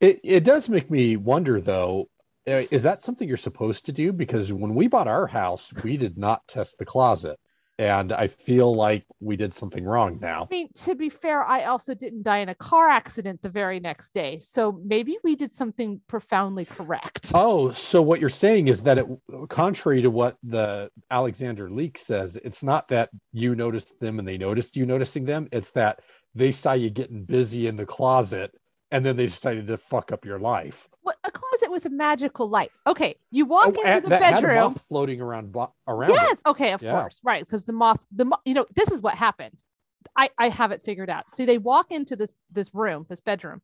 it 0.00 0.20
it 0.22 0.44
does 0.44 0.68
make 0.68 0.90
me 0.90 1.16
wonder 1.16 1.60
though 1.60 2.08
uh, 2.48 2.62
is 2.70 2.82
that 2.82 3.02
something 3.02 3.26
you're 3.26 3.36
supposed 3.36 3.86
to 3.86 3.92
do 3.92 4.12
because 4.12 4.52
when 4.52 4.74
we 4.74 4.86
bought 4.86 5.08
our 5.08 5.26
house 5.26 5.72
we 5.82 5.96
did 5.96 6.18
not 6.18 6.46
test 6.48 6.78
the 6.78 6.84
closet 6.84 7.38
and 7.78 8.12
i 8.12 8.26
feel 8.26 8.74
like 8.74 9.04
we 9.20 9.36
did 9.36 9.52
something 9.52 9.84
wrong 9.84 10.18
now 10.20 10.46
I 10.50 10.54
mean, 10.54 10.68
to 10.84 10.94
be 10.94 11.08
fair, 11.08 11.42
I 11.42 11.64
also 11.64 11.94
didn't 11.94 12.22
die 12.22 12.38
in 12.38 12.48
a 12.48 12.54
car 12.54 12.88
accident 12.88 13.42
the 13.42 13.48
very 13.48 13.80
next 13.80 14.14
day. 14.14 14.38
So 14.38 14.80
maybe 14.84 15.18
we 15.24 15.34
did 15.34 15.52
something 15.52 16.00
profoundly 16.06 16.64
correct. 16.64 17.32
oh 17.34 17.72
so 17.72 18.00
what 18.02 18.20
you're 18.20 18.28
saying 18.28 18.68
is 18.68 18.82
that 18.84 18.98
it 18.98 19.06
contrary 19.48 20.02
to 20.02 20.10
what 20.10 20.36
the 20.42 20.90
alexander 21.10 21.68
Leek 21.70 21.98
says 21.98 22.38
it's 22.44 22.62
not 22.62 22.88
that 22.88 23.10
you 23.32 23.54
noticed 23.54 23.98
them 24.00 24.18
and 24.18 24.26
they 24.26 24.38
noticed 24.38 24.76
you 24.76 24.86
noticing 24.86 25.24
them 25.24 25.48
it's 25.52 25.70
that 25.72 26.00
they 26.34 26.52
saw 26.52 26.72
you 26.72 26.90
getting 26.90 27.24
busy 27.24 27.66
in 27.66 27.76
the 27.76 27.86
closet 27.86 28.54
and 28.90 29.04
then 29.04 29.16
they 29.16 29.26
decided 29.26 29.66
to 29.66 29.76
fuck 29.78 30.12
up 30.12 30.24
your 30.24 30.38
life 30.38 30.88
What 31.02 31.16
a 31.24 31.30
closet 31.30 31.70
with 31.70 31.84
a 31.86 31.90
magical 31.90 32.48
light. 32.48 32.70
Okay, 32.86 33.16
you 33.30 33.44
walk 33.46 33.74
Oh, 33.78 33.82
into 33.86 34.00
the 34.02 34.08
that 34.10 34.22
had 34.22 34.32
a 34.38 34.40
bedroom. 34.42 34.56
moth 34.56 34.84
floating 34.88 35.20
around 35.20 35.54
around 35.88 36.10
it. 36.10 36.14
Yes. 36.14 36.40
Okay. 36.46 36.72
Of 36.72 36.82
Yeah. 36.82 36.92
course. 37.00 37.20
Right. 37.24 37.44
Because 37.44 37.64
the 37.64 37.72
moth, 37.72 38.04
the 38.12 38.24
mo- 38.26 38.40
you 38.44 38.54
know, 38.54 38.66
this 38.74 38.90
is 38.90 39.00
what 39.00 39.14
happened. 39.14 39.56
I 40.16 40.30
I 40.38 40.48
have 40.48 40.70
it 40.72 40.82
figured 40.84 41.10
out. 41.10 41.24
So 41.34 41.44
they 41.46 41.58
walk 41.58 41.90
into 41.90 42.14
this 42.16 42.34
this 42.50 42.70
room, 42.74 43.06
this 43.08 43.20
bedroom. 43.20 43.60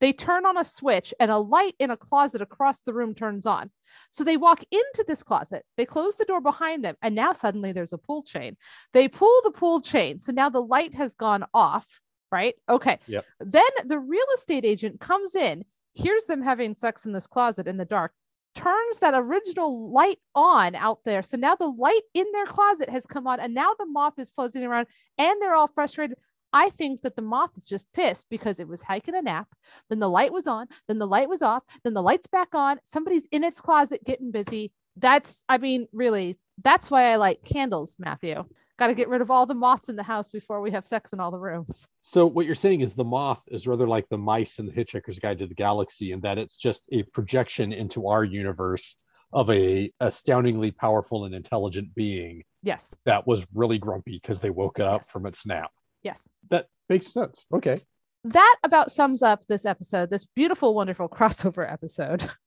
They 0.00 0.12
turn 0.12 0.46
on 0.46 0.56
a 0.58 0.64
switch, 0.64 1.12
and 1.20 1.30
a 1.30 1.38
light 1.38 1.74
in 1.78 1.90
a 1.90 1.96
closet 1.96 2.40
across 2.42 2.80
the 2.80 2.92
room 2.94 3.14
turns 3.14 3.46
on. 3.46 3.70
So 4.10 4.24
they 4.24 4.36
walk 4.36 4.62
into 4.70 5.04
this 5.06 5.22
closet. 5.22 5.64
They 5.76 5.84
close 5.86 6.16
the 6.16 6.24
door 6.24 6.40
behind 6.40 6.84
them, 6.84 6.96
and 7.02 7.14
now 7.14 7.32
suddenly 7.34 7.72
there's 7.72 7.92
a 7.92 7.98
pull 7.98 8.22
chain. 8.22 8.56
They 8.94 9.06
pull 9.08 9.40
the 9.44 9.50
pull 9.52 9.80
chain, 9.80 10.18
so 10.18 10.32
now 10.32 10.48
the 10.48 10.62
light 10.62 10.94
has 10.94 11.14
gone 11.14 11.44
off. 11.54 12.00
Right. 12.32 12.54
Okay. 12.68 12.98
Yep. 13.06 13.26
Then 13.40 13.62
the 13.84 13.98
real 13.98 14.24
estate 14.34 14.64
agent 14.64 15.00
comes 15.00 15.34
in, 15.34 15.64
hears 15.92 16.24
them 16.24 16.42
having 16.42 16.74
sex 16.74 17.04
in 17.04 17.12
this 17.12 17.26
closet 17.26 17.68
in 17.68 17.76
the 17.76 17.84
dark 17.84 18.12
turns 18.54 18.98
that 18.98 19.14
original 19.14 19.90
light 19.90 20.18
on 20.34 20.74
out 20.74 21.00
there. 21.04 21.22
So 21.22 21.36
now 21.36 21.54
the 21.54 21.66
light 21.66 22.00
in 22.14 22.26
their 22.32 22.46
closet 22.46 22.88
has 22.88 23.06
come 23.06 23.26
on, 23.26 23.40
and 23.40 23.54
now 23.54 23.72
the 23.78 23.86
moth 23.86 24.18
is 24.18 24.30
fuzzing 24.30 24.66
around 24.66 24.86
and 25.18 25.40
they're 25.40 25.54
all 25.54 25.68
frustrated. 25.68 26.18
I 26.54 26.68
think 26.70 27.00
that 27.02 27.16
the 27.16 27.22
moth 27.22 27.50
is 27.56 27.66
just 27.66 27.90
pissed 27.94 28.26
because 28.28 28.60
it 28.60 28.68
was 28.68 28.82
hiking 28.82 29.14
a 29.14 29.22
nap. 29.22 29.48
Then 29.88 30.00
the 30.00 30.08
light 30.08 30.32
was 30.32 30.46
on, 30.46 30.66
then 30.86 30.98
the 30.98 31.06
light 31.06 31.28
was 31.28 31.40
off, 31.40 31.62
then 31.82 31.94
the 31.94 32.02
light's 32.02 32.26
back 32.26 32.54
on. 32.54 32.78
Somebody's 32.84 33.26
in 33.32 33.42
its 33.42 33.60
closet 33.60 34.04
getting 34.04 34.30
busy. 34.30 34.72
That's, 34.96 35.42
I 35.48 35.56
mean, 35.56 35.88
really, 35.92 36.38
that's 36.62 36.90
why 36.90 37.04
I 37.04 37.16
like 37.16 37.42
candles, 37.42 37.96
Matthew. 37.98 38.44
Got 38.82 38.88
to 38.88 38.94
get 38.94 39.08
rid 39.08 39.20
of 39.22 39.30
all 39.30 39.46
the 39.46 39.54
moths 39.54 39.88
in 39.88 39.94
the 39.94 40.02
house 40.02 40.28
before 40.28 40.60
we 40.60 40.72
have 40.72 40.88
sex 40.88 41.12
in 41.12 41.20
all 41.20 41.30
the 41.30 41.38
rooms. 41.38 41.86
So 42.00 42.26
what 42.26 42.46
you're 42.46 42.56
saying 42.56 42.80
is 42.80 42.94
the 42.94 43.04
moth 43.04 43.40
is 43.46 43.68
rather 43.68 43.86
like 43.86 44.08
the 44.08 44.18
mice 44.18 44.58
in 44.58 44.66
the 44.66 44.72
Hitchhiker's 44.72 45.20
Guide 45.20 45.38
to 45.38 45.46
the 45.46 45.54
Galaxy, 45.54 46.10
and 46.10 46.20
that 46.22 46.36
it's 46.36 46.56
just 46.56 46.88
a 46.90 47.04
projection 47.04 47.72
into 47.72 48.08
our 48.08 48.24
universe 48.24 48.96
of 49.32 49.48
a 49.50 49.92
astoundingly 50.00 50.72
powerful 50.72 51.26
and 51.26 51.32
intelligent 51.32 51.94
being 51.94 52.42
Yes. 52.64 52.88
that 53.04 53.24
was 53.24 53.46
really 53.54 53.78
grumpy 53.78 54.18
because 54.20 54.40
they 54.40 54.50
woke 54.50 54.80
it 54.80 54.84
up 54.84 55.02
Yes. 55.02 55.10
from 55.10 55.26
its 55.26 55.46
nap. 55.46 55.70
Yes. 56.02 56.20
That 56.50 56.66
makes 56.88 57.06
sense. 57.12 57.46
Okay. 57.54 57.78
that 58.24 58.56
about 58.64 58.90
sums 58.90 59.22
up 59.22 59.46
this 59.46 59.64
episode, 59.64 60.10
this 60.10 60.24
beautiful, 60.24 60.74
wonderful 60.74 61.08
crossover 61.08 61.70
episode. 61.72 62.28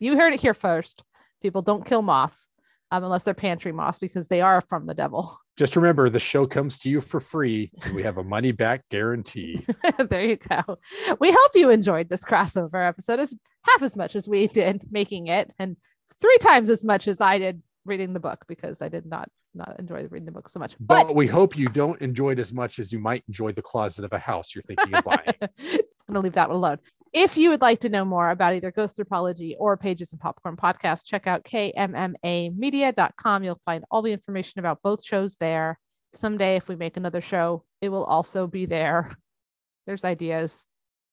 You 0.00 0.16
heard 0.18 0.34
it 0.34 0.40
here 0.40 0.52
first. 0.54 1.02
People 1.40 1.62
don't 1.62 1.86
kill 1.86 2.02
moths 2.02 2.46
um, 2.90 3.04
unless 3.04 3.22
they're 3.22 3.34
pantry 3.34 3.72
moths 3.72 3.98
because 3.98 4.28
they 4.28 4.40
are 4.40 4.60
from 4.68 4.86
the 4.86 4.94
devil. 4.94 5.38
Just 5.56 5.76
remember 5.76 6.08
the 6.08 6.20
show 6.20 6.46
comes 6.46 6.78
to 6.78 6.90
you 6.90 7.00
for 7.00 7.20
free. 7.20 7.70
and 7.82 7.94
We 7.94 8.02
have 8.04 8.18
a 8.18 8.24
money 8.24 8.52
back 8.52 8.88
guarantee. 8.90 9.64
there 10.08 10.24
you 10.24 10.36
go. 10.36 10.78
We 11.18 11.32
hope 11.32 11.50
you 11.54 11.70
enjoyed 11.70 12.08
this 12.08 12.24
crossover 12.24 12.88
episode 12.88 13.18
as 13.18 13.34
half 13.64 13.82
as 13.82 13.96
much 13.96 14.14
as 14.14 14.28
we 14.28 14.46
did 14.46 14.82
making 14.90 15.26
it 15.26 15.52
and 15.58 15.76
three 16.20 16.38
times 16.38 16.70
as 16.70 16.84
much 16.84 17.08
as 17.08 17.20
I 17.20 17.38
did 17.38 17.60
reading 17.84 18.12
the 18.12 18.20
book 18.20 18.44
because 18.46 18.80
I 18.82 18.88
did 18.88 19.04
not 19.06 19.28
not 19.54 19.76
enjoy 19.78 20.06
reading 20.10 20.26
the 20.26 20.32
book 20.32 20.48
so 20.48 20.60
much. 20.60 20.76
But, 20.78 21.08
But, 21.08 21.16
we 21.16 21.26
hope 21.26 21.56
you 21.56 21.66
don't 21.66 22.00
enjoy 22.00 22.32
it 22.32 22.38
as 22.38 22.52
much 22.52 22.78
as 22.78 22.92
you 22.92 22.98
might 22.98 23.24
enjoy 23.28 23.52
the 23.52 23.62
closet 23.62 24.04
of 24.04 24.12
a 24.12 24.18
house 24.18 24.54
you're 24.54 24.62
thinking 24.62 24.94
of 24.94 25.04
buying. 25.04 25.34
I'm 25.40 26.14
gonna 26.14 26.20
leave 26.20 26.34
that 26.34 26.48
one 26.48 26.56
alone. 26.56 26.78
If 27.12 27.36
you 27.36 27.50
would 27.50 27.62
like 27.62 27.80
to 27.80 27.88
know 27.88 28.04
more 28.04 28.30
about 28.30 28.54
either 28.54 28.72
Ghostthropology 28.72 29.54
or 29.58 29.76
Pages 29.76 30.12
and 30.12 30.20
Popcorn 30.20 30.56
podcast, 30.56 31.04
check 31.04 31.26
out 31.26 31.44
kmmamedia.com. 31.44 33.44
You'll 33.44 33.60
find 33.64 33.84
all 33.90 34.02
the 34.02 34.12
information 34.12 34.58
about 34.58 34.82
both 34.82 35.04
shows 35.04 35.36
there. 35.36 35.78
Someday, 36.14 36.56
if 36.56 36.68
we 36.68 36.76
make 36.76 36.96
another 36.96 37.20
show, 37.20 37.64
it 37.80 37.88
will 37.88 38.04
also 38.04 38.46
be 38.46 38.66
there. 38.66 39.10
There's 39.86 40.04
ideas, 40.04 40.66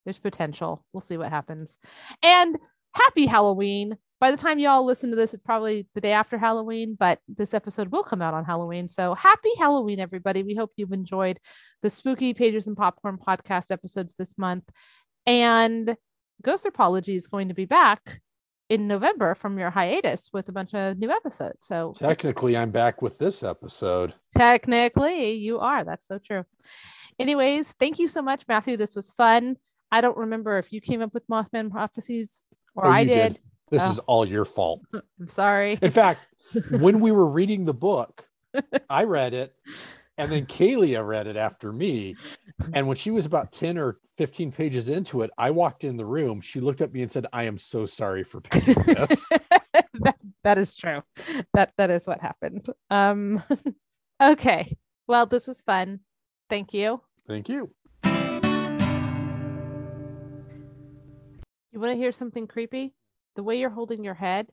there's 0.03 0.19
potential. 0.19 0.83
We'll 0.91 0.99
see 0.99 1.17
what 1.17 1.29
happens. 1.29 1.77
And 2.21 2.57
happy 2.93 3.25
Halloween. 3.25 3.97
By 4.19 4.31
the 4.31 4.37
time 4.37 4.59
you 4.59 4.69
all 4.69 4.85
listen 4.85 5.09
to 5.11 5.15
this, 5.15 5.33
it's 5.33 5.43
probably 5.43 5.87
the 5.93 6.01
day 6.01 6.13
after 6.13 6.37
Halloween, 6.37 6.95
but 6.97 7.19
this 7.27 7.53
episode 7.53 7.89
will 7.89 8.03
come 8.03 8.21
out 8.21 8.33
on 8.33 8.45
Halloween. 8.45 8.87
So 8.87 9.13
happy 9.13 9.49
Halloween, 9.57 9.99
everybody. 9.99 10.43
We 10.43 10.55
hope 10.55 10.71
you've 10.77 10.93
enjoyed 10.93 11.39
the 11.81 11.89
spooky 11.89 12.33
Pages 12.33 12.67
and 12.67 12.77
Popcorn 12.77 13.17
podcast 13.17 13.71
episodes 13.71 14.15
this 14.15 14.37
month. 14.37 14.63
And 15.27 15.95
Ghostthropology 16.43 17.15
is 17.15 17.27
going 17.27 17.47
to 17.49 17.53
be 17.53 17.65
back 17.65 18.21
in 18.69 18.87
November 18.87 19.35
from 19.35 19.59
your 19.59 19.69
hiatus 19.69 20.29
with 20.33 20.49
a 20.49 20.51
bunch 20.51 20.73
of 20.73 20.97
new 20.97 21.11
episodes. 21.11 21.65
So 21.67 21.93
Technically, 21.97 22.57
I'm 22.57 22.71
back 22.71 23.01
with 23.01 23.17
this 23.17 23.43
episode. 23.43 24.13
technically, 24.35 25.33
you 25.33 25.59
are. 25.59 25.83
That's 25.83 26.07
so 26.07 26.17
true. 26.19 26.43
Anyways, 27.19 27.73
thank 27.79 27.99
you 27.99 28.07
so 28.07 28.21
much, 28.21 28.43
Matthew. 28.47 28.75
This 28.77 28.95
was 28.95 29.11
fun. 29.11 29.57
I 29.91 30.01
don't 30.01 30.17
remember 30.17 30.57
if 30.57 30.73
you 30.73 30.81
came 30.81 31.01
up 31.01 31.13
with 31.13 31.27
Mothman 31.27 31.71
prophecies 31.71 32.43
or 32.75 32.87
Oh, 32.87 32.89
I 32.89 33.01
you 33.01 33.07
did. 33.07 33.39
This 33.69 33.83
Oh. 33.85 33.91
is 33.91 33.99
all 33.99 34.27
your 34.27 34.45
fault. 34.45 34.81
I'm 35.19 35.27
sorry. 35.27 35.77
In 35.81 35.91
fact, 35.91 36.27
when 36.71 36.99
we 36.99 37.11
were 37.13 37.25
reading 37.27 37.65
the 37.65 37.73
book, 37.73 38.25
I 38.89 39.03
read 39.03 39.33
it, 39.33 39.53
and 40.17 40.31
then 40.31 40.45
Kalia 40.45 41.05
read 41.05 41.27
it 41.27 41.37
after 41.37 41.71
me. 41.71 42.15
And 42.73 42.87
when 42.87 42.95
she 42.95 43.11
was 43.11 43.25
about 43.25 43.51
10 43.51 43.77
or 43.77 43.97
15 44.17 44.49
pages 44.49 44.87
into 44.87 45.23
it, 45.23 45.31
I 45.37 45.51
walked 45.51 45.83
in 45.83 45.97
the 45.97 46.05
room. 46.05 46.39
She 46.39 46.61
looked 46.61 46.79
at 46.79 46.93
me 46.93 47.01
and 47.01 47.11
said, 47.11 47.25
I 47.33 47.43
am 47.43 47.57
so 47.57 47.85
sorry 47.85 48.23
for 48.23 48.39
paying 48.39 48.77
this. 48.85 49.27
that, 49.99 50.15
that 50.43 50.57
is 50.57 50.73
true. 50.73 51.03
That 51.53 51.73
that 51.77 51.89
is 51.89 52.07
what 52.07 52.21
happened. 52.21 52.65
Um 52.89 53.43
okay. 54.23 54.77
Well, 55.05 55.25
this 55.25 55.47
was 55.47 55.59
fun. 55.61 55.99
Thank 56.49 56.73
you. 56.73 57.01
Thank 57.27 57.49
you. 57.49 57.71
You 61.73 61.81
want 61.81 61.91
to 61.91 61.97
hear 61.97 62.13
something 62.13 62.47
creepy? 62.47 62.93
The 63.35 63.43
way 63.43 63.59
you're 63.59 63.69
holding 63.69 64.05
your 64.05 64.13
head, 64.13 64.47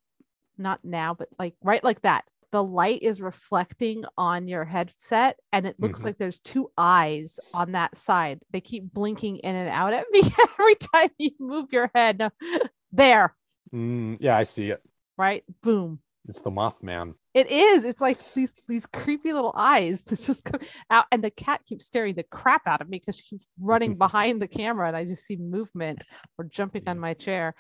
not 0.59 0.85
now, 0.85 1.15
but 1.15 1.29
like 1.39 1.55
right 1.63 1.85
like 1.85 2.03
that. 2.03 2.25
The 2.53 2.63
light 2.63 3.03
is 3.03 3.21
reflecting 3.23 4.05
on 4.19 4.47
your 4.47 4.65
headset, 4.65 5.39
and 5.53 5.67
it 5.67 5.81
looks 5.81 6.03
Mhm. 6.03 6.05
like 6.05 6.19
there's 6.19 6.39
two 6.39 6.71
eyes 6.77 7.41
on 7.55 7.73
that 7.73 7.97
side. 7.97 8.43
They 8.51 8.61
keep 8.61 8.93
blinking 8.93 9.39
in 9.39 9.55
and 9.55 9.71
out 9.71 9.95
at 9.95 10.05
me 10.13 10.21
every 10.21 10.75
time 10.77 11.09
you 11.19 11.31
move 11.41 11.73
your 11.73 11.91
head. 11.95 12.19
No, 12.19 12.31
There, 12.93 13.35
Mm, 13.73 14.19
yeah, 14.21 14.37
I 14.37 14.43
see 14.43 14.71
it. 14.71 14.83
right? 15.17 15.43
Boom. 15.63 16.01
It's 16.29 16.43
the 16.43 16.51
Mothman. 16.51 17.15
It 17.35 17.51
is. 17.51 17.85
It's 17.87 18.01
like 18.03 18.19
these 18.35 18.55
these 18.69 18.85
creepy 18.87 19.33
little 19.33 19.53
eyes 19.57 20.03
that 20.05 20.21
just 20.21 20.45
come 20.45 20.61
out, 20.91 21.07
and 21.11 21.25
the 21.25 21.31
cat 21.31 21.65
keeps 21.65 21.87
staring 21.87 22.15
the 22.15 22.23
crap 22.23 22.67
out 22.67 22.83
of 22.83 22.89
me 22.91 22.99
because 23.01 23.17
she's 23.17 23.47
running 23.59 23.97
behind 23.97 24.41
the 24.43 24.47
camera, 24.47 24.87
and 24.89 24.97
I 24.97 25.07
just 25.07 25.25
see 25.25 25.37
movement 25.37 26.05
or 26.39 26.45
jumping 26.45 26.87
on 26.87 27.01
my 27.01 27.15
chair. 27.15 27.55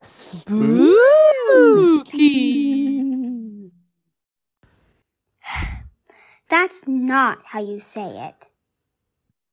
Spooky. 0.00 0.94
That's 6.52 6.86
not 6.86 7.38
how 7.46 7.62
you 7.62 7.80
say 7.80 8.28
it. 8.28 8.48